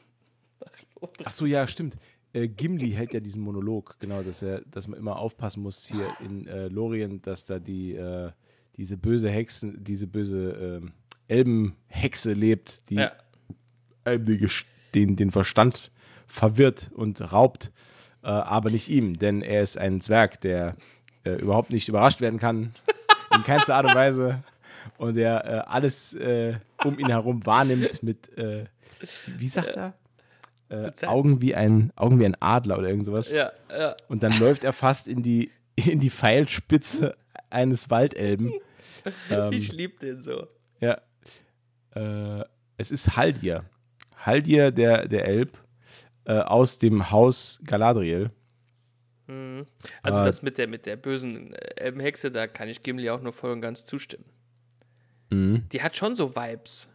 [1.26, 1.98] ach so, ja, stimmt.
[2.32, 6.06] Äh, Gimli hält ja diesen Monolog, genau, dass er, dass man immer aufpassen muss hier
[6.24, 8.30] in äh, Lorien, dass da die äh,
[8.78, 10.92] diese böse Hexen, diese böse ähm,
[11.28, 13.12] Elbenhexe lebt, die Ja.
[14.96, 15.92] den, den Verstand
[16.28, 17.72] verwirrt und raubt,
[18.24, 20.76] äh, aber nicht ihm, denn er ist ein Zwerg, der
[21.26, 22.74] äh, überhaupt nicht überrascht werden kann,
[23.36, 24.44] in keinster Art und Weise,
[24.98, 28.66] und der äh, alles äh, um ihn herum wahrnimmt mit, äh,
[29.38, 29.94] wie sagt er?
[30.70, 30.92] Äh.
[31.06, 33.32] Augen wie ein Augen wie ein Adler oder irgend sowas.
[33.32, 33.96] Ja, ja.
[34.08, 37.16] Und dann läuft er fast in die in die Pfeilspitze
[37.54, 38.54] eines Waldelben.
[39.32, 40.48] Ähm, ich liebe den so.
[40.80, 41.02] ja.
[41.96, 42.44] Äh,
[42.78, 43.66] es ist Haldir.
[44.18, 45.58] Haldir, der, der Elb,
[46.26, 48.30] äh, aus dem Haus Galadriel.
[49.28, 53.22] Also Äh, das mit der, mit der bösen äh, Elbenhexe, da kann ich Gimli auch
[53.22, 54.26] nur voll und ganz zustimmen.
[55.32, 55.68] Mhm.
[55.72, 56.90] Die hat schon so Vibes.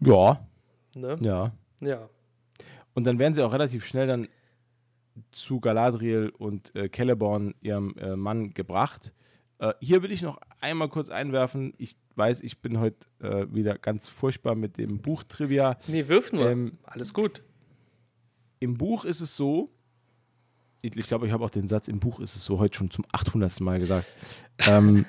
[0.00, 0.46] Ja,
[0.94, 1.18] Ne?
[1.20, 1.52] ja.
[1.80, 2.08] Ja.
[2.94, 4.28] Und dann werden sie auch relativ schnell dann
[5.32, 9.14] zu Galadriel und äh, Celeborn, ihrem äh, Mann, gebracht.
[9.58, 11.72] Äh, hier will ich noch einmal kurz einwerfen.
[11.78, 15.76] Ich weiß, ich bin heute äh, wieder ganz furchtbar mit dem Buchtrivia.
[15.88, 16.50] Nee, wirf nur.
[16.50, 17.42] Ähm, Alles gut.
[18.60, 19.70] Im Buch ist es so,
[20.92, 23.06] ich, glaube, ich habe auch den Satz, im Buch ist es so heute schon zum
[23.12, 23.60] 800.
[23.60, 24.06] Mal gesagt.
[24.68, 25.04] Ähm,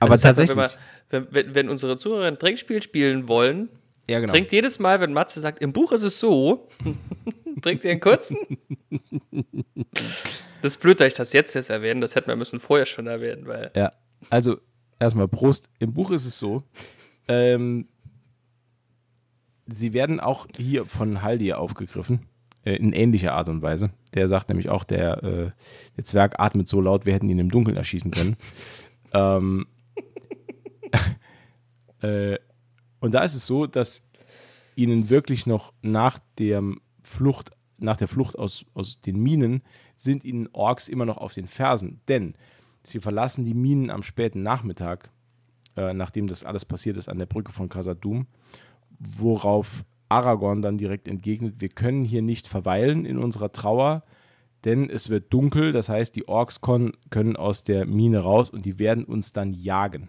[0.00, 0.78] aber Das heißt, tatsächlich.
[1.10, 3.68] Wenn, wir, wenn, wenn, wenn unsere Zuhörer ein Trinkspiel spielen wollen,
[4.08, 4.32] ja, genau.
[4.32, 6.66] trinkt jedes Mal, wenn Matze sagt, im Buch ist es so,
[7.60, 8.38] trinkt ihr einen kurzen.
[9.30, 12.00] das ist blöd, dass ich das jetzt erst erwähne.
[12.00, 13.92] Das hätten wir müssen vorher schon erwähnen, weil Ja,
[14.30, 14.58] also
[14.98, 15.70] erstmal Prost.
[15.78, 16.62] Im Buch ist es so,
[17.28, 17.86] ähm,
[19.66, 22.26] sie werden auch hier von Haldir aufgegriffen,
[22.64, 23.90] äh, in ähnlicher Art und Weise.
[24.14, 25.50] Der sagt nämlich auch, der, äh,
[25.96, 28.36] der Zwerg atmet so laut, wir hätten ihn im Dunkeln erschießen können.
[29.12, 29.66] ähm,
[32.02, 32.38] äh,
[33.00, 34.10] und da ist es so, dass
[34.74, 36.62] ihnen wirklich noch nach der
[37.02, 39.62] Flucht, nach der Flucht aus, aus den Minen,
[39.96, 42.00] sind ihnen Orks immer noch auf den Fersen.
[42.08, 42.34] Denn
[42.82, 45.10] sie verlassen die Minen am späten Nachmittag,
[45.76, 48.26] äh, nachdem das alles passiert ist an der Brücke von Khazad-dûm,
[48.98, 54.02] worauf Aragorn dann direkt entgegnet, wir können hier nicht verweilen in unserer Trauer,
[54.64, 58.78] denn es wird dunkel, das heißt, die Orks können aus der Mine raus und die
[58.78, 60.08] werden uns dann jagen.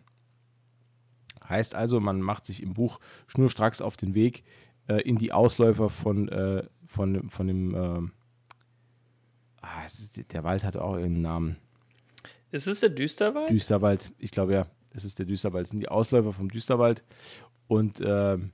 [1.48, 4.44] Heißt also, man macht sich im Buch schnurstracks auf den Weg
[4.88, 7.76] äh, in die Ausläufer von, äh, von, von dem.
[7.76, 8.12] ähm,
[9.62, 11.56] ah, ist, der Wald hat auch irgendeinen Namen.
[12.52, 13.50] ist es der Düsterwald?
[13.52, 17.04] Düsterwald, ich glaube ja, es ist der Düsterwald, es sind die Ausläufer vom Düsterwald.
[17.68, 18.52] Und ähm,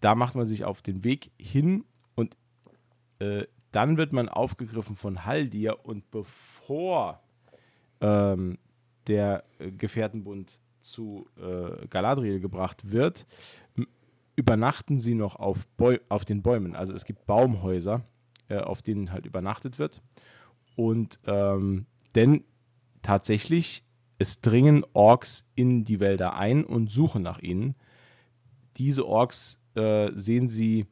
[0.00, 1.84] da macht man sich auf den Weg hin
[2.14, 2.36] und
[3.18, 7.20] äh, dann wird man aufgegriffen von Haldir und bevor
[8.00, 8.58] ähm,
[9.06, 13.63] der äh, Gefährtenbund zu äh, Galadriel gebracht wird, m-
[14.36, 16.74] übernachten sie noch auf, Bäu auf den Bäumen.
[16.74, 18.02] Also es gibt Baumhäuser,
[18.48, 20.02] äh, auf denen halt übernachtet wird.
[20.76, 22.44] Und ähm, denn
[23.02, 23.84] tatsächlich,
[24.18, 27.74] es dringen Orks in die Wälder ein und suchen nach ihnen.
[28.76, 30.86] Diese Orks äh, sehen sie,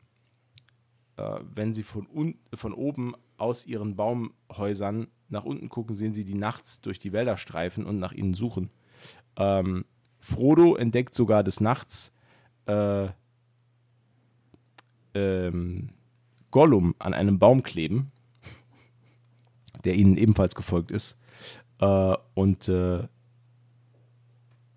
[1.17, 6.35] äh, wenn sie von, von oben aus ihren Baumhäusern nach unten gucken, sehen sie die
[6.35, 8.71] nachts durch die Wälder streifen und nach ihnen suchen.
[9.37, 9.85] Ähm,
[10.19, 12.13] Frodo entdeckt sogar des Nachts
[12.67, 13.09] äh,
[15.15, 15.91] ähm,
[16.51, 18.13] Gollum an einem Baum kleben,
[19.85, 21.21] der ihnen ebenfalls gefolgt ist.
[21.81, 23.09] Äh, und äh,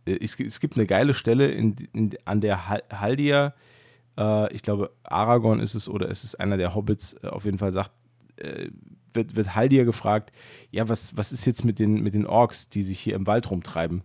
[0.06, 3.54] es, es gibt eine geile Stelle, in, in, an der Hal- Haldir,
[4.18, 7.58] äh, ich glaube Aragorn ist es oder es ist einer der Hobbits, äh, auf jeden
[7.58, 7.92] Fall sagt,
[8.38, 8.70] äh,
[9.14, 10.32] wird, wird Haldir gefragt,
[10.72, 13.50] ja, was, was ist jetzt mit den, mit den Orks, die sich hier im Wald
[13.50, 14.04] rumtreiben?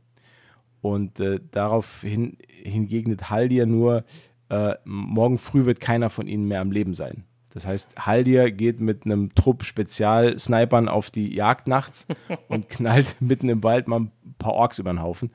[0.82, 4.04] Und äh, daraufhin hingegnet Haldir nur,
[4.50, 7.24] äh, morgen früh wird keiner von ihnen mehr am Leben sein.
[7.52, 12.06] Das heißt, Haldir geht mit einem Trupp Spezialsnipern auf die Jagd nachts
[12.48, 15.30] und knallt mitten im Wald mal ein paar Orks über den Haufen.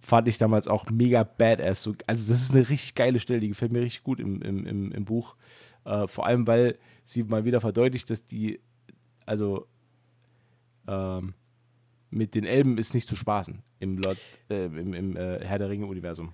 [0.00, 1.82] fand ich damals auch mega badass.
[1.82, 4.66] So, also das ist eine richtig geile Stelle, die gefällt mir richtig gut im, im,
[4.66, 5.36] im, im Buch.
[5.84, 8.60] Äh, vor allem, weil sie mal wieder verdeutlicht, dass die,
[9.26, 9.66] also
[10.88, 11.34] ähm,
[12.10, 14.18] mit den Elben ist nicht zu spaßen im, Lord,
[14.50, 16.32] äh, im, im äh, Herr der Ringe-Universum.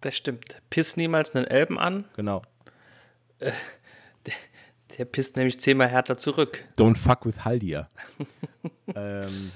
[0.00, 0.62] Das stimmt.
[0.70, 2.04] Piss niemals einen Elben an.
[2.16, 2.42] Genau.
[3.40, 3.52] Der,
[4.96, 6.66] der pisst nämlich zehnmal härter zurück.
[6.76, 7.88] Don't fuck with Haldir.
[8.94, 9.50] ähm,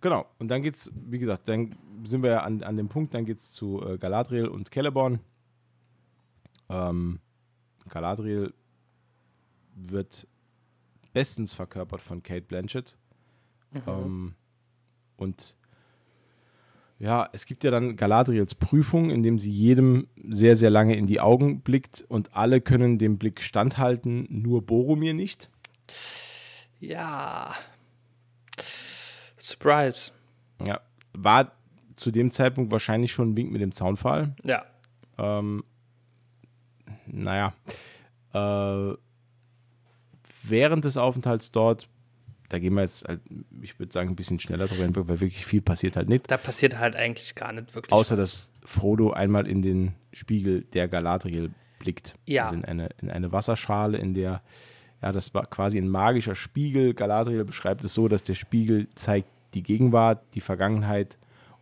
[0.00, 0.26] genau.
[0.38, 3.52] Und dann geht's, wie gesagt, dann sind wir ja an, an dem Punkt, dann geht's
[3.52, 5.20] zu äh, Galadriel und Celeborn.
[6.68, 7.20] Ähm,
[7.88, 8.52] Galadriel
[9.74, 10.26] wird
[11.12, 12.96] bestens verkörpert von Kate Blanchett.
[13.86, 14.34] Ähm,
[15.16, 15.56] und
[17.00, 21.06] ja, es gibt ja dann Galadriels Prüfung, in dem sie jedem sehr, sehr lange in
[21.06, 25.50] die Augen blickt und alle können dem Blick standhalten, nur Boromir nicht.
[26.78, 27.54] Ja.
[29.38, 30.12] Surprise.
[30.66, 30.80] Ja,
[31.14, 31.52] war
[31.96, 34.34] zu dem Zeitpunkt wahrscheinlich schon ein Wink mit dem Zaunfall.
[34.44, 34.62] Ja.
[35.16, 35.64] Ähm,
[37.06, 37.54] naja,
[38.34, 38.94] äh,
[40.42, 41.88] während des Aufenthalts dort,
[42.50, 43.20] da gehen wir jetzt, halt,
[43.62, 46.28] ich würde sagen, ein bisschen schneller drüber hinweg, weil wirklich viel passiert halt nicht.
[46.30, 48.52] Da passiert halt eigentlich gar nicht wirklich Außer, was.
[48.60, 52.16] dass Frodo einmal in den Spiegel der Galadriel blickt.
[52.26, 52.44] Ja.
[52.44, 54.42] Also in eine, in eine Wasserschale, in der,
[55.00, 56.92] ja, das war quasi ein magischer Spiegel.
[56.92, 61.18] Galadriel beschreibt es so, dass der Spiegel zeigt die Gegenwart, die Vergangenheit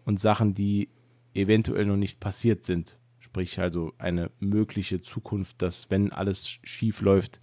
[0.07, 0.89] und Sachen, die
[1.35, 2.97] eventuell noch nicht passiert sind.
[3.19, 7.41] Sprich also eine mögliche Zukunft, dass wenn alles schief läuft,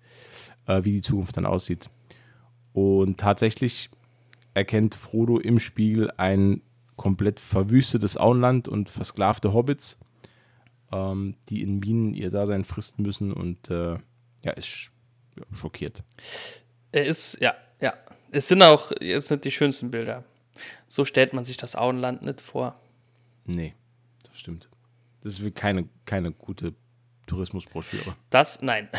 [0.66, 1.92] äh, wie die Zukunft dann aussieht.
[2.76, 3.90] Und tatsächlich
[4.54, 6.62] erkennt Frodo im Spiegel ein
[6.98, 9.98] komplett verwüstetes Auenland und versklavte Hobbits,
[10.92, 13.98] ähm, die in Minen ihr Dasein fristen müssen und äh,
[14.44, 14.92] ja, ist
[15.54, 16.04] schockiert.
[16.92, 17.94] Er ist, ja, ja.
[18.32, 20.26] Es sind auch jetzt nicht die schönsten Bilder.
[20.90, 22.78] So stellt man sich das Auenland nicht vor.
[23.46, 23.74] Nee,
[24.28, 24.68] das stimmt.
[25.22, 26.74] Das ist keine, keine gute
[27.26, 28.18] Tourismusbroschüre.
[28.30, 28.90] Das, nein.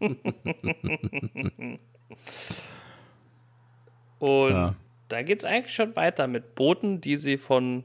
[4.18, 4.74] Und Ja.
[5.08, 7.84] da geht es eigentlich schon weiter mit Booten, die sie von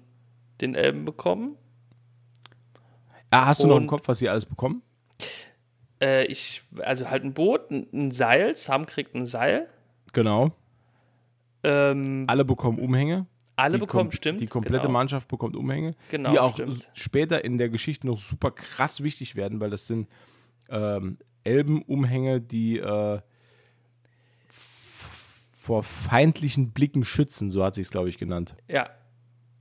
[0.61, 1.57] den Elben bekommen.
[3.29, 4.81] Ah, hast du noch im Und- Kopf, was sie alles bekommen?
[6.01, 9.67] Äh, ich, also halt ein Boot, ein, ein Seil, Sam kriegt ein Seil.
[10.11, 10.51] Genau.
[11.63, 13.25] Ähm, Alle bekommen Umhänge.
[13.55, 14.41] alle Die bekommen, kom- stimmt.
[14.41, 14.93] Die komplette genau.
[14.93, 16.89] Mannschaft bekommt Umhänge, Genau, die auch stimmt.
[16.93, 20.09] später in der Geschichte noch super krass wichtig werden, weil das sind
[20.69, 23.21] ähm, Elbenumhänge, die äh,
[25.63, 28.53] vor feindlichen Blicken schützen, so hat sie es, glaube ich, genannt.
[28.67, 28.89] Ja.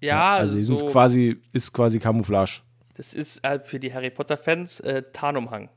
[0.00, 2.62] Ja, also so, sind quasi, ist quasi Camouflage.
[2.94, 5.68] das ist halt für die Harry Potter-Fans äh, Tarnumhang.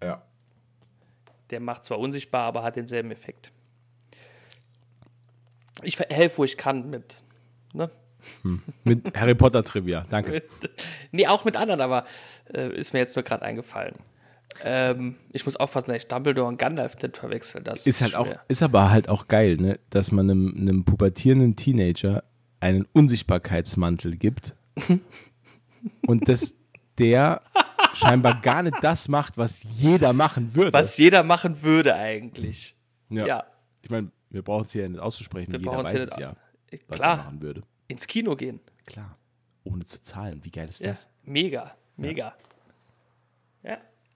[0.00, 0.22] Ja.
[1.50, 3.50] Der macht zwar unsichtbar, aber hat denselben Effekt.
[5.82, 7.20] Ich helfe, wo ich kann mit.
[7.74, 7.90] Ne?
[8.84, 10.30] Mit Harry Potter Trivia, danke.
[10.30, 10.44] mit
[11.10, 12.04] nee, auch mit anderen, aber
[12.54, 13.96] äh, ist mir jetzt nur gerade eingefallen.
[14.64, 17.62] Ähm, ich muss aufpassen, dass ich Dumbledore und Gandalf nicht verwechsel.
[17.62, 18.44] Das Ist halt auch, schwer.
[18.48, 19.78] ist aber halt auch geil, ne?
[19.90, 22.22] dass man einem, einem pubertierenden Teenager
[22.60, 24.54] einen Unsichtbarkeitsmantel gibt
[26.06, 26.54] und dass
[26.98, 27.40] der
[27.94, 30.72] scheinbar gar nicht das macht, was jeder machen würde.
[30.72, 32.76] Was jeder machen würde eigentlich.
[33.08, 33.26] Ja.
[33.26, 33.44] Ja.
[33.82, 36.34] Ich meine, wir brauchen es hier nicht auszusprechen, Wir jeder weiß es ja,
[36.70, 37.62] was er Klar, machen würde.
[37.88, 38.60] ins Kino gehen.
[38.86, 39.18] Klar.
[39.64, 40.40] Ohne zu zahlen.
[40.44, 41.08] Wie geil ist Ja, das?
[41.24, 42.26] mega, mega.
[42.28, 42.34] Ja.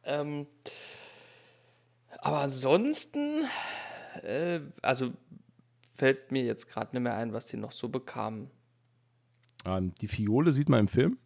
[0.07, 0.47] Ähm,
[2.19, 3.45] aber ansonsten,
[4.23, 5.13] äh, also
[5.95, 8.51] fällt mir jetzt gerade nicht mehr ein, was die noch so bekamen.
[9.65, 11.19] Ähm, die Fiole sieht man im Film.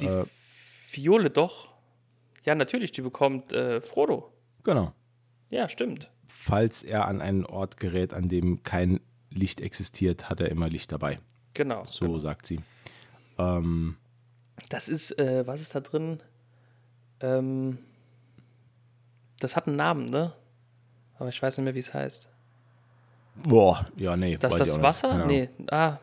[0.00, 0.24] Die Äh.
[0.26, 1.74] Fiole doch.
[2.44, 4.32] Ja, natürlich, die bekommt äh, Frodo.
[4.62, 4.92] Genau.
[5.50, 6.10] Ja, stimmt.
[6.28, 9.00] Falls er an einen Ort gerät, an dem kein
[9.30, 11.20] Licht existiert, hat er immer Licht dabei.
[11.54, 11.84] Genau.
[11.84, 12.60] So sagt sie.
[13.38, 13.96] Ähm,
[14.68, 16.18] Das ist, äh, was ist da drin?
[17.20, 17.78] Ähm,
[19.40, 20.32] das hat einen Namen, ne?
[21.18, 22.28] Aber ich weiß nicht mehr, wie es heißt.
[23.48, 24.36] boah, ja, nee.
[24.36, 25.10] Das ist das Wasser?
[25.10, 25.26] Keine.
[25.26, 25.98] Nee, ah,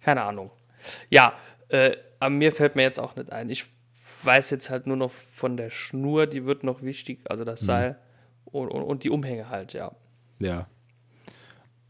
[0.00, 0.50] keine Ahnung.
[1.10, 1.34] Ja,
[1.68, 3.50] äh, aber mir fällt mir jetzt auch nicht ein.
[3.50, 3.66] Ich
[4.22, 7.66] weiß jetzt halt nur noch von der Schnur, die wird noch wichtig, also das Mhm.
[7.66, 7.98] Seil
[8.44, 9.92] und, und, und die Umhänge halt, ja.
[10.38, 10.66] Ja.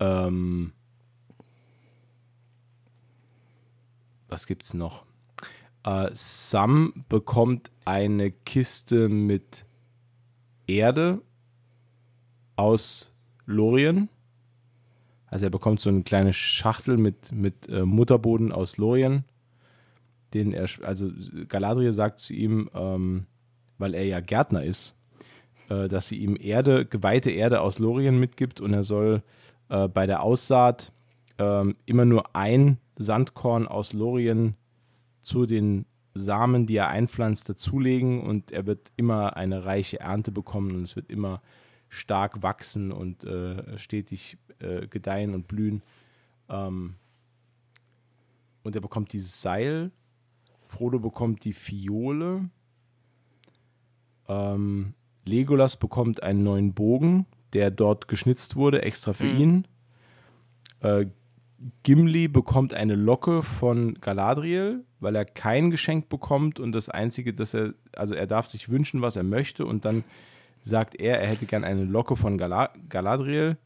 [0.01, 0.73] Ähm,
[4.29, 5.05] was gibt's noch?
[5.87, 9.65] Äh, Sam bekommt eine Kiste mit
[10.67, 11.23] Erde
[12.57, 13.15] aus
[13.47, 14.09] Lorien.
[15.29, 19.25] Also er bekommt so eine kleine Schachtel mit, mit äh, Mutterboden aus Lorien.
[20.35, 21.11] Den er, also
[21.49, 23.27] Galadriel sagt zu ihm, ähm,
[23.79, 24.99] weil er ja Gärtner ist,
[25.69, 29.23] äh, dass sie ihm Erde, geweihte Erde aus Lorien mitgibt und er soll
[29.69, 30.93] äh, bei der Aussaat
[31.39, 34.57] ähm, immer nur ein Sandkorn aus Lorien
[35.27, 40.71] zu den Samen, die er einpflanzt, dazulegen und er wird immer eine reiche Ernte bekommen
[40.71, 41.43] und es wird immer
[41.89, 45.83] stark wachsen und äh, stetig äh, gedeihen und blühen.
[46.49, 46.95] Ähm,
[48.63, 49.91] und er bekommt dieses Seil.
[50.63, 52.49] Frodo bekommt die Fiole.
[54.29, 59.41] Ähm, Legolas bekommt einen neuen Bogen, der dort geschnitzt wurde, extra für mhm.
[59.41, 59.69] ihn.
[60.81, 61.07] Äh,
[61.83, 67.55] Gimli bekommt eine Locke von Galadriel, weil er kein Geschenk bekommt und das Einzige, dass
[67.55, 70.05] er, also er darf sich wünschen, was er möchte und dann
[70.61, 73.57] sagt er, er hätte gern eine Locke von Gala Galadriel,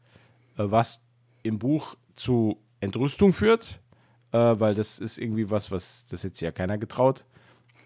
[0.57, 1.07] äh, was
[1.43, 3.81] im Buch zu Entrüstung führt,
[4.31, 7.25] äh, weil das ist irgendwie was, was das jetzt ja keiner getraut.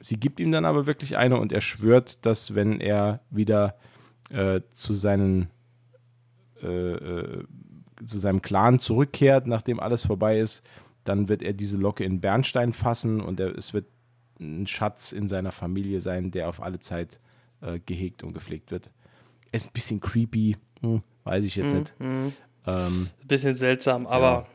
[0.01, 3.75] Sie gibt ihm dann aber wirklich eine und er schwört, dass wenn er wieder
[4.29, 5.49] äh, zu seinen
[6.61, 7.43] äh, äh,
[8.03, 10.63] zu seinem Clan zurückkehrt, nachdem alles vorbei ist,
[11.03, 13.85] dann wird er diese Locke in Bernstein fassen und er, es wird
[14.39, 17.19] ein Schatz in seiner Familie sein, der auf alle Zeit
[17.61, 18.91] äh, gehegt und gepflegt wird.
[19.51, 21.79] Ist ein bisschen creepy, hm, weiß ich jetzt mhm.
[21.79, 21.99] nicht.
[21.99, 22.33] Mhm.
[22.67, 24.27] Ähm, bisschen seltsam, aber.
[24.27, 24.47] Ja.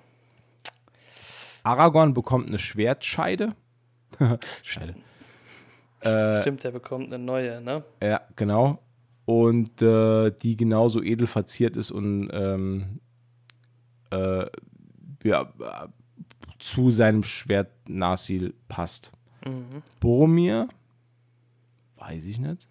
[1.62, 3.54] Aragorn bekommt eine Schwertscheide.
[4.62, 4.94] Scheide.
[6.00, 7.84] Äh, Stimmt, er bekommt eine neue, ne?
[8.02, 8.78] Ja, genau.
[9.26, 13.00] Und äh, die genauso edel verziert ist und ähm,
[14.10, 14.46] äh,
[15.24, 15.52] ja,
[16.58, 19.12] zu seinem Schwert Nasil passt.
[19.44, 19.82] Mhm.
[19.98, 20.68] Boromir,
[21.96, 22.68] weiß ich nicht.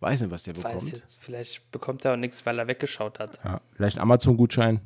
[0.00, 0.74] Weiß nicht, was der bekommt.
[0.74, 3.38] Weiß jetzt, vielleicht bekommt er auch nichts, weil er weggeschaut hat.
[3.44, 4.80] Ja, vielleicht Amazon-Gutschein.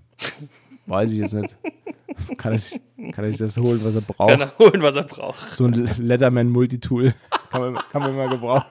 [0.86, 1.56] weiß ich jetzt nicht.
[2.38, 2.80] Kann ich,
[3.12, 4.30] kann ich das holen, was er braucht?
[4.30, 5.54] Kann er holen, was er braucht.
[5.54, 7.12] So ein Letterman-Multitool
[7.50, 8.70] kann man, kann man immer gebrauchen.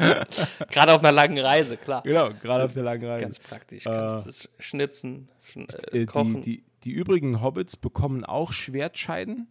[0.70, 2.02] gerade auf einer langen Reise, klar.
[2.02, 3.22] Genau, gerade auf der langen Reise.
[3.22, 3.84] Ganz praktisch.
[3.84, 6.42] Kannst äh, es schnitzen, schn äh, kochen.
[6.42, 9.48] Die, die, die, übrigen Hobbits bekommen auch Schwertscheiden.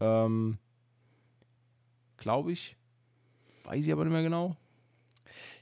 [0.00, 0.58] Ähm,
[2.16, 2.76] Glaube ich.
[3.64, 4.56] Weiß ich aber nicht mehr genau.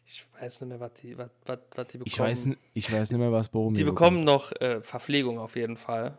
[0.05, 2.07] Ich weiß nicht mehr, was die, was, was, was die bekommen.
[2.07, 4.53] Ich weiß, ich weiß nicht mehr, was Boromir Die bekommen bekommt.
[4.53, 6.17] noch äh, Verpflegung auf jeden Fall.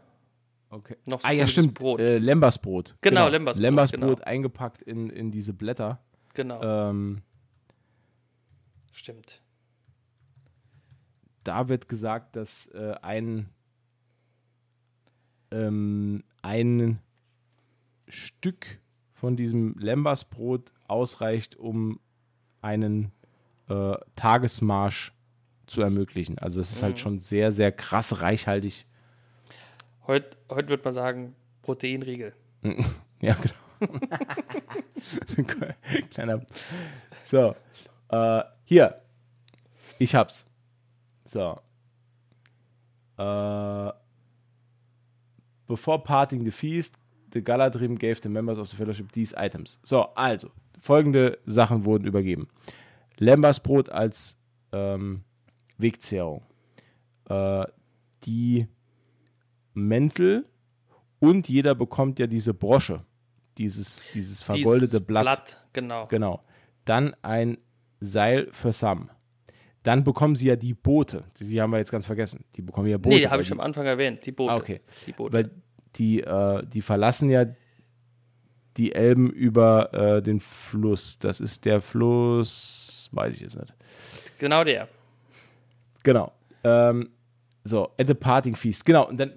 [0.70, 0.96] Okay.
[1.06, 1.74] Noch ah ja, stimmt.
[1.74, 2.00] Brot.
[2.00, 2.96] Äh, Lembersbrot.
[3.02, 3.30] Genau, genau.
[3.30, 3.62] Lembersbrot.
[3.62, 4.28] Lembersbrot genau.
[4.28, 6.02] eingepackt in, in diese Blätter.
[6.34, 6.62] Genau.
[6.64, 7.22] Ähm,
[8.92, 9.42] Stimmt.
[11.44, 13.50] Da wird gesagt, dass äh, ein,
[15.50, 17.00] ähm, ein
[18.08, 18.80] Stück
[19.14, 22.00] von diesem Lembersbrot ausreicht, um
[22.62, 23.12] einen
[23.70, 25.14] äh, Tagesmarsch
[25.66, 26.38] zu ermöglichen.
[26.38, 26.94] Also das ist halt mhm.
[26.94, 28.86] halt schon sehr, sehr krass reichhaltig.
[30.06, 32.34] Heute, heute wird man sagen, Proteinriegel.
[33.22, 33.54] ja, genau.
[36.12, 36.46] Kleiner.
[37.24, 37.56] So.
[38.12, 39.02] Äh, hier.
[40.00, 40.46] Ich hab's.
[41.24, 41.60] So.
[43.18, 43.92] Äh,
[45.68, 46.98] before parting the feast,
[47.34, 49.80] the Galadrim gave the members of the Fellowship these items.
[49.84, 50.50] So, also,
[50.80, 52.50] folgende Sachen wurden übergeben.
[53.18, 54.42] Lembersbrot als
[54.72, 55.24] ähm,
[55.78, 56.44] Wegzehrung.
[57.30, 57.66] Äh,
[58.24, 58.68] die
[59.74, 60.46] Mäntel
[61.20, 63.06] und jeder bekommt ja diese Brosche,
[63.58, 65.24] dieses, dieses vergoldete dieses Blatt.
[65.24, 65.64] Blatt.
[65.74, 66.08] Genau.
[66.08, 66.44] Genau.
[66.84, 67.58] Dann ein
[68.02, 69.10] Seil für Sam.
[69.84, 71.24] Dann bekommen sie ja die Boote.
[71.40, 72.44] Die haben wir jetzt ganz vergessen.
[72.56, 73.16] Die bekommen ja Boote.
[73.16, 74.26] Nee, habe ich am Anfang erwähnt.
[74.26, 74.52] Die Boote.
[74.52, 74.82] Ah, okay.
[75.08, 75.34] Die Boote.
[75.34, 75.52] Weil
[75.96, 77.46] die, äh, die verlassen ja
[78.78, 81.20] die Elben über äh, den Fluss.
[81.20, 83.74] Das ist der Fluss, weiß ich jetzt nicht.
[84.38, 84.88] Genau der.
[86.04, 86.32] Genau.
[86.64, 87.10] Ähm,
[87.64, 88.86] so, at the parting feast.
[88.86, 89.34] Genau, und dann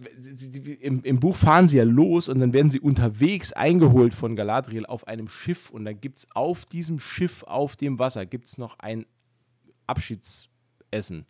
[0.81, 4.87] im, im Buch fahren sie ja los und dann werden sie unterwegs eingeholt von Galadriel
[4.87, 8.57] auf einem Schiff und dann gibt es auf diesem Schiff, auf dem Wasser, gibt es
[8.57, 9.05] noch ein
[9.87, 11.27] Abschiedsessen.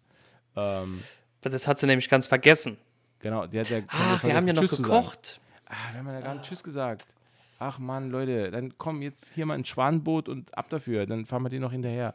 [0.57, 1.01] Ähm,
[1.41, 2.77] das hat sie nämlich ganz vergessen.
[3.19, 3.79] Genau, die hat ja.
[3.89, 5.41] Ah, wir haben ja noch Tschüss gekocht.
[5.67, 7.17] Ah, wir haben ja gar nicht Tschüss gesagt.
[7.59, 11.07] Ach man, Leute, dann komm jetzt hier mal ein Schwanenboot und ab dafür.
[11.07, 12.15] Dann fahren wir den noch hinterher.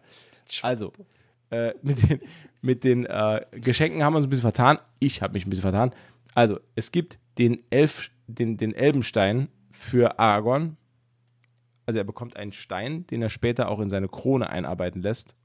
[0.61, 0.93] Also,
[1.51, 2.19] äh, mit den,
[2.61, 4.79] mit den äh, Geschenken haben wir uns ein bisschen vertan.
[4.99, 5.91] Ich habe mich ein bisschen vertan.
[6.35, 10.77] Also, es gibt den, Elf, den, den Elbenstein für Aragorn.
[11.85, 15.35] Also, er bekommt einen Stein, den er später auch in seine Krone einarbeiten lässt.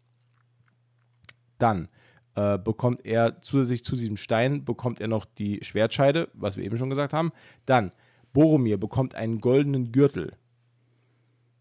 [1.58, 1.88] Dann
[2.34, 6.76] äh, bekommt er zusätzlich zu diesem Stein bekommt er noch die Schwertscheide, was wir eben
[6.76, 7.32] schon gesagt haben.
[7.64, 7.92] Dann
[8.32, 10.32] Boromir bekommt einen goldenen Gürtel.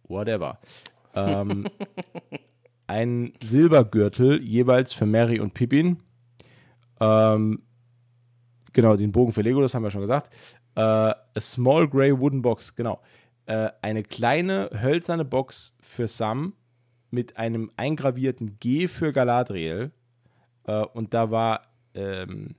[0.03, 0.59] Whatever.
[1.15, 1.67] Ähm,
[2.88, 5.98] ein Silbergürtel jeweils für Mary und Pippin.
[7.00, 7.64] Ähm,
[8.74, 10.30] genau, den Bogen für Lego, das haben wir schon gesagt.
[10.76, 13.02] Äh, a small gray wooden box, genau.
[13.45, 16.53] Äh, eine kleine hölzerne Box für Sam
[17.12, 19.92] mit einem eingravierten G für Galadriel.
[20.66, 22.56] Äh, und da war ähm,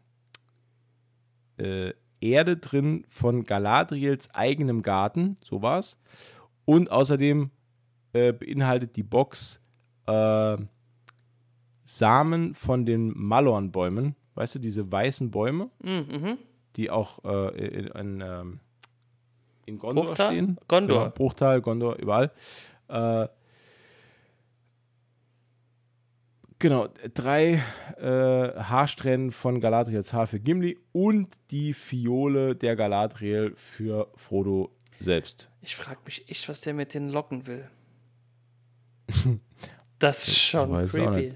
[1.57, 6.01] äh, Erde drin von Galadriels eigenem Garten, so war's.
[6.65, 7.51] Und außerdem
[8.13, 9.64] äh, beinhaltet die Box
[10.07, 10.57] äh,
[11.85, 14.17] Samen von den Malornbäumen.
[14.35, 16.39] Weißt du, diese weißen Bäume, Mhm.
[16.77, 18.61] die auch äh, in, in, ähm,
[19.67, 20.27] in Gondor Bruchtal?
[20.33, 20.59] stehen.
[20.67, 20.99] Gondor.
[21.05, 22.33] Genau, Bruchtal, Gondor, überall.
[22.89, 23.29] Äh,
[26.59, 27.63] genau, drei
[27.99, 35.51] äh, Haarsträhnen von Galadriels Haar für Gimli und die Fiole der Galadriel für Frodo selbst.
[35.61, 37.69] Ich frage mich echt, was der mit den Locken will.
[40.05, 41.35] Das ist schon auch creepy.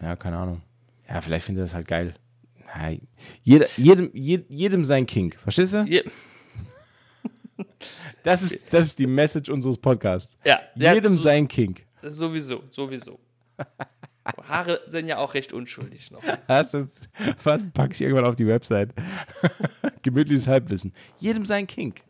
[0.00, 0.62] Ja, keine Ahnung.
[1.08, 2.14] Ja, vielleicht findet er das halt geil.
[2.76, 3.00] Nein.
[3.42, 5.36] Jeder, jedem, jed, jedem sein Kink.
[5.40, 5.84] Verstehst du?
[5.84, 6.02] Je,
[8.22, 10.38] Das ist, das ist die Message unseres Podcasts.
[10.44, 11.84] Ja, ja, jedem so- sein Kink.
[12.02, 13.18] sowieso, sowieso.
[14.48, 16.22] Haare sind ja auch recht unschuldig noch.
[16.46, 17.08] Was, das,
[17.42, 18.90] was packe ich irgendwann auf die Website?
[20.02, 20.92] Gemütliches Halbwissen.
[21.18, 22.02] Jedem sein Kink.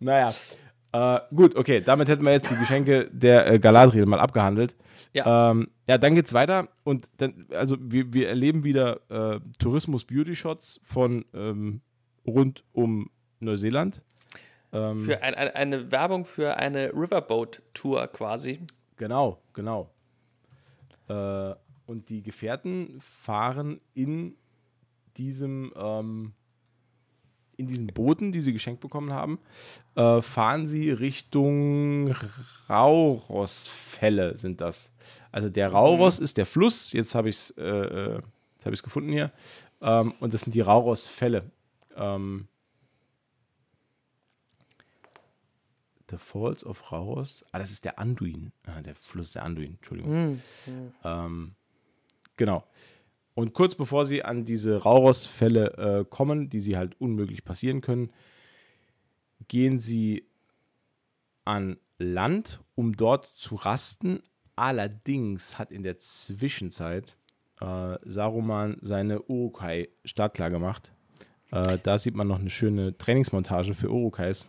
[0.00, 0.32] naja.
[0.92, 4.76] Äh, gut, okay, damit hätten wir jetzt die Geschenke der äh, Galadriel mal abgehandelt.
[5.12, 5.50] Ja.
[5.50, 11.24] Ähm, ja, dann geht's weiter und dann, also wir, wir erleben wieder äh, Tourismus-Beauty-Shots von
[11.32, 11.80] ähm,
[12.26, 14.02] rund um Neuseeland.
[14.72, 18.60] Ähm, Für ein, ein, eine Werbung für eine Riverboat-Tour quasi.
[18.96, 19.90] Genau, genau.
[21.08, 21.54] Äh,
[21.86, 24.36] und die Gefährten fahren in
[25.16, 26.34] diesem, ähm,
[27.60, 29.38] in diesen Booten, die sie geschenkt bekommen haben,
[29.94, 32.12] äh, fahren sie Richtung
[32.68, 34.94] Raurosfälle sind das.
[35.30, 38.20] Also der Rauros ist der Fluss, jetzt habe ich es äh, äh,
[38.54, 39.30] jetzt hab ich's gefunden hier,
[39.80, 41.50] ähm, und das sind die Raurosfälle.
[41.96, 42.48] Ähm,
[46.10, 47.44] The Falls of Rauros.
[47.52, 48.52] Ah, das ist der Anduin.
[48.64, 50.40] Ah, der Fluss der Anduin, Entschuldigung.
[51.04, 51.54] Ähm,
[52.36, 52.64] genau.
[53.40, 58.12] Und kurz bevor sie an diese Rauros-Fälle äh, kommen, die sie halt unmöglich passieren können,
[59.48, 60.26] gehen sie
[61.46, 64.20] an Land, um dort zu rasten.
[64.56, 67.16] Allerdings hat in der Zwischenzeit
[67.62, 70.92] äh, Saruman seine Urukai startklar gemacht.
[71.50, 74.48] Äh, da sieht man noch eine schöne Trainingsmontage für Urukais.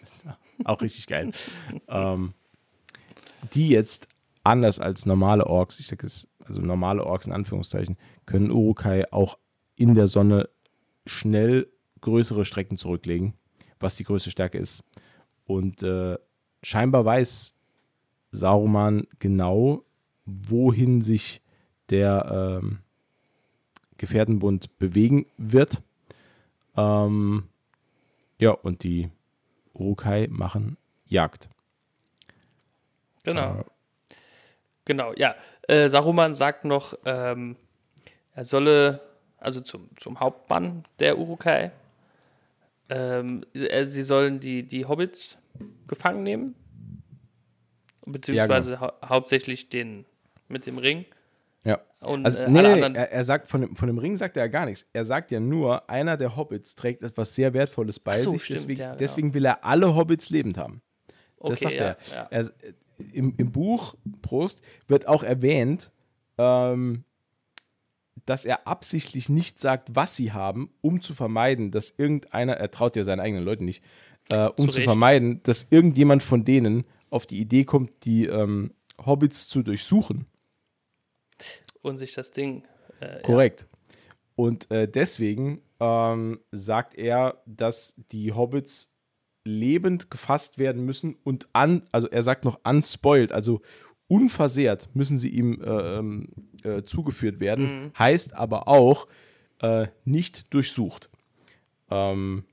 [0.64, 1.32] Auch richtig geil.
[1.86, 2.32] ähm,
[3.52, 4.08] die jetzt
[4.42, 9.38] anders als normale Orks, ich sage es, also normale Orks in Anführungszeichen, können Urukai auch
[9.76, 10.48] in der Sonne
[11.06, 11.68] schnell
[12.00, 13.34] größere Strecken zurücklegen,
[13.80, 14.84] was die größte Stärke ist.
[15.44, 16.16] Und äh,
[16.62, 17.58] scheinbar weiß
[18.30, 19.84] Saruman genau,
[20.24, 21.42] wohin sich
[21.90, 22.78] der ähm,
[23.98, 25.82] Gefährtenbund bewegen wird.
[26.76, 27.44] Ähm,
[28.38, 29.10] ja, und die
[29.74, 30.76] Urukai machen
[31.06, 31.48] Jagd.
[33.24, 33.64] Genau.
[34.84, 35.36] Genau, ja.
[35.68, 37.56] Äh, Saruman sagt noch, ähm,
[38.34, 39.00] er solle,
[39.38, 41.70] also zum, zum Hauptmann der Urukai,
[42.88, 45.38] ähm, er, sie sollen die, die Hobbits
[45.86, 46.54] gefangen nehmen.
[48.04, 50.04] Beziehungsweise hau hauptsächlich den
[50.48, 51.04] mit dem Ring.
[51.64, 51.80] Ja.
[52.00, 54.16] Und, also, äh, nee, alle nee, anderen- er, er sagt, von dem, von dem Ring
[54.16, 54.86] sagt er ja gar nichts.
[54.92, 58.44] Er sagt ja nur, einer der Hobbits trägt etwas sehr Wertvolles bei so, sich.
[58.44, 58.98] stimmt, deswegen, ja, genau.
[58.98, 60.82] deswegen will er alle Hobbits lebend haben.
[61.38, 62.42] Das Okay, sagt ja, er.
[62.42, 62.48] ja.
[62.48, 62.50] er
[63.12, 65.92] im, Im Buch, Prost, wird auch erwähnt,
[66.38, 67.04] ähm,
[68.26, 72.96] dass er absichtlich nicht sagt, was sie haben, um zu vermeiden, dass irgendeiner, er traut
[72.96, 73.82] ja seinen eigenen Leuten nicht,
[74.30, 78.72] äh, um Zu zu vermeiden, dass irgendjemand von denen auf die Idee kommt, die ähm,
[79.04, 80.26] Hobbits zu durchsuchen.
[81.82, 82.66] Und sich das Ding.
[83.00, 83.66] Äh, Korrekt.
[84.36, 88.98] Und äh, deswegen ähm, sagt er, dass die Hobbits
[89.44, 93.60] lebend gefasst werden müssen und an, also er sagt noch unspoiled, also
[94.12, 96.28] unversehrt müssen sie ihm äh, ähm,
[96.64, 99.08] äh, zugeführt werden, heißt aber auch
[99.62, 101.08] äh, nicht durchsucht.
[101.90, 102.44] Ähm.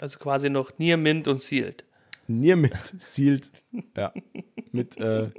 [0.00, 1.84] Also quasi noch Near Mint und Sealed.
[2.28, 3.50] Nier mit sealed,
[3.96, 4.14] ja,
[4.70, 5.30] mit äh,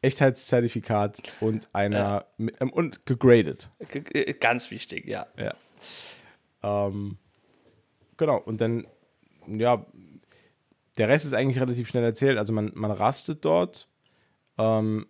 [0.00, 3.68] Echtheitszertifikat und einer mit, ähm, und gegradet.
[3.78, 5.26] Äh, ganz wichtig, ja.
[5.36, 5.54] Ja.
[6.62, 7.18] Ähm,
[8.16, 8.86] genau, und dann,
[9.46, 9.84] ja,
[10.96, 12.38] der Rest ist eigentlich relativ schnell erzählt.
[12.38, 13.86] Also man, man rastet dort.
[14.60, 15.06] Ähm,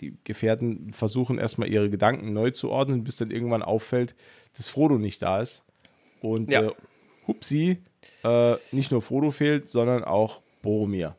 [0.00, 4.14] die Gefährten versuchen erstmal ihre Gedanken neu zu ordnen, bis dann irgendwann auffällt,
[4.56, 5.66] dass Frodo nicht da ist.
[6.22, 6.62] Und Ja.
[6.62, 6.72] äh,
[7.26, 7.78] hupsi,
[8.24, 11.16] äh, nicht nur Frodo fehlt, sondern auch Boromir.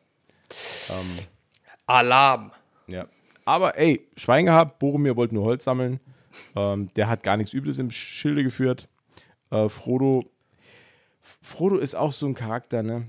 [1.86, 2.52] Alarm.
[2.88, 3.06] Ja.
[3.44, 6.00] Aber ey, Schwein gehabt, Boromir wollte nur Holz sammeln.
[6.56, 8.88] Ähm, der hat gar nichts Übles im Schilde geführt.
[9.50, 10.24] Äh, Frodo.
[11.40, 13.06] Frodo ist auch so ein Charakter, ne?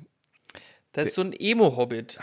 [0.91, 2.19] Das ist so ein Emo-Hobbit.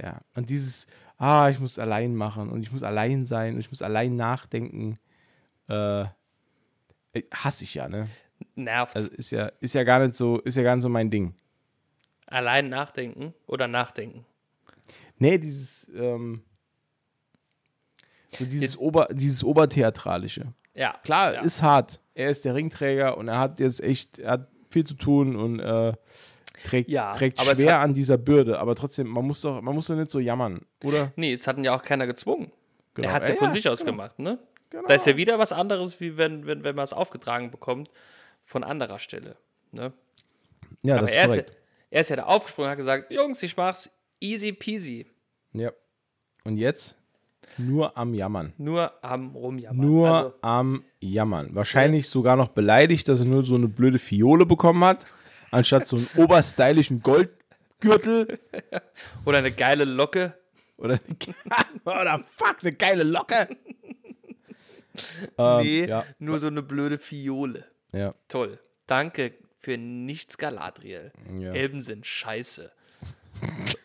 [0.00, 0.20] Ja.
[0.34, 0.86] Und dieses
[1.18, 4.98] ah, ich muss allein machen und ich muss allein sein und ich muss allein nachdenken.
[5.68, 6.06] Äh,
[7.34, 8.08] hasse ich ja, ne?
[8.54, 8.94] Nervt.
[8.94, 11.34] Also ist ja, ist ja gar nicht so, ist ja gar nicht so mein Ding.
[12.26, 14.24] Allein nachdenken oder nachdenken?
[15.18, 16.40] Nee, dieses, ähm,
[18.30, 20.52] so dieses, Ober, dieses Obertheatralische.
[20.74, 20.96] Ja.
[21.02, 21.40] Klar, ja.
[21.40, 22.00] ist hart.
[22.14, 25.58] Er ist der Ringträger und er hat jetzt echt, er hat viel zu tun und
[25.58, 25.94] äh,
[26.64, 28.58] trägt, Ja, trägt schwer hat- an dieser Bürde.
[28.58, 31.12] Aber trotzdem, man muss doch, man muss doch nicht so jammern, oder?
[31.16, 32.50] Nee, es hat ihn ja auch keiner gezwungen.
[32.94, 33.08] Genau.
[33.08, 33.92] Er hat es ja, Ja, von ja, sich aus genau.
[33.92, 34.38] gemacht, ne?
[34.70, 34.86] Genau.
[34.86, 37.90] Da ist ja wieder was anderes, wie wenn, wenn, wenn man es aufgetragen bekommt
[38.42, 39.36] von anderer Stelle.
[39.72, 39.92] Ne?
[40.82, 41.58] Ja, Aber das er ist, ja, korrekt.
[41.90, 45.06] er ist ja da aufgesprungen und hat gesagt, Jungs, ich mach's easy peasy.
[45.54, 45.70] Ja.
[46.44, 46.96] Und jetzt
[47.56, 48.52] nur am Jammern.
[48.58, 49.86] Nur am Rumjammern.
[49.86, 51.54] Nur Also, am Jammern.
[51.54, 55.06] Wahrscheinlich sogar noch beleidigt, dass er nur so eine blöde Fiole bekommen hat,
[55.50, 58.38] anstatt so einen oberstylischen Goldgürtel
[59.24, 60.34] oder eine geile Locke.
[60.78, 60.98] oder,
[61.84, 63.48] oder fuck, eine geile Locke.
[65.38, 66.04] Ähm, nee, ja.
[66.18, 67.64] nur so eine blöde Fiole.
[67.92, 68.10] Ja.
[68.28, 68.58] Toll.
[68.86, 71.12] Danke für nichts Galadriel.
[71.38, 71.52] Ja.
[71.52, 72.70] Elben sind scheiße.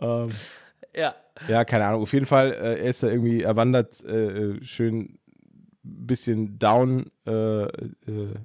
[0.00, 0.30] ähm,
[0.94, 1.14] Ja.
[1.48, 2.02] ja, keine Ahnung.
[2.02, 5.18] Auf jeden Fall, äh, er ist da irgendwie, er wandert äh, äh, schön
[6.06, 7.10] bisschen down.
[7.26, 7.68] Äh, äh,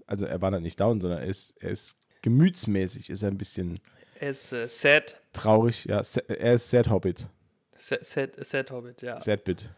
[0.07, 3.75] also er wandert nicht down, sondern er ist, er ist gemütsmäßig, ist er ein bisschen
[4.19, 5.21] Er ist äh, sad.
[5.33, 5.85] traurig.
[5.85, 7.27] Ja, er ist Sad Hobbit.
[7.75, 9.19] Sad, sad, sad Hobbit, ja.
[9.19, 9.69] Sadbit.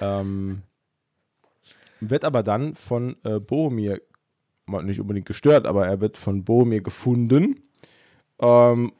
[0.00, 0.62] ähm,
[2.00, 4.00] wird aber dann von äh, Boromir
[4.66, 7.62] mal nicht unbedingt gestört, aber er wird von Boromir gefunden.
[8.38, 8.92] Ähm,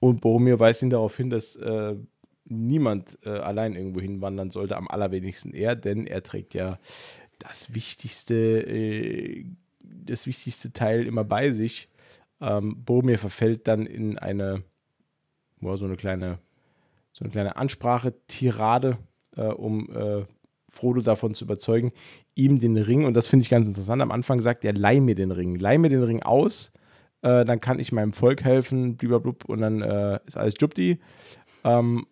[0.00, 1.94] und Boromir weist ihn darauf hin, dass äh,
[2.50, 6.78] niemand äh, allein irgendwo hinwandern sollte, am allerwenigsten er, denn er trägt ja
[7.38, 9.46] das wichtigste, äh,
[9.80, 11.88] das wichtigste Teil immer bei sich.
[12.40, 14.62] Ähm, Boromir verfällt dann in eine,
[15.60, 16.38] boah, so eine kleine
[17.12, 18.98] so eine kleine Ansprache, Tirade,
[19.36, 20.24] äh, um äh,
[20.68, 21.92] Frodo davon zu überzeugen,
[22.34, 25.14] ihm den Ring, und das finde ich ganz interessant, am Anfang sagt er, leih mir
[25.14, 26.72] den Ring, leih mir den Ring aus,
[27.22, 31.00] äh, dann kann ich meinem Volk helfen, blub, und dann äh, ist alles Jupti.
[31.64, 32.06] Ähm,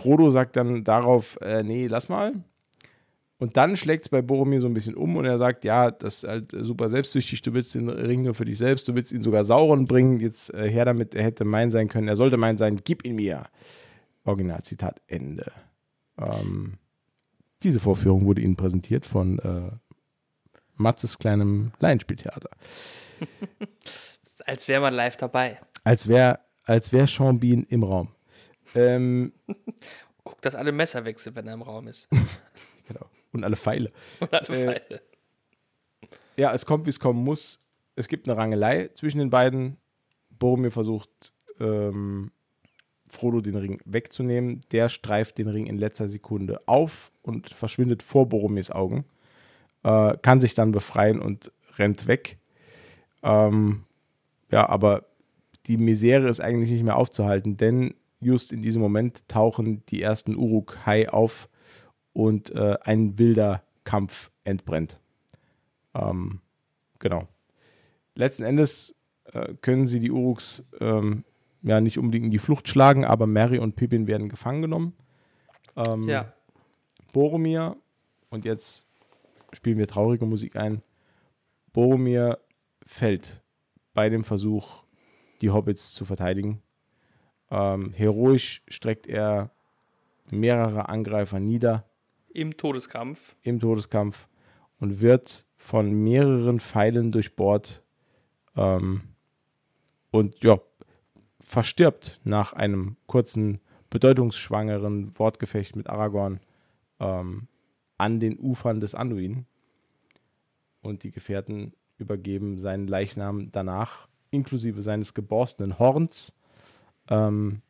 [0.00, 2.32] Frodo sagt dann darauf, äh, nee, lass mal.
[3.38, 6.22] Und dann schlägt es bei Boromir so ein bisschen um und er sagt, ja, das
[6.22, 9.12] ist halt äh, super selbstsüchtig, du willst den Ring nur für dich selbst, du willst
[9.12, 12.36] ihn sogar Sauron bringen, jetzt äh, her damit, er hätte mein sein können, er sollte
[12.36, 13.42] mein sein, gib ihn mir.
[14.24, 15.50] Originalzitat Ende.
[16.18, 16.74] Ähm,
[17.62, 19.70] diese Vorführung wurde Ihnen präsentiert von äh,
[20.76, 22.50] Matzes kleinem Laienspieltheater.
[24.46, 25.58] Als wäre man live dabei.
[25.84, 28.08] Als wäre als wär Sean Bean im Raum.
[28.74, 29.32] Ähm,
[30.24, 32.08] Guckt, dass alle Messer wechseln, wenn er im Raum ist.
[32.88, 33.06] genau.
[33.32, 33.90] Und alle Pfeile.
[34.20, 35.02] Und alle Äh, Pfeile.
[36.36, 37.66] Ja, es kommt, wie es kommen muss.
[37.96, 39.76] Es gibt eine Rangelei zwischen den beiden.
[40.30, 42.32] Boromir versucht, ähm,
[43.08, 44.60] Frodo den Ring wegzunehmen.
[44.72, 49.04] Der streift den Ring in letzter Sekunde auf und verschwindet vor Boromirs Augen.
[49.82, 52.38] Äh, kann sich dann befreien und rennt weg.
[53.22, 53.84] Ähm,
[54.50, 55.06] ja, aber
[55.66, 60.36] die Misere ist eigentlich nicht mehr aufzuhalten, denn just in diesem Moment tauchen die ersten
[60.36, 61.48] Uruk-Hai auf
[62.12, 65.00] und äh, ein wilder Kampf entbrennt.
[65.94, 66.40] Ähm,
[66.98, 67.28] genau.
[68.14, 69.00] Letzten Endes
[69.32, 71.24] äh, können sie die Uruks ähm,
[71.62, 74.94] ja nicht unbedingt in die Flucht schlagen, aber Mary und Pippin werden gefangen genommen.
[75.76, 76.32] Ähm, Ja.
[77.12, 77.76] Boromir,
[78.28, 78.86] und jetzt
[79.52, 80.82] spielen wir traurige Musik ein.
[81.72, 82.38] Boromir
[82.86, 83.42] fällt
[83.94, 84.84] bei dem Versuch,
[85.40, 86.62] die Hobbits zu verteidigen.
[87.50, 89.50] Ähm, heroisch streckt er
[90.30, 91.84] mehrere Angreifer nieder
[92.32, 93.36] Im Todeskampf.
[93.42, 94.28] im Todeskampf
[94.78, 97.82] und wird von mehreren Pfeilen durchbohrt
[98.56, 99.02] ähm,
[100.10, 100.60] und ja,
[101.40, 106.40] verstirbt nach einem kurzen, bedeutungsschwangeren Wortgefecht mit Aragorn
[107.00, 107.48] ähm,
[107.98, 109.46] an den Ufern des Anduin.
[110.80, 116.39] Und die Gefährten übergeben seinen Leichnam danach, inklusive seines geborstenen Horns,
[117.10, 117.60] ähm,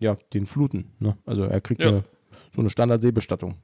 [0.00, 0.92] ja, den Fluten.
[0.98, 1.16] Ne?
[1.24, 1.88] Also er kriegt Ja.
[1.88, 2.04] eine,
[2.54, 3.56] so eine Standardseebestattung.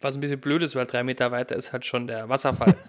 [0.00, 2.76] Was ein bisschen blöd ist, weil drei Meter weiter ist halt schon der Wasserfall.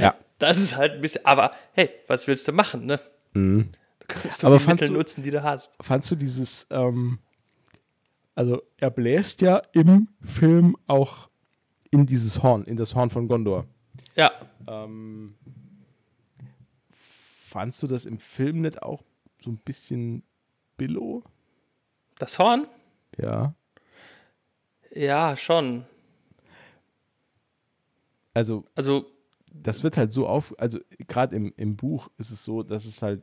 [0.00, 0.14] Ja.
[0.38, 1.24] Das ist halt ein bisschen.
[1.26, 2.98] Aber hey, was willst du machen, ne?
[3.34, 3.64] Du
[4.08, 5.74] kannst doch Aber die Mittel du- nutzen, die du hast.
[5.80, 7.18] fandst du dieses, ähm,
[8.34, 11.28] also er bläst ja im Film auch
[11.90, 13.66] in dieses Horn, in das Horn von Gondor.
[14.16, 14.32] Ja.
[14.66, 15.34] Ähm,
[17.50, 19.02] fandst du das im Film nicht auch
[19.42, 20.22] so ein bisschen
[20.76, 21.24] billow?
[22.18, 22.66] Das Horn?
[23.18, 23.54] Ja.
[24.92, 25.84] Ja, schon.
[28.34, 29.06] Also, Also,
[29.52, 33.02] das wird halt so auf, also gerade im, im Buch ist es so, dass es
[33.02, 33.22] halt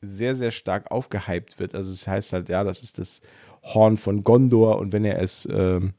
[0.00, 1.76] sehr, sehr stark aufgehypt wird.
[1.76, 3.22] Also es heißt halt, ja, das ist das
[3.62, 5.94] Horn von Gondor und wenn er es, ähm,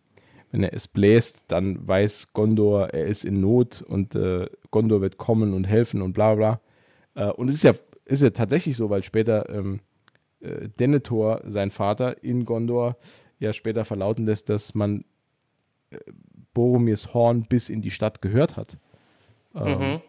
[0.51, 5.17] wenn er es bläst, dann weiß Gondor, er ist in Not und äh, Gondor wird
[5.17, 6.59] kommen und helfen und bla bla.
[7.15, 7.73] Äh, und es ist ja,
[8.05, 9.79] ist ja tatsächlich so, weil später ähm,
[10.39, 12.97] äh, Denethor, sein Vater in Gondor,
[13.39, 15.05] ja später verlauten lässt, dass man
[15.91, 15.97] äh,
[16.53, 18.77] Boromirs Horn bis in die Stadt gehört hat.
[19.55, 20.01] Ähm, Mhm.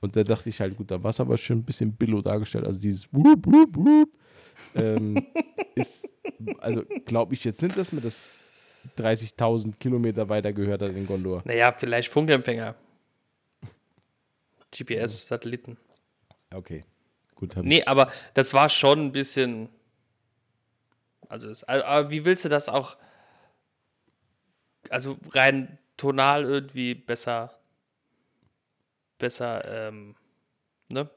[0.00, 2.66] Und da dachte ich halt, gut, da war es aber schon ein bisschen billo dargestellt.
[2.66, 4.08] Also dieses Wup, Wup, Wup,
[4.74, 5.24] ähm,
[5.76, 6.12] ist,
[6.58, 8.30] also glaube ich jetzt nicht, dass man das
[8.98, 11.42] 30.000 Kilometer weiter gehört hat in Gondor.
[11.44, 12.74] Naja, vielleicht Funkempfänger.
[14.76, 15.76] GPS, Satelliten.
[16.54, 16.84] Okay,
[17.34, 17.56] gut.
[17.56, 19.68] hab Nee, ich- aber das war schon ein bisschen.
[21.28, 22.96] Also, es, aber wie willst du das auch?
[24.90, 27.52] Also rein tonal irgendwie besser.
[29.18, 30.16] Besser, ähm,
[30.92, 31.08] ne?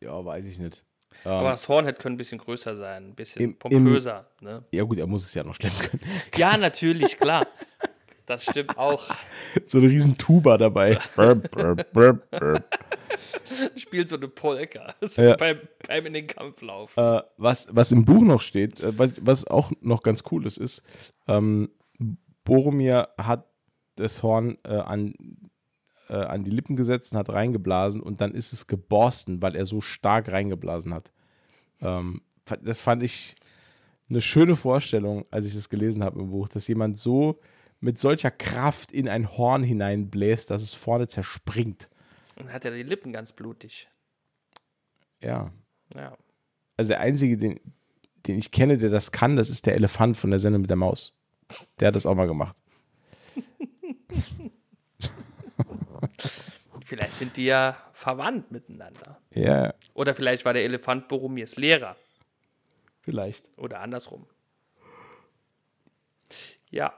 [0.00, 0.84] Ja, weiß ich nicht.
[1.24, 4.28] Aber das Horn hätte können ein bisschen größer sein, ein bisschen Im- im- pompöser.
[4.40, 4.64] ne?
[4.72, 6.02] Ja, gut, er muss es ja noch schleppen können.
[6.36, 7.46] Ja, natürlich, klar.
[8.26, 9.02] Das stimmt auch.
[9.66, 10.98] so eine riesen Tuba dabei.
[11.14, 12.28] Burp.
[13.76, 14.94] Spielt so eine Polka.
[15.02, 15.36] So Ja.
[15.36, 15.58] beim,
[15.88, 16.96] beim in den Kampflauf.
[16.96, 20.58] äh, was, was im Buch noch steht, äh, was, was auch noch ganz cool ist,
[20.58, 20.82] ist,
[21.28, 21.70] ähm,
[22.44, 23.46] Boromir hat
[23.96, 25.14] das Horn äh, an,
[26.08, 29.64] äh, an die Lippen gesetzt und hat reingeblasen und dann ist es geborsten, weil er
[29.64, 31.12] so stark reingeblasen hat.
[31.80, 32.20] Ähm,
[32.62, 33.34] das fand ich
[34.10, 37.40] eine schöne Vorstellung, als ich das gelesen habe im Buch, dass jemand so
[37.80, 41.88] mit solcher Kraft in ein Horn hineinbläst, dass es vorne zerspringt.
[42.36, 43.88] Und hat er die Lippen ganz blutig.
[45.22, 45.52] Ja.
[45.94, 46.16] Ja.
[46.76, 47.60] Also der einzige, den,
[48.26, 50.76] den ich kenne, der das kann, das ist der Elefant von der Sendung mit der
[50.76, 51.16] Maus.
[51.78, 52.56] Der hat das auch mal gemacht.
[56.84, 59.18] Vielleicht sind die ja verwandt miteinander.
[59.32, 61.96] Ja, Oder vielleicht war der Elefant Boromirs Lehrer.
[63.00, 63.48] vielleicht.
[63.56, 64.26] Oder andersrum.
[66.70, 66.92] Ja,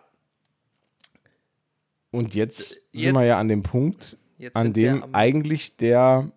[2.10, 6.30] Und jetzt, Jetzt- sind wir ja an dem Punkt, jetzt an dem eigentlich der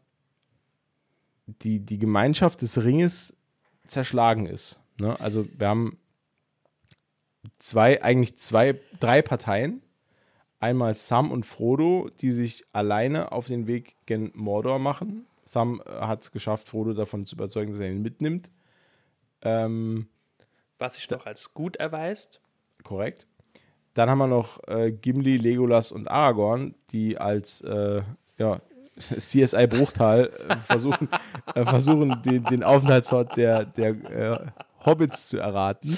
[1.62, 3.38] die, die Gemeinschaft des Ringes
[3.88, 4.80] zerschlagen ist.
[5.00, 5.20] Ne?
[5.20, 5.98] Also wir haben
[7.58, 9.82] zwei, eigentlich zwei, drei Parteien.
[10.60, 15.26] Einmal Sam und Frodo, die sich alleine auf den Weg gen Mordor machen.
[15.46, 18.52] Sam hat es geschafft, Frodo davon zu überzeugen, dass er ihn mitnimmt.
[19.42, 20.08] Ähm,
[20.78, 22.42] was sich noch als gut erweist.
[22.84, 23.26] Korrekt.
[24.00, 28.02] Dann haben wir noch äh, Gimli, Legolas und Aragorn, die als äh,
[28.38, 28.62] ja,
[28.98, 31.10] CSI Bruchtal äh, versuchen,
[31.54, 34.40] äh, versuchen den, den Aufenthaltsort der, der äh,
[34.86, 35.98] Hobbits zu erraten.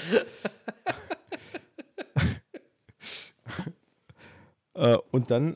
[4.74, 5.54] äh, und dann,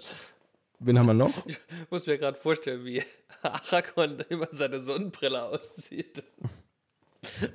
[0.79, 1.45] wen haben wir noch?
[1.47, 1.59] Ich
[1.91, 3.03] muss mir gerade vorstellen, wie
[3.43, 6.23] Aragorn immer seine Sonnenbrille auszieht.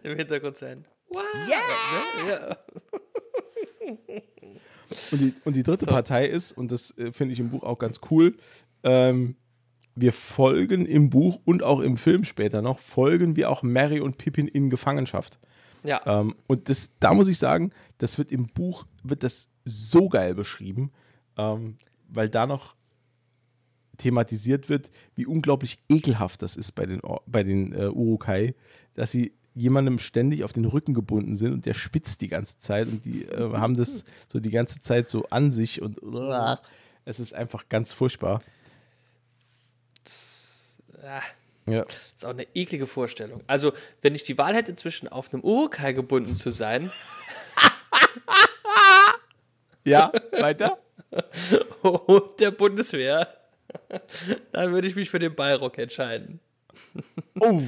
[0.04, 0.84] Im Hintergrund sein.
[1.08, 1.24] Wow.
[1.48, 1.60] Ja!
[2.28, 2.58] ja.
[5.12, 5.92] Und die, und die dritte So.
[5.92, 8.36] Partei ist, und das äh, finde ich im Buch auch ganz cool,
[8.84, 9.36] ähm,
[9.96, 14.18] wir folgen im Buch und auch im Film später noch, folgen wir auch Mary und
[14.18, 15.40] Pippin in Gefangenschaft.
[15.84, 16.02] ja.
[16.06, 20.34] Ähm, und das, da muss ich sagen, das wird im Buch, wird das so geil
[20.34, 20.92] beschrieben,
[21.38, 21.76] ähm,
[22.08, 22.76] weil da noch
[23.98, 28.56] thematisiert wird, wie unglaublich ekelhaft das ist bei den, bei den äh, Urukai,
[28.94, 32.88] dass sie jemandem ständig auf den Rücken gebunden sind und der schwitzt die ganze Zeit
[32.88, 36.00] und die äh, haben das so die ganze Zeit so an sich und
[37.06, 38.42] es ist einfach ganz furchtbar.
[41.04, 41.22] ja.
[41.68, 41.84] Ja.
[41.84, 43.44] Das ist auch eine eklige Vorstellung.
[43.46, 43.72] Also,
[44.02, 46.90] wenn ich die Wahl hätte, zwischen auf einem Urukai gebunden zu sein
[49.84, 50.78] Ja, weiter?
[51.82, 53.28] und der Bundeswehr,
[54.52, 56.40] dann würde ich mich für den Ballrock entscheiden.
[57.40, 57.62] Oh.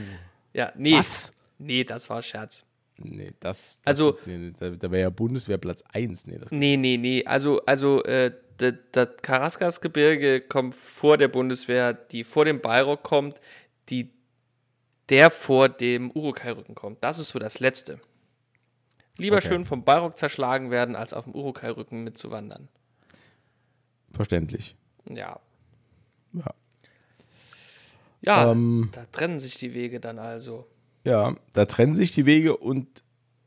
[0.53, 0.97] Ja, nee.
[0.97, 1.33] Was?
[1.63, 2.65] Nee, das war Scherz.
[2.97, 6.27] Nee, das, das Also- nee, da, da wäre ja Bundeswehr Platz 1.
[6.27, 7.25] Nee, das Nee, nee, nee.
[7.25, 13.39] Also, also äh, das, Karaskasgebirge kommt vor der Bundeswehr, die vor dem Bayrock kommt,
[13.89, 14.11] die
[15.09, 17.03] der vor dem Urukai-Rücken kommt.
[17.03, 17.99] Das ist so das Letzte.
[19.17, 19.47] Lieber Okay.
[19.47, 22.67] schön vom Bayrock zerschlagen werden, als auf dem Urukai-Rücken mitzuwandern.
[24.13, 24.75] verständlich.
[25.09, 25.39] Ja.
[26.33, 26.53] Ja.
[28.21, 28.89] Ja, Ähm.
[28.93, 30.67] da trennen sich die Wege dann also.
[31.03, 33.03] Ja, da trennen sich die Wege und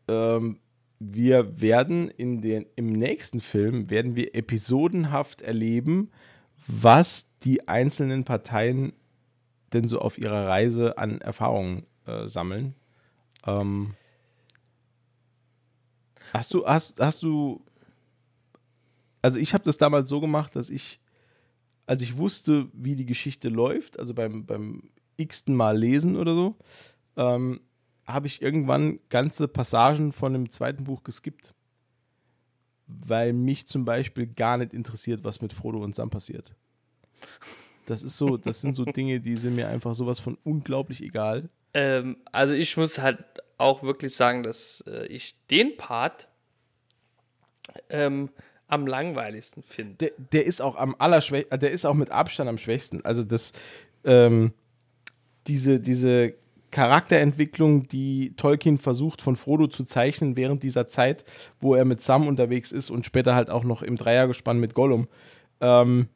[0.09, 0.59] ähm,
[0.99, 6.11] wir werden in den, im nächsten Film werden wir episodenhaft erleben,
[6.67, 8.93] was die einzelnen Parteien
[9.73, 12.75] denn so auf ihrer Reise an Erfahrungen äh, sammeln.
[13.47, 13.95] Ähm,
[16.33, 17.65] hast du, hast, hast du,
[19.23, 21.01] also ich habe das damals so gemacht, dass ich
[21.87, 24.83] als ich wusste, wie die Geschichte läuft, also beim, beim
[25.17, 26.57] x-ten Mal lesen oder so,
[27.17, 27.61] ähm,
[28.07, 31.55] habe ich irgendwann ganze Passagen von dem zweiten Buch geskippt.
[32.87, 36.55] Weil mich zum Beispiel gar nicht interessiert, was mit Frodo und Sam passiert.
[37.87, 41.49] Das ist so, das sind so Dinge, die sind mir einfach sowas von unglaublich egal.
[41.75, 43.19] Ähm, also ich muss halt
[43.59, 46.29] auch wirklich sagen, dass äh, ich den Part
[47.91, 48.31] ähm,
[48.69, 49.97] am langweiligsten finde.
[49.97, 53.05] Der, der ist auch am allerschwächsten, der ist auch mit Abstand am schwächsten.
[53.05, 53.53] Also das,
[54.05, 54.53] ähm,
[55.47, 56.35] diese, diese
[56.71, 61.25] Charakterentwicklung, die Tolkien versucht von Frodo zu zeichnen während dieser Zeit,
[61.61, 65.09] wo er mit Sam unterwegs ist und später halt auch noch im Dreiergespann mit Gollum,
[65.61, 66.09] ähm,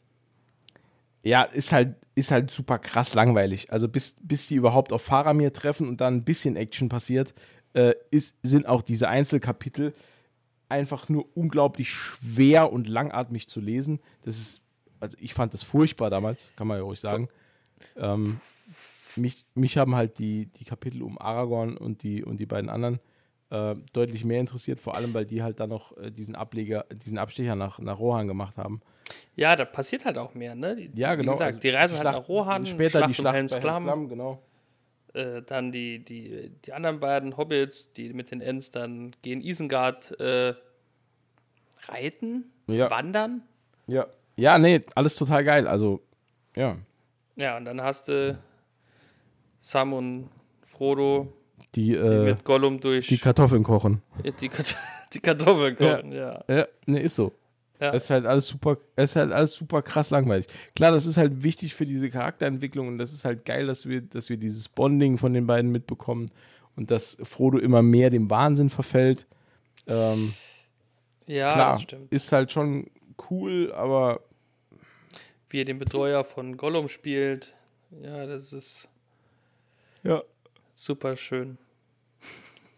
[1.23, 3.73] ja, ist halt, ist halt super krass langweilig.
[3.73, 7.35] Also bis, bis die überhaupt auf Faramir treffen und dann ein bisschen Action passiert,
[7.75, 9.95] äh, ist, sind auch diese Einzelkapitel
[10.69, 14.01] einfach nur unglaublich schwer und langatmig zu lesen.
[14.23, 14.63] Das ist,
[15.01, 17.29] also ich fand das furchtbar damals, kann man ja ruhig sagen.
[17.97, 18.41] Ähm,
[19.21, 23.01] mich, mich haben halt die, die Kapitel um Aragorn und die, und die beiden anderen
[23.51, 27.19] äh, deutlich mehr interessiert, vor allem weil die halt dann noch äh, diesen Ableger, diesen
[27.19, 28.81] Abstecher nach, nach Rohan gemacht haben.
[29.37, 30.77] Ja, da passiert halt auch mehr, ne?
[30.77, 31.33] Die, Ja, genau.
[31.33, 33.59] Wie gesagt, also die reisen Schlacht- halt nach Rohan, Später die um Schlacht Helms bei
[33.59, 33.83] Helms Klamm.
[33.85, 34.43] Klamm, genau.
[35.15, 40.19] Äh, dann die, die, die anderen beiden Hobbits, die mit den Ents dann gehen Isengard
[40.21, 40.55] äh,
[41.89, 42.91] reiten, Ja.
[42.91, 43.43] wandern.
[43.87, 44.07] Ja.
[44.37, 45.67] Ja, nee, alles total geil.
[45.67, 46.01] Also,
[46.55, 46.77] ja.
[47.37, 48.39] Ja, und dann hast du
[49.61, 50.29] Sam und
[50.63, 51.33] Frodo
[51.75, 54.03] Die, die äh, mit Gollum durch die Kartoffeln kochen.
[54.25, 54.51] die,
[55.13, 56.43] die Kartoffeln kochen, ja.
[56.49, 57.33] Ja, nee, ist so.
[57.79, 57.95] Ja.
[57.95, 60.47] Es ist halt alles super, es ist halt alles super krass langweilig.
[60.75, 64.03] Klar, das ist halt wichtig für diese Charakterentwicklung und das ist halt geil, dass wir,
[64.03, 66.31] dass wir dieses Bonding von den beiden mitbekommen
[66.77, 69.27] und dass Frodo immer mehr dem Wahnsinn verfällt.
[69.87, 70.33] Ähm,
[71.27, 72.91] Ja, klar, das ist halt schon
[73.31, 74.21] cool, aber
[75.49, 77.55] Wie er den Betreuer von Gollum spielt.
[78.03, 78.89] Ja, das ist
[80.03, 80.23] ja.
[80.75, 81.59] super schön.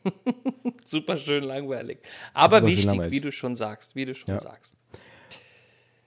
[0.84, 1.98] super schön langweilig.
[2.34, 3.12] Aber Super wichtig, langweilig.
[3.12, 4.40] wie du schon sagst, wie du schon Ja.
[4.40, 4.76] sagst.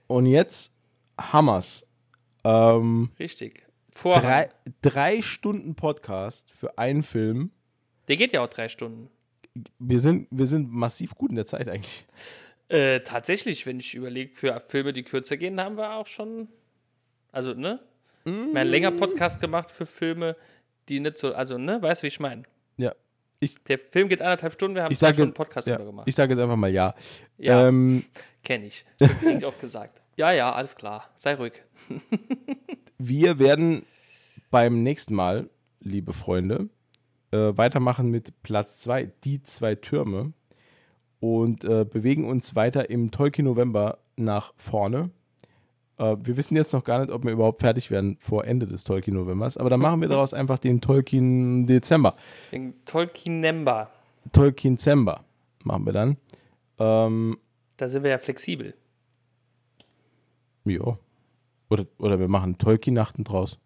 [0.06, 0.76] Und jetzt
[1.18, 1.88] Hammers.
[2.44, 3.66] Ähm, Richtig.
[3.90, 4.22] Vorhang.
[4.22, 4.48] drei,
[4.82, 7.50] drei Stunden Podcast für einen Film.
[8.08, 9.10] Der geht ja auch drei Stunden.
[9.78, 12.06] Wir sind, wir sind massiv gut in der Zeit eigentlich.
[12.68, 16.48] Äh, tatsächlich, wenn ich überlege, für Filme, die kürzer gehen, haben wir auch schon.
[17.32, 17.80] Also, ne?
[18.24, 20.36] Wir haben einen länger Podcast gemacht für Filme,
[20.88, 21.34] die nicht so.
[21.34, 21.80] Also, ne?
[21.80, 22.42] Weißt du, wie ich meine?
[22.76, 22.92] Ja.
[23.40, 26.08] Ich, Der Film geht anderthalb Stunden, wir haben ich sage Stunden Podcast ja, drüber gemacht.
[26.08, 26.94] ich sage jetzt einfach mal ja.
[27.38, 27.68] Ja.
[27.68, 28.02] Ähm,
[28.42, 28.84] Kenne ich.
[28.98, 30.00] Wird nicht oft gesagt.
[30.16, 31.10] Ja, ja, alles klar.
[31.16, 31.62] Sei ruhig.
[32.98, 33.84] wir werden
[34.50, 35.50] beim nächsten Mal,
[35.80, 36.70] liebe Freunde,
[37.30, 40.32] äh, weitermachen mit Platz 2, die zwei Türme.
[41.20, 45.10] Und äh, bewegen uns weiter im Tolkien November nach vorne.
[45.98, 48.84] Äh, wir wissen jetzt noch gar nicht, ob wir überhaupt fertig werden vor Ende des
[48.84, 52.14] Tolkien Novembers, aber dann machen wir daraus einfach den Tolkien Dezember.
[52.52, 53.90] Den Tolkien Nemba.
[54.32, 55.24] Tolkien Zember
[55.64, 56.16] machen wir dann.
[56.78, 57.38] Ähm,
[57.76, 58.74] Da sind wir ja flexibel.
[60.64, 60.98] ja.
[61.68, 63.58] Oder, oder wir machen Tolkien-Nachten draus.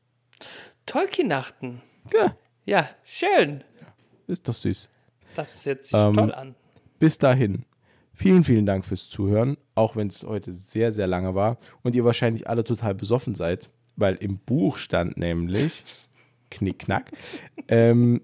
[0.86, 1.82] Tolkien-Nachten.
[2.14, 2.34] Ja,
[2.64, 3.62] Ja, schön.
[4.26, 4.88] ist doch süß.
[5.34, 6.54] Das hört sich Ähm, toll an.
[6.98, 7.64] Bis dahin,
[8.20, 12.04] vielen, vielen Dank fürs Zuhören, auch wenn es heute sehr, sehr lange war und ihr
[12.04, 15.82] wahrscheinlich alle total besoffen seid, weil im Buch stand nämlich
[16.50, 17.12] Knickknack.
[17.68, 18.20] ähm,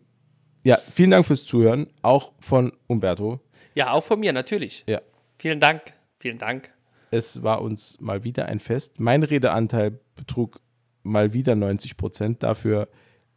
[0.64, 3.40] ja, vielen Dank fürs Zuhören, auch von Umberto.
[3.74, 4.84] Ja, auch von mir, natürlich.
[4.86, 5.00] Ja,
[5.38, 5.80] Vielen Dank.
[6.18, 6.70] Vielen Dank.
[7.10, 9.00] es war uns mal wieder ein Fest.
[9.00, 10.60] Mein Redeanteil betrug
[11.04, 12.42] mal wieder 90 Prozent.
[12.42, 12.88] Dafür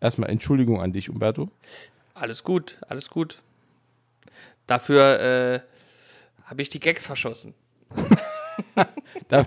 [0.01, 1.49] erstmal Entschuldigung an dich, Umberto.
[2.15, 3.39] Alles gut, alles gut.
[4.65, 5.59] Dafür äh,
[6.49, 7.53] habe ich die Gags verschossen.
[9.29, 9.45] Da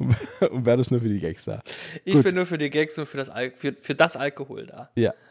[0.50, 1.60] Umberto ist nur für die Gags da.
[2.04, 2.24] Ich Gut.
[2.24, 4.90] bin nur für die Gags und für das, Al für, für das Alkohol da.
[4.96, 5.12] Ja.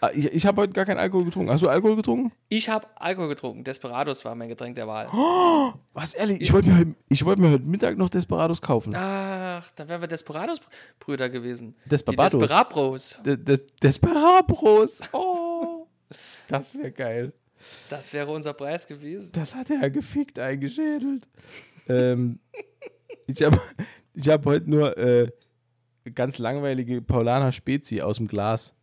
[0.00, 1.50] Ah, Ich, ich habe heute gar keinen Alkohol getrunken.
[1.50, 2.30] Hast du Alkohol getrunken?
[2.48, 3.64] Ich habe Alkohol getrunken.
[3.64, 5.08] Desperados war mein Getränk der Wahl.
[5.92, 6.40] Was, ehrlich?
[6.40, 8.94] Ich wollte mir, ich wollte mir heute Mittag noch Desperados kaufen.
[8.94, 11.74] Ach, da wären wir Desperados-Brüder gewesen.
[11.86, 12.38] Desperados?
[12.38, 13.18] Desperabros.
[13.26, 15.00] De, de, Desperabros.
[15.10, 15.88] Oh.
[16.46, 17.32] Das wäre geil.
[17.90, 19.32] Das wäre unser Preis gewesen.
[19.34, 21.28] Das hat er gefickt eingeschädelt.
[21.88, 22.38] ähm,
[23.26, 23.60] ich habe
[24.14, 25.30] ich hab heute nur äh,
[26.14, 28.74] ganz langweilige Paulaner Spezi aus dem Glas.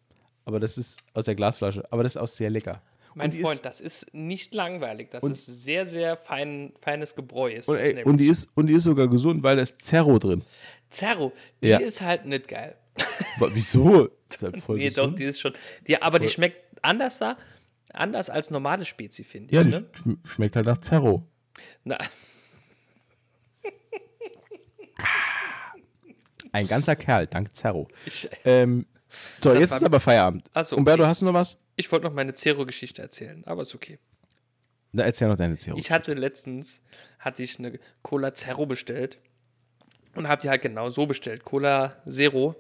[0.46, 1.84] Aber das ist aus der Glasflasche.
[1.92, 2.82] Aber das ist auch sehr lecker.
[3.14, 5.10] Mein Freund, ist- das ist nicht langweilig.
[5.12, 7.52] Das ist sehr, sehr fein, feines Gebräu.
[7.52, 8.06] Ist Und, das ey, nämlich.
[8.08, 10.44] und, die ist, und die ist sogar gesund, weil da ist Zerro drin.
[10.90, 11.78] Zerro, die Ja.
[11.80, 12.76] ist halt nicht geil.
[13.38, 14.08] Aber Wieso?
[14.28, 15.20] Das ist halt voll nee, doch, gesund.
[15.20, 15.54] die ist schon.
[15.88, 17.38] Die, aber die schmeckt anders da,
[17.94, 19.56] anders als normale Spezi, finde ich.
[19.58, 19.90] Ja, die ne?
[19.94, 21.28] schm- schmeckt halt nach Zerro.
[21.84, 21.98] Na,
[26.54, 27.88] Ein ganzer Kerl, dank Zerro.
[28.44, 30.50] Ähm, so, Das jetzt ist aber Feierabend.
[30.54, 31.10] Ach so, Umberto, okay.
[31.10, 31.58] hast du noch was?
[31.78, 33.98] ich wollte noch meine Zero-Geschichte erzählen, aber ist okay.
[34.92, 35.78] Na, erzähl noch deine Zero.
[35.78, 36.82] Ich hatte letztens,
[37.18, 39.20] hatte ich eine Cola Zero bestellt
[40.16, 42.56] und habe die halt genau so bestellt, Cola Zero.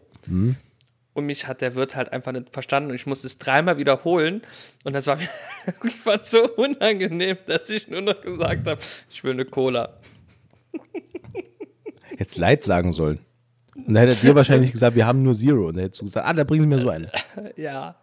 [1.13, 4.41] Und mich hat der Wirt halt einfach nicht verstanden und ich musste es dreimal wiederholen
[4.85, 5.27] und das war mir
[5.65, 9.97] irgendwann so unangenehm, dass ich nur noch gesagt habe, ich will eine Cola.
[12.17, 13.19] Jetzt Leid sagen sollen.
[13.75, 15.67] Und dann hätte er dir wahrscheinlich gesagt, wir haben nur Zero.
[15.67, 17.11] Und dann hättest du gesagt, ah, da bringen sie mir so eine.
[17.55, 17.95] Ja,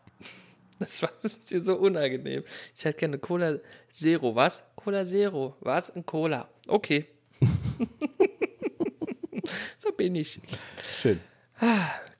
[0.78, 2.42] das war mir so unangenehm.
[2.76, 3.58] Ich hätte gerne Cola
[3.90, 4.34] Zero.
[4.34, 4.64] Was?
[4.76, 5.56] Cola Zero.
[5.60, 5.94] Was?
[5.94, 6.48] Ein Cola.
[6.66, 7.06] Okay.
[9.78, 10.40] so bin ich.
[10.82, 11.20] Schön.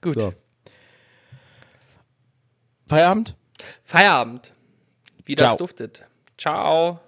[0.01, 0.19] Gut.
[0.19, 0.33] So.
[2.89, 3.35] Feierabend?
[3.83, 4.53] Feierabend.
[5.25, 5.57] Wie das Ciao.
[5.57, 6.05] duftet.
[6.37, 6.99] Ciao.